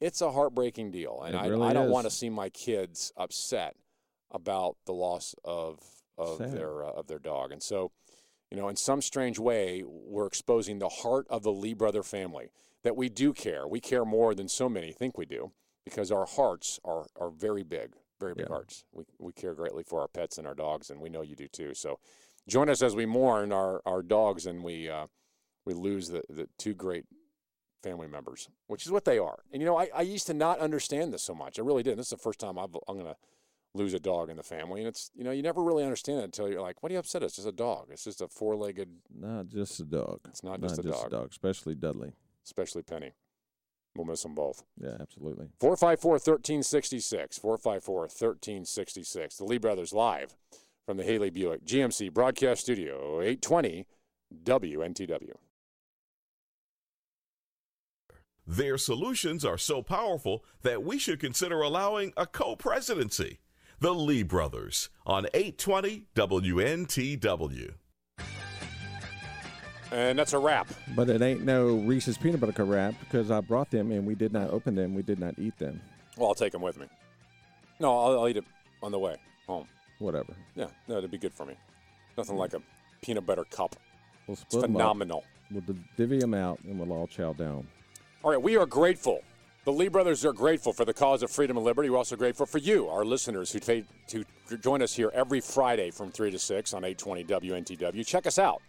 it's 0.00 0.20
a 0.20 0.32
heartbreaking 0.32 0.90
deal. 0.90 1.22
And 1.24 1.34
It 1.34 1.38
I, 1.38 1.68
I 1.68 1.72
don't 1.72 1.86
is. 1.86 1.92
want 1.92 2.04
to 2.06 2.10
see 2.10 2.30
my 2.30 2.48
kids 2.50 3.12
upset 3.16 3.76
about 4.30 4.76
the 4.86 4.92
loss 4.92 5.34
of, 5.44 5.80
of 6.18 6.38
Sad. 6.38 6.52
their, 6.52 6.84
uh, 6.84 6.90
of 6.90 7.06
their 7.06 7.18
dog. 7.18 7.52
And 7.52 7.62
so, 7.62 7.92
you 8.50 8.56
know, 8.56 8.68
in 8.68 8.76
some 8.76 9.00
strange 9.02 9.38
way, 9.38 9.82
we're 9.86 10.26
exposing 10.26 10.78
the 10.78 10.88
heart 10.88 11.26
of 11.30 11.42
the 11.42 11.52
Lee 11.52 11.74
brother 11.74 12.02
family 12.02 12.50
that 12.86 12.96
we 12.96 13.08
do 13.08 13.32
care. 13.32 13.66
We 13.66 13.80
care 13.80 14.04
more 14.04 14.34
than 14.34 14.48
so 14.48 14.68
many 14.68 14.92
think 14.92 15.18
we 15.18 15.26
do 15.26 15.52
because 15.84 16.10
our 16.10 16.24
hearts 16.26 16.80
are, 16.84 17.06
are 17.20 17.30
very 17.30 17.62
big, 17.62 17.94
very 18.20 18.34
big 18.34 18.46
Yeah. 18.48 18.54
hearts. 18.54 18.84
We, 18.92 19.04
we 19.18 19.32
care 19.32 19.54
greatly 19.54 19.82
for 19.82 20.00
our 20.00 20.08
pets 20.08 20.38
and 20.38 20.46
our 20.46 20.54
dogs, 20.54 20.88
and 20.90 21.00
we 21.00 21.08
know 21.10 21.22
you 21.22 21.36
do 21.36 21.48
too. 21.48 21.74
So 21.74 21.98
join 22.48 22.68
us 22.68 22.82
as 22.82 22.94
we 22.94 23.04
mourn 23.06 23.52
our, 23.52 23.82
our 23.84 24.02
dogs 24.02 24.46
and 24.46 24.62
we, 24.64 24.88
uh, 24.88 25.06
we 25.64 25.74
lose 25.74 26.08
the, 26.08 26.22
the 26.30 26.48
two 26.58 26.74
great 26.74 27.04
family 27.82 28.06
members, 28.08 28.48
which 28.68 28.86
is 28.86 28.92
what 28.92 29.04
they 29.04 29.18
are. 29.18 29.40
And, 29.52 29.60
you 29.60 29.66
know, 29.66 29.76
I, 29.76 29.88
I 29.94 30.02
used 30.02 30.26
to 30.28 30.34
not 30.34 30.60
understand 30.60 31.12
this 31.12 31.22
so 31.22 31.34
much. 31.34 31.58
I 31.58 31.62
really 31.62 31.82
didn't. 31.82 31.98
This 31.98 32.06
is 32.06 32.10
the 32.10 32.16
first 32.18 32.38
time 32.40 32.58
I've, 32.58 32.74
I'm 32.88 32.94
going 32.98 33.06
to 33.06 33.16
lose 33.74 33.94
a 33.94 34.00
dog 34.00 34.30
in 34.30 34.36
the 34.36 34.42
family. 34.42 34.80
And 34.80 34.88
it's, 34.88 35.10
you 35.14 35.22
know, 35.24 35.30
you 35.32 35.42
never 35.42 35.62
really 35.62 35.84
understand 35.84 36.20
it 36.20 36.24
until 36.24 36.48
you're 36.48 36.62
like, 36.62 36.82
what 36.82 36.90
are 36.90 36.94
you 36.94 36.98
upset? 36.98 37.22
It's 37.22 37.36
just 37.36 37.46
a 37.48 37.52
dog. 37.52 37.88
It's 37.90 38.04
just 38.04 38.22
a 38.22 38.28
four 38.28 38.56
legged, 38.56 38.88
Not 39.14 39.48
just 39.48 39.78
a 39.80 39.84
dog. 39.84 40.20
It's 40.28 40.42
not 40.42 40.60
just 40.62 40.78
a 40.78 40.82
dog. 40.82 41.28
especially 41.30 41.74
Dudley. 41.74 42.12
Especially 42.46 42.82
Penny. 42.82 43.12
We'll 43.94 44.06
miss 44.06 44.22
them 44.22 44.34
both. 44.34 44.62
Yeah, 44.78 44.96
absolutely. 45.00 45.48
454 45.58 46.12
1366. 46.12 47.38
454 47.38 48.00
1366. 48.00 49.36
The 49.36 49.44
Lee 49.44 49.58
Brothers 49.58 49.92
live 49.92 50.34
from 50.84 50.96
the 50.96 51.04
Haley 51.04 51.30
Buick 51.30 51.64
GMC 51.64 52.12
broadcast 52.12 52.62
studio, 52.62 53.20
820 53.20 53.86
WNTW. 54.44 55.32
Their 58.46 58.78
solutions 58.78 59.44
are 59.44 59.58
so 59.58 59.82
powerful 59.82 60.44
that 60.62 60.84
we 60.84 60.98
should 60.98 61.18
consider 61.18 61.62
allowing 61.62 62.12
a 62.16 62.26
co 62.26 62.54
presidency. 62.54 63.40
The 63.80 63.92
Lee 63.92 64.22
Brothers 64.22 64.88
on 65.04 65.26
820 65.34 66.06
WNTW. 66.14 67.74
And 69.92 70.18
that's 70.18 70.32
a 70.32 70.38
wrap. 70.38 70.68
But 70.94 71.08
it 71.08 71.22
ain't 71.22 71.44
no 71.44 71.76
Reese's 71.76 72.18
peanut 72.18 72.40
butter 72.40 72.52
cup 72.52 72.68
wrap 72.68 72.94
because 73.00 73.30
I 73.30 73.40
brought 73.40 73.70
them 73.70 73.92
and 73.92 74.04
we 74.06 74.14
did 74.14 74.32
not 74.32 74.50
open 74.50 74.74
them. 74.74 74.94
We 74.94 75.02
did 75.02 75.18
not 75.20 75.34
eat 75.38 75.56
them. 75.58 75.80
Well, 76.16 76.28
I'll 76.28 76.34
take 76.34 76.52
them 76.52 76.62
with 76.62 76.78
me. 76.78 76.86
No, 77.78 77.96
I'll, 77.98 78.20
I'll 78.20 78.28
eat 78.28 78.36
it 78.36 78.44
on 78.82 78.90
the 78.90 78.98
way 78.98 79.16
home. 79.46 79.66
Whatever. 79.98 80.34
Yeah, 80.54 80.66
no, 80.88 80.98
it'd 80.98 81.10
be 81.10 81.18
good 81.18 81.32
for 81.34 81.46
me. 81.46 81.54
Nothing 82.16 82.36
like 82.36 82.52
a 82.54 82.60
peanut 83.02 83.26
butter 83.26 83.44
cup. 83.44 83.76
We'll 84.26 84.32
It's 84.34 84.42
split 84.42 84.64
'em 84.64 84.76
up. 84.76 84.80
phenomenal. 84.82 85.24
We'll 85.50 85.60
div- 85.62 85.84
divvy 85.96 86.18
them 86.18 86.34
out 86.34 86.58
and 86.64 86.78
we'll 86.78 86.92
all 86.92 87.06
chow 87.06 87.32
down. 87.32 87.66
All 88.24 88.30
right, 88.30 88.42
we 88.42 88.56
are 88.56 88.66
grateful. 88.66 89.22
The 89.64 89.72
Lee 89.72 89.88
brothers 89.88 90.24
are 90.24 90.32
grateful 90.32 90.72
for 90.72 90.84
the 90.84 90.94
cause 90.94 91.22
of 91.22 91.30
freedom 91.30 91.56
and 91.56 91.64
liberty. 91.66 91.90
We're 91.90 91.98
also 91.98 92.16
grateful 92.16 92.46
for 92.46 92.58
you, 92.58 92.88
our 92.88 93.04
listeners, 93.04 93.52
who 93.52 93.58
ta- 93.60 93.86
to 94.08 94.24
join 94.58 94.80
us 94.82 94.94
here 94.94 95.10
every 95.14 95.40
Friday 95.40 95.90
from 95.90 96.10
3 96.10 96.30
to 96.30 96.38
6 96.38 96.72
on 96.74 96.84
820 96.84 97.24
WNTW. 97.24 98.04
Check 98.06 98.26
us 98.26 98.38
out 98.38 98.62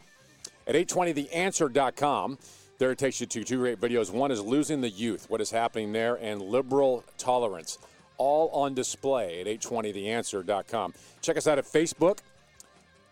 at 0.67 0.75
820theanswer.com. 0.75 2.37
There 2.79 2.91
it 2.91 2.97
takes 2.99 3.19
you 3.21 3.27
to 3.27 3.43
two 3.43 3.57
great 3.57 3.79
videos. 3.81 4.11
One 4.11 4.29
is 4.31 4.39
Losing 4.41 4.81
the 4.81 4.89
Youth, 4.89 5.29
what 5.29 5.41
is 5.41 5.49
happening 5.51 5.91
there, 5.93 6.15
and 6.15 6.41
Liberal 6.41 7.03
Tolerance, 7.17 7.79
all 8.17 8.49
on 8.49 8.73
display 8.75 9.41
at 9.41 9.47
820theanswer.com. 9.47 10.93
Check 11.21 11.37
us 11.37 11.47
out 11.47 11.57
at 11.57 11.65
Facebook 11.65 12.19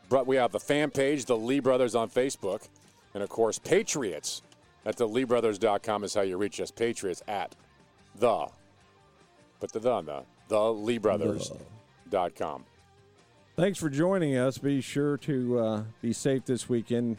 But 0.09 0.27
we 0.27 0.35
have 0.35 0.51
the 0.51 0.59
fan 0.59 0.91
page, 0.91 1.25
the 1.25 1.37
Lee 1.37 1.59
Brothers 1.59 1.95
on 1.95 2.09
Facebook, 2.09 2.67
and 3.15 3.23
of 3.23 3.29
course, 3.29 3.57
Patriots 3.57 4.41
at 4.85 4.97
the 4.97 5.07
LeeBrothers.com 5.07 6.03
is 6.03 6.13
how 6.13 6.21
you 6.21 6.37
reach 6.37 6.59
us. 6.61 6.69
Patriots 6.71 7.23
at 7.27 7.55
the, 8.19 8.47
put 9.59 9.71
the 9.71 9.79
the 9.79 9.91
on 9.91 10.05
the, 10.05 10.21
the 10.47 10.57
LeeBrothers.com. 10.57 12.65
Thanks 13.55 13.79
for 13.79 13.89
joining 13.89 14.37
us. 14.37 14.57
Be 14.57 14.81
sure 14.81 15.17
to 15.19 15.59
uh, 15.59 15.83
be 16.01 16.13
safe 16.13 16.45
this 16.45 16.69
weekend. 16.69 17.17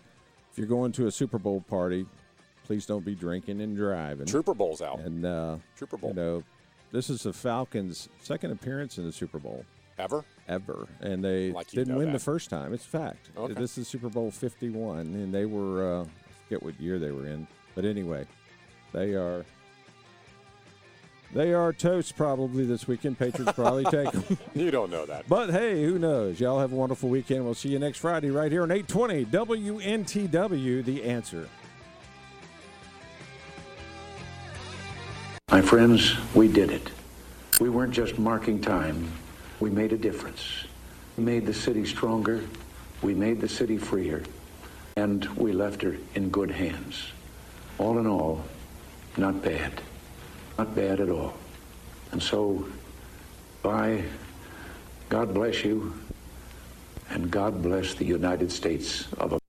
If 0.56 0.60
you're 0.60 0.68
going 0.68 0.90
to 0.92 1.06
a 1.06 1.10
Super 1.12 1.38
Bowl 1.38 1.60
party, 1.68 2.06
please 2.64 2.86
don't 2.86 3.04
be 3.04 3.14
drinking 3.14 3.60
and 3.60 3.76
driving. 3.76 4.24
Trooper 4.24 4.54
Bowl's 4.54 4.80
out. 4.80 5.00
And 5.00 5.22
uh, 5.26 5.56
Trooper 5.76 5.98
Bowl. 5.98 6.08
You 6.12 6.16
know, 6.16 6.42
this 6.92 7.10
is 7.10 7.24
the 7.24 7.34
Falcons' 7.34 8.08
second 8.22 8.52
appearance 8.52 8.96
in 8.96 9.04
the 9.04 9.12
Super 9.12 9.38
Bowl 9.38 9.66
Ever? 9.98 10.24
ever, 10.48 10.88
and 11.02 11.22
they 11.22 11.52
Like 11.52 11.68
didn't 11.68 11.94
win 11.96 12.06
that. 12.06 12.12
the 12.14 12.18
first 12.24 12.48
time. 12.48 12.72
It's 12.72 12.86
a 12.86 12.88
fact. 12.88 13.28
Okay. 13.36 13.52
This 13.52 13.76
is 13.76 13.86
Super 13.86 14.08
Bowl 14.08 14.30
51, 14.30 15.00
and 15.00 15.34
they 15.34 15.44
were 15.44 16.00
uh, 16.00 16.04
I 16.04 16.06
forget 16.48 16.62
what 16.62 16.80
year 16.80 16.98
they 16.98 17.10
were 17.10 17.26
in, 17.26 17.46
but 17.74 17.84
anyway, 17.84 18.24
they 18.94 19.12
are. 19.14 19.44
They 21.36 21.52
are 21.52 21.70
toast 21.70 22.16
probably 22.16 22.64
this 22.64 22.88
weekend. 22.88 23.18
Patriots 23.18 23.52
probably 23.52 23.84
take 23.90 24.10
them. 24.10 24.38
You 24.54 24.70
don't 24.70 24.90
know 24.90 25.04
that. 25.04 25.28
But 25.28 25.50
hey, 25.50 25.84
who 25.84 25.98
knows? 25.98 26.40
Y'all 26.40 26.58
have 26.60 26.72
a 26.72 26.74
wonderful 26.74 27.10
weekend. 27.10 27.44
We'll 27.44 27.52
see 27.52 27.68
you 27.68 27.78
next 27.78 27.98
Friday 27.98 28.30
right 28.30 28.50
here 28.50 28.62
on 28.62 28.70
820 28.70 29.26
WNTW, 29.26 30.82
The 30.82 31.04
Answer. 31.04 31.46
My 35.50 35.60
friends, 35.60 36.16
we 36.34 36.48
did 36.48 36.70
it. 36.70 36.90
We 37.60 37.68
weren't 37.68 37.92
just 37.92 38.18
marking 38.18 38.58
time. 38.58 39.12
We 39.60 39.68
made 39.68 39.92
a 39.92 39.98
difference. 39.98 40.64
We 41.18 41.24
made 41.24 41.44
the 41.44 41.52
city 41.52 41.84
stronger. 41.84 42.44
We 43.02 43.12
made 43.12 43.42
the 43.42 43.48
city 43.48 43.76
freer. 43.76 44.22
And 44.96 45.26
we 45.36 45.52
left 45.52 45.82
her 45.82 45.98
in 46.14 46.30
good 46.30 46.50
hands. 46.50 47.08
All 47.76 47.98
in 47.98 48.06
all, 48.06 48.42
not 49.18 49.42
bad. 49.42 49.82
Not 50.58 50.74
bad 50.74 51.00
at 51.00 51.10
all. 51.10 51.34
And 52.12 52.22
so, 52.22 52.66
bye. 53.62 54.04
God 55.08 55.34
bless 55.34 55.64
you. 55.64 55.94
And 57.10 57.30
God 57.30 57.62
bless 57.62 57.94
the 57.94 58.04
United 58.04 58.50
States 58.50 59.06
of 59.12 59.32
America. 59.32 59.45